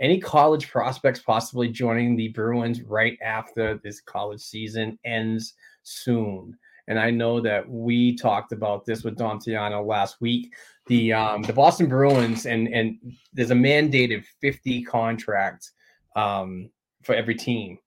Any 0.00 0.20
college 0.20 0.70
prospects 0.70 1.20
possibly 1.20 1.68
joining 1.68 2.16
the 2.16 2.28
Bruins 2.28 2.82
right 2.82 3.16
after 3.24 3.78
this 3.84 4.00
college 4.00 4.40
season 4.40 4.98
ends 5.04 5.54
soon? 5.84 6.56
And 6.88 6.98
I 6.98 7.10
know 7.10 7.40
that 7.40 7.68
we 7.68 8.16
talked 8.16 8.52
about 8.52 8.84
this 8.84 9.04
with 9.04 9.16
Dom 9.16 9.38
Tiano 9.38 9.86
last 9.86 10.20
week. 10.20 10.52
The 10.88 11.12
um, 11.12 11.42
the 11.42 11.52
Boston 11.52 11.86
Bruins 11.88 12.44
and 12.46 12.66
and 12.68 12.98
there's 13.32 13.52
a 13.52 13.54
mandated 13.54 14.24
50 14.40 14.82
contract 14.82 15.70
um, 16.16 16.70
for 17.02 17.14
every 17.14 17.34
team, 17.34 17.78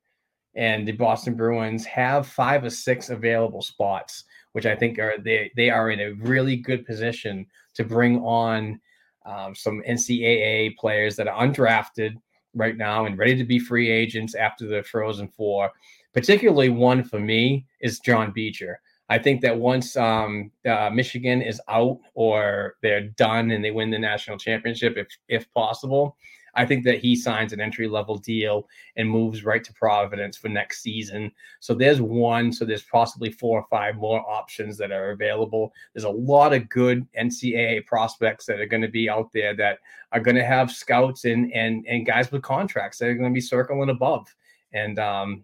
and 0.56 0.88
the 0.88 0.94
Boston 0.94 1.36
Bruins 1.36 1.86
have 1.86 2.28
five 2.28 2.64
or 2.64 2.70
six 2.70 3.10
available 3.10 3.62
spots, 3.62 4.24
which 4.54 4.66
I 4.66 4.76
think 4.76 5.00
are 5.00 5.16
they 5.18 5.52
they 5.56 5.70
are 5.70 5.92
in 5.92 6.00
a 6.00 6.14
really 6.14 6.58
good 6.58 6.86
position 6.86 7.46
to 7.76 7.84
bring 7.84 8.20
on 8.20 8.80
um, 9.26 9.56
some 9.56 9.82
NCAA 9.88 10.78
players 10.78 11.16
that 11.16 11.28
are 11.28 11.46
undrafted 11.46 12.16
right 12.54 12.78
now 12.78 13.06
and 13.06 13.18
ready 13.18 13.36
to 13.36 13.44
be 13.44 13.60
free 13.60 13.90
agents 13.90 14.36
after 14.36 14.66
the 14.68 14.84
Frozen 14.84 15.30
Four. 15.30 15.72
Particularly 16.14 16.70
one 16.70 17.04
for 17.04 17.20
me 17.20 17.66
is 17.82 18.00
John 18.00 18.32
Beecher. 18.32 18.80
I 19.10 19.20
think 19.20 19.42
that 19.42 19.58
once 19.58 19.96
um, 19.98 20.52
uh, 20.66 20.90
Michigan 20.92 21.42
is 21.42 21.62
out 21.70 22.00
or 22.16 22.76
they're 22.82 23.10
done 23.10 23.52
and 23.52 23.64
they 23.64 23.72
win 23.72 23.92
the 23.92 24.00
national 24.00 24.38
championship, 24.38 24.98
if 24.98 25.08
if 25.28 25.52
possible, 25.54 26.18
I 26.56 26.66
think 26.66 26.84
that 26.86 27.00
he 27.00 27.16
signs 27.16 27.54
an 27.54 27.62
entry 27.62 27.88
level 27.88 28.18
deal 28.18 28.68
and 28.96 29.10
moves 29.10 29.44
right 29.44 29.64
to 29.64 29.74
Providence 29.74 30.38
for 30.38 30.50
next 30.50 30.82
season. 30.82 31.32
So 31.60 31.74
there's 31.74 32.02
one. 32.02 32.52
So 32.52 32.66
there's 32.66 32.84
possibly 32.84 33.32
four 33.32 33.60
or 33.60 33.66
five 33.70 33.96
more 33.96 34.22
options 34.30 34.78
that 34.78 34.92
are 34.92 35.12
available. 35.12 35.74
There's 35.94 36.06
a 36.06 36.10
lot 36.10 36.54
of 36.54 36.70
good 36.70 37.06
NCAA 37.20 37.86
prospects 37.86 38.46
that 38.46 38.60
are 38.60 38.66
going 38.66 38.82
to 38.82 38.88
be 38.88 39.10
out 39.10 39.32
there 39.34 39.56
that 39.56 39.80
are 40.12 40.20
going 40.20 40.36
to 40.36 40.46
have 40.46 40.72
scouts 40.72 41.26
and 41.26 41.52
and 41.54 41.86
and 41.88 42.06
guys 42.06 42.32
with 42.32 42.42
contracts 42.42 42.98
that 43.00 43.10
are 43.10 43.16
going 43.16 43.32
to 43.32 43.34
be 43.34 43.42
circling 43.42 43.90
above. 43.90 44.34
And 44.74 45.00
um, 45.00 45.44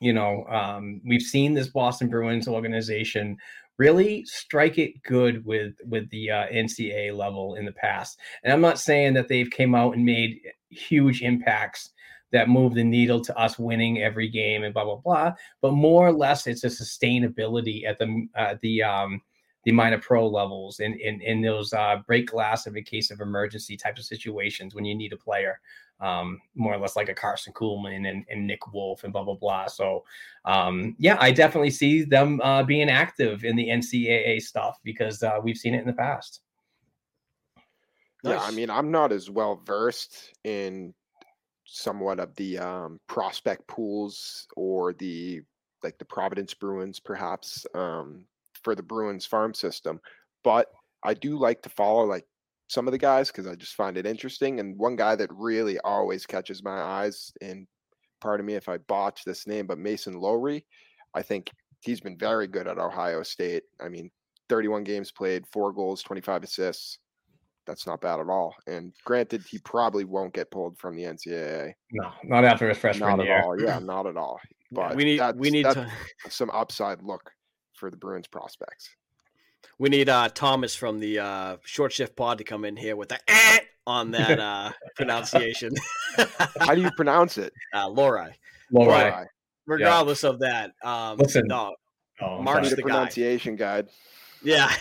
you 0.00 0.12
know, 0.12 0.44
um, 0.48 1.00
we've 1.04 1.22
seen 1.22 1.54
this 1.54 1.68
Boston 1.68 2.08
Bruins 2.08 2.48
organization 2.48 3.38
really 3.78 4.24
strike 4.24 4.78
it 4.78 5.02
good 5.02 5.44
with 5.44 5.74
with 5.86 6.08
the 6.10 6.30
uh, 6.30 6.46
NCAA 6.46 7.16
level 7.16 7.54
in 7.56 7.64
the 7.64 7.72
past. 7.72 8.18
And 8.42 8.52
I'm 8.52 8.60
not 8.60 8.78
saying 8.78 9.14
that 9.14 9.28
they've 9.28 9.50
came 9.50 9.74
out 9.74 9.94
and 9.94 10.04
made 10.04 10.40
huge 10.70 11.22
impacts 11.22 11.90
that 12.32 12.48
move 12.48 12.74
the 12.74 12.84
needle 12.84 13.20
to 13.20 13.38
us 13.38 13.58
winning 13.58 14.02
every 14.02 14.28
game 14.28 14.64
and 14.64 14.74
blah 14.74 14.84
blah 14.84 14.96
blah, 14.96 15.34
but 15.60 15.72
more 15.72 16.06
or 16.06 16.12
less 16.12 16.46
it's 16.46 16.64
a 16.64 16.68
sustainability 16.68 17.86
at 17.86 17.98
the 17.98 18.28
uh, 18.34 18.54
the 18.62 18.82
um, 18.82 19.20
the 19.64 19.72
minor 19.72 19.98
pro 19.98 20.28
levels 20.28 20.78
and 20.78 20.94
in, 21.00 21.20
in, 21.22 21.42
those 21.42 21.72
uh, 21.72 21.96
break 22.06 22.28
glass 22.28 22.68
in 22.68 22.84
case 22.84 23.10
of 23.10 23.20
emergency 23.20 23.76
types 23.76 23.98
of 23.98 24.06
situations 24.06 24.76
when 24.76 24.84
you 24.84 24.94
need 24.94 25.12
a 25.12 25.16
player 25.16 25.60
um, 26.00 26.40
more 26.54 26.74
or 26.74 26.78
less 26.78 26.96
like 26.96 27.08
a 27.08 27.14
Karson 27.14 27.52
Kuhlman 27.52 28.08
and, 28.08 28.24
and 28.28 28.46
Nick 28.46 28.72
Wolff 28.72 29.04
and 29.04 29.12
blah 29.12 29.24
blah 29.24 29.34
blah. 29.34 29.66
So 29.66 30.04
um, 30.44 30.94
yeah, 30.98 31.16
I 31.20 31.30
definitely 31.30 31.70
see 31.70 32.04
them 32.04 32.40
uh, 32.42 32.62
being 32.62 32.90
active 32.90 33.44
in 33.44 33.56
the 33.56 33.68
NCAA 33.68 34.42
stuff 34.42 34.78
because 34.84 35.22
uh, 35.22 35.38
we've 35.42 35.56
seen 35.56 35.74
it 35.74 35.80
in 35.80 35.86
the 35.86 35.92
past. 35.92 36.42
Yeah, 38.24 38.40
I 38.40 38.50
mean, 38.50 38.70
I'm 38.70 38.90
not 38.90 39.12
as 39.12 39.30
well 39.30 39.60
versed 39.64 40.32
in 40.42 40.92
somewhat 41.64 42.18
of 42.18 42.34
the 42.36 42.58
um, 42.58 43.00
prospect 43.06 43.66
pools 43.68 44.46
or 44.56 44.92
the 44.94 45.42
like 45.82 45.98
the 45.98 46.04
Providence 46.04 46.54
Bruins, 46.54 46.98
perhaps 46.98 47.66
um, 47.74 48.24
for 48.62 48.74
the 48.74 48.82
Bruins 48.82 49.26
farm 49.26 49.54
system, 49.54 50.00
but 50.42 50.68
I 51.02 51.14
do 51.14 51.38
like 51.38 51.62
to 51.62 51.68
follow 51.68 52.04
like 52.04 52.26
some 52.68 52.88
of 52.88 52.92
the 52.92 52.98
guys 52.98 53.28
because 53.30 53.46
I 53.46 53.54
just 53.54 53.74
find 53.74 53.96
it 53.96 54.06
interesting. 54.06 54.60
And 54.60 54.76
one 54.78 54.96
guy 54.96 55.14
that 55.16 55.30
really 55.32 55.78
always 55.80 56.26
catches 56.26 56.62
my 56.62 56.78
eyes, 56.80 57.32
and 57.40 57.66
pardon 58.20 58.46
me 58.46 58.54
if 58.54 58.68
I 58.68 58.78
botch 58.78 59.22
this 59.24 59.46
name, 59.46 59.66
but 59.66 59.78
Mason 59.78 60.14
Lohrei, 60.14 60.62
I 61.14 61.22
think 61.22 61.50
he's 61.80 62.00
been 62.00 62.18
very 62.18 62.46
good 62.46 62.66
at 62.66 62.78
Ohio 62.78 63.22
State. 63.22 63.62
I 63.80 63.88
mean, 63.88 64.10
31 64.48 64.84
games 64.84 65.12
played, 65.12 65.46
four 65.46 65.72
goals, 65.72 66.02
25 66.02 66.44
assists. 66.44 66.98
That's 67.66 67.86
not 67.86 68.00
bad 68.00 68.20
at 68.20 68.28
all. 68.28 68.54
And 68.68 68.92
granted, 69.04 69.42
he 69.48 69.58
probably 69.58 70.04
won't 70.04 70.32
get 70.32 70.52
pulled 70.52 70.78
from 70.78 70.94
the 70.96 71.02
NCAA. 71.02 71.72
No, 71.90 72.12
not 72.22 72.44
after 72.44 72.68
his 72.68 72.78
freshman 72.78 73.08
Not 73.10 73.20
at 73.20 73.26
year. 73.26 73.42
all. 73.42 73.60
Yeah, 73.60 73.78
not 73.82 74.06
at 74.06 74.16
all. 74.16 74.38
Yeah, 74.70 74.88
But 74.88 74.96
we 74.96 75.04
need 75.04 75.20
we 75.36 75.50
need 75.50 75.64
that's 75.66 75.74
to 75.74 75.90
some 76.30 76.50
upside 76.50 77.02
look 77.02 77.28
for 77.74 77.90
the 77.90 77.96
Bruins 77.96 78.28
prospects. 78.28 78.88
We 79.78 79.88
need 79.88 80.08
uh 80.08 80.28
Thomas 80.28 80.74
from 80.74 81.00
the 81.00 81.18
uh 81.18 81.56
short 81.64 81.92
shift 81.92 82.16
pod 82.16 82.38
to 82.38 82.44
come 82.44 82.64
in 82.64 82.76
here 82.76 82.96
with 82.96 83.08
the 83.10 83.18
eh 83.28 83.58
on 83.86 84.10
that 84.12 84.38
uh 84.38 84.70
pronunciation. 84.96 85.72
How 86.60 86.74
do 86.74 86.80
you 86.82 86.90
pronounce 86.96 87.38
it? 87.38 87.52
uh 87.74 87.88
Lori. 87.88 88.32
Lowry. 88.72 89.10
Lori. 89.10 89.26
Regardless 89.66 90.24
of 90.24 90.38
that, 90.40 90.72
um 90.84 91.18
Listen. 91.18 91.46
no, 91.46 91.74
Oh, 92.20 92.40
Mark's 92.40 92.62
Need 92.62 92.68
sorry. 92.70 92.76
the 92.76 92.82
guy. 92.82 92.88
pronunciation 92.94 93.56
guide. 93.56 93.88
Yeah, 94.46 94.72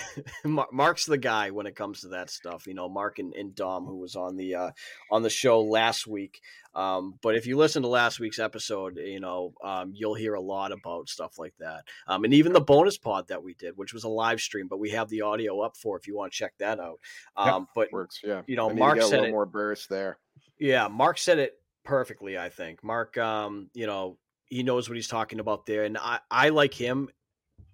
Mark's 0.71 1.05
the 1.05 1.17
guy 1.17 1.49
when 1.49 1.65
it 1.65 1.75
comes 1.75 2.01
to 2.01 2.09
that 2.09 2.29
stuff. 2.29 2.67
You 2.67 2.75
know, 2.75 2.87
Mark 2.87 3.17
and, 3.19 3.33
and 3.33 3.55
Dom, 3.55 3.85
who 3.85 3.97
was 3.97 4.15
on 4.15 4.37
the 4.37 4.53
uh, 4.55 4.71
on 5.09 5.23
the 5.23 5.29
show 5.29 5.61
last 5.61 6.05
week. 6.05 6.39
Um, 6.75 7.15
but 7.21 7.35
if 7.35 7.47
you 7.47 7.57
listen 7.57 7.81
to 7.81 7.87
last 7.87 8.19
week's 8.19 8.37
episode, 8.37 8.97
you 8.97 9.19
know 9.19 9.53
um, 9.63 9.91
you'll 9.95 10.13
hear 10.13 10.35
a 10.35 10.41
lot 10.41 10.71
about 10.71 11.09
stuff 11.09 11.39
like 11.39 11.53
that, 11.59 11.83
um, 12.07 12.25
and 12.25 12.33
even 12.33 12.53
the 12.53 12.61
bonus 12.61 12.97
pod 12.97 13.27
that 13.29 13.41
we 13.43 13.55
did, 13.55 13.75
which 13.75 13.93
was 13.93 14.03
a 14.03 14.09
live 14.09 14.39
stream, 14.39 14.67
but 14.67 14.77
we 14.79 14.91
have 14.91 15.09
the 15.09 15.21
audio 15.21 15.61
up 15.61 15.75
for 15.77 15.97
if 15.97 16.05
you 16.07 16.15
want 16.15 16.31
to 16.31 16.37
check 16.37 16.53
that 16.59 16.79
out. 16.79 16.99
Yep. 17.37 17.47
Um, 17.47 17.67
But 17.73 17.91
Works. 17.91 18.21
Yeah. 18.23 18.41
You 18.45 18.55
know, 18.57 18.69
Mark 18.69 19.01
said 19.01 19.09
little 19.09 19.25
it- 19.25 19.31
more 19.31 19.45
burst 19.47 19.89
there. 19.89 20.19
yeah, 20.59 20.87
Mark 20.89 21.17
said 21.17 21.39
it 21.39 21.59
perfectly. 21.83 22.37
I 22.37 22.49
think 22.49 22.83
Mark, 22.83 23.17
um, 23.17 23.69
you 23.73 23.87
know, 23.87 24.17
he 24.47 24.61
knows 24.61 24.87
what 24.89 24.95
he's 24.95 25.07
talking 25.07 25.39
about 25.39 25.65
there, 25.65 25.85
and 25.85 25.97
I, 25.97 26.19
I 26.29 26.49
like 26.49 26.73
him. 26.73 27.09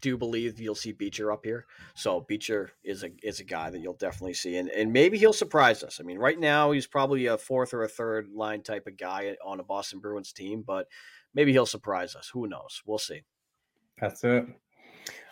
Do 0.02 0.18
believe 0.18 0.60
you'll 0.60 0.76
see 0.76 0.92
Beecher 0.92 1.32
up 1.32 1.46
here. 1.46 1.66
So 1.94 2.22
Beecher 2.28 2.72
is 2.84 3.04
a 3.04 3.12
is 3.24 3.40
a 3.40 3.44
guy 3.44 3.70
that 3.70 3.80
you'll 3.80 3.94
definitely 3.94 4.34
see, 4.34 4.58
and 4.58 4.70
and 4.70 4.92
maybe 4.92 5.18
he'll 5.18 5.34
surprise 5.34 5.84
us. 5.84 6.00
I 6.00 6.04
mean, 6.04 6.18
right 6.18 6.40
now 6.40 6.72
he's 6.72 6.88
probably 6.88 7.28
a 7.28 7.38
fourth 7.38 7.74
or 7.74 7.84
a 7.84 7.88
third 7.88 8.30
line 8.34 8.64
type 8.64 8.88
of 8.88 8.98
guy 8.98 9.36
on 9.46 9.60
a 9.60 9.64
Boston 9.64 10.00
Bruins 10.00 10.34
team, 10.34 10.64
but 10.66 10.88
maybe 11.34 11.52
he'll 11.52 11.66
surprise 11.66 12.16
us. 12.16 12.30
Who 12.34 12.48
knows? 12.48 12.82
We'll 12.86 12.98
see. 12.98 13.22
That's 14.00 14.24
it. 14.24 14.46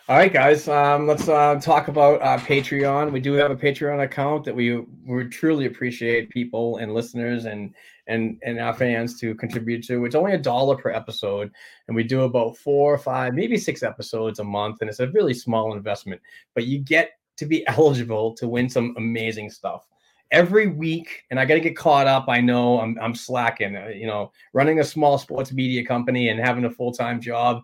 All 0.08 0.16
right, 0.16 0.32
guys. 0.32 0.66
Um, 0.66 1.06
let's 1.06 1.28
uh, 1.28 1.60
talk 1.60 1.86
about 1.86 2.20
uh, 2.20 2.36
Patreon. 2.38 3.12
We 3.12 3.20
do 3.20 3.34
have 3.34 3.52
a 3.52 3.56
Patreon 3.56 4.02
account 4.02 4.44
that 4.44 4.56
we 4.56 4.78
we 5.06 5.24
truly 5.26 5.66
appreciate 5.66 6.30
people 6.30 6.78
and 6.78 6.92
listeners 6.92 7.44
and 7.44 7.72
and 8.08 8.40
and 8.42 8.58
our 8.58 8.74
fans 8.74 9.20
to 9.20 9.34
contribute 9.36 9.84
to. 9.86 10.04
It's 10.06 10.16
only 10.16 10.32
a 10.32 10.38
dollar 10.38 10.76
per 10.76 10.90
episode, 10.90 11.52
and 11.86 11.94
we 11.94 12.02
do 12.02 12.22
about 12.22 12.56
four 12.56 12.92
or 12.92 12.98
five, 12.98 13.34
maybe 13.34 13.56
six 13.56 13.84
episodes 13.84 14.40
a 14.40 14.44
month, 14.44 14.78
and 14.80 14.90
it's 14.90 14.98
a 14.98 15.10
really 15.10 15.34
small 15.34 15.76
investment. 15.76 16.20
But 16.54 16.64
you 16.66 16.78
get 16.78 17.12
to 17.36 17.46
be 17.46 17.64
eligible 17.68 18.34
to 18.34 18.48
win 18.48 18.68
some 18.68 18.94
amazing 18.96 19.50
stuff 19.50 19.86
every 20.32 20.66
week. 20.66 21.24
And 21.30 21.38
I 21.38 21.44
got 21.44 21.54
to 21.54 21.60
get 21.60 21.76
caught 21.76 22.08
up. 22.08 22.24
I 22.28 22.40
know 22.40 22.80
I'm 22.80 22.98
I'm 23.00 23.14
slacking. 23.14 23.76
Uh, 23.76 23.88
you 23.94 24.08
know, 24.08 24.32
running 24.54 24.80
a 24.80 24.84
small 24.84 25.18
sports 25.18 25.52
media 25.52 25.84
company 25.84 26.30
and 26.30 26.40
having 26.40 26.64
a 26.64 26.70
full 26.70 26.92
time 26.92 27.20
job 27.20 27.62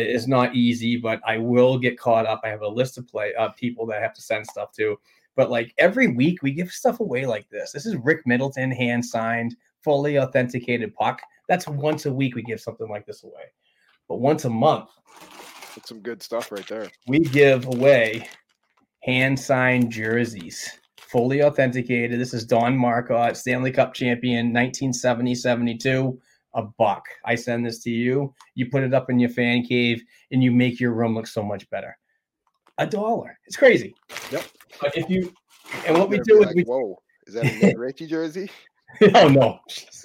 is 0.00 0.26
not 0.26 0.54
easy, 0.54 0.96
but 0.96 1.20
I 1.26 1.38
will 1.38 1.78
get 1.78 1.98
caught 1.98 2.26
up. 2.26 2.40
I 2.44 2.48
have 2.48 2.62
a 2.62 2.68
list 2.68 2.98
of 2.98 3.06
play 3.06 3.34
uh, 3.34 3.50
people 3.50 3.86
that 3.86 3.98
I 3.98 4.00
have 4.00 4.14
to 4.14 4.22
send 4.22 4.46
stuff 4.46 4.72
to. 4.72 4.98
But 5.36 5.50
like 5.50 5.74
every 5.78 6.08
week, 6.08 6.42
we 6.42 6.52
give 6.52 6.70
stuff 6.70 7.00
away 7.00 7.26
like 7.26 7.48
this. 7.48 7.72
This 7.72 7.86
is 7.86 7.96
Rick 7.96 8.26
Middleton, 8.26 8.70
hand 8.70 9.04
signed, 9.04 9.56
fully 9.82 10.18
authenticated 10.18 10.94
puck. 10.94 11.20
That's 11.48 11.66
once 11.68 12.06
a 12.06 12.12
week 12.12 12.34
we 12.34 12.42
give 12.42 12.60
something 12.60 12.88
like 12.88 13.06
this 13.06 13.24
away. 13.24 13.52
But 14.08 14.20
once 14.20 14.44
a 14.44 14.50
month, 14.50 14.90
That's 15.74 15.88
some 15.88 16.00
good 16.00 16.22
stuff 16.22 16.52
right 16.52 16.66
there. 16.66 16.88
we 17.06 17.20
give 17.20 17.66
away 17.66 18.28
hand 19.02 19.38
signed 19.38 19.90
jerseys, 19.90 20.70
fully 20.96 21.42
authenticated. 21.42 22.20
This 22.20 22.34
is 22.34 22.44
Don 22.44 22.76
Marcotte, 22.76 23.36
Stanley 23.36 23.72
Cup 23.72 23.94
champion, 23.94 24.46
1970 24.52 25.34
72. 25.34 26.20
A 26.54 26.62
buck. 26.62 27.04
I 27.24 27.34
send 27.34 27.64
this 27.66 27.80
to 27.80 27.90
you. 27.90 28.34
You 28.54 28.70
put 28.70 28.82
it 28.82 28.94
up 28.94 29.10
in 29.10 29.18
your 29.18 29.30
fan 29.30 29.64
cave, 29.64 30.02
and 30.30 30.42
you 30.42 30.52
make 30.52 30.80
your 30.80 30.92
room 30.92 31.14
look 31.14 31.26
so 31.26 31.42
much 31.42 31.68
better. 31.70 31.96
A 32.78 32.86
dollar. 32.86 33.38
It's 33.46 33.56
crazy. 33.56 33.94
Yep. 34.30 34.44
But 34.80 34.96
if 34.96 35.08
you 35.08 35.32
and 35.86 35.98
what 35.98 36.08
we 36.08 36.18
do 36.20 36.42
is 36.42 36.54
we 36.54 36.62
whoa, 36.64 37.00
is 37.26 37.34
that 37.34 37.44
a 37.44 37.56
Nick 37.66 37.78
Ritchie 37.78 38.06
jersey? 38.06 38.50
oh 39.14 39.28
no. 39.28 39.60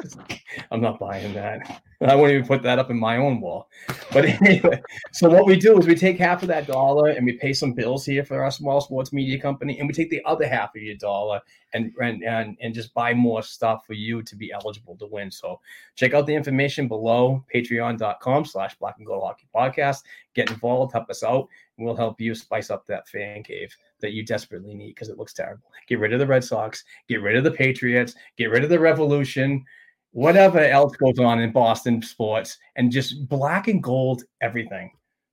I'm 0.72 0.82
not 0.82 1.00
buying 1.00 1.34
that. 1.34 1.82
I 2.00 2.14
won't 2.14 2.32
even 2.32 2.46
put 2.46 2.62
that 2.62 2.78
up 2.78 2.92
in 2.92 3.00
my 3.00 3.18
own 3.18 3.42
wall. 3.42 3.70
But 4.12 4.26
anyway, 4.42 4.82
so 5.14 5.30
what 5.30 5.48
we 5.48 5.56
do 5.56 5.80
is 5.80 5.88
we 5.88 5.96
take 5.96 6.20
half 6.20 6.44
of 6.44 6.48
that 6.50 6.68
dollar 6.68 7.10
and 7.10 7.26
we 7.26 7.34
pay 7.34 7.54
some 7.54 7.74
bills 7.74 8.06
here 8.06 8.24
for 8.24 8.44
our 8.44 8.52
small 8.52 8.82
sports 8.82 9.12
media 9.12 9.40
company, 9.40 9.80
and 9.80 9.88
we 9.88 9.94
take 9.94 10.12
the 10.12 10.24
other 10.26 10.48
half 10.48 10.76
of 10.76 10.82
your 10.82 10.96
dollar 10.96 11.42
and 11.74 11.92
and 12.00 12.24
and, 12.24 12.58
and 12.62 12.74
just 12.74 12.94
buy 12.94 13.14
more 13.14 13.42
stuff 13.42 13.86
for 13.86 13.94
you 13.94 14.22
to 14.24 14.36
be 14.36 14.52
eligible 14.52 14.96
to 14.98 15.08
win. 15.08 15.32
So 15.32 15.60
check 15.96 16.14
out 16.14 16.28
the 16.28 16.36
information 16.36 16.88
below, 16.88 17.44
patreon.com 17.54 18.46
slash 18.46 18.78
black 18.78 18.96
and 19.00 19.08
gold 19.08 19.24
hockey 19.24 19.48
podcast. 19.56 20.04
Get 20.36 20.52
involved, 20.52 20.94
help 20.94 21.10
us 21.10 21.24
out, 21.24 21.48
and 21.78 21.86
we'll 21.86 21.96
help 21.96 22.22
you 22.22 22.36
spice 22.36 22.70
up 22.70 22.86
that 22.86 23.08
fan 23.08 23.42
cave 23.42 23.76
that 24.02 24.14
you 24.14 24.24
desperately 24.24 24.76
need 24.76 24.90
because 24.90 25.10
it 25.10 25.18
looks 25.18 25.34
terrible. 25.34 25.72
Get 25.88 26.00
rid 26.00 26.14
of 26.14 26.20
the 26.20 26.28
Red 26.28 26.44
Sox, 26.44 26.84
get 27.10 27.24
rid 27.24 27.36
of 27.36 27.44
the 27.44 27.50
Patriots, 27.50 28.14
get 28.38 28.52
rid 28.52 28.64
of 28.64 28.70
the 28.70 28.80
Revolution, 28.80 29.66
whatever 30.12 30.60
else 30.60 30.96
goes 30.96 31.20
on 31.20 31.40
in 31.40 31.52
Boston 31.52 32.02
sports, 32.02 32.58
and 32.76 32.92
just 32.92 33.28
black 33.28 33.68
and 33.68 33.82
gold 33.82 34.24
everything. 34.42 34.92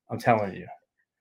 I'm 0.09 0.19
telling 0.19 0.53
you. 0.53 0.67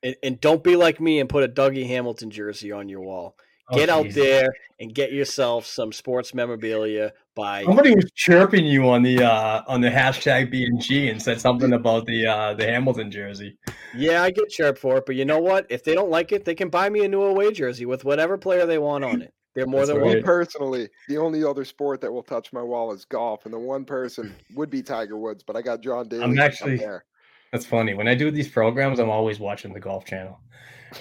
And, 0.02 0.16
and 0.22 0.40
don't 0.40 0.62
be 0.62 0.76
like 0.76 1.00
me 1.00 1.20
and 1.20 1.28
put 1.28 1.44
a 1.44 1.48
Dougie 1.48 1.86
Hamilton 1.86 2.30
jersey 2.30 2.72
on 2.72 2.88
your 2.88 3.00
wall. 3.00 3.36
Oh, 3.70 3.76
Get 3.76 3.88
out 3.88 4.04
Jesus. 4.04 4.22
there 4.22 4.54
and 4.78 4.94
get 4.94 5.10
yourself 5.10 5.64
some 5.64 5.90
sports 5.90 6.34
memorabilia 6.34 7.14
by 7.34 7.64
Somebody 7.64 7.94
was 7.94 8.10
chirping 8.14 8.66
you 8.66 8.86
on 8.90 9.02
the 9.02 9.22
uh 9.24 9.62
on 9.66 9.80
the 9.80 9.88
hashtag 9.88 10.52
BNG 10.52 11.10
and 11.10 11.20
said 11.20 11.40
something 11.40 11.72
about 11.80 12.04
the 12.04 12.26
uh 12.26 12.52
the 12.52 12.66
Hamilton 12.66 13.10
jersey. 13.10 13.56
Yeah, 13.96 14.22
I 14.22 14.30
get 14.32 14.50
chirped 14.50 14.78
for 14.78 14.98
it, 14.98 15.06
but 15.06 15.16
you 15.16 15.24
know 15.24 15.38
what? 15.38 15.66
If 15.70 15.82
they 15.82 15.94
don't 15.94 16.10
like 16.10 16.30
it, 16.32 16.44
they 16.44 16.54
can 16.54 16.68
buy 16.68 16.90
me 16.90 17.06
a 17.06 17.08
new 17.08 17.22
away 17.22 17.52
jersey 17.52 17.86
with 17.86 18.04
whatever 18.04 18.36
player 18.36 18.66
they 18.66 18.78
want 18.78 19.02
on 19.02 19.22
it. 19.22 19.32
They're 19.54 19.66
more 19.66 19.80
That's 19.86 19.90
than 19.92 20.00
right. 20.02 20.16
Me 20.16 20.22
personally, 20.22 20.88
the 21.08 21.18
only 21.18 21.44
other 21.44 21.64
sport 21.64 22.00
that 22.00 22.12
will 22.12 22.22
touch 22.24 22.52
my 22.52 22.62
wall 22.62 22.92
is 22.92 23.04
golf, 23.04 23.44
and 23.44 23.54
the 23.54 23.58
one 23.58 23.84
person 23.84 24.34
would 24.54 24.68
be 24.70 24.82
Tiger 24.82 25.16
Woods, 25.16 25.42
but 25.44 25.56
I 25.56 25.62
got 25.62 25.80
John 25.80 26.08
Daly. 26.08 26.24
up 26.38 26.44
actually- 26.44 26.76
there. 26.78 27.04
That's 27.52 27.64
funny. 27.66 27.94
When 27.94 28.08
I 28.08 28.16
do 28.16 28.32
these 28.32 28.48
programs, 28.48 28.98
I'm 28.98 29.10
always 29.10 29.38
watching 29.38 29.72
the 29.72 29.78
golf 29.78 30.04
channel. 30.04 30.40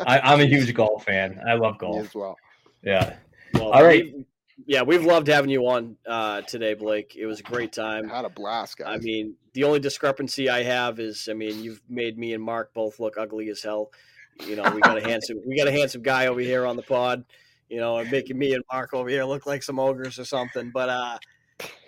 I, 0.00 0.20
I'm 0.20 0.40
a 0.40 0.44
huge 0.46 0.72
golf 0.74 1.04
fan. 1.04 1.40
I 1.46 1.54
love 1.54 1.74
Me 1.74 1.78
golf. 1.80 2.06
as 2.06 2.14
well. 2.14 2.36
Yeah. 2.82 3.16
Well, 3.54 3.72
All 3.72 3.82
right. 3.84 4.04
we've- 4.04 4.24
Yeah, 4.66 4.82
we've 4.82 5.04
loved 5.04 5.26
having 5.26 5.50
you 5.50 5.66
on 5.66 5.96
uh, 6.06 6.42
today, 6.42 6.74
Blake. 6.74 7.16
It 7.16 7.26
was 7.26 7.40
a 7.40 7.42
great 7.42 7.76
I 7.78 7.82
time. 8.00 8.08
had 8.08 8.24
a 8.24 8.28
blast, 8.30 8.78
guys. 8.78 8.88
I 8.88 8.98
mean, 8.98 9.34
the 9.54 9.64
only 9.64 9.80
discrepancy 9.80 10.48
I 10.48 10.62
have 10.62 10.98
is, 11.00 11.28
I 11.30 11.34
mean, 11.34 11.62
you've 11.62 11.80
made 11.88 12.16
me 12.16 12.32
and 12.32 12.42
Mark 12.42 12.72
both 12.72 12.98
look 13.00 13.16
ugly 13.18 13.48
as 13.50 13.62
hell. 13.62 13.90
You 14.46 14.54
know, 14.56 14.70
we 14.70 14.80
got 14.80 14.98
a 14.98 15.02
handsome, 15.02 15.40
we 15.46 15.56
got 15.58 15.66
a 15.68 15.72
handsome 15.72 16.02
guy 16.02 16.26
over 16.28 16.40
here 16.40 16.64
on 16.64 16.76
the 16.76 16.82
pod. 16.82 17.24
You 17.68 17.80
know, 17.80 17.98
and 17.98 18.10
making 18.10 18.38
me 18.38 18.54
and 18.54 18.62
Mark 18.72 18.94
over 18.94 19.08
here 19.08 19.24
look 19.24 19.46
like 19.46 19.62
some 19.62 19.78
ogres 19.78 20.18
or 20.18 20.24
something. 20.24 20.70
But 20.72 20.88
uh, 20.88 21.18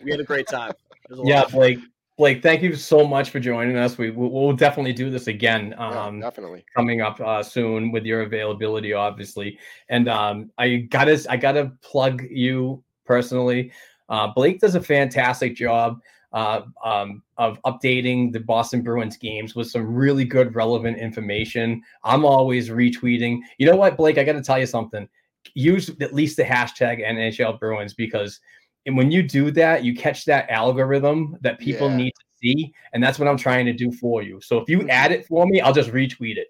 we 0.02 0.10
had 0.10 0.20
a 0.20 0.24
great 0.24 0.48
time. 0.48 0.72
A 1.10 1.16
Yeah. 1.24 1.44
Blake. 1.50 1.78
Blake, 2.16 2.42
thank 2.42 2.62
you 2.62 2.74
so 2.74 3.06
much 3.06 3.30
for 3.30 3.38
joining 3.38 3.76
us. 3.76 3.96
We 3.96 4.10
we'll, 4.10 4.30
we'll 4.30 4.52
definitely 4.56 4.92
do 4.92 5.08
this 5.08 5.28
again. 5.28 5.68
Yeah, 5.70 6.06
Um, 6.06 6.18
definitely. 6.18 6.64
coming 6.74 7.00
up 7.00 7.20
uh, 7.20 7.44
soon 7.44 7.92
with 7.92 8.04
your 8.04 8.22
availability, 8.22 8.92
obviously. 8.92 9.56
And 9.88 10.08
um, 10.08 10.50
I 10.58 10.78
gotta 10.90 11.24
I 11.30 11.36
gotta 11.36 11.70
plug 11.80 12.24
you 12.28 12.82
personally. 13.04 13.70
Uh, 14.08 14.26
Blake 14.34 14.58
does 14.58 14.74
a 14.74 14.80
fantastic 14.80 15.54
job 15.54 16.00
uh, 16.32 16.62
um, 16.84 17.22
of 17.36 17.62
updating 17.64 18.32
the 18.32 18.40
Boston 18.40 18.82
Bruins 18.82 19.16
games 19.16 19.54
with 19.54 19.70
some 19.70 19.94
really 19.94 20.24
good, 20.24 20.56
relevant 20.56 20.98
information. 20.98 21.80
I'm 22.02 22.24
always 22.24 22.68
retweeting. 22.68 23.38
You 23.58 23.66
know 23.70 23.76
what, 23.76 23.96
Blake? 23.96 24.18
I 24.18 24.24
got 24.24 24.32
to 24.32 24.42
tell 24.42 24.58
you 24.58 24.66
something. 24.66 25.08
Use 25.54 25.88
at 26.00 26.14
least 26.14 26.36
the 26.36 26.44
hashtag 26.44 27.04
NHL 27.04 27.58
Bruins 27.58 27.94
because 27.94 28.40
and 28.86 28.96
when 28.96 29.10
you 29.10 29.22
do 29.22 29.50
that, 29.50 29.84
you 29.84 29.94
catch 29.94 30.24
that 30.24 30.48
algorithm 30.50 31.36
that 31.42 31.58
people 31.58 31.88
Yeah. 31.90 31.96
need 31.96 32.10
to 32.12 32.24
see, 32.40 32.72
and 32.94 33.02
that's 33.02 33.18
what 33.18 33.28
I'm 33.28 33.36
trying 33.36 33.66
to 33.66 33.72
do 33.74 33.92
for 33.92 34.22
you. 34.22 34.40
So 34.40 34.58
if 34.58 34.68
you 34.70 34.78
Mhm. 34.78 34.88
add 34.88 35.12
it 35.12 35.26
for 35.26 35.46
me, 35.46 35.60
I'll 35.60 35.74
just 35.74 35.90
retweet 35.90 36.36
it. 36.38 36.48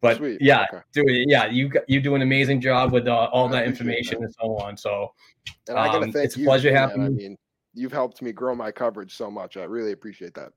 But 0.00 0.16
Sweet. 0.16 0.40
yeah, 0.40 0.66
Okay. 0.72 0.82
do 0.92 1.04
it. 1.06 1.28
Yeah, 1.28 1.46
you 1.46 1.70
you 1.86 2.00
do 2.00 2.14
an 2.14 2.22
amazing 2.22 2.60
job 2.60 2.92
with 2.92 3.06
uh, 3.06 3.28
all 3.32 3.48
that 3.48 3.66
information 3.66 4.18
that. 4.18 4.24
and 4.26 4.34
so 4.40 4.56
on. 4.58 4.76
So 4.76 5.12
And 5.68 5.78
I 5.78 5.86
gotta 5.86 6.06
um, 6.06 6.12
thank 6.12 6.24
it's 6.24 6.36
a 6.36 6.40
you. 6.40 6.46
pleasure 6.46 6.74
having 6.74 7.02
I 7.02 7.08
mean, 7.08 7.36
you've 7.74 7.92
helped 7.92 8.20
me 8.22 8.32
grow 8.32 8.54
my 8.54 8.72
coverage 8.72 9.14
so 9.14 9.30
much. 9.30 9.56
I 9.56 9.64
really 9.64 9.92
appreciate 9.92 10.34
that. 10.34 10.52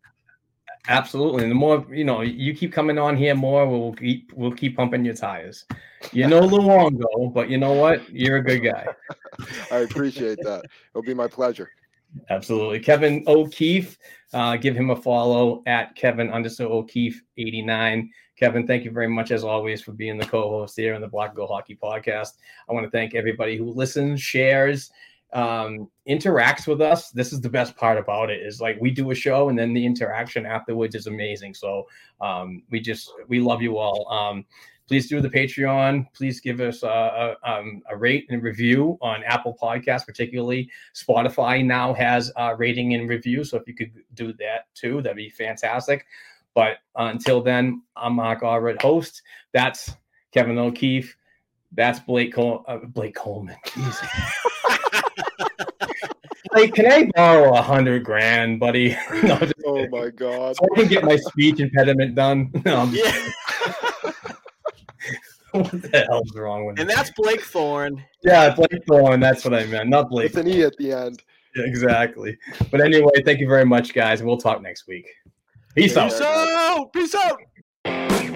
Absolutely, 0.87 1.43
and 1.43 1.51
the 1.51 1.55
more 1.55 1.85
you 1.91 2.03
know, 2.03 2.21
you 2.21 2.53
keep 2.53 2.71
coming 2.73 2.97
on 2.97 3.17
here 3.17 3.35
more, 3.35 3.67
we'll 3.67 3.93
keep 3.93 4.31
we'll 4.33 4.51
keep 4.51 4.77
pumping 4.77 5.05
your 5.05 5.15
tires. 5.15 5.65
You 6.11 6.27
know 6.27 6.41
Luongo, 6.41 7.33
but 7.33 7.49
you 7.49 7.57
know 7.57 7.73
what? 7.73 8.09
You're 8.09 8.37
a 8.37 8.43
good 8.43 8.59
guy. 8.59 8.87
I 9.71 9.79
appreciate 9.79 10.39
that. 10.43 10.63
It'll 10.93 11.03
be 11.03 11.13
my 11.13 11.27
pleasure. 11.27 11.69
Absolutely. 12.29 12.79
Kevin 12.79 13.23
O'Keefe, 13.27 13.97
uh, 14.33 14.57
give 14.57 14.75
him 14.75 14.89
a 14.89 14.95
follow 14.95 15.61
at 15.67 15.95
Kevin 15.95 16.31
underscore 16.31 16.67
O'Keefe 16.67 17.21
89. 17.37 18.09
Kevin, 18.35 18.65
thank 18.65 18.85
you 18.85 18.91
very 18.91 19.07
much 19.07 19.31
as 19.31 19.43
always 19.43 19.81
for 19.81 19.91
being 19.91 20.17
the 20.17 20.25
co-host 20.25 20.75
here 20.77 20.95
on 20.95 21.01
the 21.01 21.07
Black 21.07 21.35
Gold 21.35 21.49
Hockey 21.49 21.77
Podcast. 21.81 22.37
I 22.69 22.73
want 22.73 22.85
to 22.85 22.89
thank 22.89 23.13
everybody 23.13 23.57
who 23.57 23.65
listens, 23.65 24.21
shares, 24.21 24.91
um, 25.33 25.89
interacts 26.07 26.67
with 26.67 26.81
us. 26.81 27.11
This 27.11 27.31
is 27.33 27.41
the 27.41 27.49
best 27.49 27.75
part 27.75 27.97
about 27.97 28.29
it 28.29 28.41
is 28.41 28.59
like 28.59 28.77
we 28.79 28.91
do 28.91 29.11
a 29.11 29.15
show 29.15 29.49
and 29.49 29.57
then 29.57 29.73
the 29.73 29.85
interaction 29.85 30.45
afterwards 30.45 30.95
is 30.95 31.07
amazing. 31.07 31.53
So 31.53 31.87
um, 32.21 32.63
we 32.69 32.79
just 32.79 33.11
we 33.27 33.39
love 33.39 33.61
you 33.61 33.77
all. 33.77 34.11
Um, 34.11 34.45
please 34.87 35.07
do 35.07 35.21
the 35.21 35.29
Patreon. 35.29 36.07
Please 36.13 36.39
give 36.39 36.59
us 36.59 36.81
a, 36.81 36.87
a, 37.43 37.49
um, 37.49 37.83
a 37.89 37.95
rate 37.95 38.25
and 38.29 38.41
review 38.41 38.97
on 39.01 39.23
Apple 39.23 39.55
Podcasts, 39.61 40.05
particularly. 40.05 40.69
Spotify 40.95 41.63
now 41.63 41.93
has 41.93 42.31
a 42.35 42.55
rating 42.55 42.95
and 42.95 43.07
review, 43.07 43.43
so 43.43 43.57
if 43.57 43.67
you 43.67 43.75
could 43.75 43.91
do 44.15 44.33
that 44.33 44.65
too, 44.73 45.03
that'd 45.03 45.15
be 45.15 45.29
fantastic. 45.29 46.07
But 46.55 46.77
until 46.95 47.41
then, 47.41 47.83
I'm 47.95 48.15
Mark 48.15 48.41
Allred, 48.41 48.81
host. 48.81 49.21
That's 49.53 49.91
Kevin 50.31 50.57
O'Keefe. 50.57 51.15
That's 51.71 51.99
Blake 51.99 52.33
Col- 52.33 52.65
uh, 52.67 52.77
Blake 52.77 53.15
Coleman. 53.15 53.57
Jesus. 56.55 56.71
Blake, 56.71 56.73
can 56.73 56.91
I 56.91 57.11
borrow 57.15 57.53
a 57.55 57.61
hundred 57.61 58.03
grand, 58.03 58.59
buddy? 58.59 58.89
no, 59.23 59.37
just 59.39 59.53
Oh 59.65 59.75
kidding. 59.75 59.91
my 59.91 60.09
god. 60.09 60.55
so 60.57 60.67
I 60.71 60.79
can 60.79 60.87
get 60.87 61.03
my 61.03 61.15
speech 61.17 61.59
impediment 61.59 62.15
done. 62.15 62.51
No, 62.65 62.77
I'm 62.81 62.91
just- 62.91 63.05
Yeah. 63.05 64.11
what 65.51 65.71
the 65.71 66.05
hell's 66.09 66.35
wrong 66.35 66.65
with 66.65 66.75
me? 66.77 66.81
and 66.81 66.89
that's 66.89 67.09
Blake 67.11 67.41
Thorne. 67.41 68.03
Yeah, 68.23 68.53
Blake 68.53 68.83
Thorne. 68.87 69.19
That's 69.19 69.43
what 69.43 69.53
I 69.55 69.65
meant, 69.65 69.89
not 69.89 70.09
Blake. 70.09 70.27
It's 70.27 70.35
an 70.37 70.47
E 70.47 70.61
at 70.61 70.77
the 70.77 70.91
end. 70.91 71.23
Yeah, 71.55 71.63
exactly. 71.65 72.37
But 72.69 72.81
anyway, 72.81 73.11
thank 73.25 73.39
you 73.39 73.47
very 73.47 73.65
much, 73.65 73.93
guys. 73.95 74.21
We'll 74.21 74.37
talk 74.37 74.61
next 74.61 74.87
week. 74.87 75.07
Peace 75.75 75.95
Take 75.95 76.03
out. 76.03 76.11
Peace 76.93 77.15
out. 77.15 77.39
Peace 77.85 78.05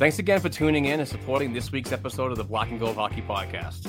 Thanks 0.00 0.18
again 0.18 0.40
for 0.40 0.48
tuning 0.48 0.86
in 0.86 0.98
and 0.98 1.06
supporting 1.06 1.52
this 1.52 1.72
week's 1.72 1.92
episode 1.92 2.32
of 2.32 2.38
the 2.38 2.44
Black 2.44 2.70
and 2.70 2.80
Gold 2.80 2.96
Hockey 2.96 3.20
Podcast. 3.20 3.86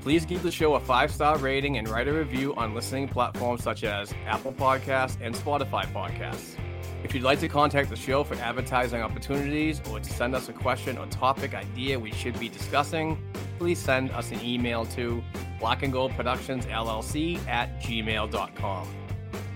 Please 0.00 0.24
give 0.24 0.44
the 0.44 0.50
show 0.52 0.74
a 0.74 0.80
five 0.80 1.10
star 1.10 1.38
rating 1.38 1.76
and 1.76 1.88
write 1.88 2.06
a 2.06 2.12
review 2.12 2.54
on 2.54 2.72
listening 2.72 3.08
platforms 3.08 3.64
such 3.64 3.82
as 3.82 4.14
Apple 4.26 4.52
Podcasts 4.52 5.16
and 5.20 5.34
Spotify 5.34 5.92
Podcasts. 5.92 6.54
If 7.02 7.16
you'd 7.16 7.24
like 7.24 7.40
to 7.40 7.48
contact 7.48 7.90
the 7.90 7.96
show 7.96 8.22
for 8.22 8.36
advertising 8.36 9.02
opportunities 9.02 9.82
or 9.90 9.98
to 9.98 10.12
send 10.12 10.36
us 10.36 10.48
a 10.48 10.52
question 10.52 10.96
or 10.96 11.06
topic 11.06 11.52
idea 11.52 11.98
we 11.98 12.12
should 12.12 12.38
be 12.38 12.48
discussing, 12.48 13.20
please 13.58 13.80
send 13.80 14.12
us 14.12 14.30
an 14.30 14.40
email 14.44 14.86
to 14.86 15.20
black 15.58 15.82
and 15.82 15.92
gold 15.92 16.12
productions 16.12 16.64
llc 16.66 17.44
at 17.48 17.82
gmail.com. 17.82 18.86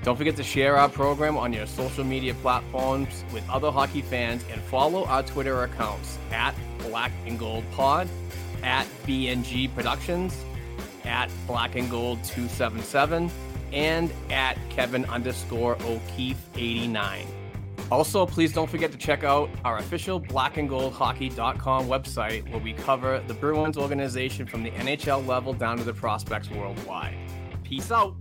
Don't 0.04 0.16
forget 0.18 0.36
to 0.36 0.42
share 0.42 0.76
our 0.76 0.90
program 0.90 1.38
on 1.38 1.54
your 1.54 1.66
social 1.66 2.04
media 2.04 2.34
platforms 2.34 3.24
with 3.32 3.48
other 3.48 3.70
hockey 3.70 4.02
fans 4.02 4.44
and 4.52 4.60
follow 4.64 5.06
our 5.06 5.22
Twitter 5.22 5.62
accounts 5.62 6.18
at 6.30 6.54
Black 6.80 7.10
and 7.26 7.38
Gold 7.38 7.64
Pod, 7.72 8.06
at 8.62 8.86
BNG 9.06 9.74
Productions, 9.74 10.44
at 11.04 11.30
Black 11.46 11.74
and 11.76 11.90
Gold 11.90 12.22
277, 12.22 13.30
and 13.72 14.12
at 14.28 14.58
Kevin 14.68 15.06
underscore 15.06 15.78
O'Keefe 15.84 16.50
89. 16.54 17.26
Also, 17.90 18.26
please 18.26 18.52
don't 18.52 18.68
forget 18.68 18.92
to 18.92 18.98
check 18.98 19.24
out 19.24 19.48
our 19.64 19.78
official 19.78 20.20
blackandgoldhockey.com 20.20 21.86
website 21.86 22.46
where 22.50 22.60
we 22.60 22.74
cover 22.74 23.22
the 23.26 23.34
Bruins 23.34 23.78
organization 23.78 24.44
from 24.44 24.62
the 24.62 24.70
NHL 24.72 25.26
level 25.26 25.54
down 25.54 25.78
to 25.78 25.84
the 25.84 25.94
prospects 25.94 26.50
worldwide. 26.50 27.16
Peace 27.62 27.90
out. 27.90 28.14